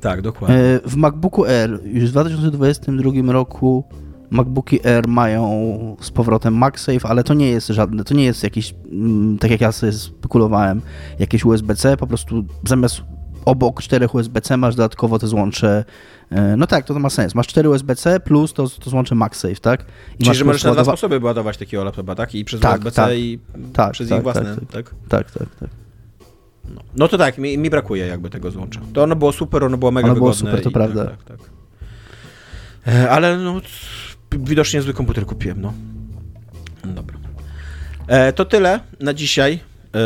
Tak, 0.00 0.22
dokładnie. 0.22 0.56
E, 0.56 0.80
w 0.84 0.96
MacBooku 0.96 1.44
Air 1.44 1.80
już 1.84 2.04
w 2.04 2.10
2022 2.10 3.32
roku 3.32 3.84
MacBooki 4.30 4.86
Air 4.86 5.08
mają 5.08 5.96
z 6.00 6.10
powrotem 6.10 6.54
MagSafe, 6.54 7.08
ale 7.08 7.24
to 7.24 7.34
nie 7.34 7.50
jest 7.50 7.68
żadne, 7.68 8.04
to 8.04 8.14
nie 8.14 8.24
jest 8.24 8.42
jakiś, 8.42 8.74
mm, 8.92 9.38
tak 9.38 9.50
jak 9.50 9.60
ja 9.60 9.72
sobie 9.72 9.92
spekulowałem, 9.92 10.82
jakieś 11.18 11.44
USB-C, 11.44 11.96
po 11.96 12.06
prostu 12.06 12.44
zamiast 12.68 13.02
obok 13.44 13.82
czterech 13.82 14.14
USB-C 14.14 14.56
masz 14.56 14.74
dodatkowo 14.74 15.18
te 15.18 15.26
złącze. 15.26 15.84
E, 16.30 16.56
no 16.56 16.66
tak, 16.66 16.84
to, 16.84 16.94
to 16.94 17.00
ma 17.00 17.10
sens. 17.10 17.34
Masz 17.34 17.46
cztery 17.46 17.68
USB-C 17.68 18.20
plus 18.20 18.52
to, 18.52 18.68
to 18.68 18.90
złącze 18.90 19.14
MagSafe, 19.14 19.54
tak? 19.54 19.84
I 20.18 20.24
Czyli, 20.24 20.36
że 20.36 20.44
możesz 20.44 20.64
na 20.64 20.72
dwa 20.72 20.84
sposoby 20.84 21.18
ładować 21.18 21.56
takiego 21.56 21.84
laptopa, 21.84 22.14
tak? 22.14 22.34
I 22.34 22.44
przez 22.44 22.60
tak, 22.60 22.72
USB-C 22.72 23.02
tak, 23.02 23.14
i 23.14 23.38
tak, 23.72 23.92
przez 23.92 24.08
tak, 24.08 24.18
ich 24.18 24.22
własne, 24.22 24.56
tak? 24.56 24.66
Tak, 24.68 24.90
tak, 25.08 25.30
tak. 25.30 25.48
tak. 25.60 25.70
No. 26.74 26.80
no. 26.96 27.08
to 27.08 27.18
tak, 27.18 27.38
mi, 27.38 27.58
mi, 27.58 27.70
brakuje 27.70 28.06
jakby 28.06 28.30
tego 28.30 28.50
złącza. 28.50 28.80
To 28.92 29.02
ono 29.02 29.16
było 29.16 29.32
super, 29.32 29.64
ono 29.64 29.76
było 29.76 29.90
mega 29.90 30.06
ono 30.06 30.14
wygodne. 30.14 30.42
było 30.42 30.52
super, 30.52 30.64
to 30.64 30.70
prawda. 30.70 31.04
Tak, 31.04 31.22
tak, 31.24 31.38
e, 32.86 33.10
ale 33.10 33.38
no 33.38 33.60
widocznie 34.38 34.82
zły 34.82 34.94
komputer 34.94 35.26
kupiłem, 35.26 35.60
no. 35.60 35.72
Dobra. 36.84 37.16
E, 38.06 38.32
to 38.32 38.44
tyle 38.44 38.80
na 39.00 39.14
dzisiaj. 39.14 39.58
E, 39.94 39.98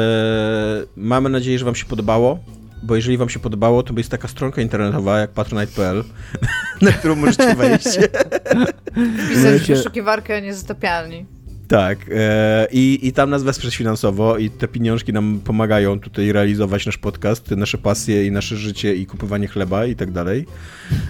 mamy 0.97 1.29
nadzieję, 1.29 1.59
że 1.59 1.65
wam 1.65 1.75
się 1.75 1.85
podobało, 1.85 2.39
bo 2.83 2.97
jeżeli 2.97 3.17
wam 3.17 3.29
się 3.29 3.39
podobało, 3.39 3.83
to 3.83 3.95
jest 3.97 4.11
taka 4.11 4.29
stronka 4.29 4.63
internetowa 4.63 5.19
jak 5.19 5.31
patronite.pl, 5.31 6.05
na 6.83 6.93
którą 6.93 7.17
możecie 7.17 7.55
wejść. 7.55 7.85
Wpisać 9.27 9.63
w 9.63 9.67
wyszukiwarkę 9.67 10.43
niezatapialni. 10.43 11.27
Tak, 11.69 11.99
e, 12.15 12.67
i, 12.73 12.99
i 13.03 13.13
tam 13.13 13.31
nas 13.31 13.43
wesprzeć 13.43 13.77
finansowo 13.77 14.39
i 14.39 14.51
te 14.51 14.69
pieniążki 14.69 15.13
nam 15.13 15.41
pomagają 15.45 16.01
tutaj 16.01 16.33
realizować 16.33 16.87
nasz 16.87 16.99
podcast, 16.99 17.51
nasze 17.51 17.79
pasje 17.79 18.27
i 18.27 18.31
nasze 18.31 18.57
życie 18.57 18.95
i 18.95 19.07
kupowanie 19.07 19.49
chleba 19.49 19.87
i 19.87 19.97
tak 19.97 20.11
dalej. 20.11 20.47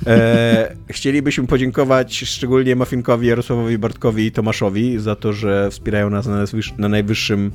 E, 0.06 0.76
chcielibyśmy 0.90 1.46
podziękować 1.46 2.16
szczególnie 2.16 2.76
Mafinkowi, 2.76 3.26
Jarosławowi 3.26 3.78
Bartkowi 3.78 4.26
i 4.26 4.32
Tomaszowi 4.32 4.98
za 4.98 5.16
to, 5.16 5.32
że 5.32 5.70
wspierają 5.70 6.10
nas 6.10 6.26
na, 6.26 6.44
na 6.78 6.88
najwyższym 6.88 7.50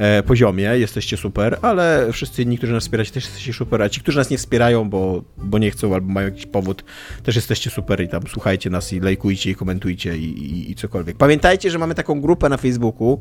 E, 0.00 0.22
poziomie, 0.22 0.62
jesteście 0.62 1.16
super, 1.16 1.58
ale 1.62 2.12
wszyscy 2.12 2.42
inni, 2.42 2.58
którzy 2.58 2.72
nas 2.72 2.82
wspieracie, 2.82 3.10
też 3.12 3.24
jesteście 3.24 3.52
super, 3.52 3.82
a 3.82 3.88
ci, 3.88 4.00
którzy 4.00 4.18
nas 4.18 4.30
nie 4.30 4.38
wspierają, 4.38 4.90
bo, 4.90 5.24
bo 5.36 5.58
nie 5.58 5.70
chcą 5.70 5.94
albo 5.94 6.12
mają 6.12 6.26
jakiś 6.28 6.46
powód, 6.46 6.84
też 7.22 7.36
jesteście 7.36 7.70
super 7.70 8.00
i 8.00 8.08
tam 8.08 8.22
słuchajcie 8.28 8.70
nas 8.70 8.92
i 8.92 9.00
lajkujcie 9.00 9.50
i 9.50 9.54
komentujcie 9.54 10.16
i, 10.16 10.24
i, 10.24 10.70
i 10.70 10.74
cokolwiek. 10.74 11.16
Pamiętajcie, 11.16 11.70
że 11.70 11.78
mamy 11.78 11.94
taką 11.94 12.20
grupę 12.20 12.29
grupę 12.30 12.48
na 12.48 12.56
Facebooku. 12.56 13.18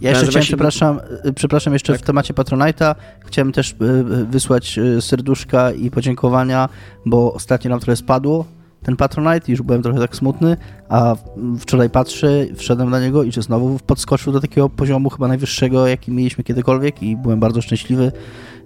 Ja 0.00 0.10
jeszcze 0.10 0.26
chciałem, 0.26 0.42
się- 0.42 0.46
przepraszam, 0.48 1.00
y, 1.26 1.32
przepraszam 1.32 1.72
jeszcze 1.72 1.92
Tak. 1.92 2.02
w 2.02 2.04
temacie 2.04 2.34
Patronite'a, 2.34 2.94
chciałem 3.26 3.52
też 3.52 3.70
y, 3.72 3.84
y, 3.84 4.24
wysłać 4.26 4.78
serduszka 5.00 5.70
i 5.72 5.90
podziękowania, 5.90 6.68
bo 7.06 7.32
ostatnio 7.32 7.70
nam 7.70 7.80
trochę 7.80 7.96
spadło 7.96 8.44
ten 8.82 8.96
Patronite 8.96 9.48
i 9.48 9.50
już 9.50 9.62
byłem 9.62 9.82
trochę 9.82 9.98
tak 10.00 10.16
smutny, 10.16 10.56
a 10.88 11.16
wczoraj 11.58 11.90
patrzę, 11.90 12.46
wszedłem 12.56 12.90
na 12.90 13.00
niego 13.00 13.22
i 13.22 13.32
że 13.32 13.42
znowu 13.42 13.78
podskoczył 13.86 14.32
do 14.32 14.40
takiego 14.40 14.68
poziomu 14.68 15.10
chyba 15.10 15.28
najwyższego, 15.28 15.86
jaki 15.86 16.12
mieliśmy 16.12 16.44
kiedykolwiek 16.44 17.02
i 17.02 17.16
byłem 17.16 17.40
bardzo 17.40 17.62
szczęśliwy 17.62 18.12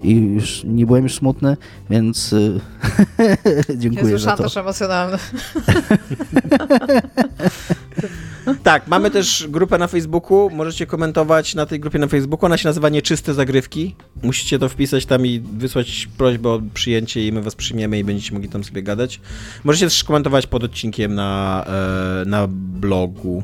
i 0.05 0.17
już 0.17 0.65
nie 0.65 0.87
byłem 0.87 1.03
już 1.03 1.15
smutny, 1.15 1.57
więc 1.91 2.33
y, 2.33 2.61
dziękuję 3.77 4.13
Jezu, 4.13 4.25
za 4.25 4.31
to. 4.31 4.37
szantaż 4.37 4.57
emocjonalny. 4.57 5.19
Tak, 8.63 8.89
mamy 8.89 9.11
też 9.11 9.47
grupę 9.49 9.79
na 9.79 9.87
Facebooku, 9.87 10.51
możecie 10.51 10.87
komentować 10.87 11.55
na 11.55 11.67
tej 11.67 11.81
grupie 11.81 11.99
na 11.99 12.07
Facebooku, 12.07 12.47
ona 12.47 12.57
się 12.57 12.69
nazywa 12.69 12.89
Nieczyste 12.89 13.35
Zagrywki. 13.35 13.95
Musicie 14.23 14.59
to 14.59 14.69
wpisać 14.69 15.07
tam 15.07 15.27
i 15.27 15.41
wysłać 15.41 16.09
prośbę 16.19 16.49
o 16.49 16.61
przyjęcie 16.75 17.27
i 17.27 17.33
my 17.33 17.43
was 17.43 17.55
przyjmiemy 17.55 17.99
i 17.99 18.05
będziecie 18.05 18.33
mogli 18.33 18.49
tam 18.49 18.65
sobie 18.65 18.83
gadać. 18.83 19.21
Możecie 19.65 19.87
też 19.87 20.05
komentować 20.05 20.47
pod 20.47 20.65
odcinkiem 20.65 21.15
na, 21.15 21.65
e, 22.23 22.25
na 22.29 22.47
blogu. 22.51 23.43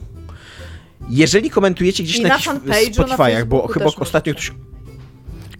Jeżeli 1.10 1.50
komentujecie 1.50 2.02
gdzieś 2.02 2.18
I 2.18 2.22
na, 2.22 2.28
na 2.28 2.78
jakichś 2.78 2.98
Spotify'ach, 2.98 3.44
bo 3.44 3.68
chyba 3.68 3.86
ostatnio 3.86 4.34
ktoś... 4.34 4.52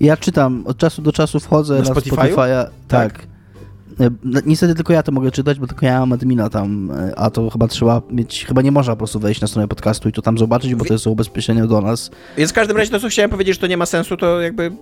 Ja 0.01 0.17
czytam, 0.17 0.63
od 0.67 0.77
czasu 0.79 1.03
do 1.03 1.13
czasu 1.13 1.41
wchodzę 1.41 1.75
Na 1.75 1.81
na? 1.81 1.85
Spotify'a. 1.95 2.47
Tak. 2.47 2.69
Tak. 2.89 3.27
E, 4.01 4.11
no, 4.25 4.41
Niestety 4.47 4.75
tylko 4.75 4.93
ja 4.93 5.03
to 5.03 5.13
mogę 5.13 5.31
czytać, 5.31 5.59
bo 5.59 5.67
tylko 5.67 5.87
ja 5.87 6.01
mam 6.01 6.13
admina 6.13 6.49
tam, 6.51 6.91
e, 6.91 7.19
a 7.19 7.31
to 7.31 7.51
chyba 7.51 7.69
trzeba 7.69 8.03
mieć, 8.11 8.45
chyba 8.47 8.63
nie 8.63 8.73
można 8.73 8.93
po 8.93 8.97
prostu 8.97 9.21
wejść 9.21 9.41
na 9.41 9.47
stronę 9.49 9.69
podcastu 9.69 10.09
i 10.09 10.13
to 10.13 10.23
tam 10.23 10.39
zobaczyć, 10.39 10.75
bo 10.75 10.85
to 10.85 10.93
jest 10.93 11.07
ubezpieczenie 11.07 11.67
do 11.67 11.81
nas. 11.81 12.11
Więc 12.37 12.51
w 12.51 12.55
każdym 12.55 12.77
razie 12.77 12.91
to, 12.91 13.01
co 13.01 13.09
chciałem 13.09 13.31
powiedzieć, 13.31 13.55
że 13.55 13.61
to 13.61 13.67
nie 13.67 13.77
ma 13.77 13.87
sensu, 13.87 14.17
to 14.17 14.41
jakby 14.41 14.73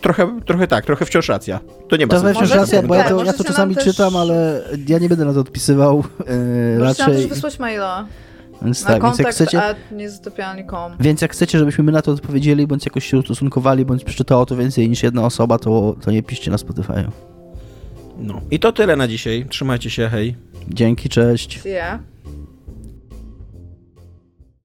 trochę, 0.00 0.40
trochę 0.46 0.66
tak, 0.66 0.86
trochę 0.86 1.04
wciąż 1.06 1.28
racja. 1.28 1.60
To 1.88 1.96
nie 1.96 2.06
ma 2.06 2.10
To 2.10 2.20
sensu. 2.20 2.34
wciąż 2.40 2.50
racja, 2.54 2.82
bo 2.82 2.94
ja 2.94 3.02
tak, 3.04 3.12
to, 3.12 3.24
ja 3.24 3.32
to 3.32 3.44
czasami 3.44 3.74
też- 3.74 3.84
czytam, 3.84 4.16
ale 4.16 4.62
ja 4.88 4.98
nie 4.98 5.08
będę 5.08 5.24
na 5.24 5.34
to 5.34 5.40
odpisywał 5.40 6.04
e, 6.26 6.34
nam 6.78 6.82
raczej. 6.82 7.06
też 7.16 7.26
wysłać 7.26 7.58
maila 7.58 8.06
Więc 8.64 8.82
na 8.82 8.88
tak, 8.88 9.02
więc 9.02 9.18
jak 9.18 9.26
kontakt 9.26 9.34
chcecie, 9.34 9.60
więc 11.00 11.20
jak 11.20 11.32
chcecie, 11.32 11.58
żebyśmy 11.58 11.84
my 11.84 11.92
na 11.92 12.02
to 12.02 12.12
odpowiedzieli, 12.12 12.66
bądź 12.66 12.84
jakoś 12.84 13.06
się 13.06 13.18
ustosunkowali, 13.18 13.84
bądź 13.84 14.04
przeczytało 14.04 14.46
to 14.46 14.56
więcej 14.56 14.88
niż 14.88 15.02
jedna 15.02 15.24
osoba, 15.24 15.58
to, 15.58 15.96
to 16.00 16.10
nie 16.10 16.22
piszcie 16.22 16.50
na 16.50 16.58
Spotify. 16.58 17.04
No. 18.18 18.40
I 18.50 18.58
to 18.58 18.72
tyle 18.72 18.96
na 18.96 19.08
dzisiaj. 19.08 19.46
Trzymajcie 19.48 19.90
się, 19.90 20.08
hej. 20.08 20.36
Dzięki, 20.68 21.08
cześć. 21.08 21.64
Yeah. 21.64 22.11